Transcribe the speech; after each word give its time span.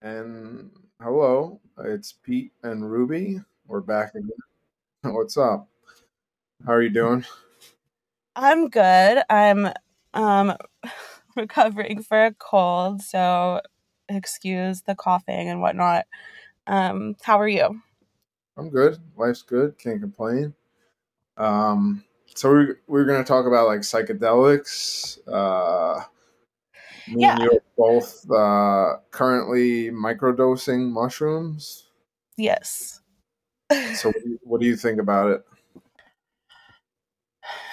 And 0.00 0.70
hello, 1.02 1.60
it's 1.78 2.12
Pete 2.12 2.52
and 2.62 2.88
Ruby. 2.88 3.40
We're 3.66 3.80
back 3.80 4.14
again. 4.14 4.30
What's 5.02 5.36
up? 5.36 5.68
How 6.64 6.74
are 6.74 6.82
you 6.82 6.90
doing? 6.90 7.24
I'm 8.36 8.68
good. 8.68 9.24
I'm 9.28 9.72
um 10.14 10.54
recovering 11.36 12.04
for 12.04 12.26
a 12.26 12.34
cold, 12.34 13.02
so 13.02 13.60
excuse 14.08 14.82
the 14.82 14.94
coughing 14.94 15.48
and 15.48 15.60
whatnot. 15.60 16.06
Um, 16.68 17.16
how 17.22 17.40
are 17.40 17.48
you? 17.48 17.80
I'm 18.56 18.70
good. 18.70 18.98
Life's 19.16 19.42
good. 19.42 19.78
Can't 19.78 20.00
complain. 20.00 20.54
Um, 21.36 22.04
so 22.36 22.50
we're 22.50 22.80
we're 22.86 23.04
gonna 23.04 23.24
talk 23.24 23.46
about 23.46 23.66
like 23.66 23.80
psychedelics. 23.80 25.18
Uh, 25.26 26.04
me 27.10 27.22
Yeah. 27.22 27.34
and 27.34 27.42
you 27.42 27.50
are 27.52 27.62
both 27.76 28.30
uh, 28.30 29.00
currently 29.10 29.90
microdosing 29.90 30.90
mushrooms. 30.90 31.88
Yes. 32.36 33.00
So 33.94 34.08
what 34.08 34.22
do 34.24 34.30
you, 34.30 34.38
what 34.42 34.60
do 34.60 34.66
you 34.66 34.76
think 34.76 35.00
about 35.00 35.30
it? 35.30 35.44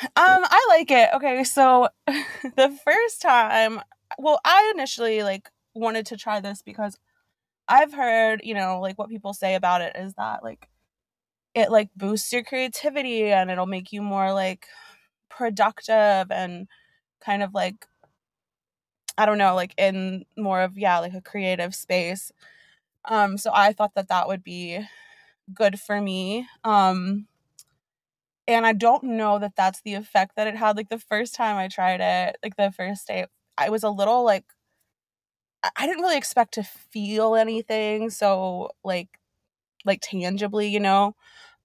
Um, 0.03 0.09
I 0.16 0.66
like 0.70 0.91
it. 0.91 1.09
Okay, 1.13 1.43
so 1.43 1.90
the 2.07 2.77
first 2.84 3.21
time, 3.21 3.81
well, 4.17 4.40
I 4.45 4.71
initially 4.76 5.23
like 5.23 5.49
wanted 5.73 6.05
to 6.07 6.17
try 6.17 6.40
this 6.40 6.62
because 6.62 6.98
I've 7.67 7.93
heard, 7.93 8.41
you 8.43 8.54
know, 8.54 8.79
like 8.79 8.98
what 8.98 9.09
people 9.09 9.34
say 9.34 9.55
about 9.55 9.81
it 9.81 9.95
is 9.95 10.13
that 10.15 10.43
like 10.43 10.70
it 11.54 11.71
like 11.71 11.90
boosts 11.95 12.31
your 12.34 12.43
creativity 12.43 13.31
and 13.31 13.49
it'll 13.49 13.65
make 13.65 13.91
you 13.91 14.02
more 14.02 14.34
like 14.34 14.67
productive 15.29 16.31
and 16.31 16.67
kind 17.23 17.43
of 17.43 17.54
like 17.54 17.85
I 19.18 19.26
don't 19.26 19.38
know, 19.38 19.55
like 19.55 19.74
in 19.78 20.26
more 20.38 20.62
of 20.62 20.78
yeah, 20.78 21.00
like 21.00 21.14
a 21.14 21.22
creative 21.22 21.74
space. 21.76 22.32
Um, 23.05 23.38
so 23.38 23.52
I 23.54 23.74
thought 23.74 23.96
that 23.96 24.10
that 24.10 24.28
would 24.28 24.44
be 24.44 24.80
good 25.54 25.80
for 25.80 26.02
me. 26.02 26.48
Um, 26.63 27.27
and 28.48 28.66
I 28.66 28.74
don't 28.74 29.04
know 29.04 29.40
that 29.40 29.55
that's 29.55 29.82
the 29.82 29.96
effect 29.96 30.35
that 30.35 30.48
it 30.48 30.55
had. 30.55 30.77
Like 30.77 30.90
the 30.90 30.99
first 30.99 31.35
time 31.35 31.57
I 31.57 31.68
tried 31.68 32.02
it, 32.02 32.38
like 32.44 32.55
the 32.57 32.72
first 32.72 33.07
day, 33.07 33.26
I 33.57 33.70
was 33.70 33.84
a 33.84 33.90
little 33.90 34.24
like 34.24 34.46
I 35.76 35.88
didn't 35.88 36.02
really 36.04 36.18
expect 36.18 36.54
to 36.55 36.63
feel 36.63 37.35
anything 37.35 38.10
so 38.10 38.70
like 38.84 39.10
like 39.85 40.02
tangibly, 40.02 40.68
you 40.70 40.79
know. 40.79 41.16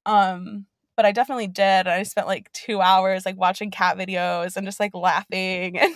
Um, 0.07 0.67
but 0.97 1.07
I 1.07 1.12
definitely 1.12 1.48
did. 1.48 1.89
I 1.89 2.03
spent 2.05 2.27
like 2.27 2.53
2 2.53 2.81
hours 2.81 3.27
like 3.27 3.39
watching 3.39 3.70
cat 3.70 3.98
videos 3.98 4.57
and 4.57 4.67
just 4.67 4.81
like 4.81 4.95
laughing 4.95 5.79
and 5.81 5.95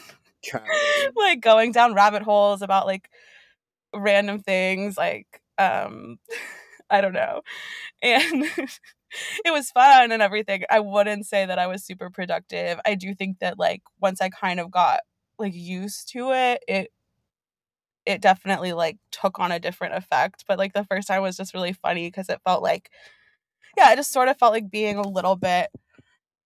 like 1.16 1.40
going 1.40 1.72
down 1.72 1.94
rabbit 1.94 2.22
holes 2.22 2.62
about 2.62 2.86
like 2.86 3.08
random 3.94 4.40
things 4.40 4.96
like 4.96 5.40
um 5.58 6.18
I 6.90 7.00
don't 7.00 7.12
know. 7.14 7.42
And 8.02 8.44
it 9.44 9.50
was 9.52 9.70
fun 9.70 10.12
and 10.12 10.22
everything. 10.22 10.64
I 10.70 10.80
wouldn't 10.80 11.26
say 11.26 11.46
that 11.46 11.58
I 11.58 11.66
was 11.66 11.84
super 11.84 12.10
productive. 12.10 12.78
I 12.84 12.94
do 12.94 13.14
think 13.14 13.38
that 13.40 13.58
like 13.58 13.82
once 14.00 14.20
I 14.20 14.28
kind 14.28 14.60
of 14.60 14.70
got 14.70 15.00
like 15.38 15.54
used 15.54 16.10
to 16.12 16.32
it, 16.32 16.62
it 16.68 16.92
it 18.06 18.20
definitely 18.20 18.72
like 18.74 18.98
took 19.10 19.38
on 19.38 19.50
a 19.50 19.58
different 19.58 19.94
effect. 19.94 20.44
But 20.46 20.58
like 20.58 20.74
the 20.74 20.84
first 20.84 21.08
time 21.08 21.22
was 21.22 21.36
just 21.36 21.54
really 21.54 21.72
funny 21.72 22.08
because 22.08 22.28
it 22.28 22.40
felt 22.44 22.62
like 22.62 22.90
yeah, 23.76 23.92
it 23.92 23.96
just 23.96 24.12
sort 24.12 24.28
of 24.28 24.38
felt 24.38 24.52
like 24.52 24.70
being 24.70 24.96
a 24.96 25.08
little 25.08 25.36
bit 25.36 25.68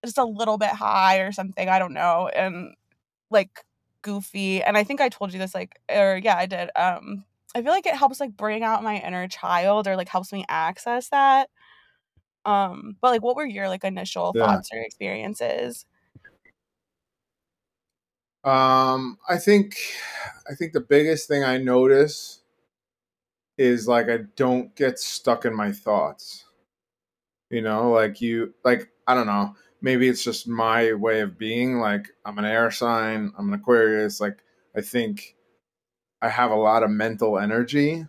just 0.05 0.19
a 0.19 0.25
little 0.25 0.59
bit 0.59 0.71
high 0.71 1.19
or 1.19 1.33
something. 1.33 1.69
I 1.69 1.79
don't 1.79 1.95
know. 1.95 2.29
And 2.35 2.75
like 3.31 3.51
goofy. 4.03 4.63
And 4.63 4.77
I 4.77 4.85
think 4.85 5.01
I 5.01 5.09
told 5.09 5.33
you 5.33 5.39
this 5.39 5.55
like 5.55 5.81
or 5.91 6.21
yeah, 6.23 6.37
I 6.37 6.47
did. 6.47 6.71
Um 6.77 7.25
I 7.55 7.63
feel 7.63 7.73
like 7.73 7.87
it 7.87 7.97
helps 7.97 8.21
like 8.21 8.37
bring 8.37 8.63
out 8.63 8.83
my 8.83 8.99
inner 8.99 9.27
child 9.29 9.89
or 9.89 9.97
like 9.97 10.09
helps 10.09 10.33
me 10.33 10.45
access 10.49 11.09
that. 11.11 11.51
Um 12.45 12.97
but 13.01 13.11
like 13.13 13.23
what 13.23 13.37
were 13.37 13.47
your 13.47 13.69
like 13.69 13.85
initial 13.85 14.35
Yeah. 14.35 14.45
thoughts 14.45 14.71
or 14.73 14.81
experiences? 14.83 15.87
Um, 18.45 19.19
I 19.29 19.37
think 19.39 19.77
I 20.51 20.55
think 20.55 20.73
the 20.73 20.81
biggest 20.81 21.29
thing 21.29 21.45
I 21.45 21.59
notice 21.59 22.43
is 23.59 23.87
like 23.89 24.09
I 24.09 24.19
don't 24.37 24.75
get 24.75 24.99
stuck 24.99 25.45
in 25.45 25.55
my 25.55 25.71
thoughts. 25.73 26.47
You 27.51 27.63
know, 27.63 27.91
like 27.93 28.21
you 28.21 28.55
like 28.65 28.91
I 29.07 29.15
don't 29.15 29.27
know, 29.27 29.55
maybe 29.83 30.09
it's 30.09 30.25
just 30.25 30.49
my 30.49 30.93
way 30.95 31.21
of 31.21 31.39
being. 31.39 31.79
Like 31.79 32.09
I'm 32.25 32.39
an 32.39 32.45
air 32.45 32.71
sign, 32.71 33.33
I'm 33.39 33.49
an 33.49 33.55
Aquarius, 33.55 34.21
like 34.21 34.39
I 34.77 34.81
think 34.83 35.37
I 36.23 36.29
have 36.29 36.51
a 36.51 36.57
lot 36.57 36.83
of 36.83 36.91
mental 36.91 37.39
energy 37.39 38.07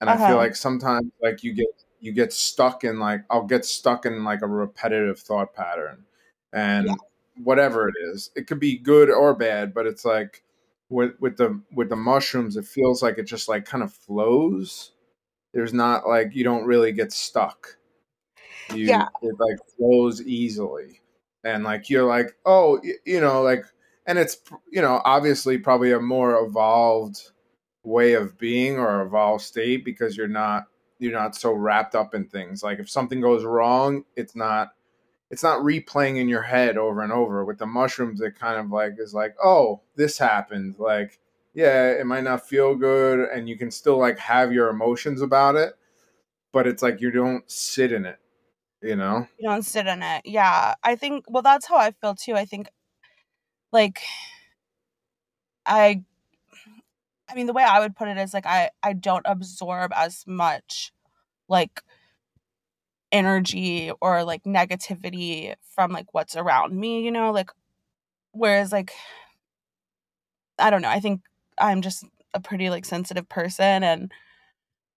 and 0.00 0.10
I 0.10 0.16
feel 0.16 0.24
Uh-huh. 0.26 0.36
like 0.36 0.56
sometimes 0.56 1.10
like 1.22 1.42
you 1.44 1.54
get 1.54 1.68
you 2.00 2.12
get 2.12 2.32
stuck 2.32 2.84
in 2.84 2.98
like 2.98 3.22
I'll 3.30 3.46
get 3.46 3.64
stuck 3.64 4.06
in 4.06 4.24
like 4.24 4.42
a 4.42 4.46
repetitive 4.48 5.18
thought 5.20 5.54
pattern 5.54 6.04
Yeah. 6.52 6.92
and 6.92 6.98
whatever 7.36 7.88
it 7.88 7.94
is 8.12 8.30
it 8.36 8.46
could 8.46 8.60
be 8.60 8.78
good 8.78 9.10
or 9.10 9.34
bad 9.34 9.74
but 9.74 9.86
it's 9.86 10.04
like 10.04 10.44
with 10.90 11.12
with 11.20 11.36
the 11.38 11.60
with 11.72 11.88
the 11.90 11.96
mushrooms 11.96 12.56
it 12.56 12.64
feels 12.66 13.02
like 13.02 13.18
it 13.18 13.24
just 13.24 13.48
like 13.48 13.64
kind 13.64 13.82
of 13.82 13.92
flows 13.92 14.92
there's 15.54 15.72
not 15.74 16.06
like 16.08 16.34
you 16.34 16.44
don't 16.44 16.66
really 16.66 16.92
get 16.92 17.12
stuck 17.12 17.76
Yeah. 18.72 19.08
it 19.22 19.34
like 19.38 19.56
flows 19.76 20.22
easily. 20.22 21.00
And 21.44 21.64
like 21.64 21.90
you're 21.90 22.06
like 22.06 22.36
oh 22.46 22.80
you 23.04 23.20
know 23.20 23.42
like 23.42 23.64
and 24.06 24.18
it's 24.18 24.38
you 24.70 24.80
know 24.80 25.02
obviously 25.04 25.58
probably 25.58 25.92
a 25.92 26.00
more 26.00 26.42
evolved 26.44 27.30
way 27.82 28.14
of 28.14 28.38
being 28.38 28.78
or 28.78 29.02
evolved 29.02 29.44
state 29.44 29.84
because 29.84 30.16
you're 30.16 30.28
not 30.28 30.64
you're 30.98 31.12
not 31.12 31.34
so 31.36 31.52
wrapped 31.52 31.94
up 31.94 32.14
in 32.14 32.26
things. 32.26 32.62
Like 32.62 32.78
if 32.78 32.88
something 32.88 33.20
goes 33.20 33.44
wrong 33.44 34.04
it's 34.16 34.34
not 34.34 34.72
it's 35.30 35.42
not 35.42 35.60
replaying 35.60 36.18
in 36.18 36.28
your 36.28 36.42
head 36.42 36.78
over 36.78 37.02
and 37.02 37.12
over 37.12 37.44
with 37.44 37.58
the 37.58 37.66
mushrooms 37.66 38.20
it 38.20 38.38
kind 38.38 38.58
of 38.58 38.70
like 38.70 38.94
is 38.98 39.12
like 39.12 39.34
oh 39.42 39.82
this 39.96 40.16
happened. 40.16 40.76
Like 40.78 41.18
yeah 41.52 41.90
it 41.90 42.06
might 42.06 42.24
not 42.24 42.46
feel 42.48 42.74
good 42.74 43.28
and 43.28 43.48
you 43.48 43.56
can 43.56 43.70
still 43.70 43.98
like 43.98 44.18
have 44.18 44.52
your 44.52 44.70
emotions 44.70 45.22
about 45.22 45.56
it 45.56 45.74
but 46.52 46.66
it's 46.66 46.82
like 46.82 47.00
you 47.00 47.10
don't 47.10 47.48
sit 47.50 47.92
in 47.92 48.04
it 48.04 48.18
you 48.84 48.96
know 48.96 49.26
You 49.38 49.48
don't 49.48 49.64
sit 49.64 49.86
in 49.86 50.02
it. 50.02 50.22
Yeah. 50.24 50.74
I 50.82 50.96
think 50.96 51.24
well 51.28 51.42
that's 51.42 51.66
how 51.66 51.76
I 51.76 51.92
feel 51.92 52.14
too. 52.14 52.34
I 52.34 52.44
think 52.44 52.68
like 53.72 54.00
I 55.66 56.04
I 57.28 57.34
mean 57.34 57.46
the 57.46 57.52
way 57.52 57.62
I 57.64 57.80
would 57.80 57.96
put 57.96 58.08
it 58.08 58.18
is 58.18 58.34
like 58.34 58.46
I 58.46 58.70
I 58.82 58.92
don't 58.92 59.26
absorb 59.26 59.92
as 59.94 60.24
much 60.26 60.92
like 61.48 61.82
energy 63.12 63.90
or 64.00 64.24
like 64.24 64.42
negativity 64.44 65.54
from 65.74 65.92
like 65.92 66.12
what's 66.12 66.36
around 66.36 66.74
me, 66.78 67.02
you 67.04 67.10
know? 67.10 67.30
Like 67.32 67.50
whereas 68.32 68.72
like 68.72 68.92
I 70.58 70.70
don't 70.70 70.82
know, 70.82 70.88
I 70.88 71.00
think 71.00 71.22
I'm 71.58 71.82
just 71.82 72.04
a 72.32 72.40
pretty 72.40 72.70
like 72.70 72.84
sensitive 72.84 73.28
person 73.28 73.82
and 73.82 74.12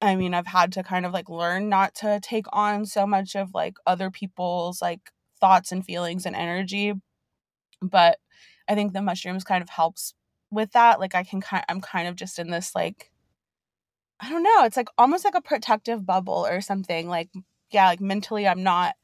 I 0.01 0.15
mean, 0.15 0.33
I've 0.33 0.47
had 0.47 0.73
to 0.73 0.83
kind 0.83 1.05
of 1.05 1.13
like 1.13 1.29
learn 1.29 1.69
not 1.69 1.95
to 1.95 2.19
take 2.21 2.45
on 2.53 2.85
so 2.85 3.07
much 3.07 3.35
of 3.35 3.53
like 3.53 3.77
other 3.87 4.11
people's 4.11 4.81
like 4.81 5.11
thoughts 5.39 5.71
and 5.71 5.83
feelings 5.85 6.25
and 6.25 6.35
energy, 6.35 6.93
but 7.81 8.19
I 8.67 8.75
think 8.75 8.93
the 8.93 9.01
mushrooms 9.01 9.43
kind 9.43 9.61
of 9.61 9.69
helps 9.69 10.13
with 10.51 10.71
that. 10.73 10.99
Like 10.99 11.15
I 11.15 11.23
can 11.23 11.41
kind 11.41 11.63
I'm 11.69 11.81
kind 11.81 12.07
of 12.07 12.15
just 12.15 12.39
in 12.39 12.51
this 12.51 12.75
like 12.75 13.11
I 14.19 14.29
don't 14.29 14.43
know, 14.43 14.63
it's 14.65 14.77
like 14.77 14.89
almost 14.97 15.25
like 15.25 15.35
a 15.35 15.41
protective 15.41 16.05
bubble 16.05 16.45
or 16.47 16.61
something. 16.61 17.07
Like 17.07 17.29
yeah, 17.71 17.87
like 17.87 18.01
mentally 18.01 18.47
I'm 18.47 18.63
not 18.63 18.95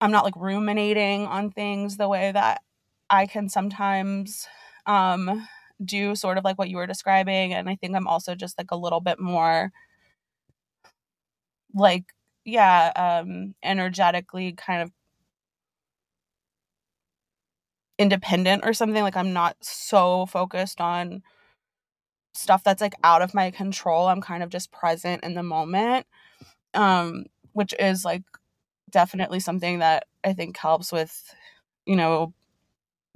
I'm 0.00 0.10
not 0.12 0.24
like 0.24 0.36
ruminating 0.36 1.26
on 1.26 1.50
things 1.50 1.96
the 1.96 2.08
way 2.08 2.32
that 2.32 2.62
I 3.10 3.26
can 3.26 3.48
sometimes 3.48 4.46
um 4.86 5.46
do 5.84 6.14
sort 6.16 6.38
of 6.38 6.44
like 6.44 6.58
what 6.58 6.68
you 6.70 6.76
were 6.76 6.86
describing 6.86 7.54
and 7.54 7.68
I 7.68 7.76
think 7.76 7.94
I'm 7.96 8.08
also 8.08 8.34
just 8.34 8.58
like 8.58 8.70
a 8.70 8.76
little 8.76 9.00
bit 9.00 9.20
more 9.20 9.72
like 11.74 12.04
yeah, 12.44 12.92
um 12.96 13.54
energetically 13.62 14.52
kind 14.52 14.82
of 14.82 14.90
independent 17.98 18.64
or 18.64 18.72
something 18.72 19.02
like 19.02 19.16
I'm 19.16 19.32
not 19.32 19.56
so 19.60 20.26
focused 20.26 20.80
on 20.80 21.22
stuff 22.34 22.62
that's 22.64 22.80
like 22.80 22.94
out 23.04 23.22
of 23.22 23.34
my 23.34 23.50
control. 23.50 24.06
I'm 24.08 24.20
kind 24.20 24.42
of 24.42 24.50
just 24.50 24.70
present 24.72 25.24
in 25.24 25.34
the 25.34 25.42
moment. 25.42 26.06
Um 26.74 27.26
which 27.54 27.74
is 27.78 28.04
like 28.04 28.22
definitely 28.90 29.40
something 29.40 29.80
that 29.80 30.06
I 30.24 30.32
think 30.34 30.56
helps 30.58 30.92
with 30.92 31.34
you 31.86 31.96
know 31.96 32.34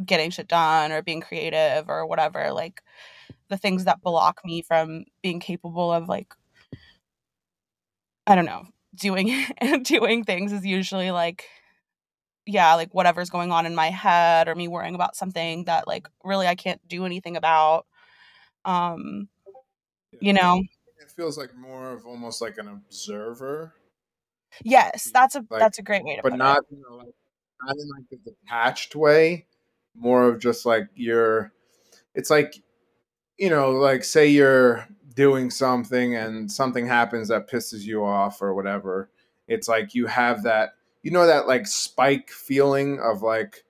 getting 0.04 0.31
shit 0.31 0.49
done 0.49 0.93
or 0.93 1.02
being 1.02 1.20
creative 1.20 1.88
or 1.88 2.06
whatever 2.06 2.52
like 2.52 2.82
the 3.49 3.56
things 3.56 3.84
that 3.84 4.00
block 4.00 4.40
me 4.44 4.62
from 4.62 5.04
being 5.22 5.40
capable 5.40 5.93
of 5.93 6.08
like 6.08 6.34
I 8.26 8.34
don't 8.34 8.44
know 8.44 8.64
doing 8.94 9.34
doing 9.82 10.25
things 10.25 10.52
is 10.52 10.64
usually 10.64 11.10
like 11.10 11.49
yeah, 12.46 12.75
like 12.75 12.93
whatever's 12.93 13.31
going 13.31 13.52
on 13.52 13.66
in 13.66 13.75
my 13.75 13.90
head 13.90 14.49
or 14.49 14.54
me 14.54 14.69
worrying 14.69 14.94
about 14.94 15.16
something 15.16 15.64
that 15.64 15.87
like 15.87 16.08
really 16.25 16.46
I 16.46 16.55
can't 16.55 16.81
do 16.88 17.05
anything 17.05 17.37
about. 17.37 17.87
Um, 18.64 19.28
you 20.20 20.32
know. 20.32 20.62
it 21.00 21.10
feels 21.10 21.38
like 21.38 21.55
more 21.56 21.93
of 21.93 22.06
almost 22.06 22.43
like 22.43 22.58
an 22.58 22.69
observer. 22.69 23.75
Yes, 24.62 25.10
that's 25.12 25.34
a 25.34 25.44
Like, 25.50 25.60
that's 25.60 25.78
a 25.78 25.82
great 25.82 26.05
way 26.05 26.16
to 26.16 26.22
but 26.22 26.31
put 26.31 26.38
not 26.38 26.58
it. 26.58 26.64
you 26.70 26.82
know, 26.82 26.96
like 26.96 27.14
not 27.64 27.76
in 27.76 27.88
like 27.88 28.08
the 28.10 28.19
detached 28.31 28.94
way. 28.94 29.46
More 29.94 30.28
of 30.28 30.40
just 30.40 30.66
like 30.66 30.88
you're. 30.94 31.52
It's 32.14 32.30
like 32.30 32.54
you 33.38 33.50
know, 33.50 33.72
like 33.72 34.04
say 34.04 34.28
you're 34.28 34.86
doing 35.14 35.50
something 35.50 36.14
and 36.16 36.50
something 36.50 36.86
happens 36.86 37.28
that 37.28 37.50
pisses 37.50 37.82
you 37.82 38.04
off 38.04 38.40
or 38.40 38.54
whatever. 38.54 39.10
It's 39.48 39.68
like 39.68 39.94
you 39.94 40.06
have 40.06 40.44
that, 40.44 40.70
you 41.02 41.10
know, 41.10 41.26
that 41.26 41.46
like 41.48 41.66
spike 41.66 42.30
feeling 42.30 43.00
of 43.00 43.22
like, 43.22 43.64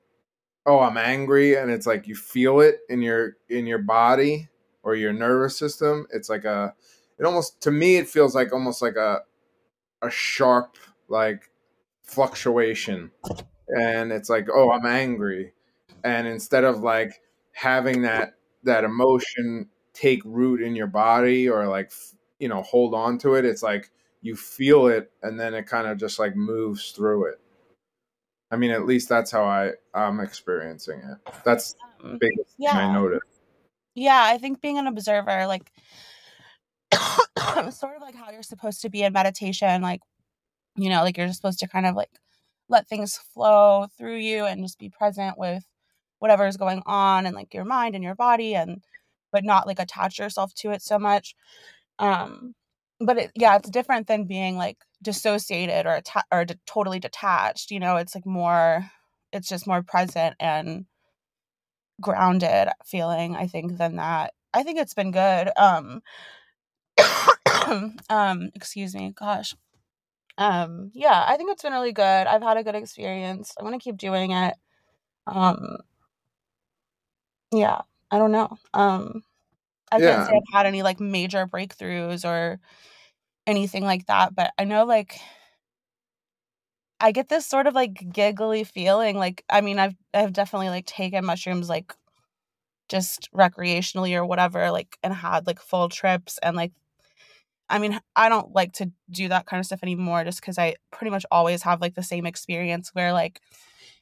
oh, 0.67 0.81
I'm 0.81 0.97
angry, 0.99 1.57
and 1.57 1.71
it's 1.71 1.87
like 1.87 2.07
you 2.07 2.15
feel 2.15 2.61
it 2.61 2.81
in 2.89 3.03
your 3.03 3.37
in 3.49 3.67
your 3.67 3.79
body 3.79 4.49
or 4.83 4.95
your 4.95 5.13
nervous 5.13 5.57
system. 5.59 6.07
It's 6.13 6.29
like 6.29 6.45
a, 6.45 6.75
it 7.19 7.25
almost 7.25 7.61
to 7.63 7.71
me 7.71 7.97
it 7.97 8.09
feels 8.09 8.35
like 8.35 8.53
almost 8.53 8.83
like 8.83 8.97
a, 8.97 9.21
a 10.03 10.11
sharp 10.11 10.77
like 11.09 11.51
fluctuation, 12.03 13.11
and 13.69 14.13
it's 14.13 14.29
like, 14.29 14.49
oh, 14.53 14.71
I'm 14.71 14.87
angry, 14.87 15.55
and 16.05 16.27
instead 16.27 16.65
of 16.65 16.81
like 16.81 17.21
having 17.53 18.03
that 18.03 18.35
that 18.65 18.85
emotion 18.85 19.69
take 19.95 20.23
root 20.25 20.63
in 20.63 20.75
your 20.77 20.87
body 20.87 21.49
or 21.49 21.67
like 21.69 21.93
you 22.39 22.49
know 22.49 22.63
hold 22.63 22.95
on 22.95 23.19
to 23.19 23.35
it 23.35 23.45
it's 23.45 23.63
like 23.63 23.91
you 24.23 24.37
feel 24.37 24.87
it 24.87 25.11
and 25.23 25.39
then 25.39 25.53
it 25.55 25.67
kind 25.67 25.87
of 25.87 25.99
just 25.99 26.19
like 26.19 26.37
moves 26.37 26.93
through 26.93 27.27
it. 27.27 27.41
I 28.51 28.57
mean 28.57 28.71
at 28.71 28.87
least 28.87 29.09
that's 29.09 29.31
how 29.31 29.45
i 29.45 29.73
i'm 29.95 30.21
experiencing 30.21 31.01
it. 31.01 31.19
That's 31.45 31.75
the 32.05 32.11
Um, 32.11 32.19
biggest 32.19 32.57
thing 32.65 32.77
i 32.77 32.87
yeah. 32.87 32.93
noticed 32.93 33.27
Yeah, 33.95 34.23
I 34.25 34.39
think 34.39 34.61
being 34.61 34.79
an 34.79 34.87
observer, 34.87 35.47
like 35.47 35.71
sort 37.71 37.97
of 37.97 38.03
like 38.03 38.15
how 38.15 38.31
you're 38.31 38.43
supposed 38.43 38.83
to 38.83 38.91
be 38.91 39.03
in 39.03 39.13
meditation, 39.13 39.83
like, 39.83 40.01
you 40.77 40.89
know, 40.91 41.03
like 41.03 41.17
you're 41.17 41.27
just 41.27 41.39
supposed 41.41 41.61
to 41.61 41.69
kind 41.69 41.87
of 41.87 41.95
like 41.95 42.11
let 42.69 42.87
things 42.89 43.17
flow 43.17 43.87
through 43.99 44.17
you 44.17 44.45
and 44.47 44.63
just 44.65 44.79
be 44.79 44.89
present 44.91 45.39
with 45.39 45.65
whatever 46.23 46.47
is 46.47 46.57
going 46.57 46.83
on 46.87 47.27
and 47.27 47.37
like 47.37 47.53
your 47.55 47.65
mind 47.67 47.95
and 47.97 48.05
your 48.05 48.15
body 48.15 48.55
and 48.55 48.83
but 49.33 49.45
not 49.45 49.67
like 49.67 49.81
attach 49.81 50.19
yourself 50.19 50.55
to 50.55 50.71
it 50.71 50.83
so 50.83 50.99
much. 50.99 51.35
Um 51.99 52.55
but 53.01 53.19
it, 53.19 53.33
yeah, 53.37 53.57
it's 53.57 53.71
different 53.71 54.07
than 54.07 54.27
being 54.27 54.57
like 54.57 54.79
dissociated 55.03 55.87
or 55.87 55.97
atta- 55.97 56.25
or 56.33 56.47
totally 56.67 57.01
detached, 57.01 57.71
you 57.73 57.81
know, 57.81 57.97
it's 57.97 58.15
like 58.15 58.27
more 58.27 58.91
it's 59.33 59.49
just 59.49 59.67
more 59.67 59.83
present 59.83 60.37
and 60.41 60.87
grounded 62.01 62.69
feeling 62.85 63.37
i 63.37 63.47
think 63.47 63.77
than 63.79 63.97
that. 63.97 64.33
I 64.55 64.63
think 64.65 64.79
it's 64.79 64.95
been 64.95 65.13
good 65.13 65.51
um 65.57 66.03
um 68.11 68.51
excuse 68.55 68.95
me 68.95 69.15
gosh. 69.19 69.55
Um 70.39 70.91
yeah 70.95 71.25
i 71.29 71.37
think 71.37 71.51
it's 71.53 71.63
been 71.63 71.73
really 71.73 71.93
good. 71.93 72.05
I've 72.27 72.43
had 72.43 72.57
a 72.57 72.65
good 72.65 72.75
experience. 72.75 73.55
I'm 73.59 73.65
gonna 73.67 73.79
keep 73.79 73.97
doing 73.99 74.33
it. 74.33 74.55
Um 75.27 75.79
yeah 77.53 77.81
i 78.11 78.19
don't 78.19 78.33
know 78.33 78.57
um 78.75 79.23
i 79.93 80.01
can't 80.01 80.23
say 80.25 80.33
i've 80.35 80.55
had 80.55 80.67
any 80.67 80.83
like 80.83 81.01
major 81.01 81.47
breakthroughs 81.47 82.25
or 82.25 82.61
anything 83.47 83.85
like 83.85 84.07
that 84.07 84.35
but 84.35 84.53
i 84.59 84.65
know 84.65 84.85
like 84.85 85.19
i 87.01 87.13
get 87.13 87.29
this 87.29 87.47
sort 87.47 87.67
of 87.67 87.75
like 87.75 88.13
giggly 88.13 88.65
feeling 88.65 89.17
like 89.17 89.45
i 89.51 89.61
mean 89.61 89.79
i've 89.79 89.95
i've 90.15 90.33
definitely 90.33 90.69
like 90.69 90.87
taken 90.87 91.25
mushrooms 91.25 91.69
like 91.69 91.95
just 92.89 93.31
recreationally 93.33 94.15
or 94.17 94.27
whatever 94.27 94.71
like 94.71 94.99
and 95.03 95.15
had 95.15 95.47
like 95.47 95.61
full 95.61 95.89
trips 95.89 96.39
and 96.43 96.57
like 96.57 96.73
I 97.69 97.79
mean 97.79 97.99
I 98.17 98.29
don't 98.29 98.53
like 98.55 98.73
to 98.75 98.93
do 99.11 99.29
that 99.29 99.47
kind 99.47 99.61
of 99.61 99.67
stuff 99.67 99.83
anymore 99.83 100.25
just 100.25 100.43
cuz 100.43 100.59
I 100.59 100.77
pretty 100.91 101.11
much 101.11 101.25
always 101.31 101.63
have 101.63 101.81
like 101.81 101.95
the 101.95 102.03
same 102.03 102.27
experience 102.27 102.91
where 102.95 103.13
like 103.13 103.41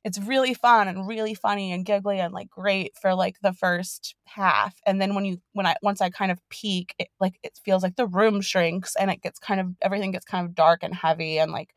it's 0.04 0.18
really 0.18 0.54
fun 0.54 0.88
and 0.88 1.06
really 1.06 1.34
funny 1.34 1.72
and 1.72 1.84
giggly 1.84 2.20
and 2.20 2.32
like 2.32 2.48
great 2.48 2.92
for 3.00 3.14
like 3.14 3.36
the 3.42 3.52
first 3.52 4.14
half 4.24 4.74
and 4.86 5.00
then 5.00 5.14
when 5.14 5.24
you 5.24 5.38
when 5.52 5.66
I 5.66 5.76
once 5.82 6.00
I 6.00 6.10
kind 6.10 6.30
of 6.30 6.38
peak 6.48 6.94
it 6.98 7.08
like 7.20 7.38
it 7.42 7.58
feels 7.64 7.82
like 7.82 7.96
the 7.96 8.06
room 8.06 8.40
shrinks 8.40 8.96
and 8.96 9.10
it 9.10 9.22
gets 9.22 9.38
kind 9.38 9.60
of 9.60 9.68
everything 9.82 10.12
gets 10.12 10.24
kind 10.24 10.46
of 10.46 10.54
dark 10.54 10.82
and 10.82 10.94
heavy 10.94 11.38
and 11.38 11.52
like 11.52 11.74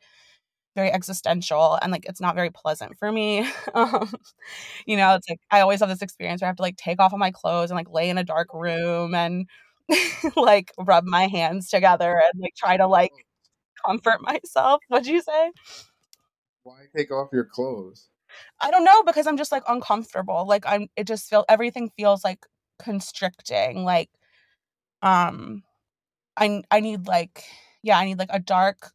very 0.74 0.90
existential 0.92 1.78
and 1.82 1.92
like 1.92 2.06
it's 2.06 2.20
not 2.20 2.34
very 2.34 2.50
pleasant 2.50 2.98
for 2.98 3.12
me 3.12 3.48
um 3.74 4.10
you 4.86 4.96
know, 4.96 5.14
it's 5.14 5.28
like 5.28 5.40
I 5.50 5.60
always 5.60 5.80
have 5.80 5.88
this 5.88 6.02
experience 6.02 6.42
where 6.42 6.48
I 6.48 6.50
have 6.50 6.56
to 6.56 6.62
like 6.62 6.76
take 6.76 7.00
off 7.00 7.12
all 7.12 7.18
my 7.18 7.30
clothes 7.30 7.70
and 7.70 7.76
like 7.76 7.90
lay 7.90 8.10
in 8.10 8.18
a 8.18 8.24
dark 8.24 8.48
room 8.52 9.14
and 9.14 9.48
like 10.36 10.72
rub 10.78 11.04
my 11.04 11.26
hands 11.26 11.68
together 11.68 12.10
and 12.12 12.40
like 12.40 12.54
try 12.56 12.76
to 12.76 12.86
like 12.86 13.12
comfort 13.84 14.20
myself. 14.22 14.80
What'd 14.88 15.06
you 15.06 15.22
say? 15.22 15.52
why 16.62 16.86
take 16.96 17.10
off 17.10 17.28
your 17.32 17.44
clothes 17.44 18.08
I 18.60 18.70
don't 18.70 18.84
know 18.84 19.02
because 19.04 19.26
I'm 19.26 19.36
just 19.36 19.52
like 19.52 19.64
uncomfortable. 19.68 20.46
Like 20.46 20.64
I'm 20.66 20.88
it 20.96 21.06
just 21.06 21.28
feel 21.30 21.44
everything 21.48 21.90
feels 21.96 22.24
like 22.24 22.46
constricting. 22.82 23.84
Like 23.84 24.10
um 25.02 25.62
I 26.36 26.62
I 26.70 26.80
need 26.80 27.06
like 27.06 27.44
yeah, 27.82 27.98
I 27.98 28.06
need 28.06 28.18
like 28.18 28.30
a 28.32 28.40
dark 28.40 28.92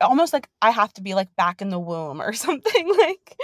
almost 0.00 0.32
like 0.32 0.48
I 0.62 0.70
have 0.72 0.92
to 0.94 1.02
be 1.02 1.14
like 1.14 1.34
back 1.36 1.62
in 1.62 1.70
the 1.70 1.80
womb 1.80 2.22
or 2.22 2.32
something 2.34 2.88
like 2.98 3.36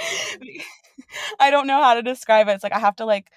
I 1.41 1.51
don't 1.51 1.67
know 1.67 1.83
how 1.83 1.95
to 1.95 2.03
describe 2.03 2.49
it. 2.49 2.53
It's 2.53 2.65
like 2.65 2.73
I 2.75 2.79
have 2.79 2.97
to 2.97 3.05
like 3.07 3.31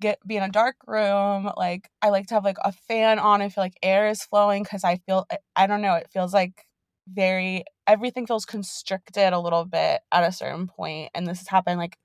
get 0.00 0.18
be 0.26 0.36
in 0.36 0.42
a 0.42 0.50
dark 0.50 0.76
room. 0.86 1.50
Like 1.56 1.90
I 2.02 2.10
like 2.10 2.28
to 2.28 2.34
have 2.34 2.44
like 2.44 2.58
a 2.64 2.72
fan 2.72 3.18
on 3.18 3.40
and 3.42 3.52
feel 3.52 3.64
like 3.64 3.78
air 3.82 4.08
is 4.08 4.24
flowing 4.24 4.62
because 4.62 4.84
I 4.84 4.96
feel 4.96 5.26
I, 5.30 5.38
I 5.56 5.66
don't 5.66 5.82
know. 5.82 5.94
It 5.94 6.10
feels 6.10 6.34
like 6.34 6.66
very 7.08 7.64
everything 7.86 8.26
feels 8.26 8.44
constricted 8.46 9.32
a 9.32 9.38
little 9.38 9.64
bit 9.64 10.00
at 10.12 10.24
a 10.24 10.32
certain 10.32 10.66
point, 10.66 11.10
and 11.14 11.26
this 11.26 11.38
has 11.38 11.48
happened 11.48 11.78
like 11.78 11.98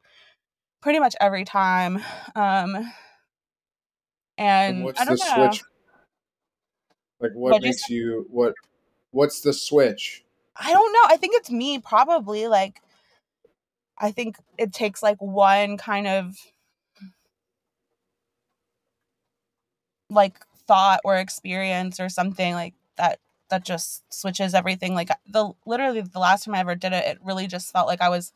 pretty 0.82 1.00
much 1.00 1.16
every 1.20 1.46
time. 1.46 1.98
Um, 2.36 2.92
and 4.38 4.78
and 4.78 4.84
what's 4.84 5.00
I 5.02 5.06
the 5.06 5.18
don't 5.18 5.38
know. 5.38 5.50
switch 5.50 5.64
like 7.20 7.32
what 7.34 7.62
makes 7.62 7.90
you 7.90 8.26
what 8.30 8.56
what's 9.12 9.42
the 9.42 9.54
switch 9.54 10.24
I 10.56 10.74
don't 10.74 10.94
know. 10.94 11.00
I 11.06 11.18
think 11.18 11.36
it's 11.36 11.50
me 11.50 11.80
probably 11.80 12.48
like 12.48 12.82
I 13.98 14.12
think 14.12 14.38
it 14.58 14.74
takes 14.74 15.02
like 15.04 15.18
one 15.20 15.78
kind 15.78 16.08
of 16.08 16.36
like 20.10 20.40
thought 20.68 21.00
or 21.04 21.18
experience 21.18 22.00
or 22.00 22.10
something 22.10 22.54
like 22.54 22.74
that 22.98 23.20
that 23.52 23.64
just 23.64 24.04
switches 24.12 24.56
everything. 24.56 24.96
Like 24.96 25.10
the 25.28 25.52
literally 25.66 26.02
the 26.02 26.20
last 26.20 26.46
time 26.46 26.56
I 26.56 26.60
ever 26.60 26.76
did 26.76 26.94
it 26.94 27.06
it 27.06 27.20
really 27.24 27.46
just 27.48 27.72
felt 27.72 27.88
like 27.88 28.02
I 28.02 28.10
was 28.10 28.34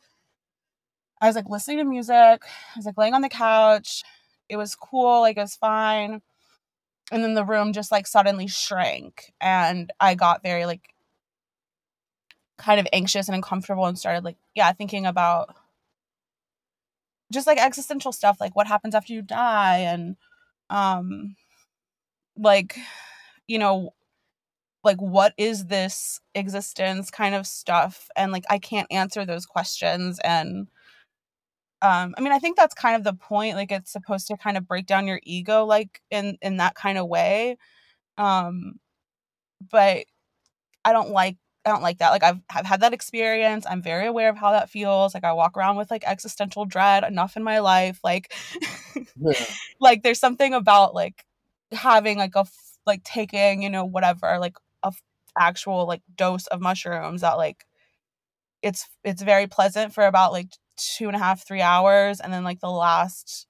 I 1.20 1.26
was 1.26 1.34
like 1.34 1.48
listening 1.48 1.78
to 1.78 1.84
music 1.84 2.14
I 2.14 2.76
was 2.76 2.86
like 2.86 2.98
laying 2.98 3.14
on 3.14 3.22
the 3.22 3.28
couch 3.28 4.02
it 4.48 4.56
was 4.56 4.76
cool 4.76 5.22
like 5.22 5.36
it 5.36 5.40
was 5.40 5.56
fine 5.56 6.20
and 7.10 7.24
then 7.24 7.34
the 7.34 7.44
room 7.44 7.72
just 7.72 7.90
like 7.90 8.06
suddenly 8.06 8.46
shrank 8.46 9.32
and 9.40 9.92
I 9.98 10.14
got 10.14 10.42
very 10.42 10.66
like 10.66 10.82
kind 12.58 12.80
of 12.80 12.86
anxious 12.92 13.28
and 13.28 13.34
uncomfortable 13.34 13.86
and 13.86 13.98
started 13.98 14.24
like 14.24 14.36
yeah 14.54 14.72
thinking 14.72 15.06
about 15.06 15.54
just 17.32 17.46
like 17.46 17.58
existential 17.58 18.12
stuff 18.12 18.38
like 18.40 18.54
what 18.54 18.66
happens 18.66 18.94
after 18.94 19.12
you 19.12 19.22
die 19.22 19.78
and 19.78 20.16
um 20.70 21.36
like 22.36 22.78
you 23.46 23.58
know 23.58 23.92
like 24.86 25.00
what 25.00 25.34
is 25.36 25.66
this 25.66 26.20
existence 26.34 27.10
kind 27.10 27.34
of 27.34 27.46
stuff? 27.46 28.08
And 28.16 28.32
like 28.32 28.44
i 28.48 28.58
can't 28.58 28.90
answer 28.90 29.26
those 29.26 29.46
questions. 29.46 30.18
And 30.24 30.68
um 31.82 32.14
i 32.16 32.22
mean 32.22 32.32
i 32.32 32.38
think 32.38 32.56
that's 32.56 32.74
kind 32.74 32.96
of 32.96 33.04
the 33.04 33.12
point 33.12 33.56
like 33.56 33.70
it's 33.70 33.92
supposed 33.92 34.26
to 34.28 34.36
kind 34.38 34.56
of 34.56 34.66
break 34.66 34.86
down 34.86 35.06
your 35.06 35.20
ego 35.24 35.66
like 35.66 36.00
in 36.10 36.38
in 36.40 36.56
that 36.58 36.74
kind 36.74 36.98
of 36.98 37.08
way. 37.08 37.58
Um 38.16 38.80
but 39.70 40.06
i 40.84 40.92
don't 40.92 41.10
like 41.10 41.36
i 41.66 41.70
don't 41.70 41.82
like 41.82 41.98
that. 41.98 42.10
Like 42.10 42.22
i've, 42.22 42.40
I've 42.54 42.66
had 42.66 42.80
that 42.80 42.94
experience. 42.94 43.66
I'm 43.68 43.82
very 43.82 44.06
aware 44.06 44.30
of 44.30 44.38
how 44.38 44.52
that 44.52 44.70
feels. 44.70 45.14
Like 45.14 45.24
i 45.24 45.32
walk 45.32 45.56
around 45.56 45.76
with 45.76 45.90
like 45.90 46.04
existential 46.06 46.64
dread 46.64 47.04
enough 47.04 47.36
in 47.36 47.42
my 47.44 47.58
life. 47.58 48.00
Like 48.04 48.32
yeah. 49.20 49.44
like 49.80 50.02
there's 50.02 50.20
something 50.20 50.54
about 50.54 50.94
like 50.94 51.26
having 51.72 52.18
like 52.18 52.36
a 52.36 52.46
like 52.86 53.02
taking 53.02 53.62
you 53.62 53.70
know 53.70 53.84
whatever 53.84 54.38
like 54.38 54.56
a 54.86 54.88
f- 54.88 55.02
actual 55.38 55.86
like 55.86 56.02
dose 56.16 56.48
of 56.48 56.62
mushrooms 56.62 57.22
that 57.22 57.34
like 57.38 57.66
it's 58.62 58.88
it's 59.04 59.22
very 59.22 59.46
pleasant 59.46 59.92
for 59.92 60.06
about 60.06 60.32
like 60.32 60.48
two 60.76 61.06
and 61.06 61.16
a 61.16 61.18
half 61.18 61.46
three 61.46 61.60
hours 61.62 62.20
and 62.20 62.32
then 62.32 62.44
like 62.44 62.60
the 62.60 62.70
last 62.70 63.46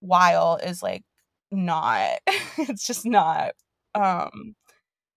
while 0.00 0.56
is 0.62 0.82
like 0.82 1.04
not. 1.52 2.18
It's 2.58 2.86
just 2.86 3.06
not 3.06 3.52
um 3.94 4.54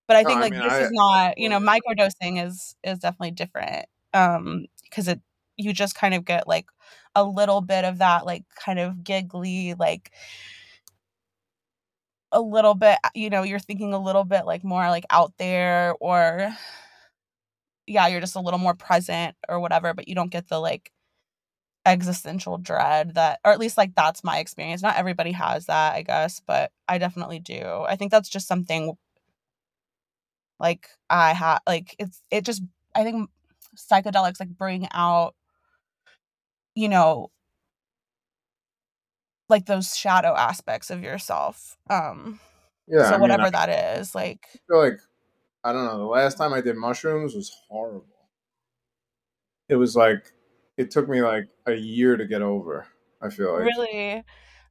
but 0.07 0.17
i 0.17 0.23
no 0.23 0.29
think 0.29 0.39
i 0.39 0.41
like 0.41 0.53
mean 0.53 0.61
this 0.61 0.73
i 0.73 0.81
is 0.81 0.91
not 0.91 1.37
you 1.37 1.49
know 1.49 1.59
microdosing 1.59 2.45
is 2.45 2.75
is 2.83 2.99
definitely 2.99 3.31
different 3.31 3.85
um 4.13 4.65
because 4.83 5.07
it 5.07 5.21
you 5.57 5.73
just 5.73 5.95
kind 5.95 6.13
of 6.13 6.25
get 6.25 6.47
like 6.47 6.67
a 7.15 7.23
little 7.23 7.61
bit 7.61 7.85
of 7.85 7.99
that 7.99 8.25
like 8.25 8.43
kind 8.63 8.79
of 8.79 9.03
giggly 9.03 9.73
like 9.75 10.11
a 12.35 12.41
little 12.41 12.75
bit 12.75 12.99
uh, 13.03 13.09
you 13.15 13.29
know 13.31 13.43
you're 13.43 13.59
thinking 13.59 13.93
a 13.93 13.99
little 13.99 14.25
bit 14.25 14.45
like 14.45 14.63
more 14.63 14.89
like 14.89 15.05
out 15.09 15.33
there 15.39 15.95
or 16.01 16.53
yeah 17.87 18.07
you're 18.07 18.21
just 18.21 18.35
a 18.35 18.39
little 18.41 18.59
more 18.59 18.73
present 18.73 19.35
or 19.47 19.59
whatever 19.59 19.93
but 19.93 20.07
you 20.07 20.15
don't 20.15 20.31
get 20.31 20.47
the 20.49 20.59
like 20.59 20.91
existential 21.85 22.57
dread 22.57 23.13
that 23.15 23.39
or 23.45 23.51
at 23.51 23.59
least 23.59 23.77
like 23.77 23.93
that's 23.95 24.23
my 24.23 24.39
experience. 24.39 24.81
Not 24.81 24.97
everybody 24.97 25.31
has 25.33 25.67
that 25.67 25.93
i 25.93 26.01
guess 26.01 26.41
but 26.45 26.71
i 26.87 26.97
definitely 26.97 27.39
do. 27.39 27.61
I 27.87 27.95
think 27.95 28.11
that's 28.11 28.29
just 28.29 28.47
something 28.47 28.95
like 30.59 30.87
i 31.09 31.33
have 31.33 31.59
like 31.67 31.95
it's 31.99 32.21
it 32.31 32.45
just 32.45 32.63
i 32.95 33.03
think 33.03 33.29
psychedelics 33.77 34.39
like 34.39 34.49
bring 34.49 34.87
out 34.93 35.35
you 36.75 36.89
know 36.89 37.29
like 39.49 39.65
those 39.65 39.95
shadow 39.95 40.35
aspects 40.35 40.89
of 40.89 41.03
yourself 41.03 41.77
um 41.89 42.39
Yeah. 42.87 43.11
so 43.11 43.15
I 43.15 43.19
mean, 43.19 43.21
whatever 43.21 43.49
I 43.49 43.49
that 43.51 43.69
is 43.99 44.15
like 44.15 44.47
feel 44.67 44.77
like 44.79 44.99
I 45.63 45.73
don't 45.73 45.85
know. 45.85 45.97
The 45.99 46.05
last 46.05 46.37
time 46.37 46.53
I 46.53 46.61
did 46.61 46.77
mushrooms 46.77 47.35
was 47.35 47.51
horrible. 47.69 48.07
It 49.69 49.75
was 49.75 49.95
like 49.95 50.31
it 50.77 50.91
took 50.91 51.07
me 51.07 51.21
like 51.21 51.45
a 51.65 51.73
year 51.73 52.17
to 52.17 52.25
get 52.25 52.41
over. 52.41 52.87
I 53.21 53.29
feel 53.29 53.53
like 53.53 53.63
really 53.63 54.23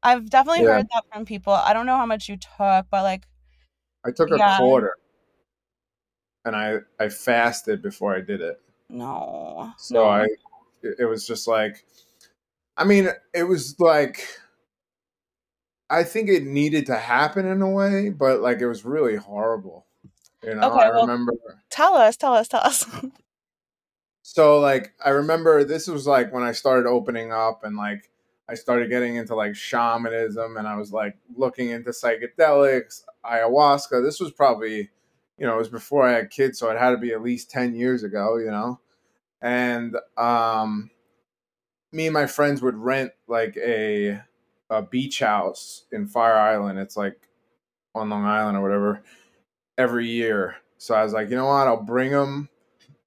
i've 0.03 0.29
definitely 0.31 0.63
Yeah. 0.63 0.69
heard 0.69 0.87
that 0.93 1.03
from 1.13 1.25
people 1.25 1.53
i 1.53 1.73
don't 1.73 1.87
know 1.87 1.97
how 1.97 2.07
much 2.07 2.29
you 2.29 2.37
took 2.37 2.87
but 2.91 3.03
like 3.03 3.27
I 4.05 4.13
took 4.13 4.31
a 4.31 4.39
Yeah. 4.39 4.57
quarter, 4.57 4.97
and 6.45 6.55
I 6.57 6.79
I 6.99 7.09
fasted 7.09 7.83
before 7.83 8.15
I 8.15 8.21
did 8.21 8.41
it. 8.41 8.61
no 8.89 9.75
So 9.77 10.05
no. 10.05 10.09
I 10.09 10.27
it 10.83 11.07
was 11.09 11.27
just 11.27 11.49
like, 11.49 11.85
I 12.77 12.85
mean, 12.85 13.09
it 13.35 13.45
was 13.45 13.79
like. 13.81 14.27
I 15.91 16.03
think 16.05 16.29
it 16.29 16.45
needed 16.45 16.87
to 16.87 16.97
happen 16.97 17.47
in 17.47 17.61
a 17.63 17.71
way, 17.71 18.09
but 18.11 18.41
like 18.41 18.61
it 18.61 18.67
was 18.69 18.85
really 18.85 19.17
horrible. 19.17 19.87
You 20.43 20.55
know, 20.55 20.73
Okay, 20.73 20.85
I 20.87 20.91
well- 20.91 21.03
remember 21.03 21.33
tell 21.71 21.95
us 21.95 22.17
tell 22.17 22.35
us 22.35 22.49
tell 22.49 22.61
us 22.63 22.85
So 24.23 24.59
like 24.59 24.95
I 25.05 25.11
remember 25.11 25.65
this 25.65 25.87
was 25.87 26.07
like 26.07 26.33
when 26.33 26.43
I 26.43 26.53
started 26.53 26.87
opening 26.89 27.31
up 27.33 27.63
and 27.65 27.77
like 27.77 28.11
I 28.49 28.55
started 28.55 28.89
getting 28.91 29.17
into 29.17 29.35
like 29.35 29.55
shamanism 29.55 30.57
and 30.57 30.67
I 30.67 30.77
was 30.77 30.93
like 30.93 31.17
looking 31.37 31.71
into 31.71 31.91
psychedelics, 31.91 33.03
ayahuasca. 33.25 34.03
This 34.03 34.21
was 34.21 34.33
probably, 34.33 34.91
you 35.39 35.47
know, 35.47 35.55
it 35.55 35.59
was 35.59 35.69
before 35.69 36.07
I 36.07 36.13
had 36.13 36.31
kids, 36.31 36.59
so 36.59 36.71
it 36.71 36.79
had 36.79 36.91
to 36.91 36.99
be 36.99 37.13
at 37.13 37.23
least 37.23 37.51
10 37.51 37.75
years 37.75 38.03
ago, 38.03 38.37
you 38.39 38.51
know. 38.51 38.81
And 39.43 39.97
um 40.17 40.91
me 41.93 42.07
and 42.07 42.15
my 42.15 42.27
friends 42.27 42.61
would 42.63 42.77
rent 42.77 43.13
like 43.29 43.57
a 43.59 44.21
a 44.71 44.83
beach 44.83 45.21
house 45.21 45.85
in 45.93 46.07
Fire 46.07 46.37
Island. 46.37 46.79
It's 46.79 46.97
like 46.97 47.29
on 47.95 48.09
Long 48.09 48.25
Island 48.25 48.57
or 48.57 48.63
whatever 48.63 49.03
every 49.79 50.07
year. 50.09 50.57
So 50.79 50.95
I 50.95 51.05
was 51.05 51.13
like, 51.13 51.31
you 51.31 51.37
know 51.37 51.47
what? 51.47 51.67
I'll 51.67 51.83
bring 51.83 52.11
them. 52.11 52.49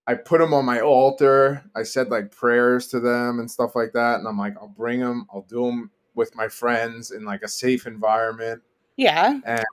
I 0.07 0.15
put 0.15 0.39
them 0.39 0.53
on 0.53 0.65
my 0.65 0.79
altar. 0.79 1.63
I 1.75 1.83
said 1.83 2.09
like 2.09 2.31
prayers 2.31 2.87
to 2.89 2.99
them 2.99 3.39
and 3.39 3.51
stuff 3.51 3.75
like 3.75 3.91
that. 3.93 4.19
And 4.19 4.27
I'm 4.27 4.37
like, 4.37 4.55
I'll 4.57 4.69
bring 4.69 4.99
them. 5.01 5.27
I'll 5.33 5.45
do 5.49 5.65
them 5.65 5.91
with 6.15 6.35
my 6.35 6.47
friends 6.47 7.11
in 7.11 7.25
like 7.25 7.43
a 7.43 7.47
safe 7.47 7.85
environment. 7.85 8.61
yeah 8.95 9.39
And 9.45 9.65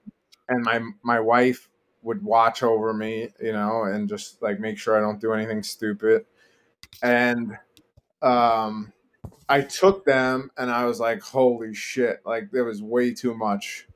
and 0.48 0.62
my 0.62 0.80
my 1.02 1.20
wife 1.20 1.68
would 2.02 2.22
watch 2.22 2.62
over 2.62 2.92
me, 2.92 3.28
you 3.40 3.52
know, 3.52 3.84
and 3.84 4.08
just 4.08 4.42
like 4.42 4.60
make 4.60 4.78
sure 4.78 4.96
I 4.96 5.00
don't 5.00 5.20
do 5.20 5.32
anything 5.32 5.62
stupid. 5.62 6.26
And 7.02 7.56
um, 8.20 8.92
I 9.48 9.60
took 9.60 10.04
them, 10.04 10.50
and 10.56 10.70
I 10.70 10.86
was 10.86 11.00
like, 11.00 11.20
holy 11.22 11.74
shit! 11.74 12.20
Like 12.24 12.50
there 12.50 12.64
was 12.64 12.82
way 12.82 13.12
too 13.12 13.34
much, 13.34 13.86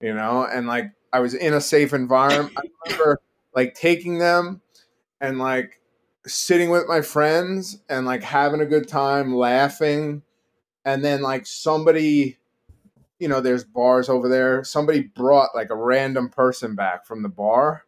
you 0.00 0.14
know. 0.14 0.44
And 0.44 0.66
like 0.66 0.92
I 1.12 1.20
was 1.20 1.34
in 1.34 1.54
a 1.54 1.60
safe 1.60 1.92
environment. 1.92 2.56
I 2.56 2.62
remember 2.86 3.20
like 3.54 3.74
taking 3.74 4.18
them 4.18 4.60
and 5.20 5.38
like 5.38 5.80
sitting 6.26 6.70
with 6.70 6.86
my 6.86 7.00
friends 7.00 7.80
and 7.88 8.06
like 8.06 8.22
having 8.22 8.60
a 8.60 8.66
good 8.66 8.88
time 8.88 9.34
laughing 9.34 10.22
and 10.84 11.04
then 11.04 11.20
like 11.20 11.46
somebody 11.46 12.38
you 13.18 13.28
know 13.28 13.40
there's 13.40 13.64
bars 13.64 14.08
over 14.08 14.28
there 14.28 14.62
somebody 14.62 15.00
brought 15.00 15.54
like 15.54 15.70
a 15.70 15.76
random 15.76 16.28
person 16.28 16.74
back 16.74 17.04
from 17.04 17.22
the 17.22 17.28
bar 17.28 17.84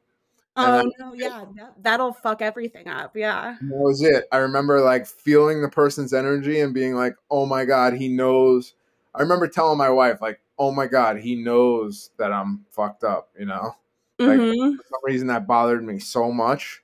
oh 0.56 0.90
no 0.98 1.12
yeah 1.14 1.44
that, 1.56 1.74
that'll 1.82 2.12
fuck 2.12 2.40
everything 2.42 2.86
up 2.88 3.16
yeah 3.16 3.56
that 3.60 3.76
was 3.76 4.02
it 4.02 4.24
i 4.32 4.36
remember 4.36 4.80
like 4.80 5.06
feeling 5.06 5.60
the 5.62 5.68
person's 5.68 6.12
energy 6.12 6.60
and 6.60 6.72
being 6.74 6.94
like 6.94 7.16
oh 7.30 7.44
my 7.46 7.64
god 7.64 7.92
he 7.94 8.08
knows 8.08 8.74
i 9.14 9.20
remember 9.22 9.48
telling 9.48 9.76
my 9.78 9.90
wife 9.90 10.20
like 10.20 10.40
oh 10.58 10.70
my 10.70 10.86
god 10.86 11.16
he 11.18 11.34
knows 11.34 12.10
that 12.18 12.32
i'm 12.32 12.64
fucked 12.70 13.02
up 13.04 13.30
you 13.38 13.46
know 13.46 13.74
Like- 14.20 14.38
Mhm. 14.40 14.76
for 14.76 14.84
some 14.88 15.00
reason 15.04 15.26
that 15.28 15.46
bothered 15.46 15.82
me 15.84 15.98
so 15.98 16.30
much. 16.30 16.82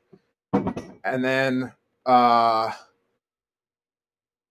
And 0.52 1.24
then 1.24 1.72
uh 2.06 2.72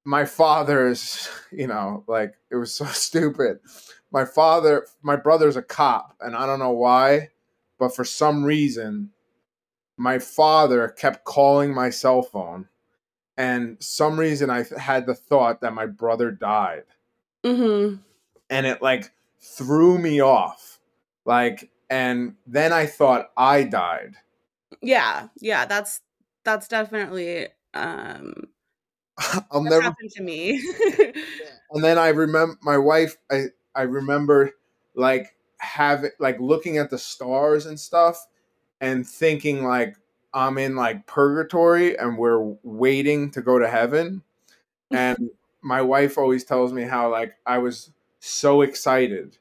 my 0.05 0.25
father's, 0.25 1.29
you 1.51 1.67
know, 1.67 2.03
like 2.07 2.35
it 2.51 2.55
was 2.55 2.73
so 2.73 2.85
stupid. 3.05 3.59
My 4.11 4.25
father, 4.25 4.87
my 5.01 5.15
brother's 5.15 5.55
a 5.57 5.61
cop, 5.61 6.15
and 6.21 6.35
I 6.35 6.45
don't 6.47 6.59
know 6.59 6.71
why, 6.71 7.29
but 7.79 7.95
for 7.95 8.05
some 8.05 8.43
reason, 8.43 9.11
my 9.97 10.19
father 10.19 10.89
kept 10.89 11.25
calling 11.25 11.73
my 11.73 11.89
cell 11.89 12.21
phone, 12.23 12.69
and 13.37 13.77
some 13.83 14.19
reason 14.19 14.49
I 14.49 14.65
had 14.79 15.05
the 15.07 15.15
thought 15.15 15.61
that 15.61 15.73
my 15.73 15.87
brother 15.87 16.31
died 16.31 16.85
Mhm. 17.43 17.99
and 18.49 18.65
it 18.65 18.81
like 18.81 19.11
threw 19.39 19.97
me 19.97 20.21
off. 20.21 20.79
Like, 21.25 21.69
and 21.89 22.35
then 22.47 22.73
I 22.73 22.85
thought 22.85 23.31
I 23.37 23.63
died. 23.63 24.15
yeah 24.81 25.27
yeah 25.41 25.65
that's 25.65 26.01
that's 26.43 26.67
definitely 26.67 27.47
um 27.73 28.33
I'll 29.51 29.63
never. 29.63 29.83
happened 29.83 30.11
to 30.11 30.23
me 30.23 30.61
And 31.71 31.83
then 31.83 31.97
I 31.97 32.09
remember 32.09 32.57
my 32.61 32.77
wife. 32.77 33.17
I 33.31 33.45
I 33.75 33.83
remember 33.83 34.51
like 34.95 35.35
having 35.59 36.11
like 36.19 36.39
looking 36.39 36.77
at 36.77 36.89
the 36.89 36.97
stars 36.97 37.65
and 37.67 37.79
stuff, 37.79 38.27
and 38.81 39.07
thinking 39.07 39.63
like 39.63 39.95
I'm 40.33 40.57
in 40.57 40.75
like 40.75 41.05
purgatory 41.07 41.97
and 41.97 42.17
we're 42.17 42.39
waiting 42.63 43.31
to 43.31 43.41
go 43.41 43.59
to 43.59 43.67
heaven. 43.67 44.23
And 44.91 45.29
my 45.61 45.81
wife 45.81 46.17
always 46.17 46.43
tells 46.43 46.73
me 46.73 46.83
how 46.83 47.11
like 47.11 47.35
I 47.45 47.59
was 47.59 47.91
so 48.19 48.61
excited. 48.61 49.37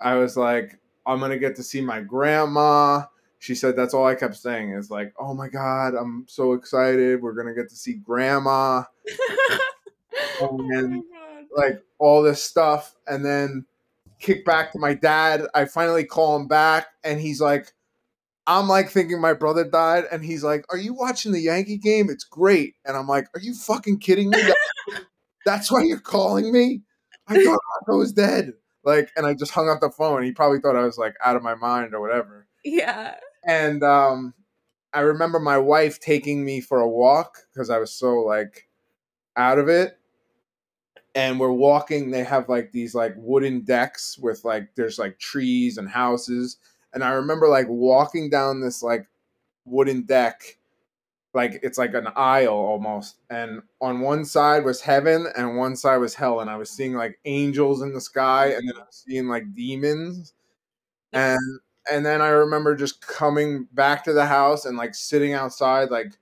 I 0.00 0.16
was 0.16 0.36
like, 0.36 0.78
I'm 1.06 1.20
gonna 1.20 1.38
get 1.38 1.56
to 1.56 1.62
see 1.62 1.80
my 1.80 2.00
grandma. 2.00 3.04
She 3.38 3.54
said 3.54 3.76
that's 3.76 3.94
all 3.94 4.06
I 4.06 4.14
kept 4.14 4.36
saying 4.36 4.70
is 4.72 4.90
like, 4.90 5.12
oh 5.18 5.34
my 5.34 5.48
god, 5.48 5.94
I'm 5.94 6.26
so 6.28 6.54
excited. 6.54 7.22
We're 7.22 7.34
gonna 7.34 7.54
get 7.54 7.68
to 7.70 7.76
see 7.76 7.94
grandma. 7.94 8.84
oh 10.40 10.58
And, 10.72 11.02
God. 11.02 11.46
like 11.56 11.82
all 11.98 12.22
this 12.22 12.42
stuff 12.42 12.94
and 13.06 13.24
then 13.24 13.64
kick 14.18 14.44
back 14.44 14.72
to 14.72 14.78
my 14.78 14.94
dad. 14.94 15.42
I 15.54 15.64
finally 15.64 16.04
call 16.04 16.36
him 16.36 16.48
back 16.48 16.86
and 17.04 17.20
he's 17.20 17.40
like, 17.40 17.72
I'm 18.46 18.66
like 18.66 18.88
thinking 18.88 19.20
my 19.20 19.34
brother 19.34 19.64
died 19.64 20.04
and 20.10 20.24
he's 20.24 20.42
like, 20.42 20.64
Are 20.70 20.78
you 20.78 20.94
watching 20.94 21.32
the 21.32 21.40
Yankee 21.40 21.76
game? 21.76 22.08
It's 22.10 22.24
great. 22.24 22.74
And 22.84 22.96
I'm 22.96 23.06
like, 23.06 23.26
Are 23.34 23.40
you 23.40 23.54
fucking 23.54 23.98
kidding 23.98 24.30
me? 24.30 24.38
That's 25.44 25.70
why 25.70 25.82
you're 25.82 26.00
calling 26.00 26.52
me? 26.52 26.82
I 27.26 27.42
thought 27.44 27.60
I 27.88 27.92
was 27.92 28.12
dead. 28.12 28.52
Like, 28.84 29.10
and 29.16 29.26
I 29.26 29.34
just 29.34 29.52
hung 29.52 29.68
up 29.68 29.80
the 29.80 29.90
phone. 29.90 30.22
He 30.22 30.32
probably 30.32 30.60
thought 30.60 30.76
I 30.76 30.84
was 30.84 30.96
like 30.96 31.14
out 31.22 31.36
of 31.36 31.42
my 31.42 31.54
mind 31.54 31.94
or 31.94 32.00
whatever. 32.00 32.46
yeah 32.64 33.16
And 33.46 33.82
um 33.82 34.34
I 34.94 35.00
remember 35.00 35.38
my 35.38 35.58
wife 35.58 36.00
taking 36.00 36.44
me 36.44 36.60
for 36.60 36.80
a 36.80 36.88
walk 36.88 37.38
because 37.52 37.68
I 37.68 37.78
was 37.78 37.92
so 37.92 38.14
like 38.14 38.68
out 39.36 39.58
of 39.58 39.68
it. 39.68 39.98
And 41.14 41.40
we're 41.40 41.52
walking, 41.52 42.10
they 42.10 42.24
have 42.24 42.48
like 42.48 42.70
these 42.72 42.94
like 42.94 43.14
wooden 43.16 43.62
decks 43.62 44.18
with 44.18 44.44
like 44.44 44.74
there's 44.76 44.98
like 44.98 45.18
trees 45.18 45.78
and 45.78 45.88
houses. 45.88 46.58
And 46.92 47.02
I 47.02 47.10
remember 47.10 47.48
like 47.48 47.66
walking 47.68 48.30
down 48.30 48.60
this 48.60 48.82
like 48.82 49.06
wooden 49.66 50.02
deck, 50.04 50.58
like 51.34 51.60
it's 51.62 51.78
like 51.78 51.94
an 51.94 52.08
aisle 52.16 52.54
almost. 52.54 53.16
And 53.30 53.62
on 53.80 54.00
one 54.00 54.24
side 54.24 54.64
was 54.64 54.80
heaven 54.80 55.26
and 55.36 55.56
one 55.56 55.76
side 55.76 55.98
was 55.98 56.14
hell. 56.14 56.40
And 56.40 56.50
I 56.50 56.56
was 56.56 56.70
seeing 56.70 56.94
like 56.94 57.18
angels 57.24 57.82
in 57.82 57.92
the 57.94 58.00
sky 58.00 58.48
and 58.48 58.68
then 58.68 58.76
I 58.76 58.84
was 58.86 59.04
seeing 59.06 59.28
like 59.28 59.54
demons. 59.54 60.34
And 61.12 61.38
and 61.90 62.04
then 62.06 62.20
I 62.20 62.28
remember 62.28 62.76
just 62.76 63.06
coming 63.06 63.66
back 63.72 64.04
to 64.04 64.12
the 64.12 64.26
house 64.26 64.64
and 64.66 64.76
like 64.76 64.94
sitting 64.94 65.32
outside, 65.34 65.90
like 65.90 66.12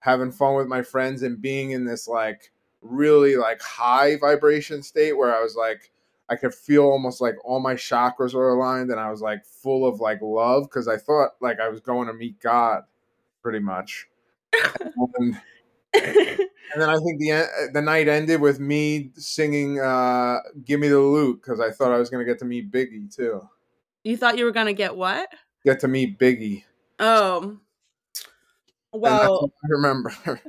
having 0.00 0.32
fun 0.32 0.54
with 0.56 0.66
my 0.68 0.82
friends 0.82 1.22
and 1.22 1.40
being 1.42 1.72
in 1.72 1.84
this 1.84 2.08
like 2.08 2.52
really 2.82 3.36
like 3.36 3.60
high 3.60 4.16
vibration 4.16 4.82
state 4.82 5.12
where 5.12 5.34
I 5.34 5.42
was 5.42 5.56
like, 5.56 5.90
I 6.28 6.36
could 6.36 6.54
feel 6.54 6.84
almost 6.84 7.20
like 7.20 7.34
all 7.44 7.60
my 7.60 7.74
chakras 7.74 8.34
were 8.34 8.50
aligned 8.50 8.90
and 8.90 9.00
I 9.00 9.10
was 9.10 9.20
like 9.20 9.44
full 9.44 9.86
of 9.86 10.00
like 10.00 10.20
love 10.22 10.64
because 10.64 10.86
I 10.86 10.96
thought 10.96 11.30
like 11.40 11.58
I 11.60 11.68
was 11.68 11.80
going 11.80 12.06
to 12.06 12.14
meet 12.14 12.40
God 12.40 12.82
pretty 13.42 13.58
much. 13.58 14.06
And, 15.18 15.40
and 15.94 16.82
then 16.82 16.88
I 16.88 16.94
think 16.94 17.18
the 17.18 17.70
the 17.72 17.82
night 17.82 18.08
ended 18.08 18.40
with 18.40 18.60
me 18.60 19.10
singing 19.16 19.80
uh, 19.80 20.38
"Give 20.64 20.78
Me 20.80 20.88
the 20.88 20.98
Loot" 20.98 21.42
because 21.42 21.60
I 21.60 21.70
thought 21.70 21.92
I 21.92 21.98
was 21.98 22.10
gonna 22.10 22.24
get 22.24 22.38
to 22.40 22.44
meet 22.44 22.70
Biggie 22.70 23.14
too. 23.14 23.48
You 24.04 24.16
thought 24.16 24.38
you 24.38 24.44
were 24.44 24.52
gonna 24.52 24.72
get 24.72 24.94
what? 24.94 25.28
Get 25.64 25.80
to 25.80 25.88
meet 25.88 26.18
Biggie. 26.18 26.64
Oh. 26.98 27.58
Well, 28.92 29.52
I 29.64 29.68
remember. 29.68 30.12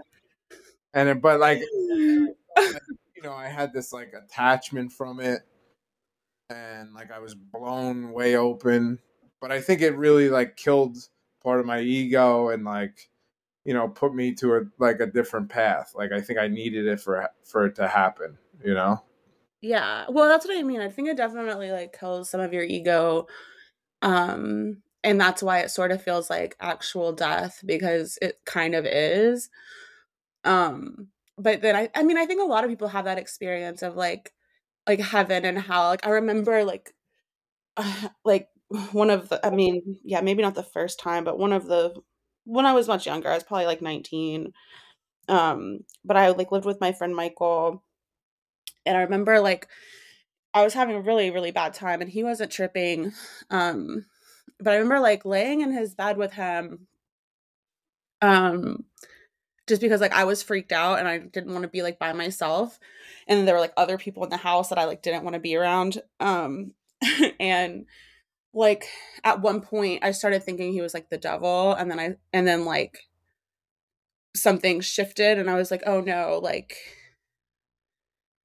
and 0.94 1.10
it, 1.10 1.22
but 1.22 1.40
like, 1.40 1.62
you 1.80 2.36
know, 3.24 3.34
I 3.34 3.48
had 3.48 3.74
this 3.74 3.94
like 3.94 4.14
attachment 4.14 4.92
from 4.92 5.20
it, 5.20 5.42
and 6.50 6.94
like 6.94 7.12
I 7.12 7.20
was 7.20 7.36
blown 7.36 8.12
way 8.12 8.36
open. 8.36 9.00
But 9.40 9.52
I 9.52 9.60
think 9.62 9.82
it 9.82 9.96
really 9.98 10.30
like 10.30 10.56
killed 10.56 10.98
part 11.44 11.60
of 11.60 11.66
my 11.66 11.80
ego 11.80 12.50
and 12.50 12.64
like 12.64 13.10
you 13.66 13.74
know 13.74 13.88
put 13.88 14.14
me 14.14 14.34
to 14.36 14.56
a 14.56 14.62
like 14.80 15.00
a 15.00 15.08
different 15.08 15.50
path. 15.50 15.94
Like 15.96 16.12
i 16.12 16.22
think 16.22 16.40
i 16.40 16.48
needed 16.48 16.88
it 16.88 17.00
for 17.00 17.28
for 17.44 17.66
it 17.66 17.76
to 17.76 17.88
happen 17.88 18.38
you 18.64 18.74
know? 18.74 19.02
Yeah. 19.62 20.06
Well 20.10 20.28
that's 20.28 20.46
what 20.46 20.58
i 20.58 20.64
mean. 20.64 20.82
I 20.82 20.90
think 20.90 21.08
it 21.08 21.18
definitely 21.18 21.72
like 21.72 21.98
kills 21.98 22.30
some 22.30 22.42
of 22.42 22.54
your 22.54 22.64
ego. 22.64 23.28
Um 24.02 24.82
and 25.04 25.20
that's 25.20 25.42
why 25.42 25.60
it 25.60 25.72
sort 25.72 25.92
of 25.92 26.04
feels 26.04 26.30
like 26.30 26.56
actual 26.60 27.12
death 27.12 27.62
because 27.66 28.20
it 28.22 28.40
kind 28.46 28.76
of 28.76 28.86
is 28.86 29.50
um 30.44 31.08
but 31.38 31.62
then 31.62 31.76
i 31.76 31.90
i 31.96 32.04
mean 32.04 32.18
i 32.18 32.26
think 32.26 32.42
a 32.42 32.46
lot 32.46 32.64
of 32.64 32.70
people 32.70 32.88
have 32.88 33.06
that 33.06 33.18
experience 33.18 33.82
of 33.82 33.96
like 33.96 34.32
like 34.88 35.00
heaven 35.00 35.46
and 35.46 35.60
hell 35.60 35.90
like 35.90 36.06
i 36.06 36.10
remember 36.10 36.64
like 36.64 36.94
uh, 37.78 38.10
like 38.26 38.50
one 38.92 39.10
of 39.10 39.30
the 39.30 39.46
i 39.46 39.50
mean 39.50 39.98
yeah 40.04 40.22
maybe 40.22 40.42
not 40.42 40.56
the 40.56 40.64
first 40.64 41.00
time 41.00 41.24
but 41.24 41.40
one 41.40 41.54
of 41.54 41.66
the 41.68 41.94
when 42.46 42.66
i 42.66 42.74
was 42.74 42.88
much 42.88 43.06
younger 43.06 43.30
i 43.30 43.36
was 43.36 43.44
probably 43.44 43.66
like 43.66 43.82
19 43.82 44.54
um 45.30 45.80
but 46.06 46.18
i 46.18 46.30
like 46.30 46.52
lived 46.52 46.66
with 46.66 46.82
my 46.82 46.92
friend 46.92 47.16
michael 47.16 47.84
and 48.86 48.98
i 48.98 49.02
remember 49.02 49.40
like 49.40 49.68
i 50.54 50.64
was 50.64 50.74
having 50.74 50.96
a 50.96 51.02
really 51.02 51.32
really 51.32 51.52
bad 51.52 51.74
time 51.74 52.02
and 52.02 52.10
he 52.10 52.24
wasn't 52.24 52.52
tripping 52.52 53.12
um 53.50 54.06
but 54.60 54.74
i 54.74 54.76
remember 54.76 55.00
like 55.00 55.26
laying 55.26 55.62
in 55.62 55.72
his 55.72 55.96
bed 55.96 56.18
with 56.18 56.34
him 56.34 56.88
um 58.22 58.84
just 59.72 59.82
because 59.82 60.02
like 60.02 60.14
i 60.14 60.26
was 60.26 60.44
freaked 60.44 60.74
out 60.74 61.00
and 61.00 61.08
i 61.08 61.18
didn't 61.18 61.54
want 61.54 61.64
to 61.64 61.70
be 61.70 61.82
like 61.82 61.98
by 61.98 62.12
myself. 62.12 62.78
And 63.26 63.48
there 63.48 63.56
were 63.56 63.62
like 63.62 63.74
other 63.78 63.98
people 63.98 64.22
in 64.26 64.30
the 64.30 64.36
house 64.36 64.68
that 64.68 64.78
i 64.78 64.84
like 64.84 65.02
didn't 65.02 65.24
want 65.24 65.36
to 65.36 65.40
be 65.40 65.56
around. 65.56 66.02
Um 66.20 66.74
and 67.40 67.86
like 68.54 68.86
at 69.24 69.42
one 69.42 69.62
point 69.62 70.04
I 70.04 70.12
started 70.12 70.44
thinking 70.44 70.74
he 70.74 70.82
was 70.82 70.94
like 70.94 71.10
the 71.10 71.18
devil. 71.18 71.74
And 71.74 71.90
then 71.90 72.00
I 72.00 72.16
and 72.34 72.46
then 72.46 72.66
like 72.66 73.00
something 74.36 74.82
shifted 74.82 75.38
and 75.38 75.50
I 75.50 75.56
was 75.56 75.72
like, 75.72 75.84
"Oh 75.86 76.02
no, 76.02 76.40
like 76.44 76.76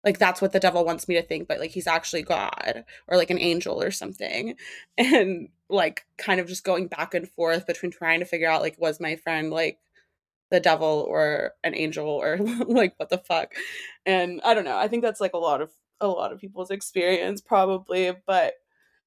like 0.05 0.19
that's 0.19 0.41
what 0.41 0.53
the 0.53 0.61
devil 0.61 0.85
wants 0.85 1.09
me 1.09 1.17
to 1.17 1.23
think, 1.23 1.49
but 1.49 1.59
like 1.59 1.73
he's 1.73 1.89
actually 1.89 2.23
God 2.23 2.85
or 3.09 3.17
like 3.17 3.31
an 3.31 3.41
angel 3.41 3.83
or 3.83 3.91
something." 3.91 4.55
And 4.99 5.49
like 5.69 6.07
kind 6.19 6.41
of 6.41 6.47
just 6.47 6.65
going 6.65 6.87
back 6.87 7.15
and 7.15 7.29
forth 7.29 7.67
between 7.67 7.91
trying 7.91 8.21
to 8.21 8.27
figure 8.27 8.49
out 8.49 8.63
like 8.63 8.77
was 8.79 9.01
my 9.01 9.17
friend 9.17 9.51
like 9.51 9.79
the 10.51 10.61
devil 10.61 11.07
or 11.09 11.53
an 11.65 11.75
angel 11.75 12.09
or 12.09 12.39
like 12.67 12.95
what 12.99 13.11
the 13.11 13.19
fuck. 13.19 13.53
And 14.05 14.41
I 14.45 14.55
don't 14.55 14.65
know. 14.65 14.77
I 14.77 14.89
think 14.89 15.03
that's 15.03 15.21
like 15.21 15.35
a 15.35 15.39
lot 15.39 15.61
of 15.61 15.71
a 16.01 16.09
lot 16.09 16.33
of 16.33 16.41
people's 16.41 16.71
experience 16.71 17.41
probably, 17.41 18.13
but 18.27 18.55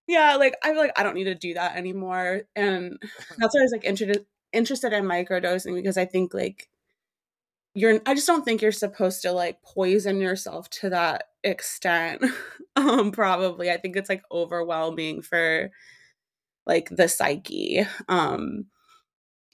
yeah, 0.08 0.36
like 0.38 0.55
I 0.63 0.72
feel 0.72 0.81
like 0.81 0.98
I 0.98 1.03
don't 1.03 1.15
need 1.15 1.25
to 1.25 1.36
do 1.36 1.53
that 1.53 1.75
anymore. 1.75 2.41
And 2.55 2.98
that's 3.38 3.55
why 3.55 3.62
I 3.62 3.63
was 3.63 3.72
like 3.72 3.86
interested 3.86 4.25
interested 4.51 4.93
in 4.93 5.05
microdosing 5.05 5.75
because 5.75 5.98
I 5.98 6.05
think 6.05 6.34
like 6.34 6.67
you're 7.75 8.01
I 8.05 8.15
just 8.15 8.27
don't 8.27 8.43
think 8.43 8.62
you're 8.62 8.72
supposed 8.72 9.22
to 9.22 9.31
like 9.31 9.62
poison 9.62 10.19
yourself 10.19 10.69
to 10.72 10.89
that 10.89 11.25
extent. 11.43 12.24
um 12.75 13.12
probably. 13.12 13.69
I 13.72 13.77
think 13.77 13.96
it's 13.96 14.10
like 14.10 14.24
overwhelming 14.31 15.22
for 15.22 15.72
like 16.65 16.89
the 16.89 17.08
psyche. 17.08 17.86
Um 18.08 18.65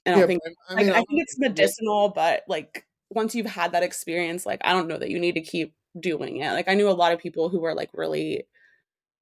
I 0.06 0.12
don't 0.12 0.20
yeah, 0.20 0.26
think 0.28 0.42
I, 0.70 0.76
mean, 0.76 0.88
like, 0.88 0.96
I 0.96 1.00
think 1.00 1.22
it's 1.22 1.40
medicinal, 1.40 2.10
but 2.10 2.44
like 2.48 2.86
once 3.10 3.34
you've 3.34 3.46
had 3.46 3.72
that 3.72 3.84
experience, 3.84 4.46
like 4.46 4.62
I 4.64 4.74
don't 4.74 4.88
know 4.88 4.98
that 4.98 5.10
you 5.10 5.20
need 5.20 5.36
to 5.36 5.42
keep 5.42 5.74
doing 6.00 6.38
it. 6.38 6.52
Like 6.52 6.68
I 6.68 6.74
knew 6.74 6.90
a 6.90 6.92
lot 6.92 7.12
of 7.12 7.20
people 7.20 7.50
who 7.50 7.60
were 7.60 7.74
like 7.74 7.90
really 7.94 8.46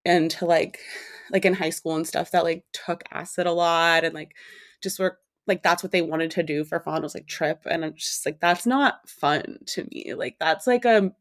into 0.06 0.46
like 0.46 0.80
like 1.32 1.46
in 1.46 1.54
high 1.54 1.70
school 1.70 1.96
and 1.96 2.08
stuff 2.08 2.32
that 2.32 2.44
like 2.44 2.66
took 2.74 3.04
acid 3.12 3.48
a 3.48 3.52
lot 3.52 4.04
and 4.04 4.14
like 4.14 4.36
just 4.82 5.00
were 5.00 5.18
like 5.48 5.64
that's 5.64 5.84
what 5.84 5.92
they 5.92 6.02
wanted 6.02 6.32
to 6.32 6.44
do 6.44 6.64
for 6.64 6.80
fun 6.80 7.02
was 7.02 7.16
like 7.16 7.28
trip 7.28 7.62
and 7.66 7.84
i'm 7.86 7.94
just 7.96 8.26
like 8.26 8.40
that's 8.40 8.66
not 8.66 9.08
fun 9.08 9.60
to 9.66 9.86
me. 9.92 10.14
Like 10.14 10.38
that's 10.40 10.68
like 10.68 10.86
a 10.86 11.14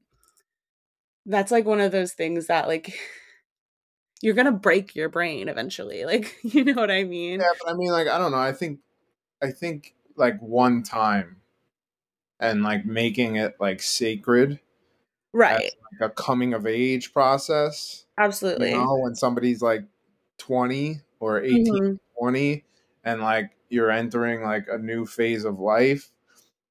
that's 1.26 1.52
like 1.52 1.64
one 1.64 1.80
of 1.80 1.92
those 1.92 2.12
things 2.12 2.48
that 2.48 2.66
like 2.66 2.98
you're 4.20 4.34
gonna 4.34 4.52
break 4.52 4.94
your 4.96 5.08
brain 5.08 5.48
eventually 5.48 6.04
like 6.06 6.37
you 6.42 6.64
know 6.64 6.74
what 6.74 6.90
i 6.90 7.04
mean? 7.04 7.40
Yeah 7.40 7.52
but 7.62 7.72
i 7.72 7.74
mean 7.76 7.92
like 7.92 8.08
i 8.08 8.18
don't 8.18 8.32
know 8.32 8.38
i 8.38 8.52
think 8.52 8.80
i 9.42 9.50
think 9.50 9.94
like 10.16 10.40
one 10.40 10.83
time 10.83 11.37
and 12.40 12.62
like 12.62 12.85
making 12.85 13.37
it 13.37 13.55
like 13.61 13.81
sacred 13.81 14.61
right. 15.33 15.70
like 15.92 16.11
a 16.11 16.12
coming 16.12 16.55
of 16.55 16.66
age 16.66 17.12
process. 17.12 18.05
Absolutely. 18.18 18.70
you 18.70 18.76
know 18.76 18.98
when 18.98 19.14
somebody's 19.14 19.62
like 19.62 19.85
20 20.38 21.00
or 21.20 21.42
18 21.42 21.66
mm-hmm. 21.66 21.94
20 22.18 22.64
and 23.05 23.20
like 23.20 23.50
you're 23.68 23.90
entering 23.90 24.42
like 24.42 24.66
a 24.70 24.76
new 24.76 25.07
phase 25.07 25.44
of 25.44 25.59
life 25.59 26.11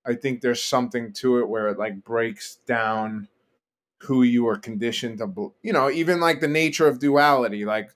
i 0.06 0.14
think 0.14 0.42
there's 0.42 0.62
something 0.62 1.12
to 1.14 1.40
it 1.40 1.50
where 1.50 1.70
it 1.70 1.80
like 1.80 2.04
breaks 2.04 2.58
down 2.68 3.28
who 4.02 4.24
you 4.24 4.48
are 4.48 4.58
conditioned 4.58 5.18
to 5.18 5.54
you 5.64 5.74
know 5.74 5.90
even 5.90 6.20
like 6.20 6.42
the 6.42 6.48
nature 6.48 6.88
of 6.88 7.00
duality 7.00 7.66
like 7.66 7.90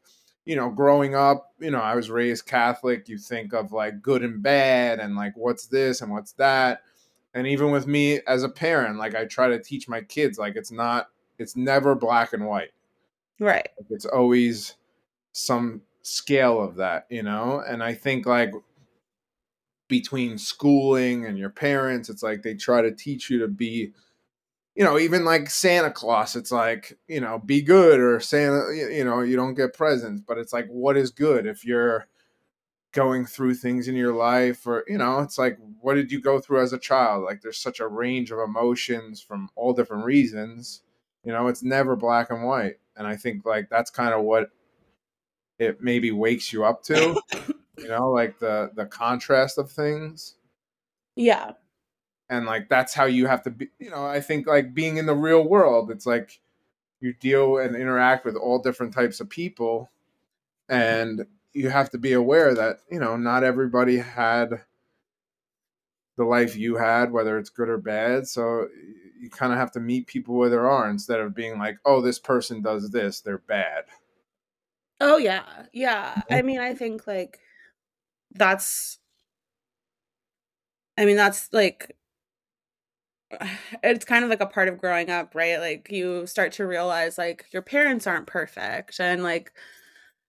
you 0.45 0.55
know 0.55 0.69
growing 0.69 1.15
up 1.15 1.53
you 1.59 1.71
know 1.71 1.81
i 1.81 1.95
was 1.95 2.09
raised 2.09 2.45
catholic 2.45 3.09
you 3.09 3.17
think 3.17 3.53
of 3.53 3.71
like 3.71 4.01
good 4.01 4.23
and 4.23 4.41
bad 4.41 4.99
and 4.99 5.15
like 5.15 5.33
what's 5.35 5.67
this 5.67 6.01
and 6.01 6.11
what's 6.11 6.33
that. 6.33 6.81
And 7.33 7.45
even 7.47 7.69
with 7.69 7.85
me 7.85 8.21
as 8.27 8.43
a 8.43 8.49
parent 8.49 8.97
like 8.97 9.15
i 9.15 9.25
try 9.25 9.49
to 9.49 9.61
teach 9.61 9.89
my 9.89 10.01
kids 10.01 10.37
like 10.39 10.55
it's 10.55 10.71
not 10.71 11.09
it's 11.37 11.55
never 11.57 11.95
black 11.95 12.31
and 12.31 12.45
white. 12.45 12.71
Right. 13.39 13.67
Like, 13.77 13.87
it's 13.89 14.05
always 14.05 14.75
some 15.33 15.81
scale 16.01 16.61
of 16.61 16.75
that 16.75 17.07
you 17.09 17.23
know? 17.23 17.63
And 17.67 17.83
i 17.83 17.93
think 17.93 18.25
like 18.25 18.53
between 19.87 20.37
schooling 20.37 21.25
and 21.25 21.37
your 21.37 21.49
parents 21.49 22.09
it's 22.09 22.23
like 22.23 22.41
they 22.41 22.55
try 22.55 22.81
to 22.81 22.91
teach 22.91 23.29
you 23.29 23.39
to 23.39 23.47
be 23.47 23.91
you 24.75 24.83
know 24.83 24.99
even 24.99 25.25
like 25.25 25.49
santa 25.49 25.89
claus 25.89 26.35
it's 26.35 26.51
like 26.51 26.97
you 27.07 27.19
know 27.19 27.39
be 27.39 27.61
good 27.61 27.99
or 27.99 28.19
santa 28.19 28.73
you 28.73 29.03
know 29.03 29.21
you 29.21 29.35
don't 29.35 29.53
get 29.53 29.73
presents 29.73 30.21
but 30.25 30.37
it's 30.37 30.53
like 30.53 30.67
what 30.67 30.97
is 30.97 31.11
good? 31.11 31.45
If 31.45 31.65
you're 31.65 32.07
going 32.93 33.25
through 33.25 33.55
things 33.55 33.87
in 33.87 33.95
your 33.95 34.13
life 34.13 34.65
or 34.65 34.83
you 34.87 34.97
know 34.97 35.19
it's 35.19 35.37
like 35.37 35.57
what 35.81 35.95
did 35.95 36.11
you 36.11 36.21
go 36.21 36.39
through 36.39 36.61
as 36.61 36.73
a 36.73 36.77
child? 36.77 37.23
Like 37.23 37.41
there's 37.41 37.57
such 37.57 37.79
a 37.79 37.87
range 37.87 38.31
of 38.31 38.39
emotions 38.39 39.21
from 39.21 39.49
all 39.55 39.73
different 39.73 40.05
reasons 40.05 40.81
you 41.23 41.31
know 41.31 41.47
it's 41.47 41.63
never 41.63 41.95
black 41.95 42.29
and 42.29 42.43
white 42.43 42.75
and 42.95 43.07
i 43.07 43.15
think 43.15 43.45
like 43.45 43.67
that's 43.69 43.89
kind 43.89 44.13
of 44.13 44.23
what 44.23 44.51
it 45.59 45.81
maybe 45.81 46.11
wakes 46.11 46.53
you 46.53 46.63
up 46.63 46.83
to 46.83 47.19
you 47.77 47.87
know 47.87 48.09
like 48.09 48.39
the 48.39 48.71
the 48.75 48.85
contrast 48.85 49.57
of 49.57 49.71
things. 49.71 50.35
Yeah 51.15 51.51
and 52.29 52.45
like 52.45 52.69
that's 52.69 52.93
how 52.93 53.05
you 53.05 53.27
have 53.27 53.43
to 53.43 53.49
be 53.49 53.67
you 53.79 53.89
know 53.89 54.05
i 54.05 54.19
think 54.19 54.47
like 54.47 54.73
being 54.73 54.97
in 54.97 55.05
the 55.05 55.15
real 55.15 55.43
world 55.47 55.91
it's 55.91 56.05
like 56.05 56.39
you 56.99 57.13
deal 57.13 57.57
and 57.57 57.75
interact 57.75 58.25
with 58.25 58.35
all 58.35 58.59
different 58.59 58.93
types 58.93 59.19
of 59.19 59.29
people 59.29 59.91
and 60.69 61.25
you 61.53 61.69
have 61.69 61.89
to 61.89 61.97
be 61.97 62.13
aware 62.13 62.53
that 62.53 62.79
you 62.89 62.99
know 62.99 63.15
not 63.15 63.43
everybody 63.43 63.97
had 63.97 64.61
the 66.17 66.23
life 66.23 66.55
you 66.55 66.75
had 66.77 67.11
whether 67.11 67.37
it's 67.37 67.49
good 67.49 67.69
or 67.69 67.77
bad 67.77 68.27
so 68.27 68.67
you 69.19 69.29
kind 69.29 69.51
of 69.53 69.59
have 69.59 69.71
to 69.71 69.79
meet 69.79 70.07
people 70.07 70.35
where 70.35 70.49
they 70.49 70.55
are 70.55 70.89
instead 70.89 71.19
of 71.19 71.35
being 71.35 71.59
like 71.59 71.77
oh 71.85 72.01
this 72.01 72.19
person 72.19 72.61
does 72.61 72.89
this 72.91 73.21
they're 73.21 73.37
bad. 73.37 73.85
Oh 75.01 75.17
yeah 75.17 75.43
yeah 75.73 76.21
i 76.29 76.41
mean 76.41 76.59
i 76.59 76.73
think 76.73 77.05
like 77.05 77.39
that's 78.31 78.97
i 80.97 81.05
mean 81.05 81.17
that's 81.17 81.49
like 81.51 81.95
it's 83.83 84.05
kind 84.05 84.23
of 84.23 84.29
like 84.29 84.41
a 84.41 84.45
part 84.45 84.67
of 84.67 84.77
growing 84.77 85.09
up 85.09 85.33
right? 85.35 85.59
Like 85.59 85.89
you 85.91 86.27
start 86.27 86.51
to 86.53 86.65
realize 86.67 87.17
like 87.17 87.45
your 87.51 87.61
parents 87.61 88.07
aren't 88.07 88.27
perfect 88.27 88.99
and 88.99 89.23
like 89.23 89.51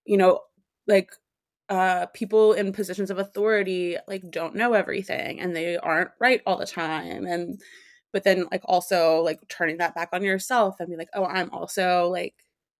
you 0.07 0.17
know 0.17 0.41
like 0.87 1.11
uh 1.69 2.07
people 2.15 2.53
in 2.55 2.73
positions 2.73 3.11
of 3.11 3.19
authority 3.19 3.97
like 4.09 4.31
don't 4.31 4.55
know 4.57 4.73
everything 4.75 5.41
and 5.41 5.57
they 5.57 5.77
aren't 5.79 6.11
right 6.21 6.43
all 6.47 6.57
the 6.59 6.67
time 6.67 7.27
and 7.27 7.61
but 8.13 8.25
then 8.25 8.47
like 8.53 8.63
also 8.67 9.23
like 9.23 9.41
turning 9.49 9.79
that 9.79 9.95
back 9.95 10.11
on 10.13 10.23
yourself 10.25 10.77
and 10.81 10.89
be 10.91 10.97
like 10.97 11.09
oh 11.15 11.25
i'm 11.27 11.51
also 11.51 12.09
like 12.11 12.35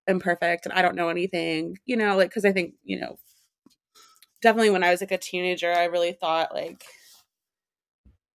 imperfect 0.09 0.67
and 0.67 0.73
i 0.75 0.83
don't 0.83 0.97
know 0.97 1.09
anything 1.09 1.77
you 1.87 1.97
know 1.97 2.17
like 2.17 2.31
because 2.31 2.45
i 2.45 2.53
think 2.53 2.75
you 2.85 3.01
know 3.01 3.19
definitely 4.43 4.71
when 4.71 4.83
i 4.85 4.91
was 4.91 5.01
like 5.01 5.13
a 5.13 5.19
teenager 5.19 5.73
i 5.73 5.85
really 5.85 6.13
thought 6.13 6.55
like 6.55 6.85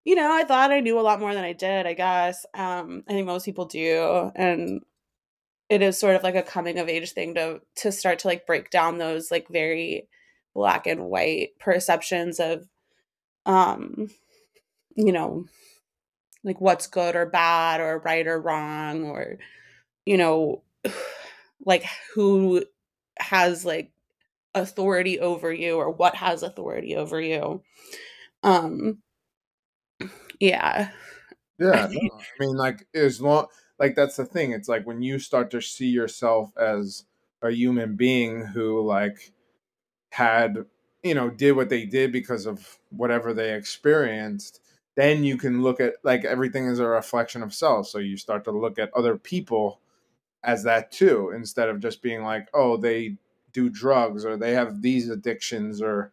you 0.03 0.15
know 0.15 0.31
i 0.33 0.43
thought 0.43 0.71
i 0.71 0.79
knew 0.79 0.99
a 0.99 1.01
lot 1.01 1.19
more 1.19 1.33
than 1.33 1.43
i 1.43 1.53
did 1.53 1.85
i 1.85 1.93
guess 1.93 2.45
um 2.53 3.03
i 3.07 3.13
think 3.13 3.25
most 3.25 3.45
people 3.45 3.65
do 3.65 4.31
and 4.35 4.81
it 5.69 5.81
is 5.81 5.97
sort 5.97 6.15
of 6.15 6.23
like 6.23 6.35
a 6.35 6.43
coming 6.43 6.79
of 6.79 6.89
age 6.89 7.11
thing 7.11 7.35
to 7.35 7.61
to 7.75 7.91
start 7.91 8.19
to 8.19 8.27
like 8.27 8.45
break 8.45 8.69
down 8.69 8.97
those 8.97 9.31
like 9.31 9.47
very 9.49 10.07
black 10.53 10.85
and 10.87 11.05
white 11.05 11.49
perceptions 11.59 12.39
of 12.39 12.67
um 13.45 14.09
you 14.95 15.11
know 15.11 15.45
like 16.43 16.59
what's 16.59 16.87
good 16.87 17.15
or 17.15 17.25
bad 17.25 17.79
or 17.79 17.99
right 17.99 18.27
or 18.27 18.39
wrong 18.39 19.05
or 19.05 19.37
you 20.05 20.17
know 20.17 20.63
like 21.65 21.85
who 22.15 22.63
has 23.19 23.63
like 23.63 23.91
authority 24.53 25.19
over 25.19 25.51
you 25.53 25.77
or 25.77 25.89
what 25.89 26.15
has 26.15 26.43
authority 26.43 26.95
over 26.95 27.21
you. 27.21 27.61
Um 28.43 28.99
yeah. 30.41 30.89
Yeah 30.89 30.91
no, 31.61 31.71
i 31.73 31.87
mean 32.39 32.55
like 32.55 32.87
as 32.93 33.21
long 33.21 33.45
like 33.79 33.95
that's 33.95 34.15
the 34.15 34.25
thing 34.25 34.51
it's 34.51 34.67
like 34.67 34.85
when 34.85 35.01
you 35.01 35.19
start 35.19 35.51
to 35.51 35.61
see 35.61 35.87
yourself 35.87 36.51
as 36.57 37.05
a 37.41 37.51
human 37.51 37.95
being 37.95 38.45
who 38.45 38.85
like 38.85 39.31
had 40.09 40.65
you 41.03 41.13
know 41.13 41.29
did 41.29 41.53
what 41.53 41.69
they 41.69 41.85
did 41.85 42.11
because 42.11 42.45
of 42.45 42.79
whatever 42.89 43.33
they 43.33 43.53
experienced 43.53 44.59
then 44.95 45.23
you 45.23 45.37
can 45.37 45.61
look 45.61 45.79
at 45.79 45.93
like 46.03 46.25
everything 46.25 46.65
is 46.65 46.79
a 46.79 46.87
reflection 46.87 47.43
of 47.43 47.53
self 47.53 47.87
so 47.87 47.99
you 47.99 48.17
start 48.17 48.43
to 48.43 48.51
look 48.51 48.79
at 48.79 48.93
other 48.95 49.17
people 49.17 49.79
as 50.43 50.63
that 50.63 50.91
too 50.91 51.31
instead 51.35 51.69
of 51.69 51.79
just 51.79 52.01
being 52.01 52.23
like 52.23 52.47
oh 52.53 52.75
they 52.75 53.15
do 53.53 53.69
drugs 53.69 54.25
or 54.25 54.35
they 54.35 54.53
have 54.53 54.81
these 54.81 55.09
addictions 55.09 55.81
or 55.81 56.11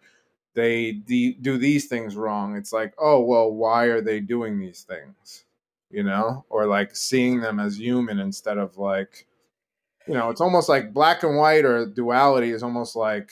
they 0.59 0.91
de- 0.91 1.37
do 1.41 1.57
these 1.57 1.87
things 1.87 2.17
wrong 2.17 2.57
it's 2.57 2.73
like 2.73 2.93
oh 2.99 3.21
well 3.21 3.49
why 3.53 3.85
are 3.85 4.01
they 4.01 4.19
doing 4.19 4.59
these 4.59 4.83
things? 4.83 5.45
You 5.89 6.03
know? 6.03 6.45
Or 6.51 6.67
like 6.67 6.97
seeing 6.97 7.41
them 7.41 7.61
as 7.61 7.79
human 7.79 8.19
instead 8.19 8.59
of 8.59 8.77
like 8.77 9.27
you 10.09 10.15
know 10.15 10.31
it's 10.31 10.41
almost 10.41 10.69
like 10.69 10.93
black 10.93 11.23
and 11.23 11.37
white 11.37 11.65
or 11.65 11.87
duality 11.87 12.51
is 12.51 12.65
almost 12.65 12.97
like 12.97 13.31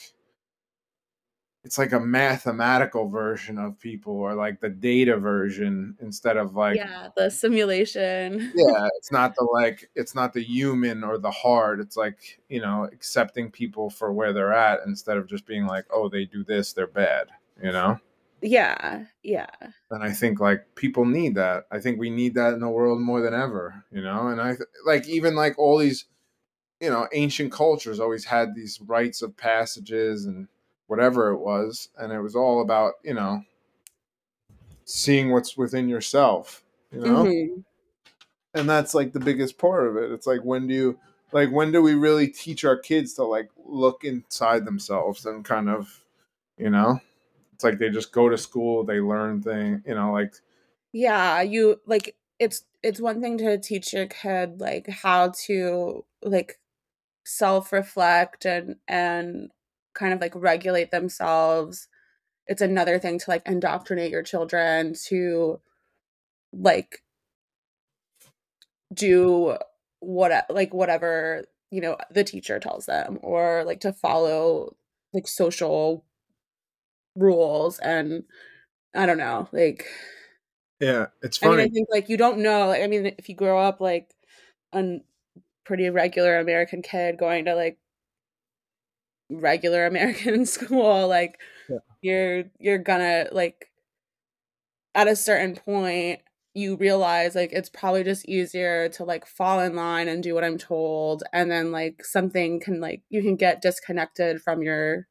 it's 1.66 1.78
like 1.78 1.90
a 1.90 1.98
mathematical 1.98 3.08
version 3.08 3.58
of 3.58 3.76
people 3.80 4.12
or 4.12 4.34
like 4.34 4.60
the 4.60 4.68
data 4.68 5.16
version 5.16 5.96
instead 6.00 6.36
of 6.36 6.54
like 6.54 6.76
yeah 6.76 7.08
the 7.16 7.28
simulation. 7.28 8.52
Yeah 8.54 8.88
it's 8.96 9.10
not 9.10 9.34
the 9.34 9.44
like 9.52 9.90
it's 9.96 10.14
not 10.14 10.32
the 10.32 10.42
human 10.42 11.02
or 11.02 11.18
the 11.18 11.30
hard 11.30 11.80
it's 11.80 11.96
like 11.96 12.40
you 12.48 12.60
know 12.60 12.88
accepting 12.92 13.50
people 13.50 13.90
for 13.90 14.12
where 14.12 14.32
they're 14.32 14.52
at 14.52 14.78
instead 14.86 15.16
of 15.16 15.26
just 15.26 15.44
being 15.44 15.66
like 15.66 15.84
oh 15.92 16.08
they 16.08 16.24
do 16.24 16.44
this 16.44 16.72
they're 16.72 16.86
bad 16.86 17.30
you 17.60 17.72
know? 17.72 17.98
Yeah 18.40 19.06
yeah. 19.24 19.50
And 19.90 20.04
i 20.04 20.12
think 20.12 20.38
like 20.38 20.76
people 20.76 21.04
need 21.04 21.34
that. 21.34 21.64
I 21.72 21.80
think 21.80 21.98
we 21.98 22.10
need 22.10 22.34
that 22.34 22.54
in 22.54 22.60
the 22.60 22.68
world 22.68 23.00
more 23.00 23.20
than 23.20 23.34
ever 23.34 23.82
you 23.90 24.02
know? 24.02 24.28
And 24.28 24.40
i 24.40 24.54
like 24.86 25.08
even 25.08 25.34
like 25.34 25.58
all 25.58 25.78
these 25.78 26.04
you 26.80 26.90
know 26.90 27.08
ancient 27.12 27.50
cultures 27.50 27.98
always 27.98 28.24
had 28.24 28.54
these 28.54 28.80
rites 28.80 29.20
of 29.20 29.36
passages 29.36 30.26
and 30.26 30.46
whatever 30.86 31.30
it 31.30 31.38
was 31.38 31.88
and 31.98 32.12
it 32.12 32.20
was 32.20 32.36
all 32.36 32.60
about 32.62 32.94
you 33.02 33.14
know 33.14 33.42
seeing 34.84 35.30
what's 35.30 35.56
within 35.56 35.88
yourself 35.88 36.62
you 36.92 37.00
know? 37.00 37.24
Mm-hmm. 37.24 37.60
and 38.54 38.68
that's 38.68 38.94
like 38.94 39.12
the 39.12 39.20
biggest 39.20 39.58
part 39.58 39.86
of 39.88 39.96
it. 39.96 40.12
It's 40.12 40.26
like 40.26 40.40
when 40.42 40.66
do 40.66 40.74
you 40.74 40.98
like 41.32 41.50
when 41.50 41.72
do 41.72 41.82
we 41.82 41.94
really 41.94 42.28
teach 42.28 42.64
our 42.64 42.76
kids 42.76 43.14
to 43.14 43.24
like 43.24 43.50
look 43.64 44.04
inside 44.04 44.64
themselves 44.64 45.26
and 45.26 45.44
kind 45.44 45.68
of 45.68 46.02
you 46.56 46.70
know? 46.70 47.00
It's 47.54 47.64
like 47.64 47.78
they 47.78 47.90
just 47.90 48.12
go 48.12 48.28
to 48.28 48.38
school 48.38 48.84
they 48.84 49.00
learn 49.00 49.42
thing, 49.42 49.82
you 49.86 49.94
know 49.94 50.12
like 50.12 50.34
yeah 50.92 51.42
you 51.42 51.80
like 51.86 52.14
it's 52.38 52.64
it's 52.82 53.00
one 53.00 53.20
thing 53.20 53.38
to 53.38 53.58
teach 53.58 53.92
your 53.92 54.06
kid 54.06 54.60
like 54.60 54.88
how 54.88 55.32
to 55.46 56.04
like 56.22 56.58
self 57.24 57.72
reflect 57.72 58.44
and 58.44 58.76
and 58.86 59.50
kind 59.96 60.14
of 60.14 60.20
like 60.20 60.32
regulate 60.34 60.92
themselves. 60.92 61.88
It's 62.46 62.62
another 62.62 63.00
thing 63.00 63.18
to 63.18 63.30
like 63.30 63.42
indoctrinate 63.46 64.12
your 64.12 64.22
children 64.22 64.94
to 65.08 65.60
like 66.52 67.02
do 68.94 69.56
what 70.00 70.46
like 70.48 70.72
whatever 70.72 71.44
you 71.70 71.80
know 71.80 71.96
the 72.10 72.22
teacher 72.22 72.60
tells 72.60 72.86
them 72.86 73.18
or 73.22 73.64
like 73.64 73.80
to 73.80 73.92
follow 73.92 74.76
like 75.12 75.26
social 75.26 76.04
rules 77.16 77.78
and 77.80 78.22
i 78.94 79.06
don't 79.06 79.18
know 79.18 79.48
like 79.52 79.86
yeah 80.80 81.06
it's 81.22 81.38
funny 81.38 81.54
i 81.54 81.56
mean 81.56 81.66
i 81.66 81.68
think 81.68 81.88
like 81.90 82.08
you 82.08 82.16
don't 82.16 82.38
know 82.38 82.68
like, 82.68 82.82
i 82.82 82.86
mean 82.86 83.06
if 83.18 83.28
you 83.28 83.34
grow 83.34 83.58
up 83.58 83.80
like 83.80 84.14
a 84.72 84.98
pretty 85.64 85.90
regular 85.90 86.38
american 86.38 86.82
kid 86.82 87.18
going 87.18 87.46
to 87.46 87.54
like 87.54 87.78
regular 89.30 89.86
American 89.86 90.46
school, 90.46 91.06
like 91.08 91.38
yeah. 91.68 91.78
you're 92.02 92.44
you're 92.58 92.78
gonna 92.78 93.28
like 93.32 93.70
at 94.94 95.08
a 95.08 95.16
certain 95.16 95.54
point 95.54 96.20
you 96.54 96.74
realize 96.76 97.34
like 97.34 97.52
it's 97.52 97.68
probably 97.68 98.02
just 98.02 98.26
easier 98.26 98.88
to 98.88 99.04
like 99.04 99.26
fall 99.26 99.60
in 99.60 99.76
line 99.76 100.08
and 100.08 100.22
do 100.22 100.34
what 100.34 100.42
I'm 100.42 100.56
told 100.56 101.22
and 101.30 101.50
then 101.50 101.70
like 101.70 102.02
something 102.02 102.60
can 102.60 102.80
like 102.80 103.02
you 103.10 103.22
can 103.22 103.36
get 103.36 103.60
disconnected 103.60 104.40
from 104.40 104.62
your 104.62 105.06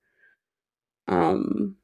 um 1.08 1.76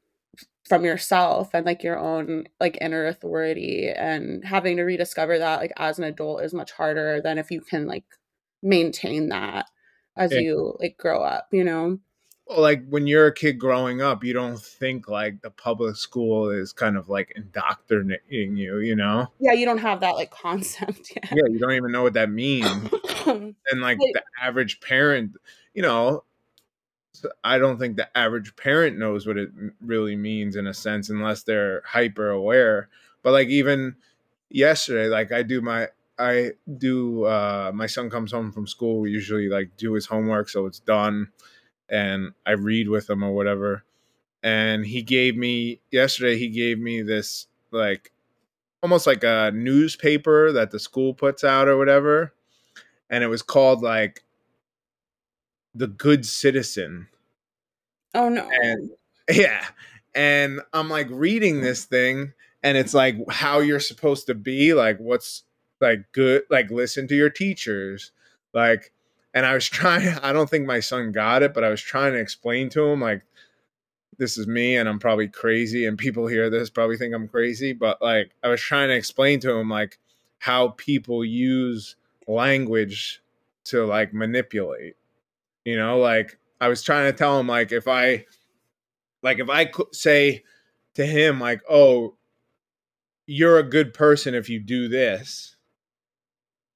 from 0.68 0.84
yourself 0.84 1.50
and 1.54 1.64
like 1.64 1.84
your 1.84 1.96
own 1.96 2.48
like 2.58 2.76
inner 2.80 3.06
authority 3.06 3.88
and 3.88 4.44
having 4.44 4.78
to 4.78 4.82
rediscover 4.82 5.38
that 5.38 5.60
like 5.60 5.72
as 5.76 5.96
an 5.96 6.04
adult 6.04 6.42
is 6.42 6.52
much 6.52 6.72
harder 6.72 7.20
than 7.20 7.38
if 7.38 7.52
you 7.52 7.60
can 7.60 7.86
like 7.86 8.04
maintain 8.64 9.28
that 9.28 9.66
as 10.16 10.32
yeah. 10.32 10.40
you 10.40 10.76
like 10.80 10.96
grow 10.98 11.22
up, 11.22 11.46
you 11.52 11.62
know 11.62 11.98
like 12.56 12.86
when 12.88 13.06
you're 13.06 13.26
a 13.26 13.34
kid 13.34 13.58
growing 13.58 14.00
up, 14.00 14.24
you 14.24 14.32
don't 14.32 14.60
think 14.60 15.08
like 15.08 15.42
the 15.42 15.50
public 15.50 15.96
school 15.96 16.50
is 16.50 16.72
kind 16.72 16.96
of 16.96 17.08
like 17.08 17.32
indoctrinating 17.36 18.56
you, 18.56 18.78
you 18.78 18.96
know? 18.96 19.28
Yeah, 19.40 19.52
you 19.52 19.66
don't 19.66 19.78
have 19.78 20.00
that 20.00 20.14
like 20.14 20.30
concept 20.42 21.12
yet. 21.14 21.30
Yeah, 21.30 21.48
you 21.50 21.58
don't 21.58 21.72
even 21.72 21.92
know 21.92 22.02
what 22.02 22.14
that 22.14 22.30
means. 22.30 22.66
and 23.26 23.80
like 23.80 23.98
the 23.98 24.22
average 24.42 24.80
parent, 24.80 25.32
you 25.74 25.82
know, 25.82 26.24
I 27.44 27.58
don't 27.58 27.78
think 27.78 27.96
the 27.96 28.16
average 28.16 28.56
parent 28.56 28.98
knows 28.98 29.26
what 29.26 29.36
it 29.36 29.50
really 29.80 30.16
means 30.16 30.56
in 30.56 30.66
a 30.66 30.74
sense 30.74 31.10
unless 31.10 31.42
they're 31.42 31.82
hyper 31.86 32.30
aware. 32.30 32.88
But 33.22 33.32
like 33.32 33.48
even 33.48 33.96
yesterday, 34.50 35.08
like 35.08 35.30
I 35.32 35.42
do 35.42 35.60
my 35.60 35.88
I 36.18 36.52
do 36.78 37.24
uh 37.24 37.72
my 37.74 37.86
son 37.86 38.10
comes 38.10 38.32
home 38.32 38.52
from 38.52 38.66
school, 38.66 39.00
we 39.00 39.10
usually 39.10 39.48
like 39.48 39.76
do 39.76 39.92
his 39.92 40.06
homework 40.06 40.48
so 40.48 40.66
it's 40.66 40.80
done 40.80 41.28
and 41.92 42.32
I 42.44 42.52
read 42.52 42.88
with 42.88 43.08
him 43.08 43.22
or 43.22 43.32
whatever. 43.32 43.84
And 44.42 44.84
he 44.84 45.02
gave 45.02 45.36
me 45.36 45.80
yesterday. 45.92 46.36
He 46.36 46.48
gave 46.48 46.78
me 46.80 47.02
this 47.02 47.46
like 47.70 48.10
almost 48.82 49.06
like 49.06 49.22
a 49.22 49.52
newspaper 49.54 50.50
that 50.52 50.72
the 50.72 50.80
school 50.80 51.14
puts 51.14 51.44
out 51.44 51.68
or 51.68 51.76
whatever, 51.76 52.34
and 53.08 53.22
it 53.22 53.28
was 53.28 53.42
called 53.42 53.82
like 53.82 54.24
the 55.74 55.86
Good 55.86 56.26
Citizen. 56.26 57.06
Oh 58.14 58.28
no! 58.28 58.48
And 58.50 58.90
yeah, 59.30 59.64
and 60.14 60.60
I'm 60.72 60.88
like 60.88 61.06
reading 61.10 61.60
this 61.60 61.84
thing, 61.84 62.32
and 62.62 62.76
it's 62.76 62.94
like 62.94 63.16
how 63.30 63.60
you're 63.60 63.80
supposed 63.80 64.26
to 64.26 64.34
be, 64.34 64.74
like 64.74 64.98
what's 64.98 65.44
like 65.80 66.10
good, 66.12 66.42
like 66.50 66.70
listen 66.70 67.06
to 67.08 67.14
your 67.14 67.30
teachers, 67.30 68.10
like 68.52 68.92
and 69.34 69.46
I 69.46 69.54
was 69.54 69.66
trying, 69.68 70.08
I 70.18 70.32
don't 70.32 70.48
think 70.48 70.66
my 70.66 70.80
son 70.80 71.12
got 71.12 71.42
it, 71.42 71.54
but 71.54 71.64
I 71.64 71.68
was 71.68 71.80
trying 71.80 72.12
to 72.12 72.20
explain 72.20 72.68
to 72.70 72.84
him, 72.84 73.00
like, 73.00 73.22
this 74.18 74.38
is 74.38 74.46
me 74.46 74.76
and 74.76 74.88
I'm 74.88 74.98
probably 74.98 75.28
crazy. 75.28 75.86
And 75.86 75.98
people 75.98 76.26
hear 76.26 76.50
this 76.50 76.70
probably 76.70 76.96
think 76.96 77.14
I'm 77.14 77.28
crazy. 77.28 77.72
But 77.72 78.00
like, 78.02 78.32
I 78.42 78.48
was 78.48 78.60
trying 78.60 78.88
to 78.88 78.94
explain 78.94 79.40
to 79.40 79.52
him, 79.52 79.68
like, 79.68 79.98
how 80.38 80.68
people 80.68 81.24
use 81.24 81.96
language 82.28 83.22
to 83.64 83.84
like 83.84 84.12
manipulate. 84.12 84.96
You 85.64 85.76
know, 85.76 85.98
like, 85.98 86.38
I 86.60 86.68
was 86.68 86.82
trying 86.82 87.10
to 87.10 87.16
tell 87.16 87.38
him, 87.38 87.46
like, 87.48 87.72
if 87.72 87.88
I, 87.88 88.26
like, 89.22 89.38
if 89.38 89.48
I 89.48 89.64
could 89.64 89.94
say 89.94 90.44
to 90.94 91.06
him, 91.06 91.40
like, 91.40 91.62
oh, 91.70 92.14
you're 93.26 93.58
a 93.58 93.64
good 93.64 93.94
person 93.94 94.34
if 94.34 94.48
you 94.48 94.60
do 94.60 94.88
this 94.88 95.56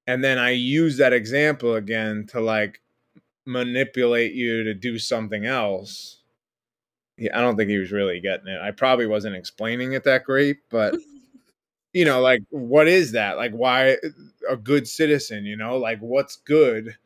and 0.07 0.23
then 0.23 0.39
I 0.39 0.51
use 0.51 0.97
that 0.99 1.13
example 1.13 1.75
again 1.75 2.27
to 2.29 2.41
like 2.41 2.81
manipulate 3.45 4.33
you 4.33 4.65
to 4.65 4.75
do 4.75 4.99
something 4.99 5.47
else. 5.47 6.21
Yeah, 7.19 7.37
I 7.39 7.41
don't 7.41 7.57
think 7.57 7.71
he 7.71 7.79
was 7.79 7.93
really 7.93 8.21
getting 8.21 8.49
it. 8.49 8.61
I 8.61 8.73
probably 8.73 9.07
wasn't 9.07 9.37
explaining 9.37 9.93
it 9.93 10.05
that 10.05 10.25
great, 10.25 10.59
but 10.71 10.95
you 11.93 12.05
know, 12.05 12.21
like 12.21 12.43
what 12.51 12.89
is 12.89 13.13
that? 13.13 13.37
Like 13.37 13.53
why 13.53 13.97
a 14.49 14.57
good 14.57 14.87
citizen, 14.87 15.45
you 15.45 15.57
know? 15.57 15.79
Like 15.79 15.99
what's 16.01 16.37
good 16.37 16.97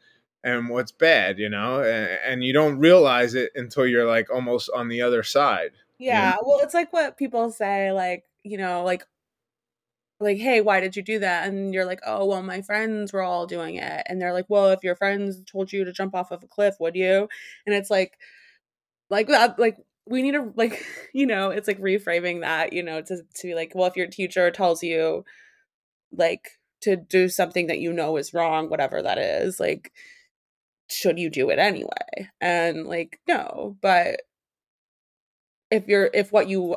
and 0.42 0.68
what's 0.68 0.92
bad, 0.92 1.38
you 1.38 1.48
know? 1.48 1.80
And, 1.80 2.18
and 2.26 2.44
you 2.44 2.52
don't 2.52 2.78
realize 2.78 3.34
it 3.34 3.52
until 3.54 3.86
you're 3.86 4.06
like 4.06 4.30
almost 4.32 4.68
on 4.74 4.88
the 4.88 5.00
other 5.02 5.22
side. 5.22 5.70
Yeah. 5.98 6.30
You 6.30 6.36
know? 6.36 6.42
Well, 6.44 6.60
it's 6.62 6.74
like 6.74 6.92
what 6.92 7.16
people 7.16 7.52
say 7.52 7.92
like, 7.92 8.24
you 8.42 8.58
know, 8.58 8.82
like 8.82 9.04
like, 10.20 10.38
hey, 10.38 10.60
why 10.60 10.80
did 10.80 10.96
you 10.96 11.02
do 11.02 11.18
that? 11.20 11.48
And 11.48 11.72
you're 11.74 11.86
like, 11.86 12.00
oh, 12.06 12.26
well, 12.26 12.42
my 12.42 12.62
friends 12.62 13.12
were 13.12 13.22
all 13.22 13.46
doing 13.46 13.76
it. 13.76 14.02
And 14.06 14.20
they're 14.20 14.32
like, 14.34 14.46
well, 14.48 14.70
if 14.70 14.84
your 14.84 14.94
friends 14.94 15.42
told 15.50 15.72
you 15.72 15.84
to 15.84 15.92
jump 15.92 16.14
off 16.14 16.30
of 16.30 16.42
a 16.42 16.46
cliff, 16.46 16.76
would 16.80 16.94
you? 16.94 17.28
And 17.66 17.74
it's 17.74 17.90
like, 17.90 18.18
like 19.10 19.28
like 19.58 19.76
we 20.06 20.22
need 20.22 20.32
to 20.32 20.52
like, 20.56 20.84
you 21.14 21.26
know, 21.26 21.50
it's 21.50 21.68
like 21.68 21.80
reframing 21.80 22.42
that, 22.42 22.72
you 22.72 22.82
know, 22.82 23.00
to 23.02 23.22
to 23.36 23.46
be 23.46 23.54
like, 23.54 23.72
well, 23.74 23.86
if 23.88 23.96
your 23.96 24.06
teacher 24.08 24.50
tells 24.50 24.82
you 24.82 25.24
like 26.12 26.58
to 26.82 26.96
do 26.96 27.28
something 27.28 27.66
that 27.68 27.80
you 27.80 27.92
know 27.92 28.16
is 28.16 28.34
wrong, 28.34 28.68
whatever 28.70 29.02
that 29.02 29.18
is, 29.18 29.60
like, 29.60 29.92
should 30.90 31.18
you 31.18 31.30
do 31.30 31.50
it 31.50 31.58
anyway? 31.58 32.30
And 32.40 32.86
like, 32.86 33.20
no, 33.28 33.76
but 33.80 34.22
if 35.70 35.86
you're 35.88 36.10
if 36.12 36.32
what 36.32 36.48
you 36.48 36.76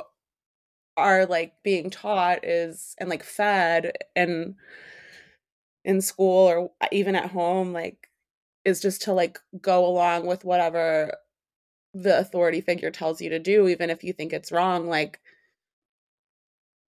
are 0.97 1.25
like 1.25 1.53
being 1.63 1.89
taught 1.89 2.45
is 2.45 2.95
and 2.99 3.09
like 3.09 3.23
fed 3.23 3.93
and 4.15 4.55
in 5.85 6.01
school 6.01 6.47
or 6.47 6.71
even 6.91 7.15
at 7.15 7.31
home 7.31 7.73
like 7.73 8.09
is 8.63 8.79
just 8.79 9.01
to 9.01 9.13
like 9.13 9.39
go 9.61 9.85
along 9.85 10.25
with 10.25 10.45
whatever 10.45 11.13
the 11.93 12.17
authority 12.17 12.61
figure 12.61 12.91
tells 12.91 13.21
you 13.21 13.29
to 13.29 13.39
do 13.39 13.67
even 13.67 13.89
if 13.89 14.03
you 14.03 14.13
think 14.13 14.33
it's 14.33 14.51
wrong 14.51 14.87
like 14.87 15.19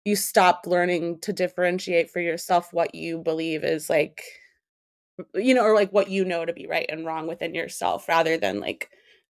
you 0.06 0.16
stop 0.16 0.66
learning 0.68 1.20
to 1.20 1.34
differentiate 1.34 2.10
for 2.10 2.20
yourself 2.20 2.72
what 2.72 2.96
you 2.96 3.18
believe 3.18 3.64
is 3.64 3.90
like 3.90 4.24
you 5.34 5.54
know 5.54 5.64
or 5.64 5.74
like 5.74 5.92
what 5.92 6.10
you 6.10 6.26
know 6.26 6.46
to 6.46 6.54
be 6.54 6.68
right 6.68 6.86
and 6.90 7.06
wrong 7.06 7.28
within 7.28 7.56
yourself 7.56 8.08
rather 8.08 8.38
than 8.38 8.60
like 8.60 8.90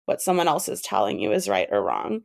what 0.05 0.21
someone 0.21 0.47
else 0.47 0.69
is 0.69 0.81
telling 0.81 1.19
you 1.19 1.31
is 1.33 1.49
right 1.49 1.67
or 1.71 1.83
wrong. 1.83 2.21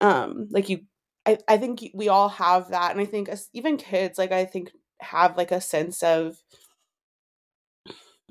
Um 0.00 0.48
like 0.50 0.68
you 0.68 0.80
I, 1.26 1.38
I 1.48 1.58
think 1.58 1.90
we 1.94 2.08
all 2.08 2.28
have 2.28 2.68
that 2.70 2.92
and 2.92 3.00
i 3.00 3.04
think 3.04 3.28
even 3.52 3.76
kids 3.76 4.18
like 4.18 4.32
i 4.32 4.44
think 4.44 4.70
have 5.00 5.36
like 5.36 5.52
a 5.52 5.60
sense 5.60 6.02
of 6.02 6.36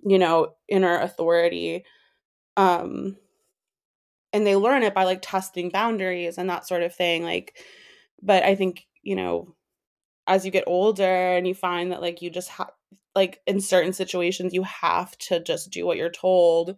you 0.04 0.20
know 0.20 0.54
inner 0.68 1.00
authority 1.00 1.84
um 2.58 3.18
and 4.34 4.46
they 4.46 4.56
learn 4.56 4.84
it 4.84 4.94
by 4.94 5.04
like 5.04 5.22
testing 5.22 5.70
boundaries 5.70 6.38
and 6.38 6.50
that 6.50 6.68
sort 6.68 6.84
of 6.84 6.94
thing 6.94 7.24
like 7.24 7.58
but 8.22 8.44
i 8.44 8.56
think 8.56 8.86
you 9.04 9.16
know 9.16 9.56
as 10.28 10.46
you 10.46 10.52
get 10.52 10.66
older 10.68 11.38
and 11.38 11.48
you 11.48 11.56
find 11.56 11.92
that 11.92 12.02
like 12.02 12.22
you 12.22 12.30
just 12.30 12.50
have 12.50 12.72
like 13.16 13.42
in 13.48 13.62
certain 13.62 13.94
situations 13.94 14.54
you 14.54 14.64
have 14.64 15.18
to 15.20 15.42
just 15.42 15.72
do 15.72 15.86
what 15.86 15.98
you're 15.98 16.10
told 16.10 16.76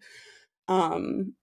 um 0.67 1.33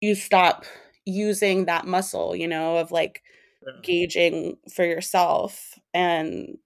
you 0.00 0.14
stop 0.14 0.64
using 1.04 1.64
that 1.64 1.86
muscle 1.86 2.34
you 2.36 2.46
know 2.48 2.76
of 2.76 2.90
like 2.90 3.22
yeah. 3.66 3.72
gauging 3.82 4.56
for 4.72 4.84
yourself 4.84 5.78
and 5.92 6.58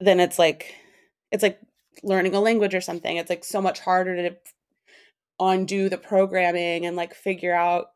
then 0.00 0.20
it's 0.20 0.38
like 0.38 0.74
it's 1.30 1.42
like 1.42 1.60
learning 2.02 2.34
a 2.34 2.40
language 2.40 2.74
or 2.74 2.80
something. 2.80 3.16
It's 3.16 3.30
like 3.30 3.44
so 3.44 3.60
much 3.60 3.80
harder 3.80 4.16
to 4.16 4.36
undo 5.40 5.88
the 5.88 5.98
programming 5.98 6.86
and 6.86 6.96
like 6.96 7.14
figure 7.14 7.54
out 7.54 7.86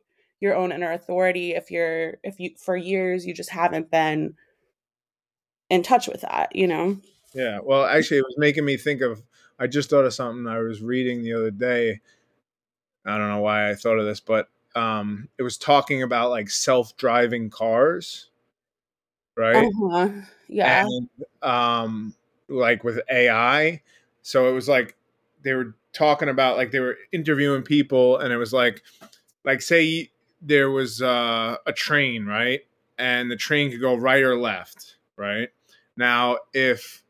your 0.40 0.56
own 0.56 0.72
inner 0.72 0.92
authority 0.92 1.54
if 1.54 1.70
you're 1.70 2.18
if 2.24 2.40
you 2.40 2.50
for 2.58 2.76
years 2.76 3.26
you 3.26 3.32
just 3.32 3.50
haven't 3.50 3.90
been 3.90 4.34
in 5.70 5.82
touch 5.82 6.08
with 6.08 6.22
that 6.22 6.54
you 6.54 6.66
know? 6.66 6.96
Yeah 7.34 7.60
well 7.62 7.84
actually 7.84 8.18
it 8.18 8.24
was 8.24 8.36
making 8.38 8.64
me 8.64 8.76
think 8.76 9.02
of 9.02 9.22
i 9.58 9.68
just 9.68 9.90
thought 9.90 10.04
of 10.04 10.14
something 10.14 10.48
i 10.48 10.58
was 10.58 10.82
reading 10.82 11.22
the 11.22 11.34
other 11.34 11.50
day. 11.50 12.00
I 13.06 13.18
don't 13.18 13.28
know 13.28 13.40
why 13.40 13.70
i 13.70 13.74
thought 13.74 13.98
of 13.98 14.06
this 14.06 14.20
but 14.20 14.48
um, 14.78 15.28
it 15.38 15.42
was 15.42 15.58
talking 15.58 16.02
about 16.02 16.30
like 16.30 16.48
self-driving 16.48 17.50
cars, 17.50 18.30
right? 19.36 19.66
Uh-huh. 19.66 20.08
Yeah. 20.48 20.86
And, 20.86 21.08
um, 21.42 22.14
like 22.48 22.84
with 22.84 23.00
AI. 23.10 23.82
So 24.22 24.48
it 24.48 24.52
was 24.52 24.68
like 24.68 24.96
they 25.42 25.52
were 25.52 25.74
talking 25.92 26.28
about 26.28 26.56
like 26.56 26.70
they 26.70 26.80
were 26.80 26.96
interviewing 27.12 27.62
people, 27.62 28.18
and 28.18 28.32
it 28.32 28.36
was 28.36 28.52
like, 28.52 28.82
like 29.44 29.62
say 29.62 30.10
there 30.40 30.70
was 30.70 31.02
uh, 31.02 31.56
a 31.66 31.72
train, 31.72 32.24
right? 32.24 32.60
And 32.98 33.30
the 33.30 33.36
train 33.36 33.70
could 33.70 33.80
go 33.80 33.94
right 33.94 34.22
or 34.22 34.36
left, 34.36 34.96
right? 35.16 35.48
Now, 35.96 36.38
if 36.54 37.02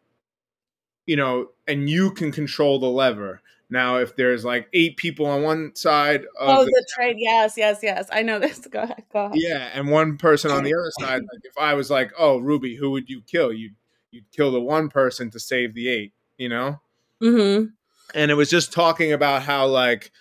you 1.06 1.16
know, 1.16 1.50
and 1.66 1.88
you 1.88 2.10
can 2.10 2.32
control 2.32 2.78
the 2.78 2.86
lever. 2.86 3.40
Now, 3.70 3.96
if 3.98 4.16
there's 4.16 4.44
like 4.44 4.68
eight 4.72 4.96
people 4.96 5.26
on 5.26 5.42
one 5.42 5.74
side 5.74 6.22
of 6.38 6.58
oh, 6.58 6.64
the, 6.64 6.70
the 6.70 6.86
trade, 6.94 7.16
yes, 7.18 7.54
yes, 7.56 7.80
yes, 7.82 8.08
I 8.10 8.22
know 8.22 8.38
this. 8.38 8.58
Go 8.70 8.80
ahead, 8.80 9.04
go 9.12 9.26
ahead. 9.26 9.36
Yeah, 9.36 9.70
and 9.74 9.90
one 9.90 10.16
person 10.16 10.50
on 10.50 10.64
the 10.64 10.74
other 10.74 10.90
side. 11.00 11.20
Like 11.20 11.44
if 11.44 11.58
I 11.58 11.74
was 11.74 11.90
like, 11.90 12.12
"Oh, 12.18 12.38
Ruby, 12.38 12.76
who 12.76 12.90
would 12.92 13.10
you 13.10 13.20
kill?" 13.20 13.52
You 13.52 13.72
you'd 14.10 14.30
kill 14.30 14.50
the 14.50 14.60
one 14.60 14.88
person 14.88 15.30
to 15.32 15.40
save 15.40 15.74
the 15.74 15.88
eight. 15.88 16.12
You 16.38 16.48
know. 16.48 16.80
Mm-hmm. 17.22 17.66
And 18.14 18.30
it 18.30 18.34
was 18.34 18.48
just 18.48 18.72
talking 18.72 19.12
about 19.12 19.42
how 19.42 19.66
like 19.66 20.12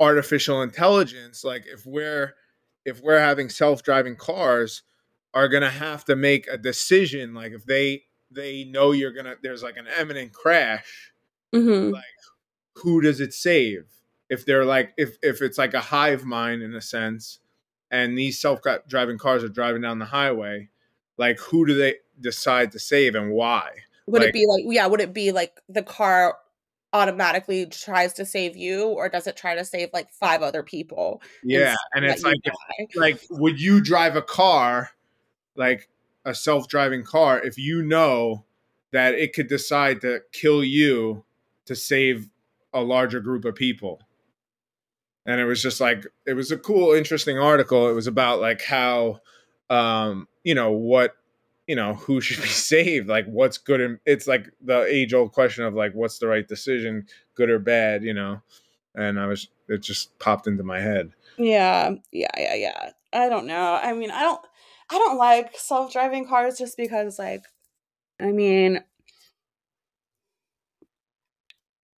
artificial 0.00 0.62
intelligence, 0.62 1.44
like 1.44 1.64
if 1.66 1.86
we're 1.86 2.34
if 2.84 3.00
we're 3.00 3.20
having 3.20 3.48
self 3.48 3.84
driving 3.84 4.16
cars, 4.16 4.82
are 5.34 5.48
gonna 5.48 5.70
have 5.70 6.04
to 6.06 6.16
make 6.16 6.48
a 6.48 6.58
decision. 6.58 7.32
Like 7.32 7.52
if 7.52 7.64
they 7.64 8.02
they 8.30 8.64
know 8.64 8.90
you're 8.90 9.12
gonna 9.12 9.36
there's 9.40 9.62
like 9.62 9.76
an 9.76 9.86
imminent 10.00 10.32
crash. 10.32 11.12
Mm-hmm. 11.54 11.92
Like 11.92 12.04
who 12.82 13.00
does 13.00 13.20
it 13.20 13.34
save? 13.34 13.86
If 14.28 14.44
they're 14.44 14.64
like 14.64 14.92
if 14.96 15.18
if 15.22 15.40
it's 15.40 15.58
like 15.58 15.74
a 15.74 15.80
hive 15.80 16.24
mind 16.24 16.62
in 16.62 16.74
a 16.74 16.80
sense, 16.80 17.40
and 17.90 18.16
these 18.16 18.38
self-driving 18.38 19.18
cars 19.18 19.42
are 19.42 19.48
driving 19.48 19.82
down 19.82 19.98
the 19.98 20.04
highway, 20.04 20.68
like 21.16 21.38
who 21.38 21.66
do 21.66 21.74
they 21.74 21.96
decide 22.20 22.72
to 22.72 22.78
save 22.78 23.14
and 23.14 23.30
why? 23.30 23.70
Would 24.06 24.20
like, 24.20 24.28
it 24.30 24.34
be 24.34 24.46
like 24.46 24.64
yeah? 24.66 24.86
Would 24.86 25.00
it 25.00 25.14
be 25.14 25.32
like 25.32 25.60
the 25.68 25.82
car 25.82 26.36
automatically 26.92 27.66
tries 27.66 28.14
to 28.14 28.24
save 28.24 28.56
you, 28.56 28.88
or 28.88 29.08
does 29.08 29.26
it 29.26 29.36
try 29.36 29.54
to 29.54 29.64
save 29.64 29.90
like 29.92 30.10
five 30.10 30.42
other 30.42 30.62
people? 30.62 31.22
Yeah, 31.42 31.74
and, 31.94 32.04
and 32.04 32.12
it's 32.12 32.22
like 32.22 32.38
if, 32.44 32.96
like 32.96 33.22
would 33.30 33.60
you 33.60 33.80
drive 33.80 34.16
a 34.16 34.22
car 34.22 34.90
like 35.56 35.88
a 36.24 36.34
self-driving 36.34 37.04
car 37.04 37.40
if 37.40 37.58
you 37.58 37.82
know 37.82 38.44
that 38.92 39.14
it 39.14 39.34
could 39.34 39.48
decide 39.48 40.00
to 40.02 40.20
kill 40.32 40.62
you 40.62 41.24
to 41.66 41.74
save 41.74 42.28
a 42.72 42.80
larger 42.80 43.20
group 43.20 43.44
of 43.44 43.54
people. 43.54 44.00
And 45.26 45.40
it 45.40 45.44
was 45.44 45.62
just 45.62 45.80
like 45.80 46.06
it 46.26 46.34
was 46.34 46.50
a 46.50 46.56
cool, 46.56 46.94
interesting 46.94 47.38
article. 47.38 47.88
It 47.88 47.94
was 47.94 48.06
about 48.06 48.40
like 48.40 48.62
how 48.62 49.20
um, 49.70 50.26
you 50.42 50.54
know, 50.54 50.72
what 50.72 51.14
you 51.66 51.76
know, 51.76 51.94
who 51.94 52.20
should 52.22 52.42
be 52.42 52.48
saved, 52.48 53.08
like 53.08 53.26
what's 53.26 53.58
good 53.58 53.80
and 53.80 53.98
it's 54.06 54.26
like 54.26 54.50
the 54.62 54.82
age 54.84 55.12
old 55.14 55.32
question 55.32 55.64
of 55.64 55.74
like 55.74 55.94
what's 55.94 56.18
the 56.18 56.26
right 56.26 56.48
decision, 56.48 57.06
good 57.34 57.50
or 57.50 57.58
bad, 57.58 58.02
you 58.02 58.14
know. 58.14 58.42
And 58.94 59.20
I 59.20 59.26
was 59.26 59.48
it 59.68 59.82
just 59.82 60.18
popped 60.18 60.46
into 60.46 60.64
my 60.64 60.80
head. 60.80 61.12
Yeah, 61.36 61.94
yeah, 62.10 62.30
yeah, 62.36 62.54
yeah. 62.54 62.90
I 63.12 63.28
don't 63.28 63.46
know. 63.46 63.78
I 63.80 63.92
mean, 63.92 64.10
I 64.10 64.22
don't 64.22 64.40
I 64.90 64.98
don't 64.98 65.18
like 65.18 65.56
self-driving 65.56 66.26
cars 66.26 66.56
just 66.58 66.76
because 66.76 67.18
like 67.18 67.42
I 68.20 68.32
mean, 68.32 68.82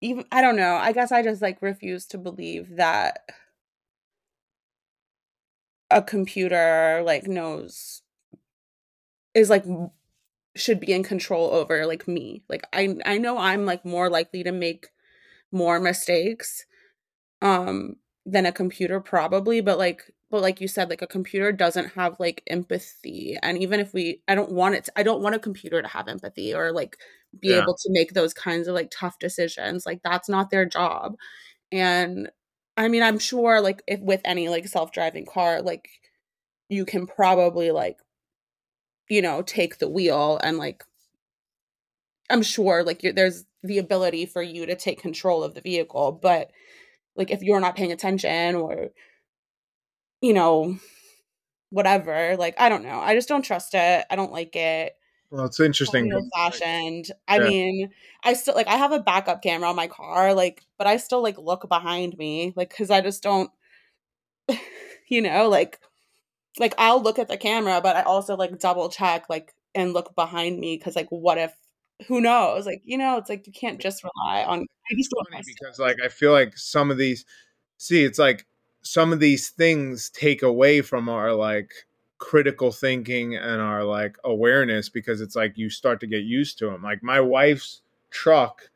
even 0.01 0.25
I 0.33 0.41
don't 0.41 0.57
know. 0.57 0.77
I 0.77 0.93
guess 0.93 1.13
I 1.13 1.23
just 1.23 1.43
like 1.43 1.61
refuse 1.63 2.07
to 2.07 2.19
believe 2.19 2.77
that 2.77 3.21
a 5.91 6.03
computer 6.03 7.03
like 7.05 7.27
knows 7.27 8.03
is 9.35 9.51
like 9.51 9.65
should 10.57 10.81
be 10.81 10.93
in 10.93 11.03
control 11.05 11.51
over 11.53 11.87
like 11.87 12.09
me. 12.09 12.43
Like 12.49 12.65
I 12.73 12.97
I 13.07 13.19
know 13.19 13.39
I'm 13.39 13.67
like 13.67 13.85
more 13.85 14.11
likely 14.11 14.43
to 14.45 14.53
make 14.53 14.89
more 15.53 15.81
mistakes 15.81 16.67
um 17.43 17.97
than 18.27 18.47
a 18.47 18.53
computer 18.53 19.01
probably, 19.01 19.61
but 19.61 19.79
like 19.79 20.05
but 20.31 20.43
like 20.43 20.61
you 20.61 20.69
said 20.69 20.91
like 20.91 21.03
a 21.03 21.07
computer 21.09 21.53
doesn't 21.53 21.95
have 21.95 22.21
like 22.21 22.43
empathy 22.49 23.39
and 23.43 23.59
even 23.59 23.81
if 23.81 23.95
we 23.95 24.23
I 24.29 24.35
don't 24.37 24.53
want 24.53 24.77
it 24.77 24.85
to, 24.87 24.93
I 24.97 25.03
don't 25.05 25.23
want 25.23 25.37
a 25.37 25.41
computer 25.41 25.83
to 25.83 25.89
have 25.89 26.09
empathy 26.09 26.55
or 26.55 26.73
like 26.73 26.99
be 27.39 27.49
yeah. 27.49 27.63
able 27.63 27.75
to 27.75 27.91
make 27.91 28.13
those 28.13 28.35
kinds 28.35 28.69
of 28.69 28.75
like 28.75 28.91
tough 28.91 29.19
decisions. 29.19 29.87
Like 29.87 30.01
that's 30.03 30.29
not 30.29 30.51
their 30.51 30.67
job. 30.67 31.17
And 31.73 32.31
I 32.77 32.89
mean, 32.89 33.03
I'm 33.03 33.19
sure 33.19 33.61
like 33.61 33.83
if 33.87 34.01
with 34.01 34.21
any 34.25 34.49
like 34.49 34.67
self-driving 34.69 35.27
car, 35.27 35.63
like 35.63 35.89
you 36.69 36.85
can 36.85 37.07
probably 37.07 37.71
like 37.71 37.99
you 39.11 39.21
know, 39.21 39.43
take 39.43 39.79
the 39.79 39.89
wheel 39.89 40.41
and 40.43 40.57
like 40.57 40.85
I'm 42.31 42.43
sure 42.43 42.85
like 42.85 43.01
there's 43.15 43.45
the 43.63 43.79
ability 43.79 44.27
for 44.27 44.43
you 44.43 44.67
to 44.67 44.77
take 44.77 45.03
control 45.03 45.43
of 45.43 45.55
the 45.55 45.61
vehicle, 45.61 46.13
but 46.13 46.51
like 47.17 47.31
if 47.31 47.43
you're 47.43 47.61
not 47.61 47.77
paying 47.77 47.93
attention 47.93 48.55
or 48.55 48.91
you 50.21 50.33
know 50.33 50.79
whatever, 51.71 52.37
like 52.39 52.55
I 52.61 52.69
don't 52.69 52.85
know. 52.85 53.01
I 53.01 53.15
just 53.15 53.29
don't 53.29 53.45
trust 53.45 53.75
it. 53.75 54.07
I 54.11 54.17
don't 54.17 54.33
like 54.33 54.55
it. 54.57 54.95
Well, 55.31 55.45
it's 55.45 55.61
interesting. 55.61 56.13
Old 56.13 56.29
fashioned. 56.35 57.13
I 57.29 57.39
yeah. 57.39 57.49
mean, 57.49 57.91
I 58.25 58.33
still 58.33 58.55
like 58.55 58.67
I 58.67 58.77
have 58.77 58.93
a 58.93 59.01
backup 59.01 59.43
camera 59.43 59.69
on 59.69 59.77
my 59.77 59.87
car, 59.87 60.35
like, 60.35 60.65
but 60.77 60.87
I 60.87 60.97
still 60.97 61.23
like 61.23 61.39
look 61.39 61.69
behind 61.69 62.19
me, 62.19 62.53
like, 62.57 62.71
because 62.71 62.91
I 62.91 63.01
just 63.01 63.23
don't, 63.23 63.51
you 65.09 65.23
know, 65.23 65.49
like, 65.49 65.79
like 66.59 66.75
I'll 66.79 67.03
look 67.03 67.19
at 67.19 67.29
the 67.29 67.37
camera, 67.37 67.81
but 67.81 67.97
I 67.97 68.03
also 68.03 68.37
like 68.37 68.59
double 68.59 68.89
check, 68.89 69.29
like, 69.29 69.55
and 69.75 69.93
look 69.93 70.15
behind 70.15 70.59
me 70.59 70.77
because 70.77 70.97
like 70.97 71.09
what 71.11 71.39
if 71.39 71.55
who 72.09 72.21
knows 72.21 72.67
like 72.67 72.83
you 72.85 72.97
know 72.97 73.19
it's 73.19 73.29
like 73.29 73.47
you 73.47 73.53
can't 73.53 73.81
just 73.81 74.03
rely 74.03 74.43
on 74.43 74.67
it's 74.89 75.09
funny 75.31 75.43
because 75.47 75.79
like 75.79 75.99
i 76.03 76.09
feel 76.09 76.33
like 76.33 76.57
some 76.57 76.91
of 76.91 76.99
these 76.99 77.25
see 77.77 78.05
it's 78.05 78.19
like 78.19 78.47
some 78.83 79.13
of 79.13 79.21
these 79.21 79.51
things 79.51 80.11
take 80.11 80.43
away 80.43 80.81
from 80.81 81.09
our 81.09 81.35
like 81.35 81.71
critical 82.21 82.71
thinking 82.71 83.35
and 83.35 83.61
our 83.61 83.83
like 83.83 84.17
awareness 84.25 84.89
because 84.89 85.21
it's 85.21 85.35
like 85.35 85.59
you 85.59 85.69
start 85.69 85.99
to 85.99 86.07
get 86.07 86.23
used 86.23 86.59
to 86.59 86.67
them 86.67 86.83
like 86.83 87.03
my 87.03 87.21
wife's 87.21 87.83
truck 88.11 88.71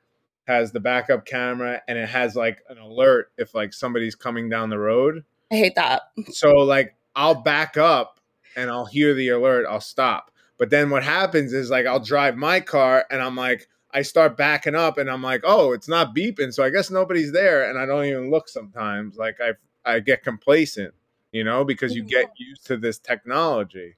has 0.49 0.73
the 0.73 0.81
backup 0.81 1.25
camera 1.25 1.81
and 1.87 1.97
it 1.97 2.09
has 2.09 2.35
like 2.35 2.59
an 2.69 2.79
alert 2.79 3.31
if 3.39 3.55
like 3.55 3.73
somebody's 3.73 4.17
coming 4.17 4.49
down 4.49 4.71
the 4.71 4.79
road 4.79 5.25
i 5.53 5.57
hate 5.57 5.75
that 5.77 6.03
so 6.31 6.57
like 6.57 6.97
i'll 7.15 7.35
back 7.35 7.77
up 7.77 8.19
and 8.57 8.71
i'll 8.71 8.87
hear 8.87 9.15
the 9.15 9.29
alert 9.29 9.67
i'll 9.69 9.81
stop 9.81 10.31
but 10.59 10.71
then 10.71 10.91
what 10.91 11.03
happens 11.03 11.53
is 11.53 11.71
like 11.71 11.87
I'll 11.87 12.01
drive 12.01 12.37
my 12.37 12.61
car 12.61 13.05
and 13.11 13.21
I'm 13.21 13.37
like, 13.37 13.69
I 13.93 14.03
start 14.03 14.37
backing 14.37 14.75
up 14.75 14.99
and 14.99 15.11
I'm 15.11 15.23
like, 15.23 15.43
oh, 15.45 15.73
it's 15.73 15.89
not 15.89 16.15
beeping. 16.15 16.53
So 16.53 16.65
I 16.65 16.71
guess 16.71 16.91
nobody's 16.91 17.33
there. 17.33 17.69
And 17.69 17.79
I 17.79 17.87
don't 17.87 18.05
even 18.05 18.31
look 18.31 18.49
sometimes. 18.49 19.17
Like 19.17 19.37
I 19.41 19.53
I 19.85 20.01
get 20.01 20.23
complacent, 20.23 20.95
you 21.35 21.43
know, 21.43 21.65
because 21.65 21.97
you 21.97 22.05
get 22.05 22.27
mm-hmm. 22.27 22.45
used 22.51 22.67
to 22.67 22.77
this 22.77 23.01
technology. 23.01 23.97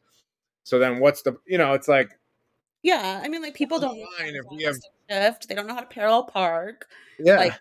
So 0.64 0.78
then 0.78 1.00
what's 1.00 1.20
the 1.20 1.36
you 1.46 1.58
know, 1.58 1.74
it's 1.74 1.86
like 1.86 2.18
Yeah, 2.82 3.20
I 3.22 3.28
mean 3.28 3.42
like 3.42 3.54
people 3.54 3.78
don't 3.78 3.98
mind 4.18 4.34
if 4.36 4.44
we 4.50 4.62
have 4.64 4.76
shift, 5.08 5.46
they 5.46 5.54
don't 5.54 5.66
know 5.66 5.74
how 5.74 5.80
to 5.80 5.86
parallel 5.86 6.24
park. 6.24 6.86
Yeah. 7.18 7.36
Like 7.36 7.52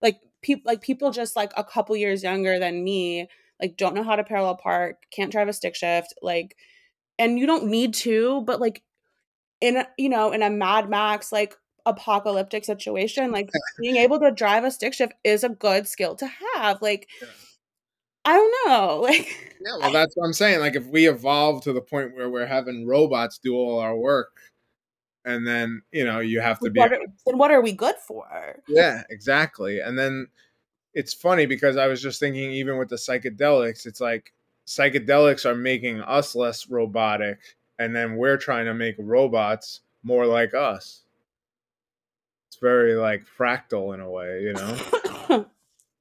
like 0.00 0.20
people 0.42 0.62
like 0.64 0.80
people 0.80 1.10
just 1.10 1.34
like 1.34 1.52
a 1.56 1.64
couple 1.64 1.96
years 1.96 2.22
younger 2.22 2.60
than 2.60 2.84
me, 2.84 3.28
like 3.60 3.76
don't 3.76 3.96
know 3.96 4.04
how 4.04 4.14
to 4.14 4.22
parallel 4.22 4.56
park, 4.56 5.02
can't 5.10 5.32
drive 5.32 5.48
a 5.48 5.52
stick 5.52 5.74
shift, 5.74 6.14
like 6.22 6.56
and 7.18 7.36
you 7.36 7.46
don't 7.46 7.66
need 7.66 7.94
to, 7.94 8.42
but 8.42 8.60
like 8.60 8.84
in 9.60 9.78
a, 9.78 9.88
you 9.98 10.08
know 10.08 10.30
in 10.30 10.42
a 10.42 10.50
Mad 10.50 10.88
Max 10.88 11.32
like 11.32 11.56
apocalyptic 11.84 12.64
situation, 12.64 13.32
like 13.32 13.50
being 13.80 13.96
able 13.96 14.20
to 14.20 14.30
drive 14.30 14.62
a 14.62 14.70
stick 14.70 14.94
shift 14.94 15.14
is 15.24 15.42
a 15.42 15.48
good 15.48 15.88
skill 15.88 16.14
to 16.14 16.30
have. 16.54 16.80
Like 16.80 17.08
yeah. 17.20 17.28
I 18.26 18.32
don't 18.32 18.68
know, 18.68 19.00
like 19.02 19.56
yeah, 19.60 19.78
well, 19.78 19.92
that's 19.92 20.14
what 20.16 20.26
I'm 20.26 20.32
saying. 20.32 20.60
Like 20.60 20.76
if 20.76 20.86
we 20.86 21.08
evolve 21.08 21.62
to 21.64 21.72
the 21.72 21.80
point 21.80 22.14
where 22.14 22.28
we're 22.28 22.46
having 22.46 22.86
robots 22.86 23.38
do 23.38 23.54
all 23.54 23.78
our 23.78 23.96
work, 23.96 24.38
and 25.24 25.46
then 25.46 25.82
you 25.92 26.04
know 26.04 26.20
you 26.20 26.40
have 26.40 26.58
to 26.60 26.70
be. 26.70 26.80
What 26.80 26.92
are, 26.92 27.00
then 27.26 27.38
what 27.38 27.50
are 27.50 27.62
we 27.62 27.72
good 27.72 27.96
for? 27.96 28.60
Yeah, 28.68 29.02
exactly. 29.08 29.80
And 29.80 29.98
then 29.98 30.26
it's 30.92 31.14
funny 31.14 31.46
because 31.46 31.76
I 31.76 31.86
was 31.86 32.02
just 32.02 32.20
thinking, 32.20 32.50
even 32.52 32.78
with 32.78 32.88
the 32.88 32.96
psychedelics, 32.96 33.86
it's 33.86 34.00
like 34.00 34.32
psychedelics 34.66 35.46
are 35.46 35.54
making 35.54 36.00
us 36.00 36.34
less 36.34 36.68
robotic 36.68 37.38
and 37.78 37.94
then 37.94 38.16
we're 38.16 38.36
trying 38.36 38.66
to 38.66 38.74
make 38.74 38.96
robots 38.98 39.80
more 40.02 40.26
like 40.26 40.54
us 40.54 41.02
it's 42.48 42.58
very 42.60 42.94
like 42.94 43.24
fractal 43.38 43.94
in 43.94 44.00
a 44.00 44.10
way 44.10 44.42
you 44.42 44.52
know 44.54 45.46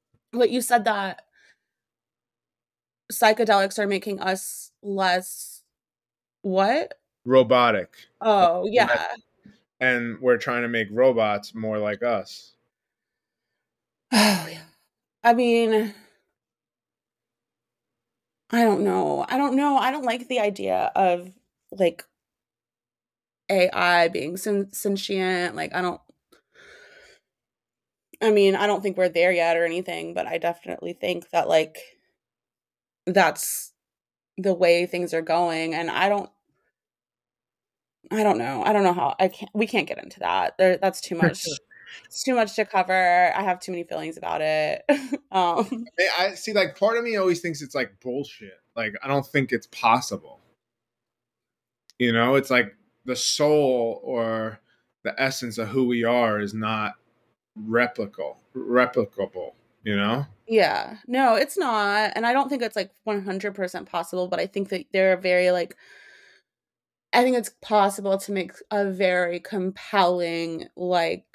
but 0.32 0.50
you 0.50 0.62
said 0.62 0.84
that 0.86 1.25
psychedelics 3.12 3.80
are 3.80 3.88
making 3.88 4.20
us 4.20 4.72
less 4.82 5.62
what 6.42 6.96
robotic 7.26 7.90
oh 8.22 8.68
yeah 8.70 9.08
and 9.80 10.20
we're 10.22 10.38
trying 10.38 10.62
to 10.62 10.68
make 10.68 10.88
robots 10.92 11.54
more 11.56 11.78
like 11.78 12.04
us 12.04 12.54
oh 14.12 14.48
yeah 14.50 14.62
i 15.24 15.34
mean 15.34 15.94
I 18.52 18.64
don't 18.64 18.84
know. 18.84 19.26
I 19.28 19.38
don't 19.38 19.56
know. 19.56 19.78
I 19.78 19.92
don't 19.92 20.06
like 20.06 20.28
the 20.28 20.40
idea 20.40 20.92
of 20.96 21.32
like 21.72 22.04
AI 23.50 24.08
being 24.10 24.38
sentient. 24.38 25.56
Like, 25.56 25.74
I 25.76 25.82
don't. 25.82 26.02
I 28.22 28.32
mean, 28.32 28.56
I 28.56 28.66
don't 28.66 28.82
think 28.82 28.98
we're 28.98 29.10
there 29.10 29.32
yet 29.32 29.58
or 29.58 29.66
anything, 29.66 30.14
but 30.14 30.26
I 30.26 30.38
definitely 30.38 30.94
think 30.94 31.30
that 31.32 31.50
like 31.50 31.78
that's 33.06 33.74
the 34.38 34.54
way 34.54 34.86
things 34.86 35.14
are 35.14 35.22
going, 35.22 35.74
and 35.74 35.90
I 35.90 36.10
don't. 36.10 36.30
I 38.12 38.22
don't 38.22 38.38
know. 38.38 38.64
I 38.64 38.72
don't 38.72 38.84
know 38.84 38.94
how 38.94 39.16
I 39.20 39.30
can't. 39.30 39.52
We 39.54 39.68
can't 39.68 39.88
get 39.88 40.04
into 40.04 40.20
that. 40.20 40.58
There, 40.58 40.78
that's 40.78 41.02
too 41.02 41.16
much. 41.16 41.46
it's 42.06 42.24
too 42.24 42.36
much 42.36 42.56
to 42.56 42.66
cover. 42.66 43.34
I 43.36 43.42
have 43.42 43.60
too 43.60 43.72
many 43.72 43.84
feelings 43.84 44.18
about 44.18 44.42
it. 44.42 44.84
um, 45.32 45.86
I 46.20 46.36
see. 46.36 46.54
Like, 46.54 46.78
part 46.78 46.98
of 46.98 47.04
me 47.04 47.18
always 47.18 47.42
thinks 47.42 47.62
it's 47.62 47.76
like 47.76 48.00
bullshit. 48.02 48.60
Like, 48.76 48.96
I 49.04 49.08
don't 49.08 49.26
think 49.26 49.52
it's 49.52 49.68
possible. 49.68 50.40
You 51.98 52.12
know, 52.12 52.36
it's 52.36 52.52
like 52.52 52.76
the 53.06 53.16
soul 53.16 54.02
or 54.04 54.60
the 55.04 55.20
essence 55.20 55.58
of 55.58 55.70
who 55.70 55.86
we 55.86 56.04
are 56.04 56.40
is 56.40 56.54
not 56.54 56.94
replicable. 57.60 58.36
Replicable. 58.56 59.54
You 59.84 59.96
know? 59.96 60.26
Yeah. 60.48 60.98
No, 61.08 61.36
it's 61.36 61.58
not, 61.58 62.12
and 62.16 62.26
I 62.26 62.32
don't 62.34 62.50
think 62.50 62.62
it's 62.62 62.76
like 62.76 62.92
one 63.04 63.24
hundred 63.24 63.56
percent 63.56 63.90
possible. 63.90 64.28
But 64.28 64.40
I 64.40 64.46
think 64.48 64.70
that 64.70 64.86
they're 64.94 65.18
very 65.18 65.52
like 65.52 65.76
I 67.14 67.24
think 67.24 67.38
it's 67.38 67.52
possible 67.62 68.18
to 68.20 68.32
make 68.32 68.52
a 68.72 68.92
very 68.92 69.40
compelling, 69.40 70.68
like, 70.76 71.26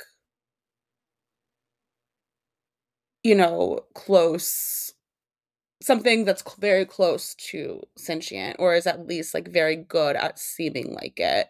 you 3.23 3.35
know, 3.35 3.81
close 3.94 4.92
something 5.83 6.25
that's 6.25 6.44
very 6.59 6.85
close 6.87 7.35
to 7.37 7.83
sentient 7.99 8.57
or 8.59 8.75
is 8.75 8.87
at 8.87 9.07
least 9.07 9.35
like 9.35 9.49
very 9.49 9.77
good 9.77 10.16
at 10.16 10.38
seeming 10.38 10.94
like 10.94 11.20
it. 11.20 11.49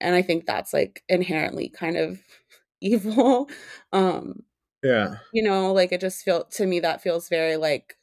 And 0.00 0.14
I 0.14 0.22
think 0.22 0.46
that's 0.46 0.72
like 0.74 1.02
inherently 1.08 1.68
kind 1.70 1.96
of 1.96 2.20
evil. 2.82 3.50
Um 3.92 4.42
yeah. 4.82 5.16
You 5.32 5.42
know, 5.42 5.72
like 5.72 5.92
it 5.92 6.00
just 6.00 6.24
feel 6.24 6.44
to 6.44 6.66
me 6.66 6.80
that 6.80 7.02
feels 7.02 7.28
very 7.28 7.56
like 7.56 7.96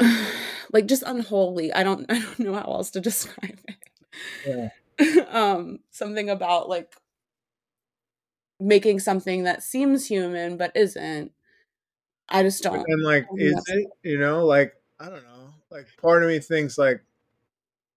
like 0.72 0.86
just 0.86 1.02
unholy. 1.06 1.72
I 1.72 1.82
don't 1.82 2.06
I 2.10 2.20
don't 2.20 2.38
know 2.40 2.54
how 2.54 2.62
else 2.62 2.90
to 2.92 3.00
describe 3.00 3.58
it. 3.68 3.76
Yeah. 4.46 5.24
um 5.30 5.80
something 5.90 6.28
about 6.28 6.68
like 6.68 6.94
making 8.60 8.98
something 8.98 9.44
that 9.44 9.62
seems 9.62 10.06
human 10.06 10.56
but 10.56 10.72
isn't. 10.74 11.32
I 12.28 12.42
just 12.42 12.62
don't. 12.62 12.84
And 12.86 13.02
like, 13.02 13.26
is 13.36 13.62
it? 13.68 13.88
You 14.02 14.18
know, 14.18 14.44
like 14.44 14.74
I 15.00 15.06
don't 15.08 15.22
know. 15.24 15.54
Like, 15.70 15.86
part 16.00 16.22
of 16.22 16.28
me 16.28 16.38
thinks 16.38 16.78
like, 16.78 17.02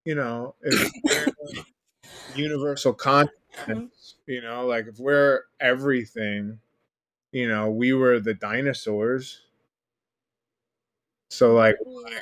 you 0.06 0.16
know, 0.16 0.56
if 0.62 1.34
universal 2.36 2.94
consciousness, 2.94 3.36
mm-hmm. 3.68 4.32
you 4.32 4.42
know, 4.42 4.66
like 4.68 4.88
if 4.88 5.00
we're 5.00 5.42
everything, 5.60 6.60
you 7.32 7.48
know, 7.48 7.70
we 7.70 7.94
were 7.94 8.20
the 8.20 8.34
dinosaurs. 8.34 9.42
So 11.30 11.54
like, 11.54 11.78
why, 11.84 12.22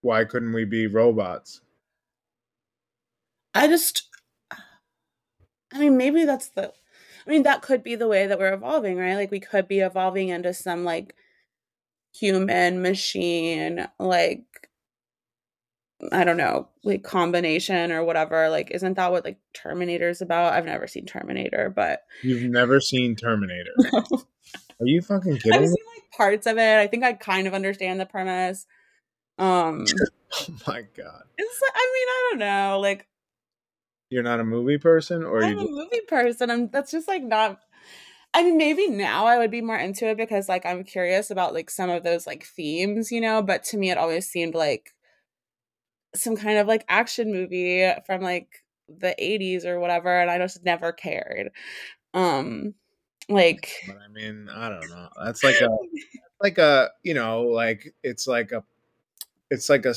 why 0.00 0.24
couldn't 0.24 0.52
we 0.52 0.64
be 0.64 0.86
robots? 0.86 1.60
I 3.54 3.68
just, 3.68 4.08
I 5.72 5.78
mean, 5.78 5.96
maybe 5.96 6.24
that's 6.24 6.48
the 6.48 6.72
I 7.26 7.30
mean, 7.30 7.44
that 7.44 7.62
could 7.62 7.82
be 7.84 7.94
the 7.94 8.08
way 8.08 8.26
that 8.26 8.38
we're 8.38 8.52
evolving, 8.52 8.98
right? 8.98 9.14
Like 9.14 9.30
we 9.30 9.38
could 9.40 9.68
be 9.68 9.80
evolving 9.80 10.28
into 10.28 10.52
some 10.54 10.84
like 10.84 11.14
human 12.14 12.82
machine, 12.82 13.88
like 13.98 14.61
I 16.10 16.24
don't 16.24 16.36
know, 16.36 16.68
like 16.82 17.04
combination 17.04 17.92
or 17.92 18.04
whatever. 18.04 18.48
Like, 18.48 18.70
isn't 18.72 18.94
that 18.94 19.12
what 19.12 19.24
like 19.24 19.38
Terminator's 19.54 20.20
about? 20.20 20.54
I've 20.54 20.64
never 20.64 20.86
seen 20.86 21.06
Terminator, 21.06 21.70
but 21.70 22.02
you've 22.22 22.50
never 22.50 22.80
seen 22.80 23.16
Terminator. 23.16 23.72
No. 23.92 24.86
Are 24.86 24.86
you 24.86 25.00
fucking 25.00 25.36
kidding? 25.36 25.52
Me? 25.52 25.58
I've 25.58 25.68
seen 25.68 25.84
like 25.94 26.10
parts 26.16 26.46
of 26.46 26.58
it. 26.58 26.78
I 26.78 26.88
think 26.88 27.04
I 27.04 27.12
kind 27.12 27.46
of 27.46 27.54
understand 27.54 28.00
the 28.00 28.06
premise. 28.06 28.66
Um 29.38 29.84
Oh 30.34 30.46
my 30.66 30.82
god. 30.96 31.22
It's 31.38 31.62
like 31.62 31.72
I 31.74 31.92
mean, 31.94 32.08
I 32.08 32.28
don't 32.30 32.38
know. 32.40 32.80
Like 32.80 33.06
you're 34.12 34.22
not 34.22 34.40
a 34.40 34.44
movie 34.44 34.78
person, 34.78 35.24
or 35.24 35.42
I'm 35.42 35.58
you 35.58 35.66
a 35.66 35.70
movie 35.70 36.00
person. 36.06 36.50
I'm 36.50 36.68
that's 36.68 36.90
just 36.90 37.08
like 37.08 37.22
not. 37.22 37.60
I 38.34 38.42
mean, 38.42 38.56
maybe 38.56 38.88
now 38.88 39.26
I 39.26 39.38
would 39.38 39.50
be 39.50 39.60
more 39.60 39.76
into 39.76 40.06
it 40.08 40.16
because 40.16 40.48
like 40.48 40.66
I'm 40.66 40.84
curious 40.84 41.30
about 41.30 41.54
like 41.54 41.70
some 41.70 41.90
of 41.90 42.02
those 42.02 42.26
like 42.26 42.44
themes, 42.44 43.10
you 43.12 43.20
know. 43.20 43.40
But 43.42 43.64
to 43.64 43.78
me, 43.78 43.90
it 43.90 43.98
always 43.98 44.26
seemed 44.26 44.54
like 44.54 44.90
some 46.14 46.36
kind 46.36 46.58
of 46.58 46.66
like 46.66 46.84
action 46.88 47.32
movie 47.32 47.88
from 48.06 48.22
like 48.22 48.64
the 48.88 49.14
80s 49.18 49.64
or 49.64 49.80
whatever, 49.80 50.20
and 50.20 50.30
I 50.30 50.38
just 50.38 50.64
never 50.64 50.92
cared. 50.92 51.50
Um, 52.14 52.74
like, 53.28 53.70
but 53.86 53.98
I 53.98 54.08
mean, 54.08 54.48
I 54.54 54.68
don't 54.68 54.88
know. 54.90 55.08
That's 55.24 55.44
like 55.44 55.60
a 55.60 55.68
like 56.42 56.58
a 56.58 56.90
you 57.02 57.14
know 57.14 57.42
like 57.42 57.94
it's 58.02 58.26
like 58.26 58.52
a 58.52 58.64
it's 59.50 59.68
like 59.68 59.86
a 59.86 59.94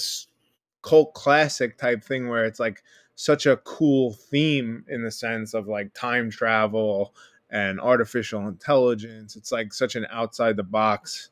cult 0.82 1.14
classic 1.14 1.78
type 1.78 2.04
thing 2.04 2.30
where 2.30 2.46
it's 2.46 2.60
like 2.60 2.84
such 3.16 3.46
a 3.46 3.58
cool 3.58 4.14
theme 4.14 4.86
in 4.90 5.04
the 5.04 5.12
sense 5.12 5.54
of 5.54 5.68
like 5.68 5.94
time 5.94 6.30
travel 6.30 7.16
and 7.50 7.80
artificial 7.80 8.48
intelligence. 8.48 9.36
It's 9.36 9.52
like 9.52 9.74
such 9.74 9.96
an 9.96 10.06
outside 10.12 10.58
the 10.58 10.64
box 10.64 11.30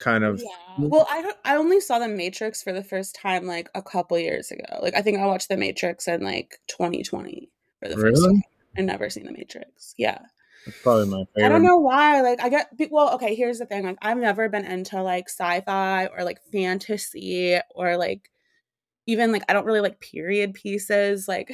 kind 0.00 0.24
of 0.24 0.40
yeah. 0.40 0.86
Well, 0.88 1.06
I 1.08 1.32
I 1.44 1.56
only 1.56 1.80
saw 1.80 1.98
The 1.98 2.08
Matrix 2.08 2.62
for 2.62 2.72
the 2.72 2.82
first 2.82 3.14
time 3.14 3.46
like 3.46 3.68
a 3.74 3.82
couple 3.82 4.18
years 4.18 4.50
ago. 4.50 4.80
Like 4.82 4.94
I 4.94 5.02
think 5.02 5.18
I 5.18 5.26
watched 5.26 5.48
The 5.48 5.56
Matrix 5.56 6.08
in 6.08 6.22
like 6.22 6.58
2020 6.68 7.48
for 7.78 7.88
the 7.88 7.96
really? 7.96 8.10
first 8.10 8.24
time. 8.24 8.42
I 8.76 8.80
never 8.82 9.10
seen 9.10 9.26
The 9.26 9.32
Matrix. 9.32 9.94
Yeah. 9.96 10.18
That's 10.66 10.82
probably 10.82 11.06
my 11.06 11.24
favorite. 11.34 11.46
I 11.46 11.48
don't 11.48 11.62
know 11.62 11.78
why. 11.78 12.20
Like 12.22 12.40
I 12.42 12.48
get 12.48 12.68
well, 12.90 13.14
okay, 13.14 13.34
here's 13.34 13.58
the 13.58 13.66
thing. 13.66 13.84
Like 13.84 13.98
I've 14.02 14.18
never 14.18 14.48
been 14.48 14.64
into 14.64 15.02
like 15.02 15.28
sci-fi 15.28 16.06
or 16.06 16.24
like 16.24 16.40
fantasy 16.52 17.58
or 17.74 17.96
like 17.96 18.30
even 19.06 19.32
like 19.32 19.44
I 19.48 19.52
don't 19.52 19.66
really 19.66 19.80
like 19.80 20.00
period 20.00 20.54
pieces 20.54 21.26
like 21.26 21.52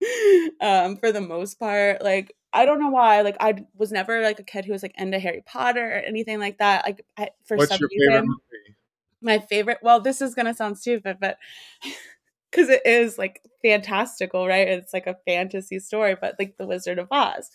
um 0.60 0.96
for 0.96 1.12
the 1.12 1.20
most 1.20 1.58
part. 1.58 2.02
Like 2.02 2.34
I 2.52 2.64
don't 2.64 2.80
know 2.80 2.90
why. 2.90 3.22
Like 3.22 3.36
I 3.40 3.64
was 3.76 3.92
never 3.92 4.22
like 4.22 4.40
a 4.40 4.44
kid 4.44 4.64
who 4.64 4.72
was 4.72 4.82
like 4.82 4.94
into 4.96 5.18
Harry 5.18 5.42
Potter 5.44 5.84
or 5.84 5.98
anything 5.98 6.38
like 6.40 6.58
that. 6.58 6.84
Like 6.86 7.04
I, 7.16 7.30
for 7.44 7.56
What's 7.56 7.70
some 7.70 7.78
your 7.80 7.88
reason, 7.90 8.12
favorite 8.12 8.26
movie? 8.26 8.76
my 9.20 9.38
favorite. 9.38 9.78
Well, 9.82 10.00
this 10.00 10.22
is 10.22 10.34
gonna 10.34 10.54
sound 10.54 10.78
stupid, 10.78 11.18
but 11.20 11.38
because 12.50 12.68
it 12.68 12.82
is 12.86 13.18
like 13.18 13.42
fantastical, 13.62 14.46
right? 14.46 14.68
It's 14.68 14.92
like 14.94 15.06
a 15.06 15.16
fantasy 15.26 15.78
story, 15.78 16.16
but 16.20 16.36
like 16.38 16.56
The 16.56 16.66
Wizard 16.66 16.98
of 16.98 17.08
Oz 17.10 17.50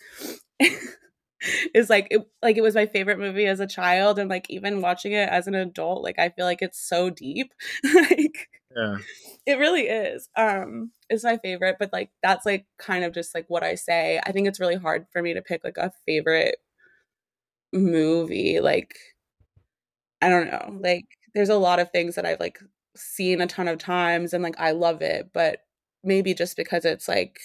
is 1.74 1.90
like 1.90 2.08
it, 2.10 2.22
like 2.42 2.56
it 2.56 2.62
was 2.62 2.74
my 2.74 2.86
favorite 2.86 3.18
movie 3.18 3.46
as 3.46 3.60
a 3.60 3.66
child, 3.66 4.18
and 4.18 4.30
like 4.30 4.48
even 4.50 4.80
watching 4.80 5.12
it 5.12 5.28
as 5.28 5.46
an 5.46 5.54
adult, 5.54 6.02
like 6.02 6.18
I 6.18 6.30
feel 6.30 6.44
like 6.46 6.62
it's 6.62 6.80
so 6.80 7.10
deep, 7.10 7.52
like 7.94 8.48
yeah, 8.76 8.96
it 9.46 9.58
really 9.58 9.82
is. 9.82 10.28
Um, 10.36 10.90
it's 11.08 11.24
my 11.24 11.38
favorite, 11.38 11.76
but 11.78 11.92
like 11.92 12.10
that's 12.22 12.46
like 12.46 12.66
kind 12.78 13.04
of 13.04 13.12
just 13.12 13.34
like 13.34 13.46
what 13.48 13.62
I 13.62 13.74
say. 13.76 14.20
I 14.24 14.32
think 14.32 14.48
it's 14.48 14.60
really 14.60 14.76
hard 14.76 15.06
for 15.12 15.22
me 15.22 15.34
to 15.34 15.42
pick 15.42 15.64
like 15.64 15.78
a 15.78 15.92
favorite 16.06 16.56
movie. 17.72 18.60
Like 18.60 18.96
I 20.22 20.28
don't 20.28 20.50
know, 20.50 20.78
like 20.82 21.06
there's 21.34 21.48
a 21.50 21.56
lot 21.56 21.80
of 21.80 21.90
things 21.90 22.14
that 22.14 22.26
I've 22.26 22.40
like 22.40 22.58
seen 22.96 23.40
a 23.40 23.46
ton 23.46 23.68
of 23.68 23.78
times 23.78 24.32
and 24.32 24.42
like 24.42 24.58
I 24.58 24.70
love 24.72 25.02
it, 25.02 25.30
but 25.32 25.60
maybe 26.02 26.34
just 26.34 26.56
because 26.56 26.84
it's 26.84 27.08
like 27.08 27.38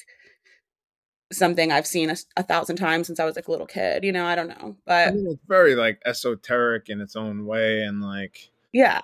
something 1.31 1.71
I've 1.71 1.87
seen 1.87 2.09
a, 2.09 2.15
a, 2.37 2.43
thousand 2.43 2.77
times 2.77 3.07
since 3.07 3.19
I 3.19 3.25
was 3.25 3.35
like 3.35 3.47
a 3.47 3.51
little 3.51 3.67
kid, 3.67 4.03
you 4.03 4.11
know, 4.11 4.25
I 4.25 4.35
don't 4.35 4.47
know. 4.47 4.75
But 4.85 5.09
I 5.09 5.11
mean, 5.11 5.27
it's 5.27 5.45
very 5.47 5.75
like 5.75 6.01
esoteric 6.05 6.89
in 6.89 7.01
its 7.01 7.15
own 7.15 7.45
way 7.45 7.83
and 7.83 8.01
like 8.01 8.51
yeah. 8.71 9.01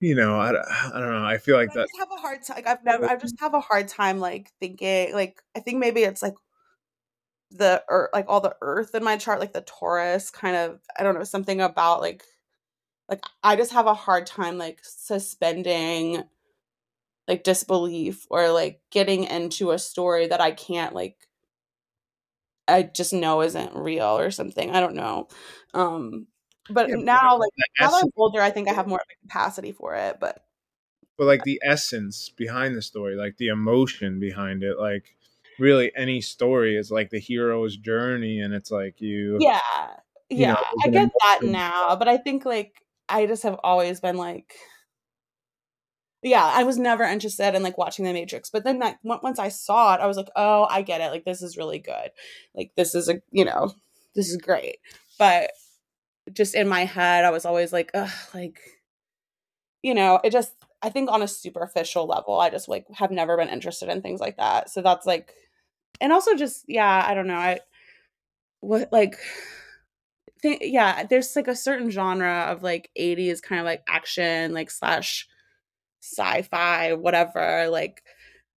You 0.00 0.16
know, 0.16 0.34
I, 0.34 0.48
I 0.48 0.98
don't 0.98 1.12
know. 1.12 1.24
I 1.24 1.38
feel 1.38 1.56
like 1.56 1.72
that. 1.74 1.86
I 1.94 1.98
have 2.00 2.08
a 2.10 2.20
hard 2.20 2.42
time. 2.42 2.56
Like 2.56 2.66
I've 2.66 2.84
never. 2.84 3.08
I 3.08 3.14
just 3.14 3.38
have 3.38 3.54
a 3.54 3.60
hard 3.60 3.86
time 3.86 4.18
like 4.18 4.50
thinking. 4.58 5.14
Like 5.14 5.40
I 5.54 5.60
think 5.60 5.78
maybe 5.78 6.02
it's 6.02 6.22
like 6.22 6.34
the 7.52 7.84
earth, 7.88 8.10
like 8.12 8.24
all 8.28 8.40
the 8.40 8.56
Earth 8.60 8.94
in 8.94 9.04
my 9.04 9.16
chart, 9.16 9.38
like 9.38 9.52
the 9.52 9.60
Taurus 9.60 10.30
kind 10.30 10.56
of. 10.56 10.80
I 10.98 11.04
don't 11.04 11.14
know 11.14 11.22
something 11.22 11.60
about 11.60 12.00
like 12.00 12.24
like 13.08 13.22
I 13.44 13.54
just 13.56 13.72
have 13.72 13.86
a 13.86 13.94
hard 13.94 14.26
time 14.26 14.58
like 14.58 14.80
suspending 14.82 16.24
like 17.28 17.44
disbelief 17.44 18.26
or 18.30 18.50
like 18.50 18.80
getting 18.90 19.24
into 19.24 19.70
a 19.70 19.78
story 19.78 20.26
that 20.26 20.40
I 20.40 20.50
can't 20.52 20.94
like 20.94 21.16
I 22.68 22.82
just 22.84 23.12
know 23.12 23.42
isn't 23.42 23.74
real 23.74 24.18
or 24.18 24.30
something. 24.30 24.70
I 24.70 24.80
don't 24.80 24.94
know. 24.94 25.28
Um 25.74 26.26
but 26.70 26.88
yeah, 26.88 26.96
now 26.96 27.38
like 27.38 27.50
now 27.80 27.90
that 27.90 28.04
I'm 28.04 28.10
older, 28.16 28.40
I 28.40 28.50
think 28.50 28.68
I 28.68 28.72
have 28.72 28.86
more 28.86 29.00
of 29.00 29.06
a 29.10 29.26
capacity 29.26 29.72
for 29.72 29.94
it, 29.94 30.18
but 30.20 30.44
but 31.18 31.26
like 31.26 31.44
the 31.44 31.60
essence 31.64 32.30
behind 32.30 32.74
the 32.74 32.82
story, 32.82 33.14
like 33.16 33.36
the 33.36 33.48
emotion 33.48 34.18
behind 34.18 34.62
it, 34.62 34.78
like 34.78 35.04
really 35.58 35.92
any 35.96 36.20
story 36.20 36.76
is 36.76 36.90
like 36.90 37.10
the 37.10 37.20
hero's 37.20 37.76
journey 37.76 38.40
and 38.40 38.54
it's 38.54 38.70
like 38.70 39.00
you 39.00 39.38
Yeah. 39.40 39.60
Yeah, 40.30 40.38
you 40.38 40.46
know, 40.46 40.62
I 40.82 40.88
get 40.88 41.10
that 41.20 41.40
now, 41.42 41.94
but 41.96 42.08
I 42.08 42.16
think 42.16 42.46
like 42.46 42.82
I 43.06 43.26
just 43.26 43.42
have 43.42 43.60
always 43.62 44.00
been 44.00 44.16
like 44.16 44.54
yeah, 46.22 46.44
I 46.44 46.62
was 46.64 46.78
never 46.78 47.04
interested 47.04 47.54
in 47.54 47.62
like 47.62 47.78
watching 47.78 48.04
The 48.04 48.12
Matrix, 48.12 48.50
but 48.50 48.64
then 48.64 48.78
like 48.78 48.96
once 49.02 49.38
I 49.38 49.48
saw 49.48 49.94
it, 49.94 50.00
I 50.00 50.06
was 50.06 50.16
like, 50.16 50.30
oh, 50.36 50.66
I 50.70 50.82
get 50.82 51.00
it. 51.00 51.10
Like 51.10 51.24
this 51.24 51.42
is 51.42 51.56
really 51.56 51.78
good. 51.78 52.10
Like 52.54 52.72
this 52.76 52.94
is 52.94 53.08
a 53.08 53.20
you 53.30 53.44
know, 53.44 53.74
this 54.14 54.28
is 54.30 54.36
great. 54.36 54.76
But 55.18 55.50
just 56.32 56.54
in 56.54 56.68
my 56.68 56.84
head, 56.84 57.24
I 57.24 57.30
was 57.30 57.44
always 57.44 57.72
like, 57.72 57.90
ugh, 57.94 58.10
like 58.34 58.60
you 59.82 59.94
know, 59.94 60.20
it 60.22 60.30
just 60.30 60.54
I 60.82 60.90
think 60.90 61.10
on 61.10 61.22
a 61.22 61.28
superficial 61.28 62.06
level, 62.06 62.38
I 62.38 62.50
just 62.50 62.68
like 62.68 62.86
have 62.94 63.10
never 63.10 63.36
been 63.36 63.48
interested 63.48 63.88
in 63.88 64.02
things 64.02 64.20
like 64.20 64.36
that. 64.36 64.70
So 64.70 64.82
that's 64.82 65.06
like, 65.06 65.32
and 66.00 66.12
also 66.12 66.34
just 66.36 66.64
yeah, 66.68 67.04
I 67.06 67.14
don't 67.14 67.26
know, 67.26 67.34
I 67.34 67.60
what 68.60 68.92
like 68.92 69.18
think 70.42 70.60
yeah, 70.64 71.04
there's 71.04 71.34
like 71.36 71.48
a 71.48 71.56
certain 71.56 71.90
genre 71.90 72.46
of 72.50 72.62
like 72.62 72.90
80s 72.98 73.40
kind 73.40 73.60
of 73.60 73.64
like 73.64 73.82
action, 73.88 74.52
like 74.52 74.70
slash 74.70 75.28
sci-fi, 76.02 76.94
whatever. 76.94 77.68
Like 77.70 78.02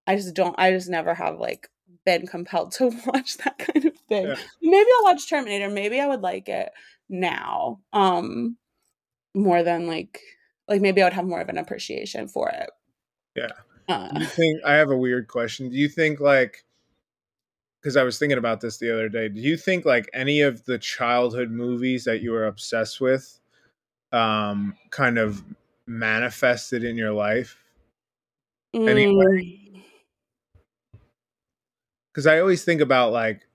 I 0.07 0.15
just 0.15 0.33
don't 0.35 0.55
I 0.57 0.71
just 0.71 0.89
never 0.89 1.13
have 1.13 1.39
like 1.39 1.69
been 2.05 2.27
compelled 2.27 2.71
to 2.73 2.91
watch 3.05 3.37
that 3.37 3.57
kind 3.57 3.85
of 3.85 3.97
thing. 4.09 4.27
Yeah. 4.27 4.35
Maybe 4.61 4.89
I'll 4.97 5.13
watch 5.13 5.29
Terminator. 5.29 5.69
Maybe 5.69 5.99
I 5.99 6.07
would 6.07 6.21
like 6.21 6.49
it 6.49 6.71
now. 7.09 7.79
Um 7.93 8.57
more 9.33 9.63
than 9.63 9.87
like 9.87 10.19
like 10.67 10.81
maybe 10.81 11.01
I 11.01 11.05
would 11.05 11.13
have 11.13 11.25
more 11.25 11.41
of 11.41 11.49
an 11.49 11.57
appreciation 11.57 12.27
for 12.27 12.49
it. 12.49 12.69
Yeah. 13.35 13.51
Uh, 13.87 14.09
you 14.15 14.25
think 14.25 14.61
I 14.65 14.73
have 14.73 14.89
a 14.89 14.97
weird 14.97 15.27
question? 15.27 15.69
Do 15.69 15.77
you 15.77 15.87
think 15.87 16.19
like 16.19 16.63
because 17.81 17.97
I 17.97 18.03
was 18.03 18.17
thinking 18.17 18.39
about 18.39 18.61
this 18.61 18.77
the 18.77 18.91
other 18.91 19.09
day. 19.09 19.29
Do 19.29 19.39
you 19.39 19.55
think 19.55 19.85
like 19.85 20.09
any 20.11 20.41
of 20.41 20.65
the 20.65 20.79
childhood 20.79 21.51
movies 21.51 22.03
that 22.05 22.19
you 22.23 22.31
were 22.31 22.47
obsessed 22.47 22.99
with 22.99 23.39
um 24.11 24.75
kind 24.91 25.17
of 25.17 25.43
manifested 25.88 26.83
in 26.83 26.97
your 26.97 27.11
life? 27.11 27.57
Mm. 28.75 28.89
Anyway. 28.89 29.61
Cuz 32.13 32.27
I 32.27 32.39
always 32.39 32.63
think 32.63 32.81
about 32.81 33.11
like 33.11 33.47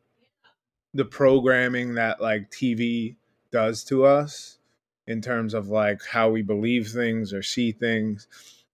the 0.94 1.04
programming 1.04 1.94
that 1.94 2.20
like 2.20 2.50
TV 2.50 3.16
does 3.50 3.84
to 3.84 4.04
us 4.04 4.58
in 5.06 5.20
terms 5.20 5.54
of 5.54 5.68
like 5.68 6.04
how 6.04 6.30
we 6.30 6.42
believe 6.42 6.88
things 6.88 7.32
or 7.32 7.42
see 7.42 7.72
things. 7.72 8.28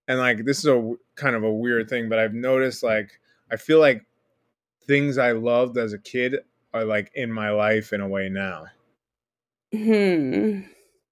And 0.09 0.19
like 0.19 0.45
this 0.45 0.59
is 0.59 0.67
a 0.67 0.95
kind 1.15 1.37
of 1.37 1.45
a 1.45 1.53
weird 1.53 1.89
thing, 1.89 2.09
but 2.09 2.19
I've 2.19 2.35
noticed 2.35 2.83
like 2.83 3.21
I 3.51 3.57
feel 3.57 3.81
like 3.81 4.05
things 4.87 5.19
I 5.19 5.33
loved 5.33 5.79
as 5.79 5.93
a 5.93 5.99
kid 5.99 6.37
are 6.73 6.85
like 6.85 7.11
in 7.15 7.33
my 7.33 7.51
life 7.51 7.93
in 7.93 8.01
a 8.01 8.09
way 8.09 8.29
now. 8.29 8.67
Hmm. 9.73 10.61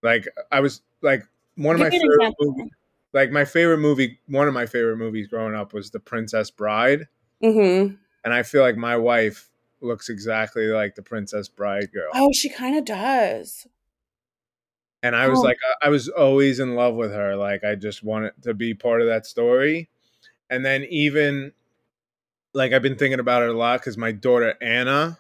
Like 0.03 0.29
I 0.53 0.61
was 0.61 0.83
like 1.03 1.27
one 1.57 1.77
of 1.77 1.81
Give 1.81 1.93
my 1.93 1.99
favorite 1.99 2.35
movies, 2.41 2.71
like 3.13 3.31
my 3.31 3.45
favorite 3.45 3.79
movie, 3.79 4.19
one 4.27 4.49
of 4.49 4.55
my 4.55 4.67
favorite 4.67 4.97
movies 4.97 5.29
growing 5.29 5.55
up 5.55 5.73
was 5.73 5.91
The 5.91 6.01
Princess 6.01 6.51
Bride. 6.51 7.07
Mm-hmm. 7.43 7.95
And 8.25 8.35
I 8.35 8.43
feel 8.43 8.63
like 8.63 8.77
my 8.77 8.97
wife 8.97 9.51
looks 9.81 10.09
exactly 10.09 10.67
like 10.67 10.95
the 10.95 11.03
Princess 11.03 11.49
Bride 11.49 11.93
girl. 11.93 12.11
Oh, 12.15 12.31
she 12.33 12.49
kind 12.49 12.77
of 12.77 12.85
does. 12.85 13.67
And 15.03 15.15
I 15.15 15.29
was 15.29 15.41
oh. 15.41 15.43
like, 15.43 15.59
I 15.83 15.91
was 15.91 16.09
always 16.09 16.61
in 16.61 16.75
love 16.75 16.95
with 16.95 17.13
her. 17.13 17.37
Like, 17.37 17.63
I 17.63 17.75
just 17.75 18.03
wanted 18.03 18.33
to 18.43 18.55
be 18.55 18.73
part 18.73 19.03
of 19.03 19.07
that 19.09 19.27
story. 19.27 19.91
And 20.49 20.65
then 20.65 20.85
even 20.85 21.53
like 22.55 22.73
I've 22.73 22.83
been 22.83 22.97
thinking 22.97 23.21
about 23.21 23.43
it 23.43 23.51
a 23.51 23.53
lot 23.53 23.81
because 23.81 23.99
my 23.99 24.13
daughter 24.13 24.55
Anna, 24.63 25.19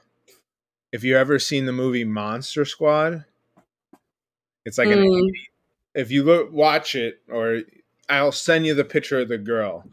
if 0.92 1.04
you 1.04 1.18
ever 1.18 1.38
seen 1.38 1.66
the 1.66 1.72
movie 1.72 2.04
Monster 2.04 2.64
Squad, 2.64 3.24
it's 4.64 4.78
like 4.78 4.88
mm. 4.88 5.02
an 5.02 5.32
if 5.94 6.10
you 6.10 6.24
look 6.24 6.52
watch 6.52 6.94
it 6.94 7.20
or 7.28 7.60
I'll 8.08 8.32
send 8.32 8.66
you 8.66 8.74
the 8.74 8.84
picture 8.84 9.20
of 9.20 9.28
the 9.28 9.38
girl. 9.38 9.84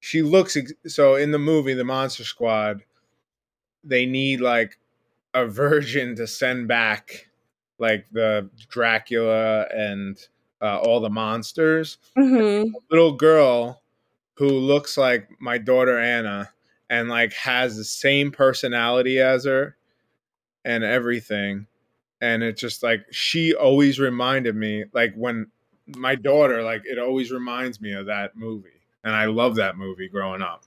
She 0.00 0.22
looks 0.22 0.56
so 0.86 1.16
in 1.16 1.32
the 1.32 1.38
movie 1.38 1.74
The 1.74 1.84
Monster 1.84 2.24
Squad, 2.24 2.82
they 3.82 4.06
need 4.06 4.40
like 4.40 4.78
a 5.34 5.46
virgin 5.48 6.14
to 6.16 6.26
send 6.26 6.68
back 6.68 7.28
like 7.78 8.06
the 8.12 8.48
Dracula 8.68 9.66
and 9.70 10.16
uh, 10.60 10.78
all 10.78 11.00
the 11.00 11.10
monsters. 11.10 11.98
Mm-hmm. 12.16 12.70
little 12.90 13.12
girl 13.12 13.82
who 14.34 14.48
looks 14.48 14.96
like 14.96 15.28
my 15.40 15.58
daughter 15.58 15.98
Anna 15.98 16.50
and 16.90 17.08
like 17.08 17.32
has 17.34 17.76
the 17.76 17.84
same 17.84 18.30
personality 18.30 19.20
as 19.20 19.44
her 19.44 19.76
and 20.64 20.84
everything 20.84 21.66
and 22.20 22.42
it's 22.42 22.60
just 22.60 22.82
like 22.82 23.06
she 23.10 23.54
always 23.54 23.98
reminded 23.98 24.56
me 24.56 24.84
like 24.92 25.14
when 25.14 25.46
my 25.96 26.14
daughter 26.14 26.62
like 26.62 26.82
it 26.84 26.98
always 26.98 27.30
reminds 27.30 27.80
me 27.80 27.92
of 27.92 28.06
that 28.06 28.36
movie 28.36 28.68
and 29.04 29.14
i 29.14 29.24
love 29.24 29.56
that 29.56 29.76
movie 29.76 30.08
growing 30.08 30.42
up. 30.42 30.64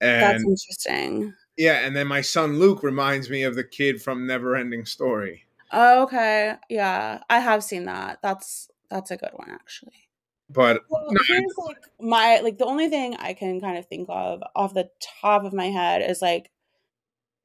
And 0.00 0.22
that's 0.22 0.44
interesting. 0.44 1.34
Yeah 1.56 1.86
and 1.86 1.94
then 1.94 2.06
my 2.06 2.20
son 2.20 2.58
luke 2.58 2.82
reminds 2.82 3.28
me 3.28 3.42
of 3.42 3.54
the 3.54 3.64
kid 3.64 4.02
from 4.02 4.26
never 4.26 4.56
ending 4.56 4.84
story. 4.84 5.44
Oh, 5.72 6.02
okay. 6.04 6.56
Yeah 6.68 7.22
i 7.28 7.38
have 7.38 7.62
seen 7.62 7.84
that. 7.84 8.18
That's 8.22 8.68
that's 8.90 9.10
a 9.10 9.16
good 9.16 9.32
one 9.34 9.50
actually. 9.50 10.08
But 10.48 10.82
well, 10.88 11.06
here's 11.28 11.54
like 11.58 11.76
my 12.00 12.40
like 12.40 12.58
the 12.58 12.64
only 12.64 12.88
thing 12.88 13.14
I 13.16 13.34
can 13.34 13.60
kind 13.60 13.78
of 13.78 13.86
think 13.86 14.08
of 14.08 14.42
off 14.56 14.74
the 14.74 14.90
top 15.22 15.44
of 15.44 15.52
my 15.52 15.66
head 15.66 16.02
is 16.02 16.20
like 16.20 16.50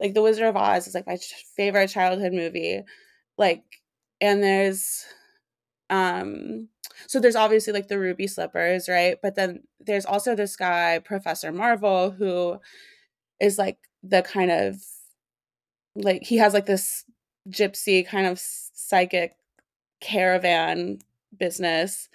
like 0.00 0.14
The 0.14 0.22
Wizard 0.22 0.46
of 0.46 0.56
Oz 0.56 0.86
is 0.86 0.94
like 0.94 1.06
my 1.06 1.18
favorite 1.56 1.88
childhood 1.90 2.32
movie. 2.32 2.82
Like 3.38 3.64
and 4.20 4.42
there's 4.42 5.04
um 5.90 6.68
so 7.06 7.20
there's 7.20 7.36
obviously 7.36 7.72
like 7.72 7.88
the 7.88 7.98
ruby 7.98 8.26
slippers 8.26 8.88
right 8.88 9.18
but 9.22 9.34
then 9.34 9.62
there's 9.80 10.06
also 10.06 10.34
this 10.34 10.56
guy 10.56 10.98
professor 10.98 11.52
marvel 11.52 12.10
who 12.10 12.58
is 13.40 13.58
like 13.58 13.78
the 14.02 14.22
kind 14.22 14.50
of 14.50 14.76
like 15.94 16.22
he 16.22 16.36
has 16.36 16.52
like 16.54 16.66
this 16.66 17.04
gypsy 17.48 18.06
kind 18.06 18.26
of 18.26 18.38
psychic 18.38 19.36
caravan 20.00 20.98
business 21.38 22.08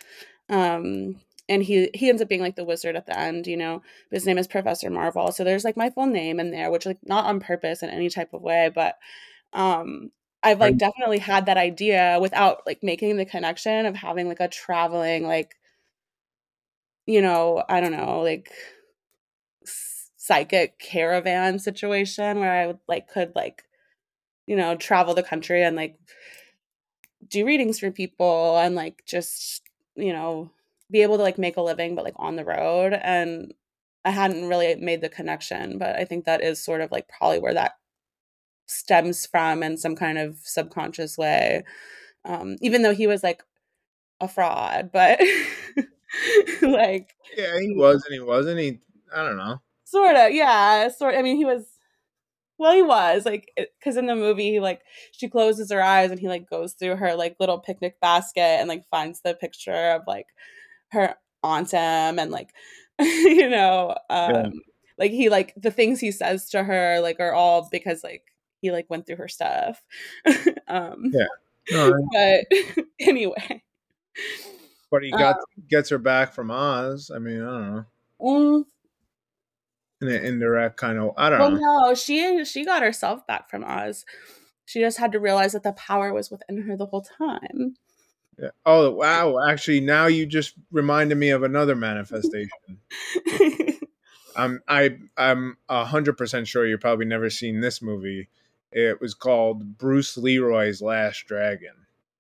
um 0.50 1.16
and 1.52 1.62
he 1.64 1.90
he 1.94 2.08
ends 2.10 2.22
up 2.22 2.30
being 2.30 2.42
like 2.42 2.56
the 2.56 2.64
wizard 2.64 2.96
at 2.96 3.06
the 3.06 3.20
end 3.20 3.46
you 3.46 3.58
know 3.58 3.82
his 4.10 4.26
name 4.26 4.38
is 4.38 4.48
professor 4.48 4.90
marvel. 4.90 5.32
So 5.32 5.44
there's 5.44 5.66
like 5.66 5.76
my 5.76 5.90
full 5.90 6.08
name 6.08 6.40
in 6.40 6.52
there 6.52 6.72
which 6.72 6.86
like 6.86 7.00
not 7.04 7.26
on 7.26 7.42
purpose 7.42 7.84
in 7.84 7.90
any 7.90 8.10
type 8.10 8.34
of 8.34 8.42
way 8.42 8.72
but 8.74 8.96
um 9.54 10.12
i've 10.44 10.60
like 10.62 10.78
definitely 10.78 11.20
had 11.20 11.46
that 11.46 11.58
idea 11.58 12.18
without 12.22 12.66
like 12.66 12.82
making 12.82 13.18
the 13.18 13.26
connection 13.26 13.86
of 13.86 13.96
having 13.96 14.28
like 14.30 14.40
a 14.40 14.48
traveling 14.48 15.28
like 15.28 15.56
you 17.06 17.22
know 17.22 17.64
i 17.68 17.82
don't 17.82 17.92
know 17.92 18.22
like 18.22 18.50
psychic 20.18 20.80
caravan 20.80 21.60
situation 21.60 22.40
where 22.40 22.52
i 22.52 22.68
would 22.68 22.80
like 22.88 23.10
could 23.10 23.34
like 23.36 23.64
you 24.48 24.56
know 24.56 24.76
travel 24.76 25.14
the 25.14 25.24
country 25.24 25.64
and 25.64 25.76
like 25.76 25.98
do 27.28 27.46
readings 27.46 27.80
for 27.80 27.92
people 27.92 28.58
and 28.58 28.76
like 28.76 29.04
just 29.06 29.64
you 29.96 30.14
know 30.14 30.50
be 30.92 31.02
able 31.02 31.18
to 31.18 31.24
like 31.24 31.38
make 31.38 31.58
a 31.58 31.62
living 31.62 31.96
but 31.96 32.04
like 32.04 32.16
on 32.18 32.36
the 32.36 32.46
road 32.46 32.94
and 32.94 33.54
i 34.06 34.10
hadn't 34.10 34.48
really 34.48 34.76
made 34.76 35.02
the 35.02 35.10
connection 35.10 35.78
but 35.78 35.96
i 35.96 36.04
think 36.04 36.26
that 36.26 36.42
is 36.42 36.64
sort 36.64 36.82
of 36.82 36.92
like 36.92 37.08
probably 37.08 37.40
where 37.40 37.54
that 37.54 37.74
stems 38.68 39.26
from 39.26 39.64
in 39.64 39.78
some 39.78 39.96
kind 39.96 40.18
of 40.18 40.38
subconscious 40.44 41.18
way 41.18 41.64
um 42.26 42.56
even 42.62 42.82
though 42.82 42.94
he 42.94 43.08
was 43.08 43.24
like 43.24 43.44
a 44.20 44.28
fraud 44.28 44.90
but 44.94 45.20
like 46.62 47.16
yeah 47.38 47.60
he 47.60 47.74
was 47.74 48.04
and 48.06 48.14
he 48.14 48.20
wasn't 48.20 48.60
he 48.60 48.80
i 49.16 49.24
don't 49.24 49.38
know. 49.38 49.60
Sort 49.84 50.16
of 50.16 50.32
yeah 50.32 50.88
sort 50.90 51.16
i 51.16 51.22
mean 51.22 51.38
he 51.38 51.46
was 51.46 51.66
well, 52.62 52.74
he 52.74 52.84
was 52.84 53.26
like, 53.26 53.52
because 53.58 53.98
in 53.98 54.06
the 54.06 54.16
movie, 54.16 54.52
he, 54.52 54.60
like 54.60 54.82
she 55.14 55.28
closes 55.28 55.72
her 55.72 55.82
eyes 55.82 56.12
and 56.12 56.20
he 56.20 56.28
like 56.28 56.48
goes 56.48 56.74
through 56.74 56.98
her 56.98 57.16
like 57.16 57.36
little 57.40 57.58
picnic 57.58 58.00
basket 58.00 58.40
and 58.60 58.70
like 58.70 58.84
finds 58.92 59.22
the 59.22 59.34
picture 59.34 59.94
of 59.94 60.04
like 60.06 60.28
her 60.92 61.16
aunt 61.44 61.72
him 61.72 62.20
and 62.20 62.32
like, 62.32 62.54
you 63.00 63.50
know, 63.50 63.96
um, 64.10 64.32
yeah. 64.34 64.50
like 64.98 65.12
he 65.12 65.30
like 65.30 65.54
the 65.56 65.72
things 65.72 66.00
he 66.00 66.12
says 66.12 66.50
to 66.50 66.64
her 66.64 67.00
like 67.02 67.20
are 67.20 67.34
all 67.34 67.68
because 67.72 68.04
like 68.04 68.24
he 68.62 68.72
like 68.72 68.90
went 68.90 69.06
through 69.06 69.18
her 69.18 69.28
stuff. 69.28 69.82
um, 70.68 71.12
yeah. 71.14 71.28
But 72.12 72.46
anyway. 73.00 73.64
But 74.90 75.04
he 75.04 75.12
got 75.12 75.36
um, 75.36 75.64
gets 75.70 75.90
her 75.90 76.00
back 76.00 76.34
from 76.34 76.52
Oz. 76.52 77.12
I 77.16 77.20
mean, 77.20 77.42
I 77.42 77.46
don't 77.46 77.76
know. 77.76 77.86
Mm, 78.20 78.66
in 80.02 80.08
an 80.08 80.26
indirect 80.26 80.78
kind 80.78 80.98
of 80.98 81.12
I 81.18 81.30
don't 81.30 81.40
well, 81.40 81.52
know. 81.52 81.88
no, 81.88 81.94
she 81.94 82.44
she 82.46 82.66
got 82.66 82.84
herself 82.84 83.26
back 83.28 83.50
from 83.50 83.64
Oz. 83.64 84.06
She 84.66 84.80
just 84.80 84.98
had 84.98 85.12
to 85.12 85.20
realize 85.20 85.54
that 85.54 85.64
the 85.64 85.74
power 85.74 86.14
was 86.14 86.32
within 86.32 86.64
her 86.64 86.76
the 86.76 86.88
whole 86.88 87.04
time. 87.04 87.76
Yeah. 88.40 88.50
Oh 88.66 88.92
wow! 88.92 89.38
Actually, 89.48 89.82
now 89.82 90.08
you 90.08 90.26
just 90.26 90.56
reminded 90.72 91.18
me 91.18 91.30
of 91.30 91.44
another 91.44 91.76
manifestation. 91.76 92.50
I'm 94.36 94.62
I 94.68 94.98
I'm 95.18 95.58
hundred 95.70 96.18
percent 96.18 96.48
sure 96.48 96.66
you've 96.66 96.82
probably 96.82 97.06
never 97.06 97.30
seen 97.30 97.60
this 97.60 97.82
movie. 97.82 98.30
It 98.72 99.02
was 99.02 99.14
called 99.14 99.78
Bruce 99.78 100.18
Leroy's 100.18 100.82
Last 100.82 101.26
Dragon. 101.28 101.74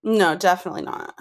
No, 0.03 0.36
definitely 0.36 0.82
not. 0.82 1.16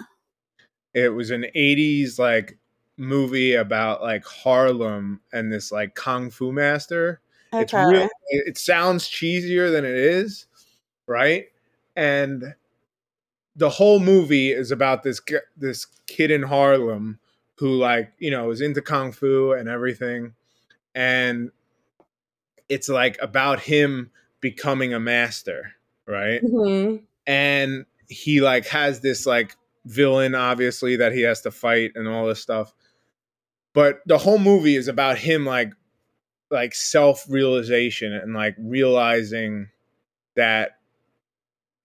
It 0.93 1.09
was 1.09 1.31
an 1.31 1.45
'80s 1.55 2.19
like 2.19 2.57
movie 2.97 3.55
about 3.55 4.01
like 4.01 4.25
Harlem 4.25 5.21
and 5.31 5.51
this 5.51 5.71
like 5.71 5.95
kung 5.95 6.29
fu 6.29 6.51
master. 6.51 7.21
Okay. 7.53 7.63
It's 7.63 7.73
real. 7.73 8.09
It 8.29 8.57
sounds 8.57 9.07
cheesier 9.09 9.71
than 9.71 9.85
it 9.85 9.95
is, 9.95 10.47
right? 11.07 11.47
And 11.95 12.55
the 13.55 13.69
whole 13.69 13.99
movie 13.99 14.51
is 14.51 14.71
about 14.71 15.03
this 15.03 15.21
this 15.57 15.85
kid 16.07 16.31
in 16.31 16.43
Harlem 16.43 17.19
who 17.55 17.69
like 17.69 18.11
you 18.17 18.31
know 18.31 18.49
is 18.51 18.61
into 18.61 18.81
kung 18.81 19.11
fu 19.11 19.51
and 19.51 19.69
everything, 19.69 20.33
and 20.95 21.51
it's 22.69 22.89
like 22.89 23.17
about 23.21 23.59
him 23.59 24.11
becoming 24.39 24.93
a 24.93 24.99
master, 24.99 25.73
right? 26.07 26.41
Mm-hmm. 26.43 27.03
And 27.27 27.85
he 28.07 28.41
like 28.41 28.67
has 28.67 28.99
this 29.01 29.25
like 29.25 29.55
villain 29.85 30.35
obviously 30.35 30.95
that 30.97 31.11
he 31.11 31.21
has 31.21 31.41
to 31.41 31.49
fight 31.49 31.91
and 31.95 32.07
all 32.07 32.27
this 32.27 32.41
stuff 32.41 32.73
but 33.73 34.01
the 34.05 34.17
whole 34.17 34.37
movie 34.37 34.75
is 34.75 34.87
about 34.87 35.17
him 35.17 35.45
like 35.45 35.73
like 36.49 36.75
self-realization 36.75 38.13
and 38.13 38.33
like 38.33 38.55
realizing 38.59 39.69
that 40.35 40.77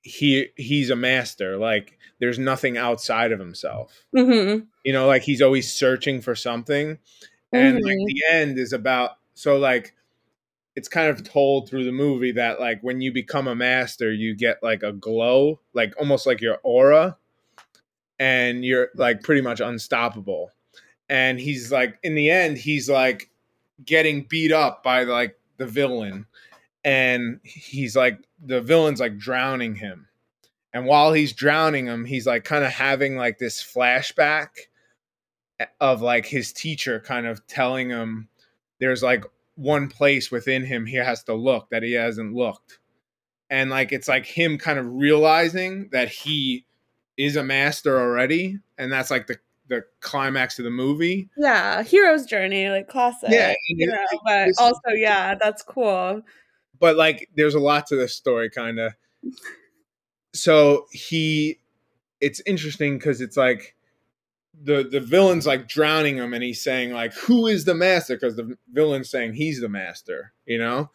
he 0.07 0.47
he's 0.57 0.89
a 0.89 0.95
master 0.95 1.57
like 1.57 1.99
there's 2.21 2.39
nothing 2.39 2.79
outside 2.79 3.33
of 3.33 3.41
himself 3.41 4.05
mm-hmm. 4.15 4.65
you 4.85 4.93
know 4.93 5.05
like 5.09 5.23
he's 5.23 5.43
always 5.43 5.73
searching 5.73 6.21
for 6.21 6.37
something 6.37 6.95
mm-hmm. 6.95 7.57
and 7.57 7.83
like 7.83 7.97
mm-hmm. 7.97 8.07
the 8.07 8.23
end 8.31 8.57
is 8.57 8.73
about 8.73 9.19
so 9.35 9.57
like 9.57 9.95
it's 10.77 10.89
kind 10.89 11.09
of 11.09 11.25
told 11.25 11.69
through 11.69 11.85
the 11.85 11.91
movie 11.91 12.31
that 12.31 12.61
like 12.61 12.81
when 12.83 13.01
you 13.01 13.13
become 13.13 13.49
a 13.49 13.55
master 13.57 14.13
you 14.13 14.37
get 14.37 14.63
like 14.63 14.85
a 14.85 14.93
glow 14.93 15.59
like 15.75 15.93
almost 15.99 16.25
like 16.25 16.41
your 16.41 16.59
aura 16.63 17.17
and 18.21 18.65
you're 18.65 18.91
like 18.95 19.25
pretty 19.25 19.41
much 19.41 19.59
unstoppable 19.59 20.53
and 21.09 21.41
he's 21.41 21.73
like 21.73 21.99
in 22.05 22.15
the 22.15 22.31
end 22.31 22.57
he's 22.57 22.89
like 22.89 23.29
getting 23.85 24.23
beat 24.23 24.53
up 24.53 24.85
by 24.85 25.03
like 25.03 25.37
the 25.57 25.67
villain 25.67 26.27
and 26.87 27.41
he's 27.43 27.97
like 27.97 28.16
the 28.43 28.61
villain's 28.62 29.01
like 29.01 29.18
drowning 29.18 29.74
him 29.74 30.07
and 30.72 30.87
while 30.87 31.12
he's 31.12 31.32
drowning 31.32 31.87
him 31.87 32.05
he's 32.05 32.26
like 32.26 32.45
kind 32.45 32.64
of 32.64 32.70
having 32.70 33.16
like 33.16 33.39
this 33.39 33.61
flashback 33.61 34.51
eh, 35.59 35.66
of 35.80 36.01
like 36.01 36.24
his 36.24 36.53
teacher 36.53 37.01
kind 37.01 37.26
of 37.26 37.45
telling 37.49 37.91
him 37.91 38.28
there's 38.78 39.03
like 39.03 39.24
one 39.57 39.89
place 39.89 40.30
within 40.30 40.64
him 40.64 40.87
he 40.87 40.97
has 40.97 41.24
to 41.24 41.34
look 41.34 41.68
that 41.70 41.82
he 41.82 41.93
hasn't 41.93 42.32
looked 42.32 42.78
and 43.51 43.68
like 43.68 43.91
it's 43.91 44.07
like 44.09 44.24
him 44.24 44.57
kind 44.57 44.78
of 44.78 44.87
realizing 44.87 45.89
that 45.91 46.09
he 46.09 46.64
is 47.16 47.34
a 47.34 47.43
master 47.43 47.99
already 47.99 48.57
and 48.78 48.93
that's 48.93 49.11
like 49.11 49.26
the 49.26 49.37
the 49.68 49.84
climax 49.99 50.61
of 50.61 50.64
the 50.64 50.70
movie. 50.70 51.28
Yeah, 51.37 51.82
hero's 51.82 52.24
journey, 52.24 52.68
like 52.68 52.87
classic. 52.87 53.30
Yeah, 53.32 53.53
you 53.66 53.89
know, 53.89 54.05
but 54.24 54.51
also 54.61 54.91
yeah, 54.95 55.34
that's 55.34 55.61
cool. 55.64 56.22
But 56.79 56.97
like, 56.97 57.29
there's 57.35 57.55
a 57.55 57.61
lot 57.61 57.87
to 57.89 57.97
this 57.97 58.14
story, 58.14 58.51
kind 58.51 58.79
of. 58.79 58.93
So 60.35 60.87
he, 60.91 61.61
it's 62.20 62.41
interesting 62.47 62.99
because 62.99 63.20
it's 63.20 63.37
like 63.37 63.74
the 64.62 64.83
the 64.83 65.01
villain's 65.01 65.47
like 65.47 65.68
drowning 65.68 66.16
him, 66.16 66.35
and 66.35 66.43
he's 66.43 66.62
saying 66.62 66.93
like, 66.93 67.14
"Who 67.14 67.47
is 67.47 67.64
the 67.64 67.74
master?" 67.74 68.16
Because 68.16 68.37
the 68.37 68.57
villain's 68.72 69.11
saying 69.11 69.35
he's 69.35 69.61
the 69.61 69.68
master, 69.68 70.33
you 70.45 70.59
know, 70.59 70.91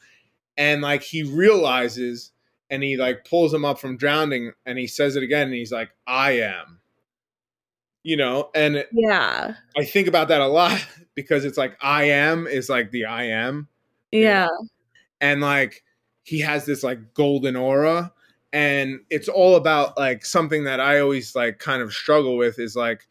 and 0.58 0.82
like 0.82 1.04
he 1.04 1.24
realizes, 1.24 2.32
and 2.70 2.84
he 2.84 2.98
like 2.98 3.26
pulls 3.26 3.54
him 3.54 3.66
up 3.66 3.80
from 3.80 3.98
drowning, 3.98 4.52
and 4.66 4.78
he 4.78 4.88
says 4.88 5.16
it 5.16 5.24
again, 5.24 5.48
and 5.48 5.56
he's 5.56 5.72
like, 5.72 5.92
"I 6.08 6.32
am." 6.40 6.82
you 8.04 8.18
know 8.18 8.50
and 8.56 8.86
yeah 8.92 9.54
i 9.78 9.84
think 9.84 10.08
about 10.08 10.28
that 10.30 10.42
a 10.42 10.48
lot 10.48 10.86
because 11.16 11.46
it's 11.46 11.58
like 11.58 11.78
i 11.82 12.06
am 12.06 12.48
is 12.48 12.70
like 12.70 12.92
the 12.92 13.06
i 13.06 13.24
am 13.24 13.68
yeah 14.12 14.46
know? 14.46 14.68
And 15.22 15.40
like 15.40 15.84
he 16.24 16.40
has 16.40 16.66
this 16.66 16.84
like 16.84 17.14
golden 17.14 17.56
aura 17.56 18.12
and 18.52 19.00
it's 19.10 19.30
all 19.30 19.56
about 19.56 19.98
like 19.98 20.26
something 20.26 20.66
that 20.66 20.80
i 20.80 21.00
always 21.00 21.36
like 21.36 21.60
kind 21.60 21.82
of 21.82 21.94
struggle 21.94 22.36
with 22.36 22.60
is 22.60 22.76
like 22.76 23.08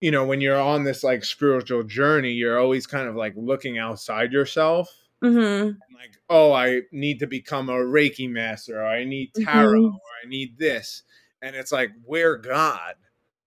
you 0.00 0.10
know 0.10 0.24
when 0.24 0.40
you're 0.40 0.60
on 0.60 0.82
this 0.82 1.04
like 1.04 1.24
spiritual 1.24 1.84
journey 1.84 2.32
you're 2.32 2.58
always 2.58 2.86
kind 2.86 3.08
of 3.08 3.14
like 3.14 3.34
looking 3.36 3.78
outside 3.78 4.32
yourself 4.32 4.92
mm-hmm. 5.22 5.68
like 5.94 6.16
oh 6.28 6.52
i 6.52 6.80
need 6.90 7.20
to 7.20 7.26
become 7.26 7.68
a 7.68 7.74
reiki 7.74 8.28
master 8.28 8.80
or 8.80 8.86
i 8.86 9.04
need 9.04 9.30
tarot 9.34 9.80
mm-hmm. 9.80 9.94
or 9.94 10.10
i 10.24 10.28
need 10.28 10.58
this 10.58 11.02
and 11.42 11.54
it's 11.54 11.70
like 11.70 11.90
we're 12.04 12.36
god 12.36 12.94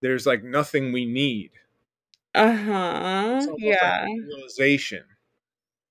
there's 0.01 0.25
like 0.25 0.43
nothing 0.43 0.91
we 0.91 1.05
need. 1.05 1.51
Uh 2.33 2.53
huh. 2.53 3.47
Yeah. 3.57 4.05
Like 4.09 4.27
realization. 4.27 5.03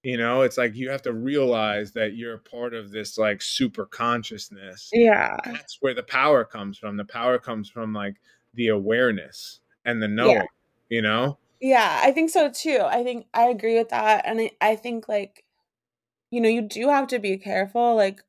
You 0.03 0.17
know, 0.17 0.43
it's 0.43 0.57
like 0.57 0.75
you 0.75 0.89
have 0.91 1.03
to 1.03 1.13
realize 1.13 1.93
that 1.93 2.15
you're 2.15 2.39
part 2.39 2.73
of 2.73 2.91
this 2.91 3.19
like 3.19 3.43
super 3.43 3.85
consciousness. 3.85 4.89
Yeah. 4.93 5.37
That's 5.45 5.77
where 5.81 5.93
the 5.93 6.03
power 6.03 6.45
comes 6.45 6.79
from. 6.79 6.97
The 6.97 7.05
power 7.05 7.39
comes 7.39 7.69
from 7.69 7.93
like 7.93 8.17
the 8.55 8.69
awareness 8.69 9.61
and 9.85 10.03
the 10.03 10.09
knowing, 10.09 10.37
yeah. 10.37 10.43
you 10.89 11.03
know? 11.03 11.39
Yeah, 11.61 12.01
I 12.03 12.13
think 12.13 12.31
so 12.31 12.51
too. 12.51 12.81
I 12.81 13.05
think 13.05 13.27
I 13.35 13.49
agree 13.49 13.77
with 13.77 13.91
that. 13.91 14.25
And 14.25 14.41
I, 14.41 14.51
I 14.63 14.77
think 14.77 15.07
like, 15.07 15.45
you 16.31 16.41
know, 16.41 16.49
you 16.49 16.63
do 16.63 16.89
have 16.89 17.09
to 17.09 17.19
be 17.19 17.37
careful. 17.37 17.95
Like, 17.95 18.23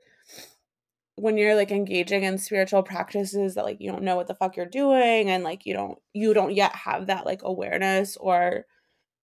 when 1.15 1.37
you're 1.37 1.55
like 1.55 1.71
engaging 1.71 2.23
in 2.23 2.37
spiritual 2.37 2.81
practices 2.81 3.53
that 3.53 3.63
like 3.63 3.79
you 3.79 3.91
don't 3.91 4.01
know 4.01 4.15
what 4.15 4.27
the 4.27 4.33
fuck 4.33 4.55
you're 4.57 4.65
doing 4.65 5.29
and 5.29 5.43
like 5.43 5.67
you 5.67 5.73
don't 5.73 5.99
you 6.13 6.33
don't 6.33 6.55
yet 6.55 6.73
have 6.75 7.07
that 7.07 7.27
like 7.27 7.43
awareness 7.43 8.17
or 8.17 8.65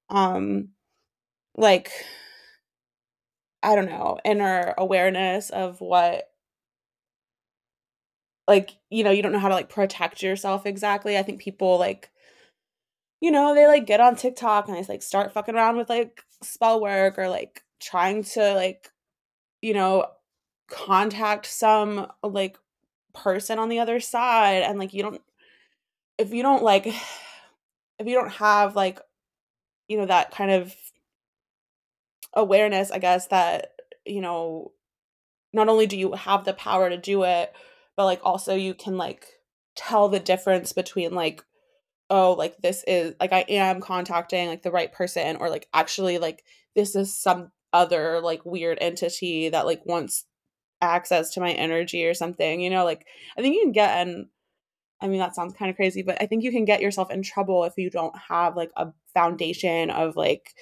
um 0.08 0.68
like 1.56 1.90
I 3.62 3.74
don't 3.74 3.86
know, 3.86 4.18
inner 4.24 4.74
awareness 4.78 5.50
of 5.50 5.80
what 5.80 6.30
like, 8.46 8.70
you 8.90 9.04
know, 9.04 9.10
you 9.10 9.22
don't 9.22 9.32
know 9.32 9.38
how 9.38 9.48
to 9.48 9.54
like 9.54 9.68
protect 9.68 10.22
yourself 10.22 10.64
exactly. 10.66 11.18
I 11.18 11.22
think 11.22 11.40
people 11.40 11.78
like 11.78 12.10
you 13.20 13.30
know, 13.30 13.54
they 13.54 13.66
like 13.66 13.86
get 13.86 14.00
on 14.00 14.16
TikTok 14.16 14.68
and 14.68 14.76
they 14.76 14.82
like 14.84 15.02
start 15.02 15.32
fucking 15.32 15.54
around 15.54 15.76
with 15.76 15.88
like 15.88 16.22
spell 16.42 16.80
work 16.80 17.18
or 17.18 17.28
like 17.28 17.62
trying 17.80 18.22
to 18.22 18.54
like 18.54 18.90
you 19.62 19.74
know, 19.74 20.06
contact 20.68 21.46
some 21.46 22.08
like 22.22 22.58
person 23.14 23.58
on 23.58 23.68
the 23.68 23.80
other 23.80 24.00
side 24.00 24.62
and 24.62 24.78
like 24.78 24.94
you 24.94 25.02
don't 25.02 25.20
if 26.18 26.32
you 26.32 26.42
don't 26.42 26.62
like 26.62 26.86
if 27.98 28.06
you 28.06 28.14
don't 28.14 28.32
have 28.32 28.76
like 28.76 29.00
you 29.88 29.96
know 29.98 30.06
that 30.06 30.30
kind 30.30 30.50
of 30.50 30.74
awareness 32.34 32.90
i 32.90 32.98
guess 32.98 33.26
that 33.28 33.72
you 34.04 34.20
know 34.20 34.72
not 35.52 35.68
only 35.68 35.86
do 35.86 35.98
you 35.98 36.12
have 36.12 36.44
the 36.44 36.52
power 36.52 36.88
to 36.88 36.96
do 36.96 37.24
it 37.24 37.52
but 37.96 38.04
like 38.04 38.20
also 38.22 38.54
you 38.54 38.74
can 38.74 38.96
like 38.96 39.26
tell 39.76 40.08
the 40.08 40.20
difference 40.20 40.72
between 40.72 41.14
like 41.14 41.44
oh 42.10 42.32
like 42.32 42.56
this 42.58 42.84
is 42.86 43.14
like 43.20 43.32
i 43.32 43.40
am 43.48 43.80
contacting 43.80 44.48
like 44.48 44.62
the 44.62 44.70
right 44.70 44.92
person 44.92 45.36
or 45.36 45.48
like 45.48 45.68
actually 45.72 46.18
like 46.18 46.42
this 46.74 46.94
is 46.94 47.14
some 47.14 47.50
other 47.72 48.20
like 48.20 48.44
weird 48.44 48.78
entity 48.80 49.48
that 49.48 49.66
like 49.66 49.84
wants 49.84 50.24
access 50.80 51.30
to 51.30 51.40
my 51.40 51.52
energy 51.52 52.06
or 52.06 52.14
something 52.14 52.60
you 52.60 52.70
know 52.70 52.84
like 52.84 53.06
i 53.36 53.42
think 53.42 53.54
you 53.54 53.62
can 53.62 53.72
get 53.72 53.98
and 53.98 54.26
i 55.00 55.08
mean 55.08 55.18
that 55.18 55.34
sounds 55.34 55.54
kind 55.54 55.70
of 55.70 55.76
crazy 55.76 56.02
but 56.02 56.20
i 56.20 56.26
think 56.26 56.42
you 56.42 56.52
can 56.52 56.64
get 56.64 56.80
yourself 56.80 57.10
in 57.10 57.22
trouble 57.22 57.64
if 57.64 57.74
you 57.76 57.90
don't 57.90 58.16
have 58.28 58.56
like 58.56 58.70
a 58.76 58.88
foundation 59.12 59.90
of 59.90 60.16
like 60.16 60.54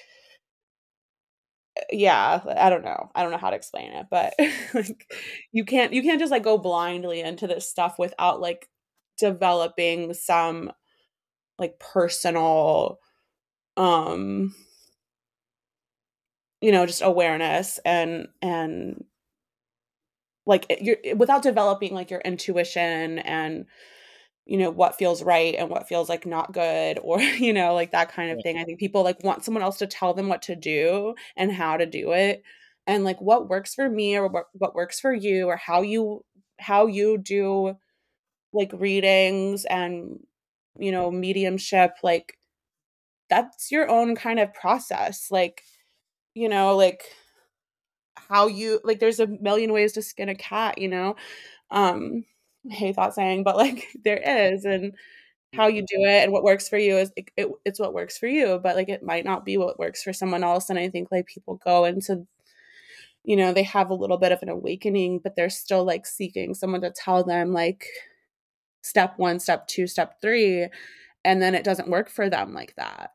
yeah 1.91 2.41
i 2.57 2.69
don't 2.69 2.83
know 2.83 3.09
i 3.15 3.21
don't 3.21 3.31
know 3.31 3.37
how 3.37 3.49
to 3.49 3.55
explain 3.55 3.91
it 3.91 4.07
but 4.09 4.33
like 4.73 5.11
you 5.51 5.65
can't 5.65 5.93
you 5.93 6.01
can't 6.01 6.19
just 6.19 6.31
like 6.31 6.43
go 6.43 6.57
blindly 6.57 7.21
into 7.21 7.47
this 7.47 7.69
stuff 7.69 7.97
without 7.97 8.39
like 8.39 8.69
developing 9.17 10.13
some 10.13 10.71
like 11.59 11.79
personal 11.79 12.99
um 13.77 14.53
you 16.61 16.71
know 16.71 16.85
just 16.85 17.01
awareness 17.01 17.79
and 17.85 18.27
and 18.41 19.03
like 20.45 20.65
you're 20.81 21.15
without 21.15 21.43
developing 21.43 21.93
like 21.93 22.09
your 22.09 22.21
intuition 22.21 23.19
and 23.19 23.65
you 24.47 24.57
know 24.57 24.71
what 24.71 24.97
feels 24.97 25.21
right 25.23 25.55
and 25.55 25.69
what 25.69 25.87
feels 25.89 26.09
like 26.09 26.25
not 26.25 26.53
good 26.53 26.99
or 27.03 27.21
you 27.21 27.53
know 27.53 27.73
like 27.73 27.91
that 27.91 28.11
kind 28.11 28.31
of 28.31 28.41
thing. 28.43 28.57
I 28.57 28.63
think 28.63 28.79
people 28.79 29.03
like 29.03 29.23
want 29.23 29.43
someone 29.43 29.63
else 29.63 29.77
to 29.79 29.87
tell 29.87 30.13
them 30.13 30.29
what 30.29 30.43
to 30.43 30.55
do 30.55 31.15
and 31.35 31.51
how 31.51 31.77
to 31.77 31.85
do 31.85 32.13
it. 32.13 32.43
And 32.87 33.03
like 33.03 33.19
what 33.21 33.49
works 33.49 33.75
for 33.75 33.89
me 33.89 34.15
or 34.17 34.27
what, 34.27 34.45
what 34.53 34.73
works 34.75 34.99
for 34.99 35.13
you 35.13 35.47
or 35.47 35.57
how 35.57 35.81
you 35.81 36.23
how 36.59 36.87
you 36.87 37.17
do 37.17 37.75
like 38.53 38.71
readings 38.73 39.65
and 39.65 40.19
you 40.79 40.91
know 40.91 41.11
mediumship 41.11 41.93
like 42.03 42.37
that's 43.29 43.71
your 43.71 43.89
own 43.89 44.15
kind 44.15 44.39
of 44.39 44.53
process. 44.53 45.29
Like 45.31 45.63
you 46.35 46.49
know 46.49 46.75
like 46.75 47.03
how 48.15 48.47
you 48.47 48.79
like 48.83 48.99
there's 48.99 49.19
a 49.19 49.27
million 49.27 49.71
ways 49.71 49.93
to 49.93 50.01
skin 50.01 50.29
a 50.29 50.35
cat 50.35 50.77
you 50.77 50.87
know? 50.87 51.15
Um 51.71 52.25
hate 52.69 52.95
that 52.95 53.13
saying 53.13 53.43
but 53.43 53.57
like 53.57 53.87
there 54.03 54.17
is 54.17 54.65
and 54.65 54.93
how 55.53 55.67
you 55.67 55.81
mm-hmm. 55.83 56.01
do 56.01 56.07
it 56.07 56.23
and 56.23 56.31
what 56.31 56.43
works 56.43 56.67
for 56.67 56.77
you 56.77 56.97
is 56.97 57.11
it, 57.15 57.29
it, 57.37 57.47
it's 57.65 57.79
what 57.79 57.93
works 57.93 58.17
for 58.17 58.27
you 58.27 58.59
but 58.61 58.75
like 58.75 58.89
it 58.89 59.03
might 59.03 59.25
not 59.25 59.45
be 59.45 59.57
what 59.57 59.79
works 59.79 60.03
for 60.03 60.13
someone 60.13 60.43
else 60.43 60.69
and 60.69 60.77
i 60.77 60.89
think 60.89 61.09
like 61.11 61.25
people 61.25 61.55
go 61.63 61.85
into 61.85 62.27
you 63.23 63.35
know 63.35 63.53
they 63.53 63.63
have 63.63 63.89
a 63.89 63.95
little 63.95 64.17
bit 64.17 64.31
of 64.31 64.41
an 64.41 64.49
awakening 64.49 65.19
but 65.19 65.35
they're 65.35 65.49
still 65.49 65.83
like 65.83 66.05
seeking 66.05 66.53
someone 66.53 66.81
to 66.81 66.91
tell 66.91 67.23
them 67.23 67.53
like 67.53 67.87
step 68.81 69.13
one 69.17 69.39
step 69.39 69.67
two 69.67 69.87
step 69.87 70.19
three 70.21 70.67
and 71.27 71.41
then 71.41 71.55
it 71.55 71.65
doesn't 71.65 71.89
work 71.89 72.09
for 72.09 72.29
them 72.29 72.53
like 72.53 72.73
that. 72.77 73.11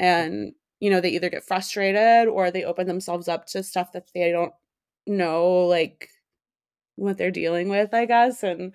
Mm-hmm. 0.00 0.04
And 0.04 0.52
you 0.80 0.90
know 0.90 1.00
they 1.00 1.10
either 1.10 1.30
get 1.30 1.44
frustrated 1.44 2.26
or 2.26 2.50
they 2.50 2.64
open 2.64 2.88
themselves 2.88 3.28
up 3.28 3.46
to 3.46 3.62
stuff 3.62 3.92
that 3.92 4.10
they 4.14 4.32
don't 4.32 4.52
know 5.06 5.66
like 5.66 6.08
what 6.96 7.18
they're 7.18 7.30
dealing 7.30 7.68
with 7.68 7.92
i 7.94 8.04
guess 8.04 8.42
and 8.42 8.72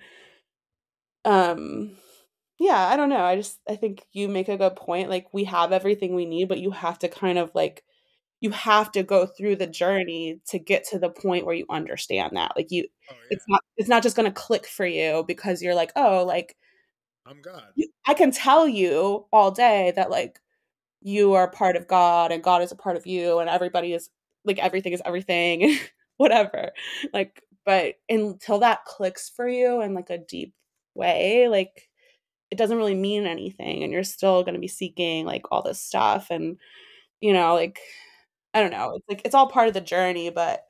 um 1.24 1.96
yeah 2.58 2.88
i 2.88 2.96
don't 2.96 3.08
know 3.08 3.24
i 3.24 3.36
just 3.36 3.58
i 3.68 3.76
think 3.76 4.04
you 4.12 4.28
make 4.28 4.48
a 4.48 4.56
good 4.56 4.76
point 4.76 5.08
like 5.08 5.26
we 5.32 5.44
have 5.44 5.72
everything 5.72 6.14
we 6.14 6.26
need 6.26 6.48
but 6.48 6.58
you 6.58 6.70
have 6.70 6.98
to 6.98 7.08
kind 7.08 7.38
of 7.38 7.50
like 7.54 7.84
you 8.40 8.50
have 8.50 8.92
to 8.92 9.02
go 9.02 9.26
through 9.26 9.56
the 9.56 9.66
journey 9.66 10.40
to 10.46 10.58
get 10.58 10.84
to 10.84 10.98
the 10.98 11.10
point 11.10 11.44
where 11.44 11.54
you 11.54 11.66
understand 11.68 12.36
that 12.36 12.52
like 12.56 12.70
you 12.70 12.86
oh, 13.10 13.14
yeah. 13.14 13.26
it's 13.30 13.44
not 13.48 13.60
it's 13.76 13.88
not 13.88 14.02
just 14.02 14.16
going 14.16 14.28
to 14.28 14.32
click 14.32 14.66
for 14.66 14.86
you 14.86 15.24
because 15.26 15.62
you're 15.62 15.74
like 15.74 15.92
oh 15.96 16.24
like 16.24 16.56
i'm 17.26 17.40
god 17.42 17.64
i 18.06 18.14
can 18.14 18.30
tell 18.30 18.66
you 18.66 19.26
all 19.32 19.50
day 19.50 19.92
that 19.96 20.10
like 20.10 20.40
you 21.00 21.34
are 21.34 21.50
part 21.50 21.76
of 21.76 21.86
god 21.86 22.32
and 22.32 22.42
god 22.42 22.62
is 22.62 22.72
a 22.72 22.76
part 22.76 22.96
of 22.96 23.06
you 23.06 23.38
and 23.38 23.50
everybody 23.50 23.92
is 23.92 24.10
like 24.44 24.58
everything 24.58 24.92
is 24.92 25.02
everything 25.04 25.76
whatever 26.16 26.70
like 27.12 27.42
but 27.68 27.96
until 28.08 28.60
that 28.60 28.86
clicks 28.86 29.28
for 29.28 29.46
you 29.46 29.82
in 29.82 29.92
like 29.92 30.08
a 30.08 30.16
deep 30.16 30.54
way 30.94 31.48
like 31.48 31.86
it 32.50 32.56
doesn't 32.56 32.78
really 32.78 32.94
mean 32.94 33.26
anything 33.26 33.84
and 33.84 33.92
you're 33.92 34.02
still 34.02 34.42
going 34.42 34.54
to 34.54 34.60
be 34.60 34.66
seeking 34.66 35.26
like 35.26 35.42
all 35.52 35.62
this 35.62 35.78
stuff 35.78 36.28
and 36.30 36.56
you 37.20 37.34
know 37.34 37.54
like 37.54 37.78
i 38.54 38.62
don't 38.62 38.70
know 38.72 38.94
it's 38.96 39.06
like 39.10 39.20
it's 39.26 39.34
all 39.34 39.48
part 39.50 39.68
of 39.68 39.74
the 39.74 39.82
journey 39.82 40.30
but 40.30 40.64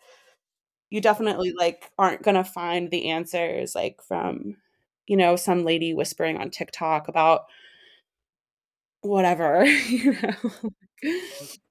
you 0.90 1.01
definitely 1.01 1.53
like 1.57 1.88
aren't 1.99 2.22
going 2.22 2.34
to 2.34 2.42
find 2.44 2.90
the 2.90 3.11
answers 3.11 3.76
like 3.76 4.03
from 4.03 4.57
you 5.07 5.16
know 5.16 5.36
some 5.36 5.64
lady 5.64 5.94
whispering 5.94 6.36
on 6.38 6.51
TikTok 6.51 7.09
about 7.09 7.42
whatever 9.03 9.64
you 9.88 10.16
know 10.20 10.72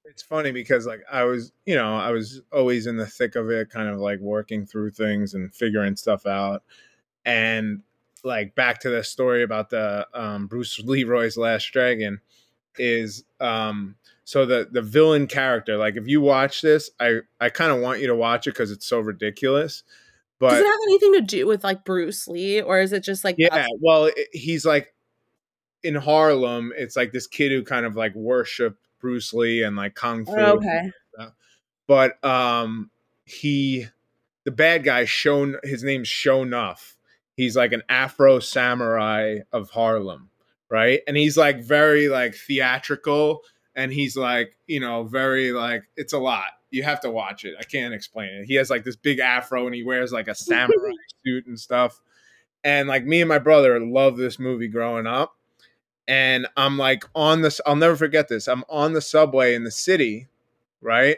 it's 0.10 0.24
funny 0.24 0.51
because 0.51 0.86
like 0.86 1.03
I 1.12 1.24
was, 1.24 1.51
you 1.66 1.76
know, 1.76 1.95
I 1.95 2.12
was 2.12 2.41
always 2.51 2.88
in 2.88 2.97
the 2.97 3.05
thick 3.05 3.36
of 3.36 3.49
it, 3.49 3.70
kind 3.70 3.89
of 3.89 3.99
like 3.99 4.20
working 4.20 4.66
through 4.66 4.91
things 4.91 5.34
and 5.34 5.53
figuring 5.53 5.95
stuff 5.95 6.26
out. 6.26 6.64
And 7.26 7.82
like 8.24 8.55
back 8.55 8.80
to 8.82 8.89
the 8.89 9.03
story 9.03 9.43
about 9.43 9.70
the 9.70 10.08
um, 10.14 10.47
Bruce 10.47 10.80
Leroy's 10.84 11.38
Last 11.38 11.72
Dragon 11.72 12.22
is 12.80 13.24
um 13.39 13.95
so 14.24 14.45
the 14.45 14.68
the 14.72 14.84
villain 14.84 15.26
character 15.26 15.78
like 15.78 15.95
if 15.95 16.08
you 16.08 16.22
watch 16.22 16.62
this 16.62 16.91
i 16.99 17.18
i 17.39 17.49
kind 17.49 17.72
of 17.72 17.80
want 17.80 17.99
you 17.99 18.05
to 18.05 18.16
watch 18.16 18.45
it 18.45 18.51
because 18.51 18.70
it's 18.70 18.86
so 18.86 18.99
ridiculous 18.99 19.82
but 20.39 20.51
does 20.51 20.60
it 20.60 20.66
have 20.68 20.80
anything 20.84 21.14
to 21.14 21.22
do 21.22 21.47
with 21.47 21.64
like 21.64 21.84
bruce 21.84 22.28
lee 22.28 22.62
or 22.62 22.80
is 22.80 22.93
it 22.93 23.03
just 23.03 23.24
like 23.24 23.34
yeah 23.39 23.66
well 23.82 24.05
it, 24.05 24.28
he's 24.32 24.64
like 24.64 24.93
in 25.82 25.95
harlem 25.95 26.72
it's 26.78 26.95
like 26.95 27.12
this 27.12 27.26
kid 27.26 27.51
who 27.51 27.64
kind 27.64 27.86
of 27.86 27.95
like 27.95 28.14
worship 28.14 28.78
Bruce 29.00 29.34
Lee 29.34 29.64
and 29.64 29.76
like 29.76 29.95
kung 29.95 30.26
fu. 30.26 30.34
Oh, 30.36 30.58
okay. 30.58 30.91
But 31.88 32.24
um, 32.24 32.91
he, 33.24 33.88
the 34.43 34.52
bad 34.52 34.84
guy, 34.84 35.06
shown 35.06 35.58
his 35.64 35.84
name's 35.84 36.10
Sho'nuff. 36.10 36.95
He's 37.34 37.56
like 37.56 37.72
an 37.72 37.84
Afro 37.88 38.39
samurai 38.39 39.39
of 39.52 39.70
Harlem, 39.70 40.30
right? 40.70 41.02
And 41.08 41.16
he's 41.16 41.38
like 41.38 41.62
very 41.62 42.10
like 42.10 42.36
theatrical, 42.36 43.41
and 43.76 43.91
he's 43.93 44.18
like 44.18 44.58
you 44.68 44.80
know 44.80 45.04
very 45.04 45.52
like 45.52 45.84
it's 45.95 46.14
a 46.14 46.20
lot. 46.20 46.45
You 46.72 46.84
have 46.84 47.00
to 47.02 47.12
watch 47.12 47.45
it. 47.45 47.56
I 47.58 47.64
can't 47.64 47.93
explain 47.93 48.30
it. 48.30 48.45
He 48.45 48.56
has 48.56 48.70
like 48.70 48.84
this 48.84 48.95
big 48.95 49.20
afro, 49.20 49.66
and 49.66 49.76
he 49.76 49.84
wears 49.84 50.12
like 50.12 50.28
a 50.28 50.36
samurai 50.36 50.91
suit 51.26 51.45
and 51.48 51.60
stuff. 51.60 52.02
And 52.64 52.89
like 52.89 53.06
me 53.06 53.22
and 53.22 53.30
my 53.30 53.39
brother 53.39 53.80
love 53.80 54.18
this 54.18 54.39
movie 54.39 54.68
growing 54.68 55.08
up 55.08 55.36
and 56.08 56.47
I'm 56.55 56.78
like 56.78 57.03
on 57.14 57.41
this. 57.41 57.60
I'll 57.66 57.76
never 57.76 57.95
forget 57.95 58.28
this. 58.28 58.47
I'm 58.47 58.64
on 58.70 58.93
the 58.93 59.01
subway 59.01 59.55
in 59.55 59.64
the 59.64 59.72
city, 59.72 60.28
right? 60.82 61.18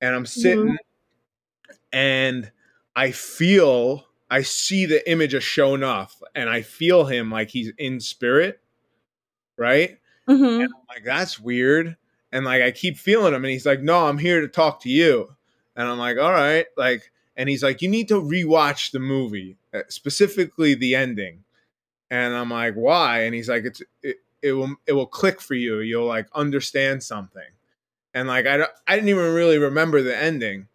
And 0.00 0.14
I'm 0.14 0.26
sitting, 0.26 0.64
mm-hmm. 0.64 1.76
and 1.92 2.50
I 2.96 3.12
feel, 3.12 4.06
I 4.30 4.42
see 4.42 4.86
the 4.86 5.08
image 5.10 5.34
of 5.34 5.42
Sho'nuff, 5.42 6.20
and 6.34 6.50
I 6.50 6.62
feel 6.62 7.04
him 7.04 7.30
like 7.30 7.50
he's 7.50 7.72
in 7.78 8.00
spirit, 8.00 8.60
right? 9.56 9.98
Mm-hmm. 10.28 10.44
And 10.44 10.62
I'm 10.64 10.86
like, 10.88 11.04
that's 11.04 11.38
weird. 11.38 11.96
And 12.32 12.44
like, 12.44 12.62
I 12.62 12.70
keep 12.70 12.96
feeling 12.96 13.34
him, 13.34 13.44
and 13.44 13.52
he's 13.52 13.66
like, 13.66 13.80
no, 13.80 14.06
I'm 14.06 14.18
here 14.18 14.40
to 14.40 14.48
talk 14.48 14.80
to 14.82 14.88
you. 14.88 15.34
And 15.76 15.88
I'm 15.88 15.98
like, 15.98 16.18
all 16.18 16.32
right, 16.32 16.66
like, 16.76 17.12
and 17.36 17.48
he's 17.48 17.62
like, 17.62 17.80
you 17.80 17.88
need 17.88 18.08
to 18.08 18.20
rewatch 18.20 18.90
the 18.90 18.98
movie, 18.98 19.56
uh, 19.72 19.80
specifically 19.88 20.74
the 20.74 20.94
ending 20.94 21.44
and 22.12 22.34
I'm 22.34 22.50
like, 22.50 22.74
why? 22.74 23.22
And 23.22 23.34
he's 23.34 23.48
like, 23.48 23.64
it's 23.64 23.80
it, 24.02 24.18
it 24.42 24.52
will 24.52 24.76
it 24.86 24.92
will 24.92 25.06
click 25.06 25.40
for 25.40 25.54
you. 25.54 25.80
You'll 25.80 26.06
like 26.06 26.28
understand 26.34 27.02
something. 27.02 27.42
And 28.12 28.28
like 28.28 28.46
I 28.46 28.66
I 28.86 28.94
didn't 28.94 29.08
even 29.08 29.32
really 29.32 29.56
remember 29.56 30.02
the 30.02 30.16
ending. 30.16 30.68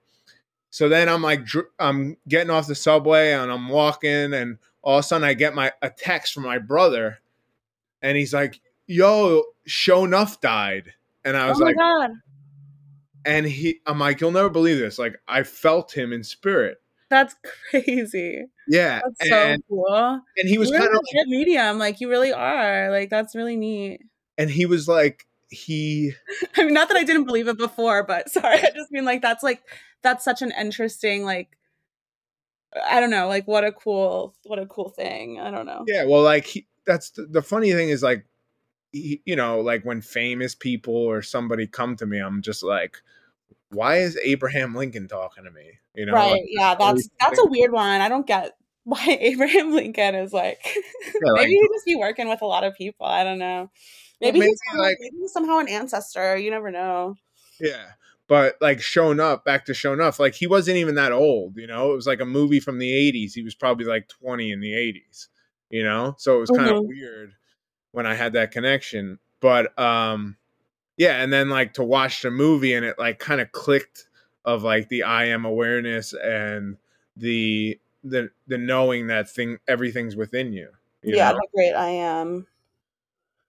So 0.71 0.89
then 0.89 1.07
I'm 1.07 1.21
like, 1.21 1.45
dr- 1.45 1.69
I'm 1.77 2.17
getting 2.27 2.49
off 2.49 2.65
the 2.65 2.73
subway 2.73 3.33
and 3.33 3.51
I'm 3.51 3.69
walking, 3.69 4.33
and 4.33 4.57
all 4.81 4.97
of 4.97 5.01
a 5.01 5.03
sudden 5.03 5.27
I 5.27 5.35
get 5.35 5.53
my 5.53 5.71
a 5.83 5.91
text 5.91 6.33
from 6.33 6.43
my 6.43 6.57
brother, 6.57 7.19
and 8.01 8.17
he's 8.17 8.33
like, 8.33 8.59
"Yo, 8.87 9.43
Sho'nuff 9.67 10.41
died," 10.41 10.93
and 11.23 11.37
I 11.37 11.49
was 11.49 11.61
oh 11.61 11.65
my 11.65 11.67
like, 11.67 11.77
god, 11.77 12.09
and 13.25 13.45
he, 13.45 13.79
I'm 13.85 13.99
like, 13.99 14.21
you'll 14.21 14.31
never 14.31 14.49
believe 14.49 14.79
this. 14.79 14.97
Like 14.97 15.19
I 15.27 15.43
felt 15.43 15.95
him 15.95 16.13
in 16.13 16.23
spirit. 16.23 16.81
That's 17.09 17.35
crazy. 17.69 18.45
Yeah, 18.67 19.01
That's 19.03 19.29
so 19.29 19.35
and 19.35 19.63
cool. 19.69 20.21
and 20.37 20.49
he 20.49 20.57
was 20.57 20.69
You're 20.69 20.79
kind 20.79 20.89
of 20.91 20.97
a 20.97 21.15
good 21.17 21.27
medium, 21.27 21.77
like 21.79 22.01
you 22.01 22.09
really 22.09 22.33
are. 22.33 22.91
Like 22.91 23.09
that's 23.09 23.35
really 23.35 23.55
neat. 23.55 24.01
and 24.37 24.49
he 24.49 24.65
was 24.65 24.87
like 24.87 25.25
he 25.49 26.11
I 26.57 26.63
mean, 26.65 26.73
not 26.73 26.89
that 26.89 26.97
I 26.97 27.03
didn't 27.03 27.25
believe 27.25 27.47
it 27.47 27.57
before, 27.57 28.03
but 28.03 28.29
sorry, 28.31 28.57
I 28.57 28.69
just 28.75 28.91
mean 28.91 29.05
like 29.05 29.21
that's 29.21 29.43
like 29.43 29.61
that's 30.03 30.25
such 30.25 30.41
an 30.41 30.51
interesting 30.59 31.23
like 31.23 31.57
I 32.85 32.99
don't 32.99 33.09
know, 33.09 33.27
like 33.27 33.47
what 33.47 33.63
a 33.63 33.71
cool 33.71 34.35
what 34.43 34.59
a 34.59 34.65
cool 34.65 34.89
thing. 34.89 35.39
I 35.39 35.49
don't 35.51 35.65
know. 35.65 35.85
yeah 35.87 36.03
well 36.05 36.21
like 36.21 36.45
he, 36.45 36.67
that's 36.85 37.11
the, 37.11 37.25
the 37.25 37.41
funny 37.41 37.71
thing 37.73 37.89
is 37.89 38.03
like 38.03 38.25
he, 38.91 39.21
you 39.25 39.35
know 39.35 39.59
like 39.61 39.83
when 39.83 40.01
famous 40.01 40.55
people 40.55 40.95
or 40.95 41.21
somebody 41.21 41.67
come 41.67 41.97
to 41.97 42.05
me 42.05 42.19
i'm 42.19 42.41
just 42.41 42.63
like 42.63 42.95
why 43.71 43.97
is 43.97 44.17
abraham 44.23 44.73
lincoln 44.75 45.07
talking 45.07 45.43
to 45.43 45.51
me 45.51 45.71
you 45.95 46.05
know 46.05 46.13
right. 46.13 46.31
like, 46.33 46.41
Yeah, 46.47 46.75
that's 46.75 47.09
that's 47.19 47.39
a 47.39 47.45
weird 47.45 47.71
one. 47.71 48.01
I 48.01 48.07
don't 48.09 48.25
get 48.27 48.55
why 48.83 49.17
Abraham 49.19 49.73
Lincoln 49.73 50.15
is 50.15 50.31
like 50.31 50.59
Yeah, 50.65 51.31
like- 51.33 51.41
maybe 51.41 51.51
he 51.53 51.67
just 51.73 51.85
be 51.85 51.95
working 51.97 52.29
with 52.29 52.41
a 52.41 52.45
lot 52.45 52.63
of 52.63 52.73
people. 52.75 53.05
I 53.05 53.23
don't 53.25 53.37
know. 53.39 53.59
Well, 53.59 53.69
Maybe, 54.21 54.39
maybe, 54.39 54.49
he's 54.51 54.59
somehow, 54.69 54.83
like- 54.83 54.97
maybe 55.01 55.15
he's 55.19 55.33
somehow 55.33 55.57
an 55.59 55.67
ancestor. 55.67 56.37
You 56.37 56.51
never 56.51 56.71
know. 56.71 57.15
yeah 57.59 57.85
but 58.29 58.55
like 58.61 58.79
Sho'nuff 58.79 59.43
back 59.45 59.65
to 59.65 59.71
Sho'nuff 59.73 60.19
like 60.19 60.35
he 60.35 60.47
wasn't 60.47 60.77
even 60.77 60.95
that 60.95 61.11
old 61.11 61.57
you 61.57 61.65
know 61.67 61.91
it 61.91 61.95
was 61.95 62.07
like 62.07 62.19
a 62.21 62.25
movie 62.25 62.59
from 62.59 62.77
the 62.77 62.91
80s 62.91 63.33
he 63.33 63.41
was 63.41 63.55
probably 63.55 63.85
like 63.85 64.07
20 64.07 64.51
in 64.51 64.59
the 64.59 64.71
80s 64.73 65.27
you 65.69 65.83
know 65.83 66.13
so 66.17 66.35
it 66.37 66.39
was 66.41 66.49
kind 66.49 66.69
of 66.69 66.83
Mhm. 66.83 66.87
weird 66.87 67.33
when 67.91 68.05
i 68.05 68.13
had 68.15 68.33
that 68.33 68.51
connection 68.51 69.17
but 69.39 69.77
um 69.79 70.35
yeah 70.97 71.21
and 71.21 71.31
then 71.31 71.49
like 71.49 71.73
to 71.73 71.83
watch 71.83 72.21
the 72.21 72.31
movie 72.31 72.73
and 72.73 72.85
it 72.85 72.97
like 72.99 73.19
kind 73.19 73.39
of 73.39 73.51
clicked 73.51 74.07
of 74.45 74.63
like 74.63 74.89
the 74.89 75.03
i 75.03 75.25
am 75.25 75.45
awareness 75.45 76.13
and 76.13 76.77
the 77.15 77.79
the 78.03 78.29
the 78.47 78.57
knowing 78.57 79.07
that 79.07 79.29
thing 79.29 79.57
everything's 79.67 80.15
within 80.15 80.53
you, 80.53 80.69
you 81.01 81.15
yeah, 81.15 81.31
know? 81.31 81.39
great 81.53 81.73
I 81.73 81.89
am. 81.89 82.47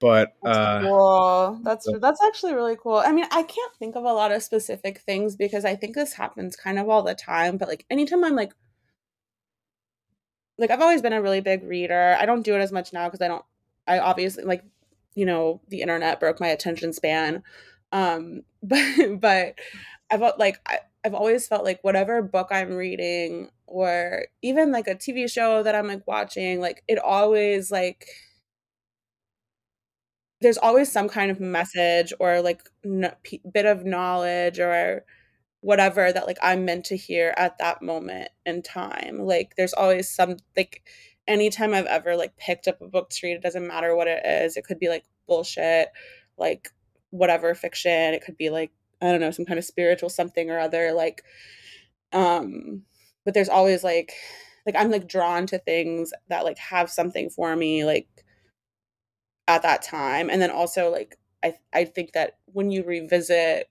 but 0.00 0.34
That's 0.42 0.58
uh 0.58 0.80
cool. 0.82 1.60
That's 1.62 1.88
that's 2.00 2.22
actually 2.24 2.54
really 2.54 2.76
cool. 2.76 2.96
I 2.96 3.12
mean, 3.12 3.26
I 3.30 3.42
can't 3.42 3.74
think 3.78 3.96
of 3.96 4.04
a 4.04 4.12
lot 4.12 4.32
of 4.32 4.42
specific 4.42 4.98
things 4.98 5.36
because 5.36 5.64
I 5.64 5.76
think 5.76 5.94
this 5.94 6.14
happens 6.14 6.56
kind 6.56 6.78
of 6.78 6.88
all 6.88 7.02
the 7.02 7.14
time. 7.14 7.56
But 7.56 7.68
like 7.68 7.84
anytime 7.90 8.24
I'm 8.24 8.36
like, 8.36 8.52
like 10.56 10.70
I've 10.70 10.82
always 10.82 11.02
been 11.02 11.12
a 11.12 11.22
really 11.22 11.40
big 11.40 11.64
reader. 11.64 12.16
I 12.18 12.26
don't 12.26 12.42
do 12.42 12.54
it 12.54 12.60
as 12.60 12.72
much 12.72 12.92
now 12.92 13.06
because 13.06 13.20
I 13.20 13.28
don't. 13.28 13.44
I 13.86 14.00
obviously 14.00 14.44
like, 14.44 14.64
you 15.14 15.26
know, 15.26 15.60
the 15.68 15.80
internet 15.82 16.20
broke 16.20 16.40
my 16.40 16.48
attention 16.48 16.92
span. 16.92 17.42
Um, 17.92 18.42
but 18.62 19.20
but 19.20 19.54
I've 20.10 20.22
al- 20.22 20.36
like 20.38 20.60
I, 20.66 20.80
I've 21.04 21.14
always 21.14 21.46
felt 21.48 21.64
like 21.64 21.80
whatever 21.82 22.22
book 22.22 22.48
I'm 22.50 22.74
reading 22.74 23.50
or 23.66 24.26
even 24.42 24.72
like 24.72 24.88
a 24.88 24.94
TV 24.94 25.28
show 25.28 25.62
that 25.62 25.74
I'm 25.74 25.88
like 25.88 26.06
watching, 26.06 26.60
like 26.60 26.82
it 26.88 26.98
always 26.98 27.70
like 27.70 28.06
there's 30.40 30.58
always 30.58 30.90
some 30.90 31.08
kind 31.08 31.30
of 31.30 31.40
message 31.40 32.12
or 32.20 32.40
like 32.40 32.62
n- 32.84 33.12
p- 33.22 33.42
bit 33.52 33.66
of 33.66 33.84
knowledge 33.84 34.60
or 34.60 35.04
whatever 35.62 36.12
that 36.12 36.26
like 36.26 36.38
I'm 36.42 36.64
meant 36.64 36.86
to 36.86 36.96
hear 36.96 37.34
at 37.38 37.58
that 37.58 37.82
moment 37.82 38.30
in 38.46 38.62
time. 38.62 39.20
Like 39.20 39.54
there's 39.56 39.74
always 39.74 40.08
some 40.10 40.36
like 40.56 40.82
anytime 41.28 41.74
I've 41.74 41.86
ever 41.86 42.16
like 42.16 42.36
picked 42.36 42.68
up 42.68 42.80
a 42.80 42.88
book 42.88 43.10
to 43.10 43.26
read, 43.26 43.34
it 43.36 43.42
doesn't 43.42 43.66
matter 43.66 43.94
what 43.94 44.08
it 44.08 44.24
is. 44.26 44.56
It 44.56 44.64
could 44.64 44.80
be 44.80 44.88
like 44.88 45.04
bullshit, 45.28 45.88
like 46.38 46.70
whatever 47.10 47.54
fiction. 47.54 48.14
It 48.14 48.24
could 48.24 48.36
be 48.36 48.50
like 48.50 48.72
I 49.00 49.12
don't 49.12 49.20
know, 49.20 49.30
some 49.30 49.44
kind 49.44 49.58
of 49.58 49.64
spiritual 49.64 50.08
something 50.10 50.50
or 50.50 50.58
other. 50.58 50.92
Like 50.92 51.22
um 52.12 52.82
but 53.24 53.34
there's 53.34 53.48
always 53.48 53.84
like 53.84 54.12
like 54.66 54.76
I'm 54.76 54.90
like 54.90 55.08
drawn 55.08 55.46
to 55.48 55.58
things 55.58 56.12
that 56.28 56.44
like 56.44 56.58
have 56.58 56.90
something 56.90 57.30
for 57.30 57.54
me 57.54 57.84
like 57.84 58.08
at 59.48 59.62
that 59.62 59.82
time 59.82 60.28
and 60.28 60.40
then 60.42 60.50
also 60.50 60.90
like 60.90 61.16
i 61.42 61.54
i 61.72 61.84
think 61.84 62.12
that 62.12 62.34
when 62.52 62.70
you 62.70 62.84
revisit 62.84 63.68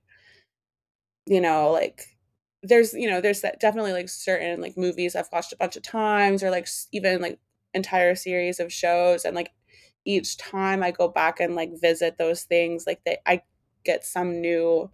you 1.27 1.39
know 1.39 1.71
like 1.71 2.17
there's 2.63 2.93
you 2.93 3.07
know 3.07 3.21
there's 3.21 3.41
that 3.41 3.59
definitely 3.59 3.93
like 3.93 4.09
certain 4.09 4.59
like 4.59 4.75
movies 4.75 5.15
i've 5.15 5.29
watched 5.31 5.53
a 5.53 5.57
bunch 5.57 5.75
of 5.75 5.83
times 5.83 6.41
or 6.41 6.49
like 6.49 6.67
even 6.91 7.21
like 7.21 7.39
entire 7.77 8.15
series 8.15 8.59
of 8.59 8.73
shows 8.73 9.25
and 9.25 9.35
like 9.35 9.51
each 10.05 10.37
time 10.37 10.83
i 10.83 10.91
go 10.91 11.07
back 11.07 11.39
and 11.39 11.55
like 11.55 11.71
visit 11.81 12.17
those 12.17 12.43
things 12.43 12.85
like 12.87 13.01
they 13.05 13.17
i 13.27 13.41
get 13.85 14.05
some 14.05 14.41
new 14.41 14.91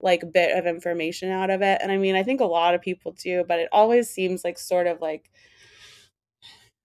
like 0.00 0.32
bit 0.32 0.56
of 0.56 0.66
information 0.66 1.30
out 1.30 1.50
of 1.50 1.62
it. 1.62 1.80
And 1.82 1.92
i 1.92 1.98
mean 1.98 2.16
i 2.16 2.22
think 2.22 2.40
a 2.40 2.46
lot 2.46 2.74
of 2.74 2.82
people 2.82 3.12
do 3.12 3.44
but 3.48 3.60
it 3.60 3.68
always 3.72 4.10
seems 4.10 4.44
like 4.44 4.58
sort 4.58 4.86
of 4.86 5.00
like 5.00 5.30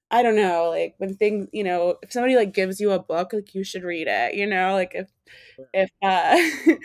I 0.10 0.24
don't 0.24 0.36
know, 0.36 0.70
like 0.70 0.95
when 0.97 1.16
things, 1.16 1.47
you 1.54 1.64
know, 1.64 1.95
if 2.04 2.12
somebody 2.12 2.36
like 2.36 2.54
gives 2.54 2.82
you 2.82 2.91
a 2.91 2.99
book, 2.99 3.32
like 3.34 3.56
you 3.56 3.64
should 3.64 3.84
read 3.84 4.08
it, 4.10 4.34
you 4.36 4.45
know, 4.45 4.74
like 4.74 4.91
if 4.93 5.10
if 5.74 5.89
uh 6.04 6.36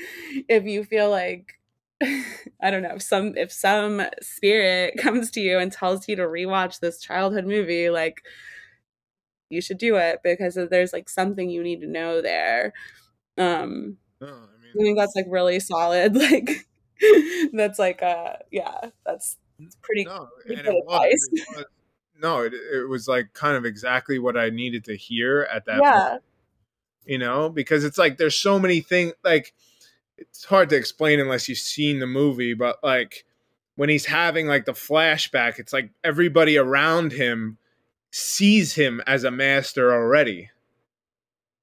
if 0.48 0.64
you 0.64 0.84
feel 0.84 1.10
like 1.10 1.54
I 2.02 2.70
don't 2.70 2.82
know, 2.82 2.94
if 2.94 3.02
some 3.02 3.36
if 3.36 3.50
some 3.52 4.02
spirit 4.22 4.96
comes 5.00 5.30
to 5.32 5.40
you 5.40 5.58
and 5.58 5.72
tells 5.72 6.06
you 6.08 6.14
to 6.16 6.22
rewatch 6.22 6.78
this 6.80 7.00
childhood 7.00 7.46
movie, 7.46 7.90
like 7.90 8.22
you 9.48 9.60
should 9.60 9.78
do 9.78 9.96
it 9.96 10.20
because 10.22 10.54
there's 10.70 10.92
like 10.92 11.08
something 11.08 11.50
you 11.50 11.62
need 11.62 11.80
to 11.80 11.86
know 11.86 12.20
there. 12.20 12.72
Um 13.38 13.98
no, 14.20 14.28
I 14.28 14.30
I 14.30 14.74
mean 14.74 14.84
think 14.84 14.98
that's 14.98 15.16
like 15.16 15.26
really 15.28 15.60
solid. 15.60 16.16
Like 16.20 16.66
that's 17.52 17.78
like 17.78 18.02
uh 18.02 18.36
yeah, 18.50 18.90
that's 19.04 19.36
it's 19.58 19.76
pretty 19.82 20.04
no, 20.04 20.28
pretty 20.44 20.62
it 20.62 20.66
was, 20.66 20.82
advice. 20.82 21.28
it 21.32 21.56
was 21.56 21.64
no, 22.20 22.42
it, 22.42 22.54
it 22.54 22.88
was 22.88 23.06
like 23.08 23.32
kind 23.34 23.56
of 23.56 23.64
exactly 23.64 24.18
what 24.18 24.36
I 24.36 24.50
needed 24.50 24.84
to 24.84 24.96
hear 24.96 25.46
at 25.52 25.66
that 25.66 25.80
yeah. 25.82 26.18
you 27.04 27.18
know 27.18 27.48
because 27.48 27.84
it's 27.84 27.98
like 27.98 28.16
there's 28.16 28.36
so 28.36 28.58
many 28.58 28.80
things 28.80 29.12
like 29.24 29.52
it's 30.18 30.44
hard 30.44 30.70
to 30.70 30.76
explain 30.76 31.20
unless 31.20 31.48
you've 31.48 31.58
seen 31.58 31.98
the 31.98 32.06
movie 32.06 32.54
but 32.54 32.78
like 32.82 33.24
when 33.74 33.88
he's 33.88 34.06
having 34.06 34.46
like 34.46 34.64
the 34.64 34.72
flashback 34.72 35.58
it's 35.58 35.72
like 35.72 35.90
everybody 36.02 36.56
around 36.56 37.12
him 37.12 37.58
sees 38.16 38.74
him 38.74 39.02
as 39.06 39.24
a 39.24 39.30
master 39.30 39.92
already 39.92 40.50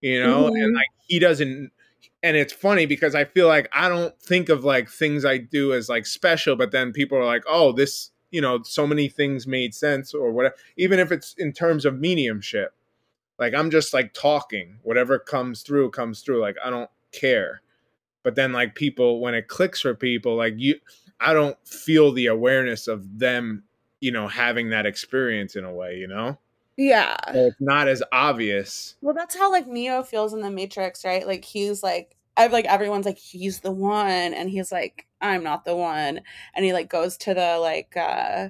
you 0.02 0.22
know 0.22 0.50
Mhm. 0.50 0.64
and 0.64 0.76
like 0.76 0.88
he 1.08 1.20
doesn't 1.20 1.72
and 2.22 2.38
it's 2.38 2.54
funny 2.54 2.86
because 2.86 3.16
i 3.16 3.24
feel 3.26 3.48
like 3.48 3.68
i 3.74 3.90
don't 3.90 4.18
think 4.22 4.50
of 4.50 4.64
like 4.64 4.90
things 4.90 5.26
i 5.26 5.38
do 5.38 5.74
as 5.74 5.90
like 5.90 6.06
special 6.06 6.56
but 6.56 6.72
then 6.72 6.92
people 6.92 7.18
are 7.18 7.26
like 7.26 7.44
oh 7.48 7.72
this 7.72 8.12
you 8.32 8.42
know 8.42 8.62
so 8.64 8.86
many 8.86 9.08
things 9.08 9.48
made 9.48 9.74
sense 9.74 10.14
or 10.14 10.32
whatever 10.32 10.56
even 10.78 11.00
if 11.00 11.12
it's 11.12 11.34
in 11.38 11.52
terms 11.54 11.86
of 11.86 12.00
mediumship. 12.00 12.74
Like 13.40 13.54
i'm 13.56 13.72
just 13.72 13.94
like 13.94 14.14
talking. 14.14 14.78
Whatever 14.84 15.18
comes 15.20 15.64
through 15.64 15.90
comes 15.92 16.22
through. 16.22 16.40
Like 16.42 16.56
i 16.64 16.70
don't 16.70 16.90
care. 17.12 17.62
But 18.24 18.36
then 18.36 18.54
like 18.54 18.76
people 18.76 19.20
when 19.22 19.34
it 19.36 19.48
clicks 19.48 19.82
for 19.82 19.94
people 19.96 20.36
like 20.36 20.54
you 20.58 20.76
i 21.20 21.34
don't 21.34 21.58
feel 21.68 22.12
the 22.12 22.28
awareness 22.28 22.88
of 22.88 23.20
them 23.20 23.64
you 24.02 24.12
know 24.12 24.28
having 24.28 24.70
that 24.70 24.86
experience 24.86 25.56
in 25.56 25.64
a 25.66 25.74
way 25.74 25.98
you 25.98 26.08
know 26.08 26.38
Yeah. 26.78 27.16
so 27.32 27.48
it's 27.48 27.62
not 27.62 27.88
as 27.88 28.02
obvious 28.12 28.96
Well, 29.02 29.14
that's 29.14 29.38
how 29.38 29.52
like 29.52 29.68
Neo 29.68 30.04
feels 30.04 30.34
in 30.34 30.42
the 30.42 30.50
Matrix, 30.50 31.06
right? 31.06 31.26
Like 31.26 31.46
he's 31.46 31.84
like 31.84 32.16
I 32.36 32.48
like 32.48 32.66
everyone's 32.66 33.06
like 33.06 33.20
he's 33.20 33.60
the 33.60 33.72
one 33.72 34.34
and 34.34 34.50
he's 34.50 34.72
like 34.72 35.08
I'm 35.22 35.44
not 35.44 35.66
the 35.66 35.76
one 35.76 36.22
and 36.56 36.66
he 36.66 36.74
like 36.74 36.90
goes 36.90 37.18
to 37.18 37.34
the 37.34 37.58
like 37.60 37.96
uh 37.96 38.50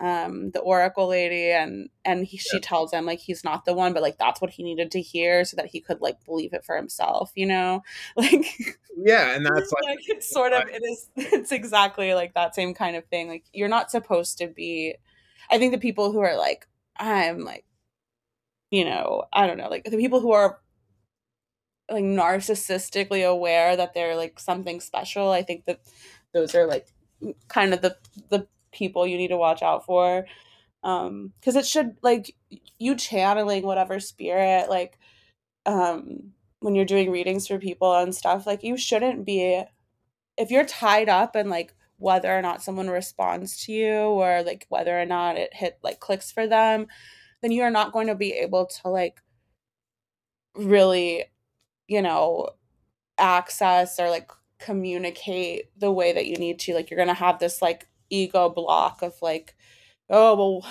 um 0.00 0.50
the 0.52 0.60
oracle 0.60 1.08
lady 1.08 1.50
and 1.50 1.88
and 2.04 2.24
he, 2.24 2.36
she 2.36 2.60
tells 2.60 2.92
him 2.92 3.04
like 3.04 3.18
he's 3.18 3.42
not 3.42 3.64
the 3.64 3.74
one 3.74 3.92
but 3.92 4.02
like 4.02 4.16
that's 4.16 4.40
what 4.40 4.50
he 4.50 4.62
needed 4.62 4.92
to 4.92 5.00
hear 5.00 5.44
so 5.44 5.56
that 5.56 5.66
he 5.66 5.80
could 5.80 6.00
like 6.00 6.24
believe 6.24 6.52
it 6.52 6.64
for 6.64 6.76
himself 6.76 7.32
you 7.34 7.46
know 7.46 7.82
like 8.16 8.78
yeah 8.96 9.34
and 9.34 9.44
that's 9.44 9.72
like 9.82 9.96
like 9.96 10.08
it's 10.08 10.30
sort 10.30 10.52
of 10.52 10.68
it 10.68 10.82
is 10.84 11.10
it's 11.16 11.52
exactly 11.52 12.14
like 12.14 12.34
that 12.34 12.54
same 12.54 12.74
kind 12.74 12.94
of 12.94 13.04
thing 13.06 13.28
like 13.28 13.44
you're 13.52 13.68
not 13.68 13.90
supposed 13.90 14.38
to 14.38 14.46
be 14.46 14.94
i 15.50 15.58
think 15.58 15.72
the 15.72 15.78
people 15.78 16.12
who 16.12 16.20
are 16.20 16.36
like 16.36 16.68
i'm 16.98 17.40
like 17.44 17.64
you 18.70 18.84
know 18.84 19.24
i 19.32 19.46
don't 19.46 19.58
know 19.58 19.68
like 19.68 19.84
the 19.84 19.96
people 19.96 20.20
who 20.20 20.32
are 20.32 20.60
like 21.90 22.04
narcissistically 22.04 23.26
aware 23.26 23.76
that 23.76 23.94
they're 23.94 24.16
like 24.16 24.38
something 24.38 24.80
special 24.80 25.30
i 25.30 25.42
think 25.42 25.64
that 25.66 25.80
those 26.34 26.54
are 26.54 26.66
like 26.66 26.86
kind 27.48 27.72
of 27.72 27.80
the 27.82 27.96
the 28.30 28.46
people 28.72 29.06
you 29.06 29.16
need 29.16 29.28
to 29.28 29.36
watch 29.36 29.62
out 29.62 29.84
for. 29.84 30.26
Um 30.84 31.32
because 31.40 31.56
it 31.56 31.66
should 31.66 31.96
like 32.02 32.34
you 32.78 32.94
channeling 32.96 33.64
whatever 33.64 34.00
spirit 34.00 34.68
like 34.70 34.98
um 35.66 36.32
when 36.60 36.74
you're 36.74 36.84
doing 36.84 37.10
readings 37.10 37.46
for 37.48 37.58
people 37.58 37.94
and 37.96 38.14
stuff 38.14 38.46
like 38.46 38.62
you 38.62 38.76
shouldn't 38.76 39.26
be 39.26 39.62
if 40.38 40.50
you're 40.50 40.64
tied 40.66 41.08
up 41.08 41.36
and 41.36 41.50
like 41.50 41.74
whether 41.98 42.36
or 42.36 42.42
not 42.42 42.62
someone 42.62 42.88
responds 42.88 43.64
to 43.64 43.72
you 43.72 43.92
or 43.92 44.42
like 44.42 44.66
whether 44.68 44.98
or 44.98 45.04
not 45.06 45.36
it 45.36 45.52
hit 45.52 45.78
like 45.82 46.00
clicks 46.00 46.32
for 46.32 46.46
them 46.46 46.86
then 47.42 47.52
you're 47.52 47.70
not 47.70 47.92
going 47.92 48.06
to 48.06 48.14
be 48.14 48.32
able 48.32 48.66
to 48.66 48.88
like 48.88 49.20
really 50.54 51.24
you 51.86 52.02
know 52.02 52.48
access 53.18 53.98
or 53.98 54.08
like 54.10 54.30
communicate 54.58 55.66
the 55.78 55.90
way 55.90 56.12
that 56.12 56.26
you 56.26 56.36
need 56.36 56.58
to. 56.60 56.74
Like 56.74 56.90
you're 56.90 56.98
going 56.98 57.08
to 57.08 57.14
have 57.14 57.38
this 57.38 57.62
like 57.62 57.88
ego 58.10 58.48
block 58.48 59.02
of 59.02 59.14
like 59.20 59.54
oh 60.08 60.34
well 60.34 60.70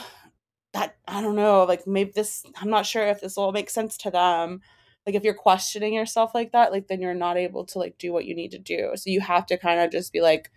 that 0.73 0.97
i 1.07 1.21
don't 1.21 1.35
know 1.35 1.63
like 1.65 1.85
maybe 1.85 2.11
this 2.15 2.43
i'm 2.59 2.69
not 2.71 2.83
sure 2.83 3.05
if 3.05 3.21
this 3.21 3.37
will 3.37 3.51
make 3.51 3.69
sense 3.69 3.97
to 3.97 4.11
them. 4.11 4.61
Like 5.05 5.15
if 5.15 5.23
you're 5.23 5.33
questioning 5.33 5.93
yourself 5.93 6.31
like 6.33 6.51
that 6.51 6.71
like 6.71 6.87
then 6.87 6.99
you're 7.01 7.13
not 7.13 7.37
able 7.37 7.65
to 7.67 7.79
like 7.79 7.97
do 7.97 8.11
what 8.11 8.25
you 8.25 8.35
need 8.35 8.51
to 8.51 8.59
do. 8.59 8.91
So 8.95 9.09
you 9.09 9.21
have 9.21 9.45
to 9.47 9.57
kind 9.57 9.79
of 9.79 9.91
just 9.91 10.11
be 10.11 10.21
like 10.21 10.51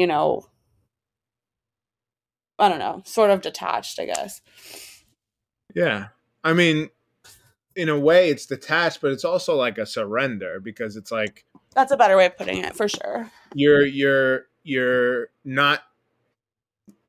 you 0.00 0.06
know 0.06 0.46
i 2.58 2.70
don't 2.70 2.78
know 2.78 3.02
sort 3.04 3.30
of 3.30 3.42
detached 3.42 4.00
i 4.00 4.06
guess. 4.06 4.40
Yeah. 5.74 6.08
I 6.42 6.54
mean 6.54 6.88
in 7.76 7.88
a 7.88 7.98
way 7.98 8.30
it's 8.30 8.46
detached 8.46 9.00
but 9.02 9.12
it's 9.12 9.24
also 9.24 9.54
like 9.54 9.76
a 9.76 9.84
surrender 9.86 10.58
because 10.58 10.96
it's 10.96 11.12
like 11.12 11.44
that's 11.74 11.92
a 11.92 11.96
better 11.98 12.16
way 12.16 12.26
of 12.26 12.36
putting 12.36 12.64
it 12.64 12.74
for 12.74 12.88
sure. 12.88 13.30
You're 13.54 13.84
you're 13.84 14.46
you're 14.64 15.28
not 15.44 15.82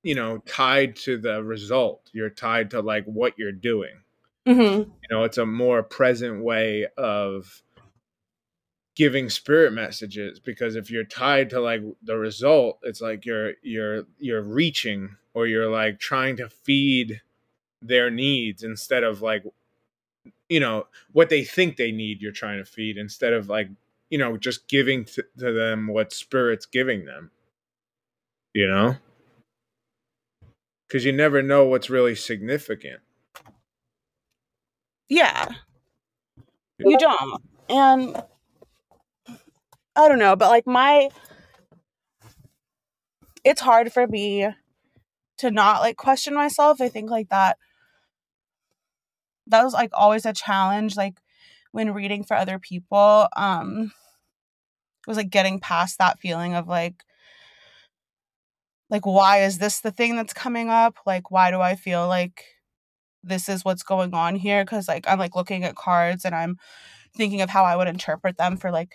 you 0.04 0.16
know 0.16 0.40
tied 0.40 0.98
to 0.98 1.18
the 1.18 1.42
result. 1.44 2.10
You're 2.12 2.30
tied 2.30 2.72
to 2.72 2.82
like 2.82 3.06
what 3.06 3.40
you're 3.40 3.52
doing. 3.54 3.96
Mm-hmm. 4.48 4.90
you 4.90 5.08
know 5.12 5.24
it's 5.24 5.38
a 5.38 5.46
more 5.46 5.84
present 5.84 6.44
way 6.44 6.88
of 6.98 7.62
giving 8.96 9.30
spirit 9.30 9.72
messages 9.72 10.40
because 10.40 10.76
if 10.76 10.92
you're 10.92 11.04
tied 11.06 11.50
to 11.50 11.62
like 11.62 11.82
the 12.04 12.18
result 12.18 12.78
it's 12.84 13.00
like 13.00 13.26
you're 13.26 13.54
you're 13.62 14.04
you're 14.20 14.42
reaching 14.42 15.16
or 15.34 15.48
you're 15.48 15.70
like 15.70 15.98
trying 16.00 16.36
to 16.36 16.50
feed 16.50 17.22
their 17.82 18.12
needs 18.12 18.64
instead 18.64 19.04
of 19.04 19.22
like 19.22 19.44
you 20.50 20.60
know 20.60 20.86
what 21.14 21.30
they 21.30 21.44
think 21.44 21.78
they 21.78 21.92
need 21.92 22.22
you're 22.22 22.32
trying 22.34 22.58
to 22.58 22.66
feed 22.66 22.98
instead 22.98 23.32
of 23.32 23.48
like 23.48 23.70
you 24.12 24.18
know 24.18 24.38
just 24.38 24.68
giving 24.68 25.06
to, 25.06 25.24
to 25.40 25.52
them 25.52 25.88
what 25.88 26.14
spirit's 26.14 26.68
giving 26.68 27.06
them. 27.06 27.32
You 28.54 28.68
know? 28.68 28.98
Because 30.88 31.06
you 31.06 31.14
never 31.14 31.42
know 31.42 31.66
what's 31.66 31.90
really 31.90 32.16
significant. 32.16 33.00
Yeah. 35.08 35.48
You 36.78 36.98
don't. 36.98 37.42
And 37.70 38.22
i 39.96 40.08
don't 40.08 40.20
know 40.20 40.36
but 40.36 40.50
like 40.50 40.68
my 40.68 41.10
it's 43.44 43.62
hard 43.62 43.92
for 43.92 44.08
me 44.08 44.48
to 45.38 45.52
not 45.52 45.82
like 45.82 45.98
question 45.98 46.34
myself. 46.34 46.80
I 46.82 46.90
think 46.90 47.10
like 47.10 47.30
that 47.30 47.58
that 49.48 49.64
was 49.64 49.74
like 49.74 49.90
always 49.94 50.26
a 50.26 50.34
challenge 50.34 50.96
like 50.96 51.16
when 51.72 51.94
reading 51.94 52.24
for 52.24 52.38
other 52.38 52.60
people 52.60 53.28
um 53.36 53.92
was 55.08 55.18
like 55.18 55.30
getting 55.32 55.60
past 55.60 55.98
that 55.98 56.20
feeling 56.20 56.54
of 56.54 56.68
like 56.68 57.04
like 58.90 59.06
why 59.06 59.44
is 59.44 59.58
this 59.58 59.80
the 59.80 59.92
thing 59.92 60.16
that's 60.16 60.34
coming 60.34 60.70
up? 60.70 60.98
Like 61.06 61.32
why 61.32 61.50
do 61.50 61.60
i 61.60 61.76
feel 61.76 62.08
like 62.08 62.46
this 63.24 63.50
is 63.50 63.66
what's 63.66 63.84
going 63.84 64.14
on 64.14 64.36
here? 64.36 64.64
Because 64.64 64.88
like 64.88 65.06
i'm 65.08 65.20
like 65.20 65.36
looking 65.36 65.64
at 65.64 65.76
cards 65.76 66.24
and 66.24 66.36
i'm 66.36 66.58
thinking 67.16 67.42
of 67.42 67.50
how 67.50 67.64
i 67.66 67.76
would 67.76 67.88
interpret 67.88 68.38
them 68.38 68.58
for 68.58 68.72
like 68.72 68.94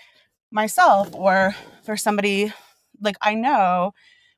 myself 0.57 1.15
or 1.15 1.55
for 1.85 1.97
somebody 1.97 2.51
like 3.03 3.17
i 3.21 3.35
know 3.35 3.93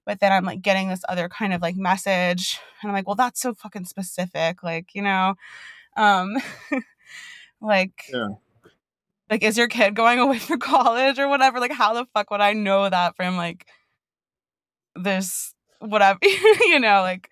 but 0.04 0.18
then 0.18 0.32
i'm 0.32 0.44
like 0.44 0.60
getting 0.60 0.88
this 0.88 1.04
other 1.08 1.28
kind 1.28 1.54
of 1.54 1.62
like 1.62 1.76
message 1.76 2.58
and 2.82 2.90
i'm 2.90 2.94
like 2.94 3.06
well 3.06 3.14
that's 3.14 3.40
so 3.40 3.54
fucking 3.54 3.84
specific 3.84 4.62
like 4.62 4.94
you 4.94 5.00
know? 5.02 5.34
Um 5.96 6.36
like 7.60 8.04
yeah. 8.12 8.28
like 9.30 9.42
is 9.44 9.56
your 9.56 9.68
kid 9.68 9.94
going 9.94 10.18
away 10.18 10.38
for 10.38 10.56
college 10.74 11.18
or 11.18 11.28
whatever? 11.28 11.60
Like 11.60 11.72
how 11.72 11.94
the 11.94 12.06
fuck 12.14 12.30
would 12.30 12.40
i 12.40 12.52
know 12.52 12.88
that 12.88 13.16
from 13.16 13.36
like 13.36 13.66
this 14.96 15.54
whatever 15.78 16.18
you 16.22 16.80
know 16.80 17.02
like 17.02 17.30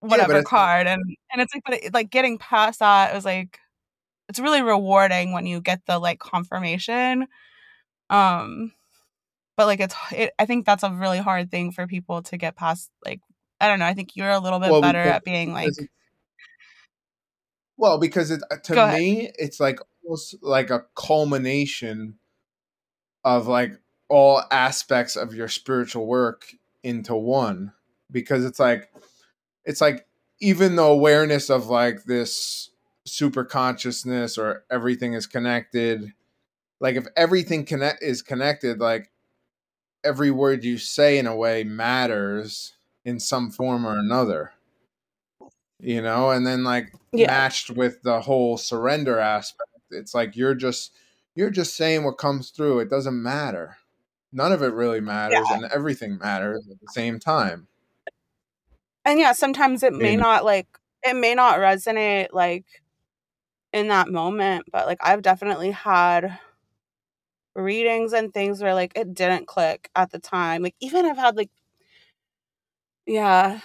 whatever 0.00 0.34
yeah, 0.34 0.42
card 0.42 0.86
and 0.86 1.02
and 1.32 1.40
it's 1.40 1.54
like 1.54 1.62
but 1.64 1.74
it, 1.82 1.94
like 1.94 2.10
getting 2.10 2.36
past 2.36 2.80
that 2.80 3.10
it 3.10 3.14
was 3.14 3.24
like 3.24 3.58
it's 4.28 4.38
really 4.38 4.62
rewarding 4.62 5.32
when 5.32 5.46
you 5.46 5.60
get 5.60 5.80
the 5.86 5.98
like 5.98 6.18
confirmation 6.18 7.26
um 8.10 8.72
but 9.56 9.66
like 9.66 9.80
it's 9.80 9.94
it, 10.12 10.32
i 10.38 10.46
think 10.46 10.64
that's 10.64 10.82
a 10.82 10.90
really 10.90 11.18
hard 11.18 11.50
thing 11.50 11.72
for 11.72 11.86
people 11.86 12.22
to 12.22 12.36
get 12.36 12.56
past 12.56 12.90
like 13.04 13.20
i 13.60 13.68
don't 13.68 13.78
know 13.78 13.86
i 13.86 13.94
think 13.94 14.16
you're 14.16 14.30
a 14.30 14.38
little 14.38 14.60
bit 14.60 14.70
well, 14.70 14.80
better 14.80 15.00
at 15.00 15.24
being 15.24 15.52
like 15.52 15.72
well 17.76 17.98
because 17.98 18.30
it 18.30 18.42
uh, 18.50 18.56
to 18.62 18.92
me 18.96 19.30
it's 19.38 19.60
like 19.60 19.80
almost 20.04 20.36
like 20.42 20.70
a 20.70 20.84
culmination 20.94 22.14
of 23.24 23.48
like 23.48 23.72
all 24.08 24.42
aspects 24.50 25.16
of 25.16 25.34
your 25.34 25.48
spiritual 25.48 26.06
work 26.06 26.52
into 26.84 27.14
one 27.14 27.72
because 28.10 28.44
it's 28.44 28.60
like 28.60 28.88
it's 29.64 29.80
like 29.80 30.06
even 30.40 30.76
the 30.76 30.82
awareness 30.82 31.50
of 31.50 31.66
like 31.66 32.04
this 32.04 32.70
super 33.04 33.44
consciousness 33.44 34.38
or 34.38 34.64
everything 34.70 35.14
is 35.14 35.26
connected 35.26 36.12
like 36.80 36.96
if 36.96 37.06
everything 37.16 37.64
connect 37.64 38.02
is 38.02 38.22
connected 38.22 38.80
like 38.80 39.10
every 40.04 40.30
word 40.30 40.64
you 40.64 40.78
say 40.78 41.18
in 41.18 41.26
a 41.26 41.34
way 41.36 41.64
matters 41.64 42.74
in 43.04 43.18
some 43.18 43.50
form 43.50 43.86
or 43.86 43.98
another 43.98 44.52
you 45.80 46.00
know 46.00 46.30
and 46.30 46.46
then 46.46 46.64
like 46.64 46.92
yeah. 47.12 47.26
matched 47.26 47.70
with 47.70 48.02
the 48.02 48.20
whole 48.20 48.56
surrender 48.56 49.18
aspect 49.18 49.70
it's 49.90 50.14
like 50.14 50.36
you're 50.36 50.54
just 50.54 50.92
you're 51.34 51.50
just 51.50 51.76
saying 51.76 52.04
what 52.04 52.18
comes 52.18 52.50
through 52.50 52.78
it 52.80 52.90
doesn't 52.90 53.22
matter 53.22 53.76
none 54.32 54.52
of 54.52 54.62
it 54.62 54.72
really 54.72 55.00
matters 55.00 55.46
yeah. 55.50 55.56
and 55.56 55.64
everything 55.66 56.18
matters 56.18 56.66
at 56.70 56.80
the 56.80 56.88
same 56.92 57.18
time 57.18 57.66
and 59.04 59.18
yeah 59.18 59.32
sometimes 59.32 59.82
it 59.82 59.92
may 59.92 60.16
not 60.16 60.44
like 60.44 60.66
it 61.02 61.14
may 61.14 61.34
not 61.34 61.58
resonate 61.58 62.28
like 62.32 62.64
in 63.72 63.88
that 63.88 64.08
moment 64.08 64.64
but 64.72 64.86
like 64.86 64.98
i've 65.02 65.22
definitely 65.22 65.70
had 65.70 66.38
readings 67.56 68.14
and 68.14 68.34
things 68.34 68.62
where 68.62 68.74
like 68.74 68.92
it 68.96 69.14
didn't 69.14 69.46
click 69.48 69.90
at 69.96 70.10
the 70.12 70.20
time 70.20 70.62
like 70.62 70.76
even 70.80 71.06
i've 71.06 71.18
had 71.18 71.36
like 71.36 71.50
yeah. 73.06 73.60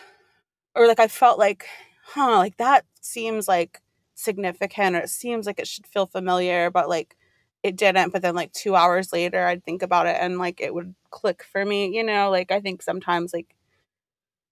Or 0.75 0.87
like 0.87 0.99
i 1.01 1.07
felt 1.09 1.39
like 1.39 1.67
huh 2.05 2.37
like 2.39 2.57
that 2.57 2.85
seems 3.01 3.47
like 3.47 3.81
significant 4.15 4.95
or 4.95 4.99
it 5.01 5.09
seems 5.09 5.45
like 5.47 5.59
it 5.59 5.67
should 5.67 5.87
feel 5.87 6.05
familiar 6.07 6.71
but 6.71 6.89
like 6.89 7.17
it 7.63 7.75
didn't 7.77 8.11
but 8.13 8.21
then 8.23 8.35
like 8.35 8.53
2 8.53 8.75
hours 8.75 9.13
later 9.13 9.45
I'd 9.47 9.63
think 9.65 9.83
about 9.83 10.07
it 10.07 10.17
and 10.21 10.39
like 10.39 10.61
it 10.61 10.73
would 10.73 10.95
click 11.11 11.43
for 11.43 11.65
me 11.65 11.95
you 11.95 12.03
know? 12.03 12.29
Like 12.31 12.51
I 12.51 12.61
think 12.61 12.81
sometimes 12.83 13.33
like 13.33 13.55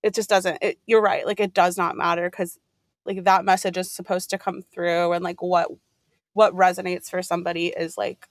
it 0.04 0.14
just 0.14 0.30
doesn't 0.30 0.58
it, 0.62 0.78
you're 0.86 1.02
right 1.02 1.26
like 1.26 1.40
it 1.40 1.54
does 1.54 1.78
not 1.78 1.98
matter 1.98 2.30
cuz 2.30 2.58
like 3.06 3.24
that 3.24 3.46
message 3.46 3.78
is 3.78 3.92
supposed 3.92 4.30
to 4.30 4.38
come 4.38 4.62
through 4.62 5.12
and 5.14 5.24
like 5.24 5.42
what 5.42 5.70
what 6.34 6.54
resonates 6.56 7.10
for 7.10 7.22
somebody 7.22 7.68
is 7.68 7.98
like 7.98 8.28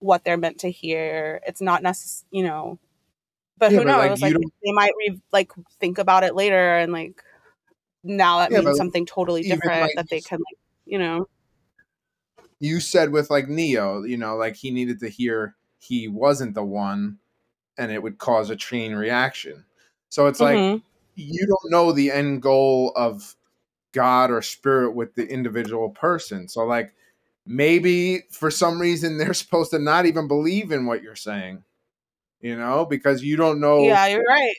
what 0.00 0.24
they're 0.24 0.36
meant 0.36 0.58
to 0.58 0.70
hear. 0.70 1.40
It's 1.46 1.60
not 1.60 1.82
necessary 1.82 2.26
you 2.30 2.42
know 2.42 2.78
but 3.60 3.70
yeah, 3.70 3.78
who 3.78 3.84
but 3.84 4.08
knows? 4.08 4.22
like, 4.22 4.34
like 4.34 4.42
they 4.64 4.72
might 4.72 4.92
re- 4.98 5.20
like 5.32 5.52
think 5.78 5.98
about 5.98 6.24
it 6.24 6.34
later 6.34 6.78
and 6.78 6.92
like 6.92 7.22
now 8.02 8.38
that 8.38 8.50
yeah, 8.50 8.62
means 8.62 8.78
something 8.78 9.04
totally 9.06 9.42
different 9.42 9.82
like, 9.82 9.94
that 9.94 10.08
they 10.08 10.20
can 10.20 10.38
like 10.38 10.58
you 10.86 10.98
know? 10.98 11.28
You 12.58 12.80
said 12.80 13.12
with 13.12 13.30
like 13.30 13.48
neo 13.48 14.02
you 14.02 14.16
know 14.16 14.36
like 14.36 14.56
he 14.56 14.70
needed 14.70 14.98
to 15.00 15.08
hear 15.08 15.54
he 15.78 16.08
wasn't 16.08 16.54
the 16.54 16.64
one 16.64 17.18
and 17.78 17.92
it 17.92 18.02
would 18.02 18.18
cause 18.18 18.50
a 18.50 18.56
chain 18.56 18.94
reaction. 18.94 19.64
So 20.08 20.26
it's 20.26 20.40
mm-hmm. 20.40 20.72
like 20.72 20.82
you 21.14 21.46
don't 21.46 21.70
know 21.70 21.92
the 21.92 22.10
end 22.10 22.42
goal 22.42 22.92
of 22.96 23.36
god 23.92 24.30
or 24.30 24.40
spirit 24.40 24.94
with 24.94 25.14
the 25.14 25.26
individual 25.26 25.90
person. 25.90 26.48
So 26.48 26.64
like 26.64 26.94
maybe 27.46 28.22
for 28.30 28.50
some 28.50 28.80
reason 28.80 29.18
they're 29.18 29.34
supposed 29.34 29.70
to 29.70 29.78
not 29.78 30.06
even 30.06 30.28
believe 30.28 30.72
in 30.72 30.86
what 30.86 31.02
you're 31.02 31.16
saying 31.16 31.62
you 32.40 32.56
know 32.56 32.84
because 32.84 33.22
you 33.22 33.36
don't 33.36 33.60
know 33.60 33.80
yeah 33.80 34.06
you're 34.06 34.24
right. 34.24 34.54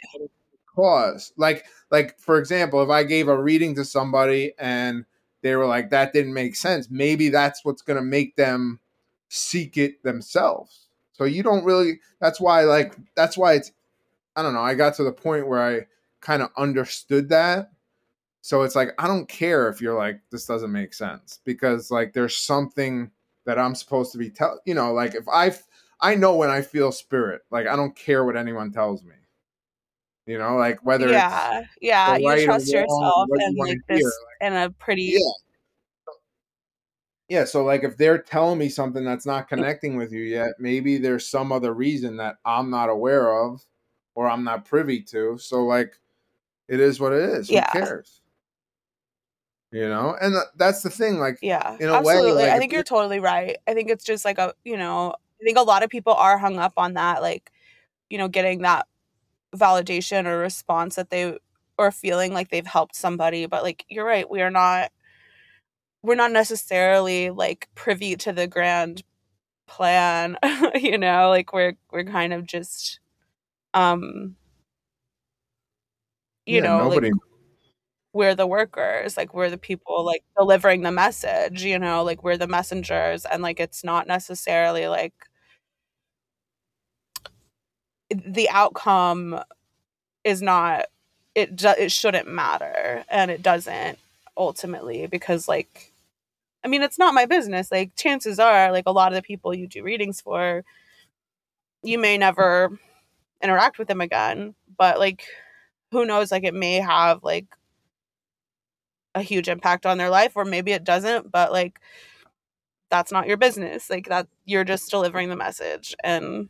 cause 0.75 1.33
like 1.37 1.65
like 1.89 2.17
for 2.19 2.37
example 2.37 2.81
if 2.81 2.89
i 2.89 3.03
gave 3.03 3.27
a 3.27 3.41
reading 3.41 3.75
to 3.75 3.85
somebody 3.85 4.53
and 4.59 5.05
they 5.41 5.55
were 5.55 5.65
like 5.65 5.89
that 5.89 6.13
didn't 6.13 6.33
make 6.33 6.55
sense 6.55 6.89
maybe 6.89 7.29
that's 7.29 7.63
what's 7.63 7.81
going 7.81 7.97
to 7.97 8.05
make 8.05 8.35
them 8.35 8.79
seek 9.33 9.77
it 9.77 10.03
themselves. 10.03 10.87
So 11.13 11.23
you 11.23 11.41
don't 11.41 11.63
really 11.63 11.99
that's 12.19 12.41
why 12.41 12.63
like 12.63 12.95
that's 13.15 13.37
why 13.37 13.53
it's 13.53 13.71
i 14.35 14.41
don't 14.41 14.53
know 14.53 14.61
i 14.61 14.73
got 14.73 14.95
to 14.95 15.03
the 15.03 15.11
point 15.11 15.47
where 15.47 15.61
i 15.61 15.85
kind 16.19 16.41
of 16.41 16.49
understood 16.57 17.29
that 17.29 17.71
so 18.41 18.63
it's 18.63 18.75
like 18.75 18.89
i 18.97 19.07
don't 19.07 19.29
care 19.29 19.69
if 19.69 19.79
you're 19.81 19.97
like 19.97 20.19
this 20.31 20.45
doesn't 20.45 20.71
make 20.71 20.93
sense 20.93 21.39
because 21.45 21.91
like 21.91 22.13
there's 22.13 22.35
something 22.35 23.09
that 23.45 23.57
i'm 23.57 23.75
supposed 23.75 24.11
to 24.11 24.17
be 24.17 24.29
tell 24.29 24.59
you 24.65 24.73
know 24.73 24.93
like 24.93 25.15
if 25.15 25.27
i 25.29 25.51
I 26.01 26.15
know 26.15 26.35
when 26.35 26.49
I 26.49 26.61
feel 26.61 26.91
spirit. 26.91 27.41
Like 27.51 27.67
I 27.67 27.75
don't 27.75 27.95
care 27.95 28.25
what 28.25 28.35
anyone 28.35 28.71
tells 28.71 29.03
me. 29.03 29.15
You 30.25 30.37
know, 30.37 30.55
like 30.55 30.83
whether 30.85 31.09
yeah, 31.09 31.63
yeah, 31.81 32.15
you 32.15 32.45
trust 32.45 32.73
wrong, 32.73 32.83
yourself 32.83 33.27
you 33.29 33.45
and 33.45 33.57
wanna 33.57 33.71
like 33.71 33.79
this 33.87 34.19
in 34.39 34.53
a 34.53 34.69
pretty 34.69 35.03
yeah. 35.03 35.19
Yeah, 37.27 37.45
so 37.45 37.63
like 37.63 37.83
if 37.83 37.97
they're 37.97 38.17
telling 38.17 38.59
me 38.59 38.67
something 38.67 39.05
that's 39.05 39.25
not 39.25 39.45
mm. 39.45 39.49
connecting 39.49 39.95
with 39.95 40.11
you 40.11 40.21
yet, 40.21 40.53
maybe 40.59 40.97
there's 40.97 41.27
some 41.27 41.51
other 41.51 41.73
reason 41.73 42.17
that 42.17 42.35
I'm 42.45 42.69
not 42.69 42.89
aware 42.89 43.31
of 43.31 43.65
or 44.15 44.29
I'm 44.29 44.43
not 44.43 44.65
privy 44.65 45.01
to. 45.03 45.37
So 45.37 45.65
like 45.65 45.97
it 46.67 46.79
is 46.79 46.99
what 46.99 47.13
it 47.13 47.21
is. 47.21 47.49
Yeah. 47.49 47.71
Who 47.71 47.79
cares? 47.79 48.20
You 49.71 49.87
know? 49.87 50.15
And 50.19 50.33
th- 50.33 50.45
that's 50.57 50.81
the 50.83 50.89
thing 50.89 51.19
like 51.19 51.39
Yeah, 51.41 51.77
In 51.79 51.89
a 51.89 51.97
way, 51.97 52.13
absolutely. 52.19 52.33
like, 52.33 52.49
I 52.49 52.59
think 52.59 52.71
you're- 52.71 52.79
you're 52.79 52.83
totally 52.83 53.19
right. 53.19 53.57
I 53.67 53.73
think 53.73 53.89
it's 53.89 54.03
just 54.03 54.25
like 54.25 54.37
a, 54.37 54.53
you 54.63 54.77
know, 54.77 55.11
I 55.41 55.43
think 55.43 55.57
a 55.57 55.61
lot 55.63 55.83
of 55.83 55.89
people 55.89 56.13
are 56.13 56.37
hung 56.37 56.59
up 56.59 56.73
on 56.77 56.93
that, 56.95 57.21
like, 57.21 57.51
you 58.09 58.17
know, 58.17 58.27
getting 58.27 58.61
that 58.63 58.87
validation 59.55 60.27
or 60.27 60.39
response 60.39 60.95
that 60.95 61.09
they 61.11 61.37
or 61.77 61.91
feeling 61.91 62.33
like 62.33 62.49
they've 62.49 62.67
helped 62.67 62.95
somebody. 62.95 63.45
But 63.47 63.63
like, 63.63 63.85
you're 63.89 64.05
right. 64.05 64.29
We 64.29 64.41
are 64.41 64.51
not, 64.51 64.91
we're 66.03 66.15
not 66.15 66.31
necessarily 66.31 67.29
like 67.29 67.69
privy 67.75 68.15
to 68.17 68.33
the 68.33 68.47
grand 68.47 69.03
plan. 69.67 70.37
you 70.75 70.97
know, 70.97 71.29
like 71.29 71.53
we're 71.53 71.75
we're 71.91 72.05
kind 72.05 72.33
of 72.33 72.45
just, 72.47 72.99
um, 73.73 74.35
you 76.45 76.59
yeah, 76.59 76.61
know, 76.61 76.87
nobody 76.87 77.11
like 77.11 77.13
we're 78.13 78.35
the 78.35 78.47
workers 78.47 79.15
like 79.17 79.33
we're 79.33 79.49
the 79.49 79.57
people 79.57 80.03
like 80.05 80.23
delivering 80.37 80.81
the 80.81 80.91
message 80.91 81.63
you 81.63 81.79
know 81.79 82.03
like 82.03 82.23
we're 82.23 82.37
the 82.37 82.47
messengers 82.47 83.25
and 83.25 83.41
like 83.41 83.59
it's 83.59 83.83
not 83.83 84.07
necessarily 84.07 84.87
like 84.87 85.13
the 88.09 88.49
outcome 88.49 89.39
is 90.23 90.41
not 90.41 90.85
it 91.35 91.55
ju- 91.55 91.75
it 91.77 91.91
shouldn't 91.91 92.27
matter 92.27 93.03
and 93.09 93.31
it 93.31 93.41
doesn't 93.41 93.99
ultimately 94.37 95.07
because 95.07 95.47
like 95.47 95.93
i 96.63 96.67
mean 96.67 96.83
it's 96.83 96.99
not 96.99 97.13
my 97.13 97.25
business 97.25 97.71
like 97.71 97.95
chances 97.95 98.39
are 98.39 98.71
like 98.71 98.85
a 98.87 98.91
lot 98.91 99.11
of 99.11 99.15
the 99.15 99.21
people 99.23 99.53
you 99.53 99.67
do 99.67 99.83
readings 99.83 100.21
for 100.21 100.63
you 101.83 101.97
may 101.97 102.17
never 102.17 102.77
interact 103.43 103.79
with 103.79 103.87
them 103.87 104.01
again 104.01 104.55
but 104.77 104.99
like 104.99 105.25
who 105.91 106.05
knows 106.05 106.31
like 106.31 106.43
it 106.43 106.53
may 106.53 106.75
have 106.75 107.23
like 107.23 107.47
a 109.15 109.21
huge 109.21 109.49
impact 109.49 109.85
on 109.85 109.97
their 109.97 110.09
life 110.09 110.33
or 110.35 110.45
maybe 110.45 110.71
it 110.71 110.83
doesn't 110.83 111.31
but 111.31 111.51
like 111.51 111.79
that's 112.89 113.11
not 113.11 113.27
your 113.27 113.37
business. 113.37 113.89
Like 113.89 114.07
that 114.07 114.27
you're 114.45 114.63
just 114.63 114.89
delivering 114.89 115.29
the 115.29 115.35
message 115.35 115.95
and 116.03 116.49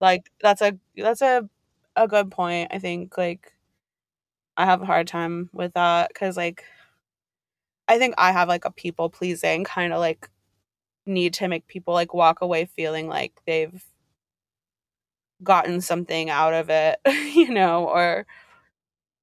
like 0.00 0.30
that's 0.40 0.62
a 0.62 0.78
that's 0.96 1.22
a 1.22 1.48
a 1.96 2.08
good 2.08 2.30
point 2.30 2.68
i 2.72 2.78
think 2.78 3.16
like 3.16 3.52
i 4.56 4.64
have 4.64 4.82
a 4.82 4.86
hard 4.86 5.06
time 5.06 5.48
with 5.52 5.72
that 5.74 6.08
because 6.08 6.36
like 6.36 6.64
i 7.88 7.98
think 7.98 8.14
i 8.18 8.32
have 8.32 8.48
like 8.48 8.64
a 8.64 8.70
people 8.70 9.08
pleasing 9.08 9.64
kind 9.64 9.92
of 9.92 9.98
like 10.00 10.28
need 11.06 11.34
to 11.34 11.48
make 11.48 11.66
people 11.68 11.94
like 11.94 12.14
walk 12.14 12.40
away 12.42 12.64
feeling 12.64 13.08
like 13.08 13.32
they've 13.46 13.84
gotten 15.42 15.80
something 15.80 16.30
out 16.30 16.54
of 16.54 16.70
it 16.70 16.98
you 17.34 17.50
know 17.52 17.86
or 17.88 18.26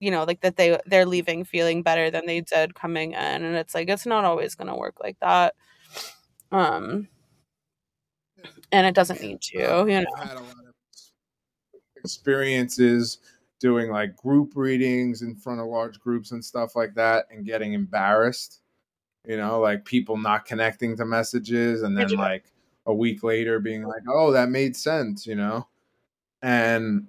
you 0.01 0.11
know 0.11 0.23
like 0.25 0.41
that 0.41 0.57
they 0.57 0.77
they're 0.87 1.05
leaving 1.05 1.45
feeling 1.45 1.83
better 1.83 2.11
than 2.11 2.25
they 2.25 2.41
did 2.41 2.75
coming 2.75 3.11
in 3.11 3.17
and 3.17 3.55
it's 3.55 3.73
like 3.73 3.87
it's 3.87 4.05
not 4.05 4.25
always 4.25 4.55
going 4.55 4.67
to 4.67 4.75
work 4.75 4.95
like 5.01 5.17
that. 5.21 5.53
Um 6.51 7.07
and 8.71 8.87
it 8.87 8.95
doesn't 8.95 9.21
need 9.21 9.39
to 9.41 9.59
you 9.87 10.01
know. 10.01 10.15
had 10.17 10.35
a 10.35 10.41
lot 10.41 10.65
of 10.67 10.73
experiences 11.95 13.19
doing 13.59 13.91
like 13.91 14.15
group 14.17 14.53
readings 14.55 15.21
in 15.21 15.35
front 15.35 15.61
of 15.61 15.67
large 15.67 15.99
groups 15.99 16.31
and 16.31 16.43
stuff 16.43 16.75
like 16.75 16.95
that 16.95 17.25
and 17.29 17.45
getting 17.45 17.73
embarrassed 17.73 18.61
you 19.27 19.37
know 19.37 19.59
like 19.59 19.85
people 19.85 20.17
not 20.17 20.45
connecting 20.45 20.97
to 20.97 21.05
messages 21.05 21.83
and 21.83 21.95
then 21.95 22.09
like 22.09 22.45
a 22.87 22.93
week 22.93 23.21
later 23.23 23.59
being 23.59 23.83
like 23.83 24.01
oh 24.09 24.31
that 24.31 24.49
made 24.49 24.75
sense 24.75 25.27
you 25.27 25.35
know? 25.35 25.67
And 26.41 27.05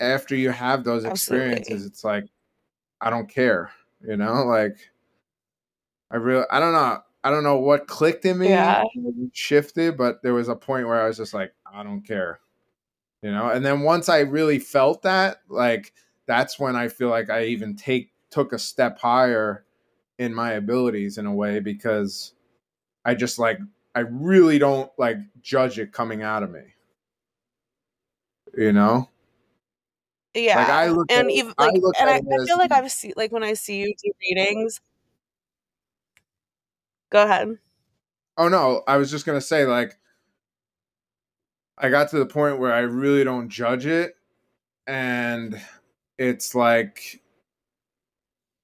after 0.00 0.34
you 0.36 0.50
have 0.50 0.84
those 0.84 1.04
Absolutely. 1.04 1.46
experiences 1.48 1.86
it's 1.86 2.04
like 2.04 2.24
i 3.00 3.10
don't 3.10 3.28
care 3.28 3.70
you 4.06 4.16
know 4.16 4.44
like 4.44 4.76
i 6.10 6.16
really 6.16 6.44
i 6.50 6.60
don't 6.60 6.72
know 6.72 6.98
i 7.24 7.30
don't 7.30 7.42
know 7.42 7.58
what 7.58 7.86
clicked 7.86 8.24
in 8.24 8.38
me 8.38 8.48
Yeah. 8.48 8.84
shifted 9.32 9.96
but 9.96 10.22
there 10.22 10.34
was 10.34 10.48
a 10.48 10.56
point 10.56 10.86
where 10.86 11.00
i 11.00 11.06
was 11.06 11.16
just 11.16 11.34
like 11.34 11.52
i 11.72 11.82
don't 11.82 12.02
care 12.02 12.40
you 13.22 13.30
know 13.30 13.48
and 13.50 13.64
then 13.64 13.80
once 13.80 14.08
i 14.08 14.20
really 14.20 14.58
felt 14.58 15.02
that 15.02 15.38
like 15.48 15.92
that's 16.26 16.58
when 16.58 16.76
i 16.76 16.88
feel 16.88 17.08
like 17.08 17.30
i 17.30 17.44
even 17.44 17.74
take 17.74 18.12
took 18.30 18.52
a 18.52 18.58
step 18.58 18.98
higher 19.00 19.64
in 20.18 20.34
my 20.34 20.52
abilities 20.52 21.18
in 21.18 21.26
a 21.26 21.34
way 21.34 21.58
because 21.60 22.34
i 23.04 23.14
just 23.14 23.38
like 23.38 23.58
i 23.94 24.00
really 24.00 24.58
don't 24.58 24.90
like 24.98 25.16
judge 25.42 25.78
it 25.78 25.92
coming 25.92 26.22
out 26.22 26.42
of 26.42 26.50
me 26.50 26.62
you 28.56 28.72
know 28.72 29.08
yeah 30.34 30.66
I 30.70 30.88
look 30.88 31.10
and 31.10 31.28
at 31.28 31.34
even 31.34 31.54
I 31.58 31.66
like 31.66 31.82
look 31.82 31.94
and 31.98 32.10
I, 32.10 32.16
I 32.16 32.46
feel 32.46 32.58
like 32.58 32.72
i've 32.72 32.90
seen 32.90 33.12
like 33.16 33.32
when 33.32 33.42
i 33.42 33.54
see 33.54 33.80
you 33.80 33.94
do 34.02 34.12
readings 34.20 34.80
go 37.10 37.22
ahead. 37.24 37.56
Oh 38.36 38.48
no 38.48 38.82
i 38.86 38.96
was 38.96 39.10
just 39.10 39.26
gonna 39.26 39.40
say 39.40 39.64
like 39.64 39.98
i 41.76 41.88
got 41.88 42.10
to 42.10 42.18
the 42.18 42.26
point 42.26 42.58
where 42.58 42.72
i 42.72 42.80
really 42.80 43.24
don't 43.24 43.48
judge 43.48 43.86
it 43.86 44.16
and 44.86 45.60
it's 46.18 46.54
like 46.54 47.20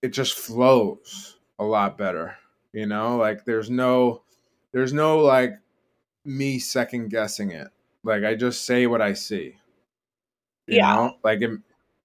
it 0.03 0.09
just 0.09 0.39
flows 0.39 1.39
a 1.59 1.65
lot 1.65 1.97
better 1.99 2.37
you 2.75 2.87
know? 2.87 3.17
Like 3.17 3.45
there's 3.47 3.71
no 3.71 4.23
there's 4.73 4.93
no 4.93 5.19
like 5.21 5.55
me 6.25 6.59
second 6.59 7.09
guessing 7.09 7.53
it. 7.53 7.69
Like 8.03 8.25
i 8.25 8.35
just 8.35 8.67
say 8.67 8.87
what 8.87 9.01
i 9.01 9.15
see 9.15 9.57
you 10.67 10.77
Yeah. 10.77 10.95
know? 10.95 11.17
Like 11.23 11.43
it, 11.43 11.51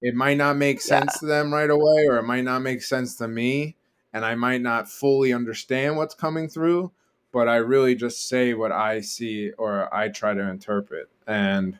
it 0.02 0.14
might 0.14 0.36
not 0.36 0.56
make 0.56 0.80
sense 0.80 1.18
to 1.20 1.26
them 1.26 1.52
right 1.52 1.70
away 1.70 2.06
or 2.06 2.16
it 2.18 2.24
might 2.24 2.44
not 2.44 2.60
make 2.60 2.82
sense 2.82 3.16
to 3.16 3.28
me 3.28 3.76
and 4.12 4.24
i 4.24 4.34
might 4.34 4.60
not 4.62 4.88
fully 4.88 5.32
understand 5.32 5.96
what's 5.96 6.14
coming 6.14 6.48
through 6.48 6.90
but 7.32 7.48
i 7.48 7.56
really 7.56 7.94
just 7.94 8.28
say 8.28 8.54
what 8.54 8.72
i 8.72 9.00
see 9.00 9.50
or 9.58 9.92
i 9.94 10.08
try 10.08 10.34
to 10.34 10.40
interpret. 10.50 11.08
And 11.26 11.78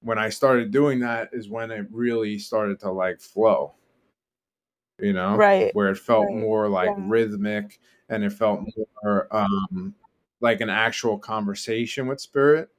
when 0.00 0.18
i 0.18 0.28
started 0.28 0.70
doing 0.70 1.00
that 1.00 1.30
is 1.32 1.48
when 1.48 1.70
it 1.70 1.86
really 1.90 2.38
started 2.38 2.78
to 2.80 2.90
like 2.90 3.20
flow. 3.20 3.74
You 5.00 5.12
know? 5.12 5.36
Right. 5.36 5.74
Where 5.74 5.90
it 5.90 5.98
felt 5.98 6.26
Right, 6.26 6.36
more 6.36 6.68
like 6.68 6.88
yeah. 6.96 7.04
rhythmic 7.06 7.78
and 8.08 8.22
it 8.24 8.30
felt 8.32 8.60
more 9.02 9.26
um 9.30 9.94
like 10.40 10.60
an 10.60 10.70
actual 10.70 11.18
conversation 11.18 12.06
with 12.06 12.20
spirit. 12.20 12.70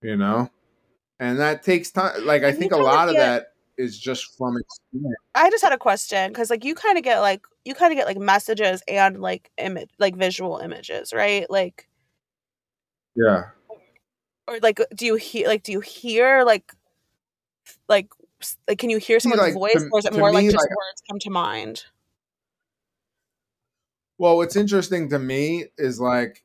You 0.00 0.16
know 0.16 0.50
and 1.22 1.38
that 1.38 1.62
takes 1.62 1.90
time 1.90 2.26
like 2.26 2.42
i 2.42 2.50
think 2.52 2.72
a 2.72 2.76
lot 2.76 3.08
of 3.08 3.14
that 3.14 3.52
is 3.78 3.98
just 3.98 4.36
from 4.36 4.56
experience 4.58 5.16
I 5.34 5.48
just 5.50 5.64
had 5.64 5.72
a 5.72 5.78
question 5.78 6.30
because 6.30 6.50
like 6.50 6.62
you 6.64 6.74
kind 6.74 6.98
of 6.98 7.04
get 7.04 7.20
like 7.20 7.42
you 7.64 7.74
kind 7.74 7.90
of 7.90 7.96
get 7.96 8.06
like 8.06 8.18
messages 8.18 8.82
and 8.86 9.20
like 9.20 9.50
image 9.56 9.88
like 9.98 10.14
visual 10.14 10.58
images, 10.58 11.12
right? 11.12 11.48
Like 11.50 11.88
yeah 13.16 13.44
or 14.46 14.58
like 14.62 14.80
do 14.94 15.06
you 15.06 15.14
hear 15.14 15.48
like 15.48 15.62
do 15.62 15.72
you 15.72 15.80
hear 15.80 16.44
like 16.44 16.74
like 17.88 18.10
like 18.68 18.78
can 18.78 18.90
you 18.90 18.98
hear 18.98 19.18
See, 19.18 19.30
someone's 19.30 19.54
like, 19.54 19.54
voice 19.54 19.82
to- 19.82 19.88
or 19.90 19.98
is 20.00 20.04
it 20.04 20.12
more 20.12 20.32
like 20.32 20.44
just 20.44 20.56
like- 20.56 20.68
words 20.70 21.02
come 21.08 21.18
to 21.20 21.30
mind? 21.30 21.84
well 24.18 24.36
what's 24.36 24.54
interesting 24.54 25.08
to 25.08 25.18
me 25.18 25.64
is 25.78 25.98
like 25.98 26.44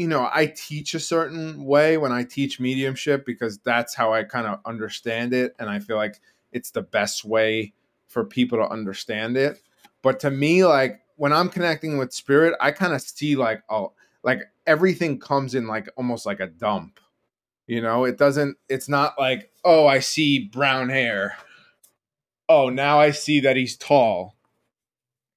you 0.00 0.08
know 0.08 0.30
i 0.32 0.46
teach 0.46 0.94
a 0.94 0.98
certain 0.98 1.62
way 1.62 1.98
when 1.98 2.10
i 2.10 2.24
teach 2.24 2.58
mediumship 2.58 3.26
because 3.26 3.58
that's 3.58 3.94
how 3.94 4.14
i 4.14 4.24
kind 4.24 4.46
of 4.46 4.58
understand 4.64 5.34
it 5.34 5.54
and 5.58 5.68
i 5.68 5.78
feel 5.78 5.96
like 5.98 6.18
it's 6.52 6.70
the 6.70 6.80
best 6.80 7.22
way 7.22 7.74
for 8.08 8.24
people 8.24 8.58
to 8.58 8.68
understand 8.68 9.36
it. 9.36 9.62
But 10.02 10.18
to 10.20 10.30
me 10.30 10.64
like 10.64 11.02
when 11.16 11.34
i'm 11.34 11.50
connecting 11.50 11.98
with 11.98 12.14
spirit 12.14 12.54
i 12.62 12.70
kind 12.70 12.94
of 12.94 13.02
see 13.02 13.36
like 13.36 13.62
oh 13.68 13.92
like 14.22 14.40
everything 14.66 15.20
comes 15.20 15.54
in 15.54 15.66
like 15.66 15.86
almost 15.96 16.24
like 16.24 16.40
a 16.40 16.46
dump 16.46 16.98
you 17.66 17.82
know? 17.82 18.04
It 18.04 18.16
doesn't 18.16 18.56
it's 18.70 18.88
not 18.88 19.14
like 19.18 19.50
oh 19.64 19.86
i 19.86 20.00
see 20.00 20.46
brown 20.46 20.88
hair. 20.88 21.36
Oh 22.48 22.70
now 22.70 22.98
i 22.98 23.10
see 23.10 23.40
that 23.40 23.56
he's 23.56 23.76
tall. 23.76 24.34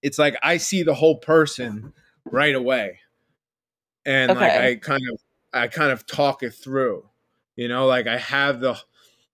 It's 0.01 0.17
like 0.17 0.37
i 0.41 0.55
see 0.55 0.83
the 0.83 0.95
whole 0.95 1.17
person 1.17 1.91
right 2.23 2.55
away 2.55 2.99
and 4.05 4.33
like 4.33 4.51
i 4.51 4.75
kind 4.75 5.01
of 5.11 5.19
i 5.53 5.67
kind 5.67 5.91
of 5.91 6.05
talk 6.05 6.43
it 6.43 6.51
through 6.51 7.07
you 7.55 7.67
know 7.67 7.85
like 7.85 8.07
i 8.07 8.17
have 8.17 8.59
the 8.59 8.77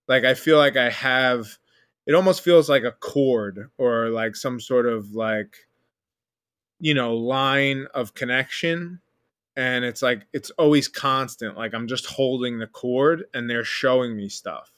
like 0.08 0.24
i 0.24 0.34
feel 0.34 0.58
like 0.58 0.76
i 0.76 0.90
have 0.90 1.58
it 2.06 2.14
almost 2.14 2.42
feels 2.42 2.68
like 2.68 2.82
a 2.82 2.92
cord 2.92 3.70
or 3.78 4.08
like 4.08 4.34
some 4.34 4.60
sort 4.60 4.86
of 4.86 5.12
like 5.12 5.56
you 6.80 6.94
know 6.94 7.14
line 7.14 7.86
of 7.94 8.14
connection 8.14 9.00
and 9.56 9.84
it's 9.84 10.02
like 10.02 10.26
it's 10.32 10.50
always 10.50 10.88
constant 10.88 11.56
like 11.56 11.74
i'm 11.74 11.86
just 11.86 12.06
holding 12.06 12.58
the 12.58 12.66
cord 12.66 13.24
and 13.34 13.48
they're 13.48 13.64
showing 13.64 14.16
me 14.16 14.28
stuff. 14.28 14.72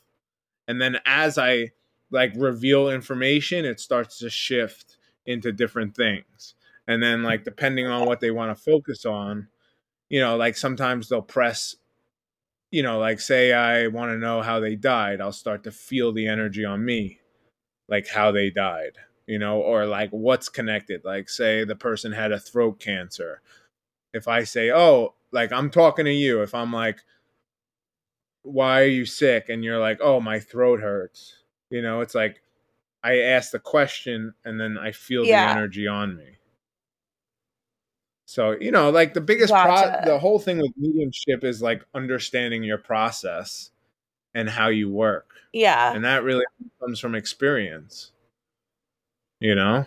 And 0.68 0.80
then 0.80 0.98
as 1.06 1.38
i 1.38 1.70
like 2.10 2.32
reveal 2.36 2.90
information 2.90 3.64
it 3.64 3.80
starts 3.80 4.18
to 4.18 4.30
shift 4.30 4.96
into 5.24 5.52
different 5.52 5.94
things. 5.94 6.54
And 6.88 7.02
then 7.02 7.22
like 7.22 7.44
depending 7.44 7.86
on 7.86 8.06
what 8.06 8.20
they 8.20 8.30
want 8.32 8.56
to 8.56 8.62
focus 8.62 9.06
on 9.06 9.48
you 10.12 10.20
know 10.20 10.36
like 10.36 10.56
sometimes 10.56 11.08
they'll 11.10 11.22
press 11.22 11.76
you 12.70 12.84
know 12.84 13.00
like 13.00 13.20
say 13.20 13.52
i 13.52 13.88
want 13.88 14.12
to 14.12 14.18
know 14.18 14.42
how 14.42 14.60
they 14.60 14.76
died 14.76 15.20
i'll 15.20 15.32
start 15.32 15.64
to 15.64 15.72
feel 15.72 16.12
the 16.12 16.28
energy 16.28 16.64
on 16.64 16.84
me 16.84 17.20
like 17.88 18.08
how 18.08 18.32
they 18.32 18.50
died 18.50 18.92
you 19.26 19.38
know 19.40 19.58
or 19.60 19.86
like 19.86 20.10
what's 20.12 20.48
connected 20.48 21.04
like 21.04 21.30
say 21.30 21.64
the 21.64 21.76
person 21.76 22.12
had 22.12 22.32
a 22.32 22.40
throat 22.40 22.80
cancer 22.80 23.40
if 24.14 24.28
I 24.28 24.44
say, 24.44 24.70
"Oh, 24.70 25.14
like 25.32 25.52
I'm 25.52 25.70
talking 25.70 26.04
to 26.06 26.12
you," 26.12 26.42
if 26.42 26.54
I'm 26.54 26.72
like, 26.72 27.00
"Why 28.42 28.82
are 28.82 28.86
you 28.86 29.06
sick?" 29.06 29.48
and 29.48 29.64
you're 29.64 29.78
like, 29.80 29.98
"Oh, 30.02 30.20
my 30.20 30.40
throat 30.40 30.80
hurts," 30.80 31.36
you 31.70 31.82
know, 31.82 32.00
it's 32.02 32.14
like 32.14 32.42
I 33.02 33.20
ask 33.20 33.52
the 33.52 33.60
question 33.60 34.34
and 34.44 34.60
then 34.60 34.78
I 34.78 34.92
feel 34.92 35.26
Yeah. 35.26 35.46
the 35.46 35.50
energy 35.58 35.86
on 35.88 36.16
me. 36.16 36.38
So 38.32 38.52
you 38.58 38.70
know, 38.70 38.88
like 38.88 39.12
the 39.12 39.20
biggest 39.20 39.52
pro- 39.52 40.00
the 40.06 40.18
whole 40.18 40.38
thing 40.38 40.56
with 40.56 40.72
mediumship 40.78 41.44
is 41.44 41.60
like 41.60 41.84
understanding 41.92 42.62
your 42.64 42.78
process 42.78 43.68
and 44.34 44.48
how 44.48 44.68
you 44.68 44.88
work, 44.88 45.34
Yeah. 45.52 45.92
and 45.94 46.02
that 46.06 46.24
really 46.24 46.46
comes 46.80 46.98
from 46.98 47.14
experience. 47.14 48.10
You 49.38 49.54
know, 49.54 49.84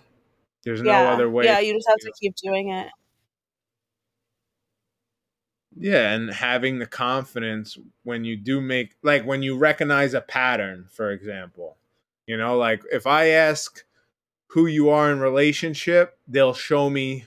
there's 0.63 0.83
no 0.83 0.91
other 0.91 1.27
way. 1.27 1.45
Yeah, 1.45 1.57
you 1.57 1.73
just 1.73 1.87
have 1.89 1.97
to 1.97 2.11
keep 2.21 2.35
doing 2.35 2.69
it. 2.69 2.87
Yeah, 5.75 6.13
and 6.13 6.29
having 6.29 6.77
the 6.77 6.85
confidence 6.85 7.79
when 8.03 8.25
you 8.25 8.37
do 8.37 8.61
make 8.61 8.95
like 9.01 9.25
when 9.25 9.41
you 9.41 9.57
recognize 9.57 10.13
a 10.13 10.21
pattern, 10.21 10.85
for 10.91 11.09
example. 11.09 11.77
You 12.27 12.37
know, 12.37 12.55
like 12.59 12.83
if 12.91 13.07
I 13.07 13.29
ask 13.29 13.83
who 14.49 14.67
you 14.67 14.89
are 14.89 15.11
in 15.11 15.19
relationship, 15.19 16.19
they'll 16.27 16.53
show 16.53 16.91
me 16.91 17.25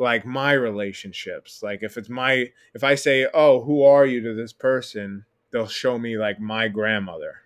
like 0.00 0.24
my 0.24 0.52
relationships. 0.52 1.62
Like 1.62 1.82
if 1.82 1.96
it's 1.96 2.08
my 2.08 2.50
if 2.74 2.82
I 2.82 2.94
say, 2.94 3.28
"Oh, 3.32 3.62
who 3.62 3.84
are 3.84 4.06
you 4.06 4.20
to 4.22 4.34
this 4.34 4.52
person?" 4.52 5.24
they'll 5.52 5.66
show 5.66 5.98
me 5.98 6.16
like 6.16 6.40
my 6.40 6.68
grandmother. 6.68 7.40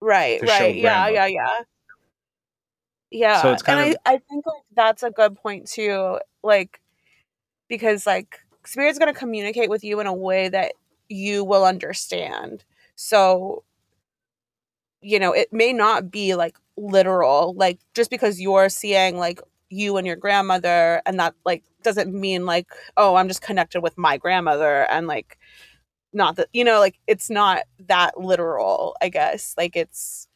Right, 0.00 0.40
right. 0.42 0.74
Yeah, 0.74 1.08
yeah, 1.08 1.26
yeah. 1.26 1.58
Yeah. 3.10 3.42
So 3.42 3.52
it's 3.52 3.62
kind 3.62 3.80
and 3.80 3.90
of- 3.90 4.00
I, 4.06 4.14
I 4.14 4.18
think 4.18 4.46
like 4.46 4.62
that's 4.74 5.02
a 5.02 5.10
good 5.10 5.36
point 5.36 5.68
too. 5.68 6.18
Like 6.42 6.80
because 7.68 8.06
like 8.06 8.40
spirit's 8.64 8.98
gonna 8.98 9.14
communicate 9.14 9.70
with 9.70 9.82
you 9.82 10.00
in 10.00 10.06
a 10.06 10.14
way 10.14 10.48
that 10.48 10.72
you 11.08 11.44
will 11.44 11.64
understand. 11.64 12.64
So 12.94 13.64
you 15.00 15.18
know, 15.18 15.32
it 15.32 15.52
may 15.52 15.72
not 15.72 16.10
be 16.10 16.34
like 16.34 16.56
literal, 16.76 17.54
like 17.54 17.78
just 17.94 18.10
because 18.10 18.40
you're 18.40 18.68
seeing 18.68 19.16
like 19.16 19.40
you 19.70 19.96
and 19.96 20.06
your 20.06 20.16
grandmother 20.16 21.02
and 21.06 21.18
that 21.20 21.34
like 21.44 21.64
doesn't 21.82 22.12
mean 22.14 22.46
like, 22.46 22.68
oh, 22.96 23.16
I'm 23.16 23.28
just 23.28 23.42
connected 23.42 23.80
with 23.82 23.98
my 23.98 24.16
grandmother 24.16 24.90
and 24.90 25.06
like 25.06 25.38
not 26.12 26.36
that 26.36 26.48
you 26.52 26.64
know, 26.64 26.80
like 26.80 26.98
it's 27.06 27.30
not 27.30 27.62
that 27.88 28.18
literal, 28.20 28.96
I 29.02 29.08
guess. 29.10 29.54
Like 29.58 29.76
it's 29.76 30.28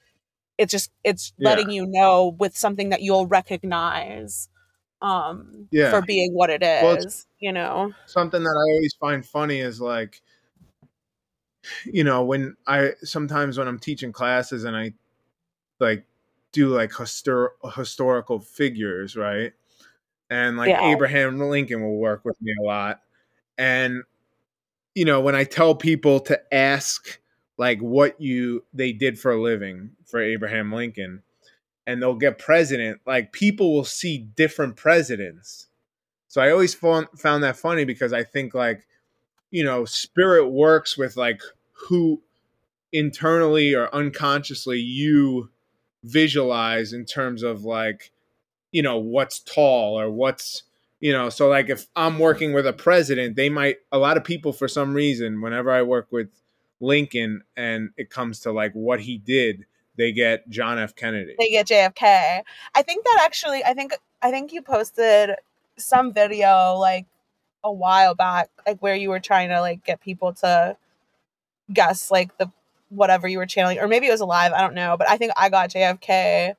it's 0.59 0.73
just 0.73 0.91
it's 1.05 1.33
Yeah. 1.39 1.57
letting 1.57 1.71
you 1.71 1.87
know 1.89 2.37
with 2.39 2.57
something 2.57 2.91
that 2.91 3.03
you'll 3.03 3.27
recognize 3.27 4.49
um 5.03 5.69
Yeah. 5.71 5.89
for 5.91 6.03
being 6.03 6.33
what 6.35 6.51
it 6.51 6.63
is, 6.63 6.81
Well, 6.83 6.99
you 7.41 7.53
know. 7.53 7.95
something 8.07 8.43
that 8.43 8.51
I 8.51 8.73
always 8.75 8.95
find 9.01 9.25
funny 9.27 9.61
is 9.61 9.81
like, 9.81 10.23
you 11.85 12.05
know, 12.05 12.25
when 12.25 12.57
I 12.67 12.93
sometimes 13.03 13.59
when 13.59 13.69
I'm 13.69 13.79
teaching 13.79 14.13
classes 14.13 14.65
and 14.65 14.77
I 14.77 14.93
like 15.81 16.05
do 16.53 16.69
like 16.75 16.91
histor- 16.91 17.51
historical 17.75 18.39
figures, 18.41 19.17
right? 19.17 19.53
And 20.31 20.57
like 20.57 20.71
Yeah. 20.71 20.93
Abraham 20.93 21.39
Lincoln 21.39 21.83
will 21.83 21.99
work 21.99 22.25
with 22.25 22.41
me 22.41 22.55
a 22.61 22.63
lot. 22.63 23.01
And 23.59 24.03
you 24.95 25.05
know, 25.05 25.21
when 25.21 25.35
I 25.35 25.45
tell 25.45 25.75
people 25.75 26.21
to 26.21 26.55
ask 26.55 27.19
like 27.57 27.81
what 27.81 28.21
you 28.21 28.65
they 28.73 28.93
did 28.93 29.19
for 29.19 29.33
a 29.33 29.41
living 29.41 29.91
for 30.05 30.21
Abraham 30.21 30.73
Lincoln 30.73 31.23
and 31.87 32.01
they'll 32.01 32.15
get 32.15 32.39
president, 32.39 33.01
like 33.07 33.33
people 33.33 33.73
will 33.75 33.85
see 33.85 34.19
different 34.19 34.77
presidents. 34.77 35.69
So 36.29 36.41
I 36.41 36.51
always 36.51 36.75
found 36.75 37.09
found 37.17 37.43
that 37.45 37.57
funny 37.57 37.85
because 37.85 38.13
I 38.13 38.23
think 38.25 38.55
like 38.55 38.87
you 39.51 39.63
know, 39.65 39.85
spirit 39.85 40.49
works 40.49 40.97
with 40.97 41.17
like 41.17 41.43
who 41.89 42.23
internally 42.93 43.75
or 43.75 43.95
unconsciously 43.95 44.79
you 44.79 45.51
visualize 46.05 46.93
in 46.93 47.05
terms 47.05 47.43
of 47.43 47.65
like 47.65 48.11
you 48.71 48.83
know 48.83 48.99
what's 48.99 49.39
tall 49.39 49.99
or 49.99 50.11
what's 50.11 50.65
you 51.01 51.13
know 51.13 51.29
so 51.29 51.49
like 51.49 51.69
if 51.69 51.87
i'm 51.95 52.19
working 52.19 52.53
with 52.53 52.67
a 52.67 52.73
president 52.73 53.37
they 53.37 53.49
might 53.49 53.77
a 53.93 53.99
lot 53.99 54.17
of 54.17 54.25
people 54.25 54.53
for 54.53 54.67
some 54.67 54.95
reason 54.95 55.41
whenever 55.41 55.71
i 55.71 55.83
work 55.83 56.09
with 56.11 56.29
lincoln 56.81 57.43
and 57.57 57.91
it 57.97 58.11
comes 58.11 58.41
to 58.41 58.51
like 58.51 58.73
what 58.73 59.01
he 59.01 59.19
did 59.19 59.65
they 59.97 60.11
get 60.11 60.49
john 60.49 60.79
f 60.79 60.95
kennedy 60.97 61.35
they 61.39 61.51
get 61.51 61.67
JFK. 61.67 62.43
I 62.75 62.83
think 62.83 63.05
that 63.05 63.21
actually 63.23 63.63
I 63.65 63.75
think 63.75 63.95
I 64.23 64.31
think 64.31 64.53
you 64.53 64.63
posted 64.63 65.37
some 65.77 66.13
video 66.13 66.75
like 66.75 67.07
a 67.65 67.73
while 67.73 68.15
back 68.15 68.51
like 68.67 68.81
where 68.81 68.95
you 68.95 69.09
were 69.09 69.21
trying 69.21 69.49
to 69.51 69.61
like 69.61 69.85
get 69.85 70.01
people 70.01 70.33
to 70.33 70.77
guess 71.73 72.11
like 72.11 72.37
the 72.39 72.51
whatever 72.95 73.27
you 73.27 73.39
were 73.39 73.47
channeling 73.47 73.79
or 73.79 73.89
maybe 73.89 74.07
it 74.07 74.11
was 74.11 74.21
alive, 74.21 74.53
I 74.53 74.61
don't 74.61 74.75
know, 74.75 74.97
but 74.97 75.09
I 75.09 75.17
think 75.17 75.33
I 75.37 75.49
got 75.49 75.71
JFK 75.71 76.55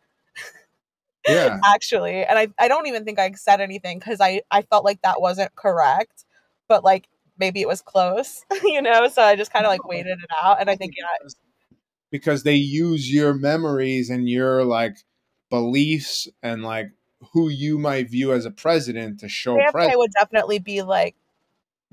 yeah 1.28 1.58
actually 1.74 2.26
and 2.26 2.38
I 2.38 2.48
I 2.60 2.68
don't 2.68 2.88
even 2.88 3.06
think 3.06 3.18
I 3.20 3.32
said 3.32 3.62
anything 3.62 4.00
cuz 4.00 4.20
I 4.20 4.42
I 4.52 4.64
felt 4.64 4.84
like 4.84 5.02
that 5.04 5.22
wasn't 5.22 5.56
correct, 5.56 6.26
but 6.68 6.84
like 6.84 7.08
maybe 7.38 7.62
it 7.62 7.68
was 7.68 7.82
close, 7.82 8.46
you 8.64 8.82
know, 8.82 9.08
so 9.08 9.22
I 9.22 9.36
just 9.36 9.54
kind 9.54 9.66
of 9.66 9.70
like 9.70 9.86
waited 9.88 10.18
it 10.20 10.30
out 10.42 10.60
and 10.60 10.70
I 10.70 10.76
think 10.76 10.94
yeah, 10.98 11.30
because 12.12 12.44
they 12.44 12.56
use 12.56 13.12
your 13.12 13.34
memories 13.34 14.10
and 14.10 14.30
your 14.30 14.64
like 14.66 14.98
beliefs 15.50 16.28
and 16.42 16.64
like 16.64 16.92
who 17.32 17.50
you 17.50 17.78
might 17.78 18.10
view 18.10 18.34
as 18.34 18.46
a 18.46 18.52
president 18.52 19.20
to 19.20 19.30
show 19.30 19.56
JFK 19.56 19.72
president 19.72 20.00
would 20.00 20.12
definitely 20.20 20.60
be 20.60 20.82
like 20.82 21.16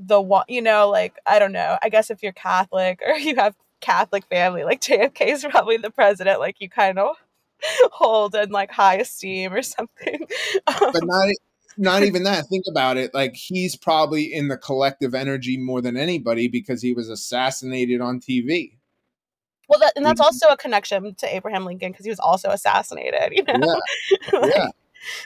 the 0.07 0.21
one, 0.21 0.45
you 0.49 0.63
know, 0.63 0.89
like 0.89 1.17
I 1.27 1.39
don't 1.39 1.53
know. 1.53 1.79
I 1.83 1.89
guess 1.89 2.11
if 2.11 2.23
you're 2.23 2.33
Catholic 2.33 3.01
or 3.07 3.15
you 3.15 3.37
have 3.37 3.55
Catholic 3.81 4.25
family, 4.27 4.65
like 4.65 4.81
JFK 4.83 5.27
is 5.27 5.47
probably 5.49 5.77
the 5.77 5.91
president, 5.91 6.41
like 6.41 6.61
you 6.61 6.69
kind 6.69 6.99
of 6.99 7.17
hold 7.93 8.35
in 8.35 8.51
like 8.51 8.71
high 8.71 8.97
esteem 8.97 9.53
or 9.53 9.63
something. 9.63 10.27
Um, 10.67 10.93
but 10.93 11.05
not 11.05 11.29
not 11.77 12.03
even 12.03 12.25
that 12.25 12.47
think 12.49 12.65
about 12.69 12.97
it 12.97 13.15
like 13.15 13.35
he's 13.35 13.77
probably 13.77 14.25
in 14.25 14.49
the 14.49 14.57
collective 14.57 15.15
energy 15.15 15.57
more 15.57 15.81
than 15.81 15.97
anybody 15.97 16.49
because 16.49 16.83
he 16.83 16.93
was 16.93 17.09
assassinated 17.09 18.01
on 18.01 18.19
tv 18.19 18.73
well, 19.69 19.79
that, 19.79 19.93
and 19.95 20.05
that's 20.05 20.21
also 20.21 20.49
a 20.49 20.57
connection 20.57 21.15
to 21.15 21.33
Abraham 21.33 21.65
Lincoln 21.65 21.93
because 21.93 22.05
he 22.05 22.11
was 22.11 22.19
also 22.19 22.51
assassinated. 22.51 23.31
You 23.31 23.45
know, 23.45 23.81
yeah 24.33 24.41
yeah 24.47 24.67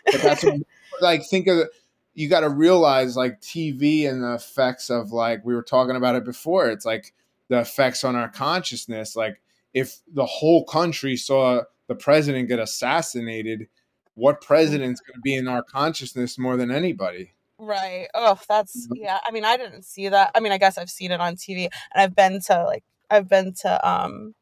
but 0.05 0.23
that's 0.23 0.45
what, 0.45 0.61
like 1.01 1.23
think 1.27 1.47
of 1.47 1.69
you 2.15 2.29
got 2.29 2.41
to 2.41 2.49
realize 2.49 3.17
like 3.17 3.41
tv 3.41 4.09
and 4.09 4.23
the 4.23 4.35
effects 4.35 4.91
of 4.91 5.13
like 5.13 5.45
we 5.45 5.55
were 5.55 5.63
talking 5.63 5.97
about 5.97 6.15
it 6.15 6.25
before 6.25 6.69
it's 6.69 6.85
like 6.85 7.13
the 7.49 7.61
effects 7.61 8.05
on 8.05 8.17
our 8.17 8.29
consciousness 8.29 9.17
like 9.17 9.41
if 9.75 10.01
the 10.15 10.27
whole 10.27 10.65
country 10.65 11.17
saw 11.17 11.63
the 11.89 11.95
president 11.95 12.49
get 12.49 12.59
assassinated 12.59 13.69
what 14.15 14.41
president's 14.41 15.01
going 15.01 15.15
to 15.15 15.21
be 15.23 15.35
in 15.35 15.49
our 15.49 15.63
consciousness 15.63 16.39
more 16.39 16.57
than 16.57 16.71
anybody 16.71 17.33
right? 17.59 18.09
Oh, 18.15 18.39
that's 18.49 18.89
Mhm. 18.89 18.97
yeah. 18.97 19.19
I 19.27 19.31
mean, 19.31 19.45
I 19.45 19.57
didn't 19.57 19.85
see 19.85 20.09
that. 20.09 20.33
I 20.35 20.41
mean, 20.41 20.53
I 20.53 20.59
guess 20.59 20.77
I've 20.77 20.91
seen 20.91 21.13
it 21.13 21.21
on 21.21 21.37
TV, 21.37 21.65
and 21.95 22.03
I've 22.03 22.15
been 22.15 22.41
to 22.43 22.65
like 22.65 22.85
I've 23.11 23.29
been 23.29 23.53
to 23.63 23.89
um 23.89 24.35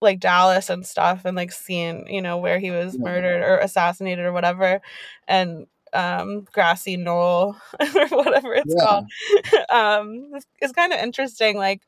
like 0.00 0.18
Dallas 0.18 0.68
and 0.68 0.84
stuff 0.86 1.24
and 1.24 1.36
like 1.36 1.52
seen, 1.52 2.06
you 2.08 2.20
know, 2.20 2.36
where 2.38 2.58
he 2.58 2.70
was 2.70 2.98
Yeah. 2.98 3.04
murdered 3.04 3.42
or 3.42 3.58
assassinated 3.58 4.24
or 4.24 4.32
whatever. 4.32 4.80
And 5.28 5.66
um 5.94 6.46
grassy 6.52 6.96
knoll 6.96 7.56
or 7.80 8.06
whatever 8.08 8.54
it's 8.54 8.74
Yeah. 8.74 8.74
called. 8.74 9.04
um 9.70 10.30
it's, 10.34 10.46
it's 10.60 10.72
kind 10.72 10.92
of 10.92 11.00
interesting. 11.00 11.56
Like 11.56 11.82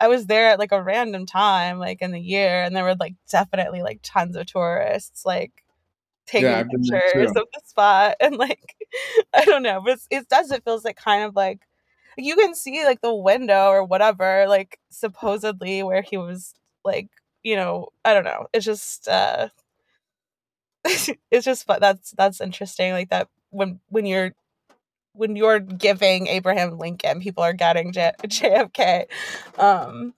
I 0.00 0.08
was 0.08 0.26
their 0.26 0.50
at 0.50 0.58
like 0.60 0.72
a 0.72 0.82
random 0.82 1.26
time, 1.26 1.78
like 1.78 2.02
in 2.02 2.12
the 2.12 2.20
year, 2.20 2.62
and 2.62 2.74
there 2.76 2.84
were 2.84 2.96
like 2.96 3.14
definitely 3.30 3.82
like 3.82 4.00
tons 4.02 4.36
of 4.36 4.46
tourists 4.46 5.24
like 5.26 5.52
taking 6.26 6.64
there 6.88 7.02
pictures 7.04 7.32
of 7.36 7.44
the 7.54 7.60
spot 7.64 8.16
and 8.20 8.36
like 8.36 8.76
I 9.34 9.44
don't 9.44 9.62
know, 9.62 9.80
but 9.84 9.98
it 10.10 10.28
does 10.28 10.50
it 10.50 10.64
feels 10.64 10.84
like 10.84 10.96
kind 10.96 11.24
of 11.24 11.34
like 11.36 11.60
you 12.18 12.36
can 12.36 12.54
see 12.54 12.84
like 12.84 13.00
the 13.00 13.14
window 13.14 13.68
or 13.68 13.84
whatever, 13.84 14.46
like 14.48 14.78
supposedly 14.90 15.82
where 15.82 16.02
he 16.02 16.16
was 16.16 16.54
like, 16.84 17.08
you 17.42 17.56
know, 17.56 17.88
I 18.04 18.14
don't 18.14 18.24
know. 18.24 18.46
It's 18.52 18.64
just 18.66 19.08
uh 19.08 19.48
it's 21.30 21.44
just 21.44 21.66
but 21.66 21.80
that's 21.80 22.12
that's 22.12 22.40
interesting 22.40 22.92
like 22.92 23.10
that 23.10 23.28
when 23.50 23.80
when 23.88 24.06
you're 24.06 24.32
when 25.12 25.34
you're 25.36 25.58
giving 25.60 26.28
Abraham 26.28 26.78
Lincoln, 26.78 27.20
people 27.20 27.42
are 27.42 27.52
getting 27.52 27.92
J- 27.92 28.12
JFK. 28.22 29.06
Um, 29.58 30.14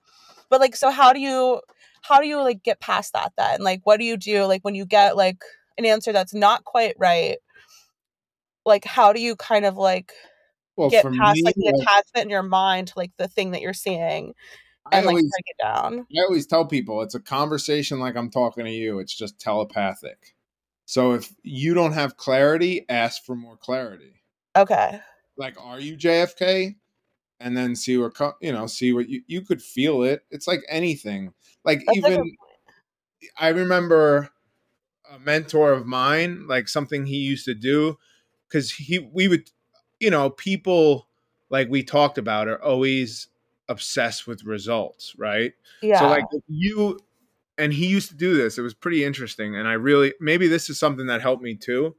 but 0.50 0.60
like, 0.60 0.76
so 0.76 0.90
how 0.90 1.12
do 1.12 1.20
you 1.20 1.60
how 2.02 2.20
do 2.20 2.26
you 2.26 2.42
like 2.42 2.62
get 2.62 2.80
past 2.80 3.12
that 3.14 3.32
then? 3.36 3.62
Like, 3.62 3.80
what 3.84 3.98
do 3.98 4.04
you 4.04 4.16
do 4.16 4.44
like 4.44 4.62
when 4.62 4.74
you 4.74 4.84
get 4.84 5.16
like 5.16 5.42
an 5.78 5.86
answer 5.86 6.12
that's 6.12 6.34
not 6.34 6.64
quite 6.64 6.94
right? 6.98 7.38
Like, 8.66 8.84
how 8.84 9.12
do 9.12 9.20
you 9.20 9.36
kind 9.36 9.64
of 9.64 9.76
like 9.76 10.12
Well, 10.76 10.90
get 10.90 11.04
past 11.04 11.36
me, 11.36 11.42
like 11.44 11.54
the 11.56 11.66
like, 11.66 11.82
attachment 11.82 12.24
in 12.24 12.30
your 12.30 12.42
mind 12.42 12.88
to 12.88 12.94
like 12.96 13.12
the 13.16 13.28
thing 13.28 13.52
that 13.52 13.62
you're 13.62 13.72
seeing 13.72 14.34
I 14.86 14.98
and 14.98 15.06
like 15.06 15.14
break 15.14 15.24
it 15.46 15.56
down? 15.62 16.06
I 16.14 16.22
always 16.24 16.46
tell 16.46 16.66
people 16.66 17.02
it's 17.02 17.14
a 17.14 17.20
conversation 17.20 18.00
like 18.00 18.16
I'm 18.16 18.30
talking 18.30 18.64
to 18.64 18.70
you. 18.70 18.98
It's 18.98 19.14
just 19.14 19.40
telepathic. 19.40 20.34
So 20.90 21.12
if 21.12 21.32
you 21.44 21.72
don't 21.72 21.92
have 21.92 22.16
clarity, 22.16 22.84
ask 22.88 23.24
for 23.24 23.36
more 23.36 23.56
clarity. 23.56 24.24
Okay. 24.56 25.00
Like, 25.36 25.54
are 25.62 25.78
you 25.78 25.94
JFK? 25.94 26.74
And 27.38 27.56
then 27.56 27.76
see 27.76 27.96
what 27.96 28.16
co- 28.16 28.34
you 28.40 28.50
know. 28.50 28.66
See 28.66 28.92
what 28.92 29.08
you 29.08 29.22
you 29.28 29.42
could 29.42 29.62
feel 29.62 30.02
it. 30.02 30.24
It's 30.32 30.48
like 30.48 30.62
anything. 30.68 31.32
Like 31.64 31.84
That's 31.86 31.96
even 31.96 32.32
I 33.38 33.50
remember 33.50 34.30
a 35.08 35.20
mentor 35.20 35.72
of 35.72 35.86
mine, 35.86 36.48
like 36.48 36.66
something 36.66 37.06
he 37.06 37.18
used 37.18 37.44
to 37.44 37.54
do, 37.54 37.96
because 38.48 38.72
he 38.72 38.98
we 38.98 39.28
would, 39.28 39.48
you 40.00 40.10
know, 40.10 40.28
people 40.28 41.06
like 41.50 41.70
we 41.70 41.84
talked 41.84 42.18
about 42.18 42.48
are 42.48 42.60
always 42.60 43.28
obsessed 43.68 44.26
with 44.26 44.42
results, 44.42 45.14
right? 45.16 45.52
Yeah. 45.82 46.00
So 46.00 46.08
like 46.08 46.24
if 46.32 46.42
you 46.48 46.98
and 47.60 47.74
he 47.74 47.86
used 47.86 48.08
to 48.08 48.14
do 48.14 48.34
this. 48.34 48.56
It 48.56 48.62
was 48.62 48.72
pretty 48.72 49.04
interesting, 49.04 49.54
and 49.54 49.68
I 49.68 49.74
really 49.74 50.14
maybe 50.18 50.48
this 50.48 50.70
is 50.70 50.78
something 50.78 51.06
that 51.06 51.20
helped 51.20 51.42
me 51.42 51.54
too. 51.54 51.94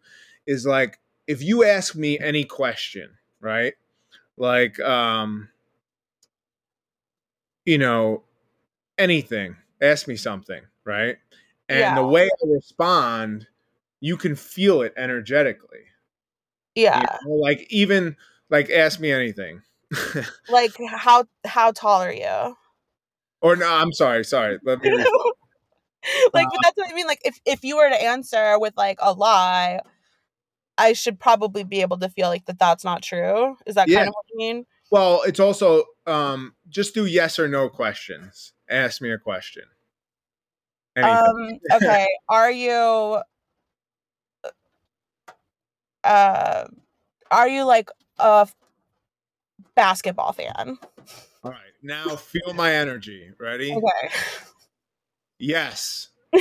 Is 0.47 0.65
like 0.65 0.99
if 1.27 1.43
you 1.43 1.63
ask 1.63 1.95
me 1.95 2.19
any 2.19 2.43
question, 2.43 3.11
right? 3.39 3.73
Like 4.37 4.79
um, 4.79 5.49
you 7.65 7.77
know, 7.77 8.23
anything. 8.97 9.55
Ask 9.81 10.07
me 10.07 10.15
something, 10.15 10.61
right? 10.83 11.17
And 11.69 11.97
the 11.97 12.05
way 12.05 12.25
I 12.25 12.47
respond, 12.47 13.47
you 13.99 14.17
can 14.17 14.35
feel 14.35 14.81
it 14.81 14.93
energetically. 14.97 15.85
You 16.75 16.83
yeah. 16.83 17.17
know, 17.25 17.35
like 17.35 17.65
even 17.69 18.17
like 18.49 18.69
ask 18.69 18.99
me 18.99 19.11
anything. 19.11 19.61
Like 20.49 20.71
how 20.89 21.25
how 21.45 21.71
tall 21.71 22.01
are 22.01 22.11
you? 22.11 22.55
or 23.41 23.55
no, 23.55 23.67
I'm 23.67 23.91
sorry, 23.91 24.23
sorry. 24.23 24.59
Let 24.63 24.81
me 24.81 24.91
like 26.33 26.47
but 26.51 26.59
that's 26.63 26.77
what 26.77 26.89
I 26.89 26.93
mean. 26.93 27.07
Like 27.07 27.21
if 27.25 27.39
if 27.45 27.63
you 27.63 27.77
were 27.77 27.89
to 27.89 28.01
answer 28.01 28.57
with 28.59 28.75
like 28.77 28.97
a 29.01 29.13
lie, 29.13 29.79
I 30.77 30.93
should 30.93 31.19
probably 31.19 31.63
be 31.63 31.81
able 31.81 31.97
to 31.99 32.09
feel 32.09 32.29
like 32.29 32.45
that 32.45 32.59
that's 32.59 32.83
not 32.83 33.03
true. 33.03 33.57
Is 33.65 33.75
that 33.75 33.89
Yeah. 33.89 33.97
kind 33.97 34.07
of 34.09 34.13
what 34.15 34.25
you 34.31 34.37
mean? 34.37 34.65
well, 34.89 35.21
it's 35.25 35.39
also 35.39 35.85
um 36.07 36.55
just 36.69 36.93
do 36.93 37.05
yes 37.05 37.39
or 37.39 37.47
no 37.47 37.69
questions. 37.69 38.53
Ask 38.69 39.01
me 39.01 39.11
a 39.11 39.17
question. 39.17 39.63
Um 41.01 41.59
okay. 41.73 42.07
Are 42.29 42.51
you 42.51 43.21
uh 46.03 46.65
are 47.31 47.47
you 47.47 47.63
like 47.63 47.89
a 48.19 48.47
basketball 49.75 50.33
fan? 50.33 50.77
All 51.43 51.51
right. 51.51 51.73
Now 51.81 52.15
feel 52.15 52.53
my 52.53 52.73
energy. 52.73 53.31
Ready? 53.39 53.71
Okay. 53.73 54.09
Yes. 55.41 56.09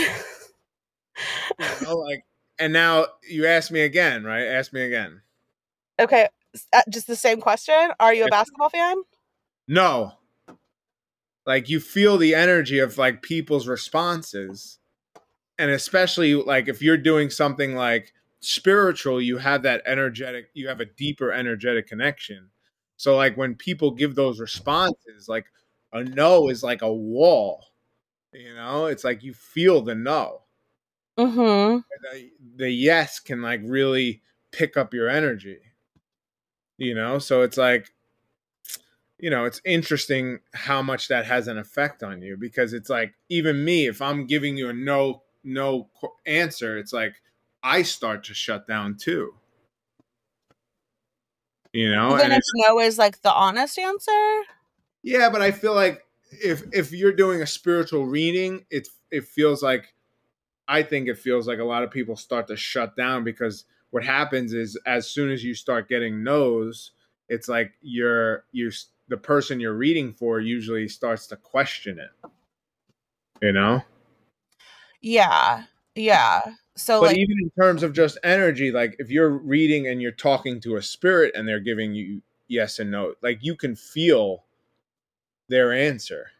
You 1.58 1.66
know, 1.86 1.96
like 1.96 2.24
and 2.58 2.72
now 2.72 3.06
you 3.28 3.46
ask 3.46 3.70
me 3.70 3.80
again, 3.80 4.24
right? 4.24 4.44
Ask 4.46 4.72
me 4.72 4.82
again. 4.82 5.22
okay. 5.98 6.28
uh, 6.72 6.82
Just 6.88 7.06
the 7.06 7.16
same 7.16 7.40
question. 7.40 7.90
Are 7.98 8.14
you 8.14 8.24
a 8.24 8.28
basketball 8.28 8.70
fan? 8.70 8.96
No. 9.68 10.12
Like 11.46 11.68
you 11.68 11.80
feel 11.80 12.16
the 12.16 12.34
energy 12.34 12.78
of 12.78 12.96
like 12.98 13.22
people's 13.22 13.66
responses. 13.66 14.78
And 15.58 15.70
especially 15.70 16.34
like 16.34 16.68
if 16.68 16.80
you're 16.80 16.96
doing 16.96 17.28
something 17.28 17.74
like 17.74 18.12
spiritual, 18.40 19.20
you 19.20 19.38
have 19.38 19.62
that 19.62 19.82
energetic, 19.86 20.50
you 20.54 20.68
have 20.68 20.80
a 20.80 20.86
deeper 20.86 21.32
energetic 21.32 21.86
connection. 21.86 22.50
So 22.96 23.16
like 23.16 23.36
when 23.36 23.54
people 23.54 23.90
give 23.90 24.14
those 24.14 24.40
responses, 24.40 25.28
like 25.28 25.46
a 25.92 26.04
no 26.04 26.48
is 26.48 26.62
like 26.62 26.82
a 26.82 26.92
wall. 26.92 27.64
You 28.32 28.54
know, 28.54 28.86
it's 28.86 29.04
like 29.04 29.22
you 29.22 29.34
feel 29.34 29.82
the 29.82 29.94
no. 29.94 30.42
Mm-hmm. 31.18 31.80
The, 32.12 32.30
the 32.56 32.70
yes 32.70 33.18
can 33.18 33.42
like 33.42 33.60
really 33.64 34.22
pick 34.52 34.76
up 34.76 34.94
your 34.94 35.08
energy. 35.08 35.58
You 36.78 36.94
know, 36.94 37.18
so 37.18 37.42
it's 37.42 37.56
like 37.56 37.92
you 39.20 39.28
know, 39.28 39.44
it's 39.44 39.60
interesting 39.64 40.40
how 40.54 40.80
much 40.80 41.08
that 41.08 41.26
has 41.26 41.46
an 41.46 41.58
effect 41.58 42.02
on 42.02 42.22
you 42.22 42.36
because 42.38 42.72
it's 42.72 42.88
like 42.88 43.12
even 43.28 43.64
me, 43.64 43.86
if 43.86 44.00
I'm 44.00 44.26
giving 44.26 44.56
you 44.56 44.70
a 44.70 44.72
no 44.72 45.22
no 45.44 45.88
answer, 46.26 46.78
it's 46.78 46.92
like 46.92 47.14
I 47.62 47.82
start 47.82 48.24
to 48.24 48.34
shut 48.34 48.66
down 48.66 48.96
too. 48.96 49.34
You 51.72 51.90
know, 51.90 52.16
and 52.16 52.32
it's, 52.32 52.50
no 52.54 52.80
is 52.80 52.98
like 52.98 53.20
the 53.22 53.32
honest 53.32 53.78
answer. 53.78 54.42
yeah, 55.02 55.28
but 55.30 55.42
I 55.42 55.52
feel 55.52 55.74
like 55.74 56.02
if 56.30 56.62
if 56.72 56.92
you're 56.92 57.12
doing 57.12 57.42
a 57.42 57.46
spiritual 57.46 58.06
reading, 58.06 58.64
it 58.70 58.88
it 59.10 59.24
feels 59.24 59.62
like 59.62 59.94
I 60.68 60.82
think 60.82 61.08
it 61.08 61.18
feels 61.18 61.48
like 61.48 61.58
a 61.58 61.64
lot 61.64 61.82
of 61.82 61.90
people 61.90 62.16
start 62.16 62.46
to 62.48 62.56
shut 62.56 62.96
down 62.96 63.24
because 63.24 63.64
what 63.90 64.04
happens 64.04 64.52
is 64.52 64.78
as 64.86 65.08
soon 65.08 65.30
as 65.30 65.42
you 65.42 65.54
start 65.54 65.88
getting 65.88 66.22
no's, 66.22 66.92
it's 67.28 67.48
like 67.48 67.72
you're 67.82 68.44
you 68.52 68.70
the 69.08 69.16
person 69.16 69.60
you're 69.60 69.74
reading 69.74 70.12
for 70.12 70.40
usually 70.40 70.88
starts 70.88 71.26
to 71.26 71.36
question 71.36 71.98
it. 71.98 72.30
You 73.42 73.52
know? 73.52 73.82
Yeah. 75.00 75.64
Yeah. 75.94 76.40
So 76.76 77.00
But 77.00 77.08
like 77.08 77.16
even 77.16 77.36
in 77.42 77.50
terms 77.60 77.82
of 77.82 77.92
just 77.92 78.18
energy, 78.22 78.70
like 78.70 78.96
if 78.98 79.10
you're 79.10 79.30
reading 79.30 79.88
and 79.88 80.00
you're 80.00 80.12
talking 80.12 80.60
to 80.60 80.76
a 80.76 80.82
spirit 80.82 81.32
and 81.34 81.48
they're 81.48 81.60
giving 81.60 81.94
you 81.94 82.22
yes 82.48 82.78
and 82.78 82.90
no, 82.90 83.14
like 83.22 83.38
you 83.42 83.56
can 83.56 83.74
feel 83.74 84.44
their 85.50 85.72
answer. 85.74 86.30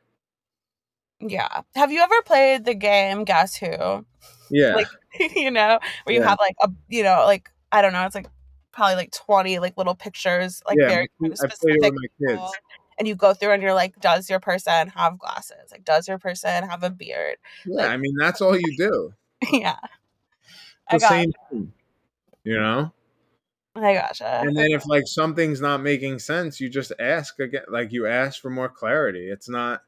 yeah. 1.21 1.63
Have 1.75 1.93
you 1.93 2.01
ever 2.01 2.23
played 2.25 2.65
the 2.65 2.75
game 2.75 3.25
Guess 3.25 3.57
Who? 3.57 4.07
Yeah. 4.51 4.75
Like 4.77 4.87
you 5.37 5.51
know, 5.51 5.79
where 6.05 6.15
you 6.15 6.21
Yeah. 6.23 6.29
have 6.31 6.39
like 6.41 6.57
a 6.63 6.71
you 6.89 7.03
know, 7.03 7.25
like 7.27 7.51
I 7.73 7.83
don't 7.83 7.93
know, 7.93 8.05
it's 8.07 8.15
like 8.15 8.29
probably 8.73 8.95
like 8.97 9.13
20 9.13 9.59
like 9.59 9.77
little 9.77 9.95
pictures, 9.95 10.63
like 10.67 10.79
yeah, 10.81 10.89
very 10.89 11.09
kind 11.21 11.33
of 11.33 11.39
played 11.39 11.53
specific 11.53 11.83
with 11.83 11.93
my 11.95 12.29
people, 12.29 12.47
kids. 12.49 12.59
and 12.99 13.09
you 13.09 13.15
go 13.15 13.35
through 13.35 13.53
and 13.53 13.63
you're 13.63 13.75
like, 13.75 13.99
does 14.01 14.31
your 14.31 14.41
person 14.41 14.89
have 14.89 15.19
glasses? 15.19 15.71
Like, 15.73 15.85
does 15.85 16.09
your 16.09 16.19
person 16.19 16.69
have 16.69 16.83
a 16.83 16.91
beard? 16.91 17.37
Yeah, 17.67 17.75
like- 17.77 17.91
I 17.91 17.97
mean 17.97 18.15
that's 18.19 18.41
all 18.41 18.57
you 18.57 18.77
do. 18.79 19.13
yeah. 19.53 19.77
I 20.89 20.97
The 20.97 21.01
got 21.01 21.09
same 21.09 21.33
thing. 21.51 21.73
You 22.45 22.59
know? 22.59 22.93
I 23.77 23.95
gotcha. 23.95 24.41
and 24.41 24.57
then 24.57 24.73
if 24.73 24.87
like 24.87 25.07
something's 25.07 25.61
not 25.61 25.81
making 25.83 26.19
sense 26.19 26.61
you 26.61 26.69
just 26.69 26.93
ask 26.99 27.39
again 27.39 27.63
like 27.69 27.93
you 27.93 28.07
ask 28.07 28.41
for 28.41 28.51
more 28.51 28.69
clarity 28.69 29.29
it's 29.31 29.49
not 29.49 29.83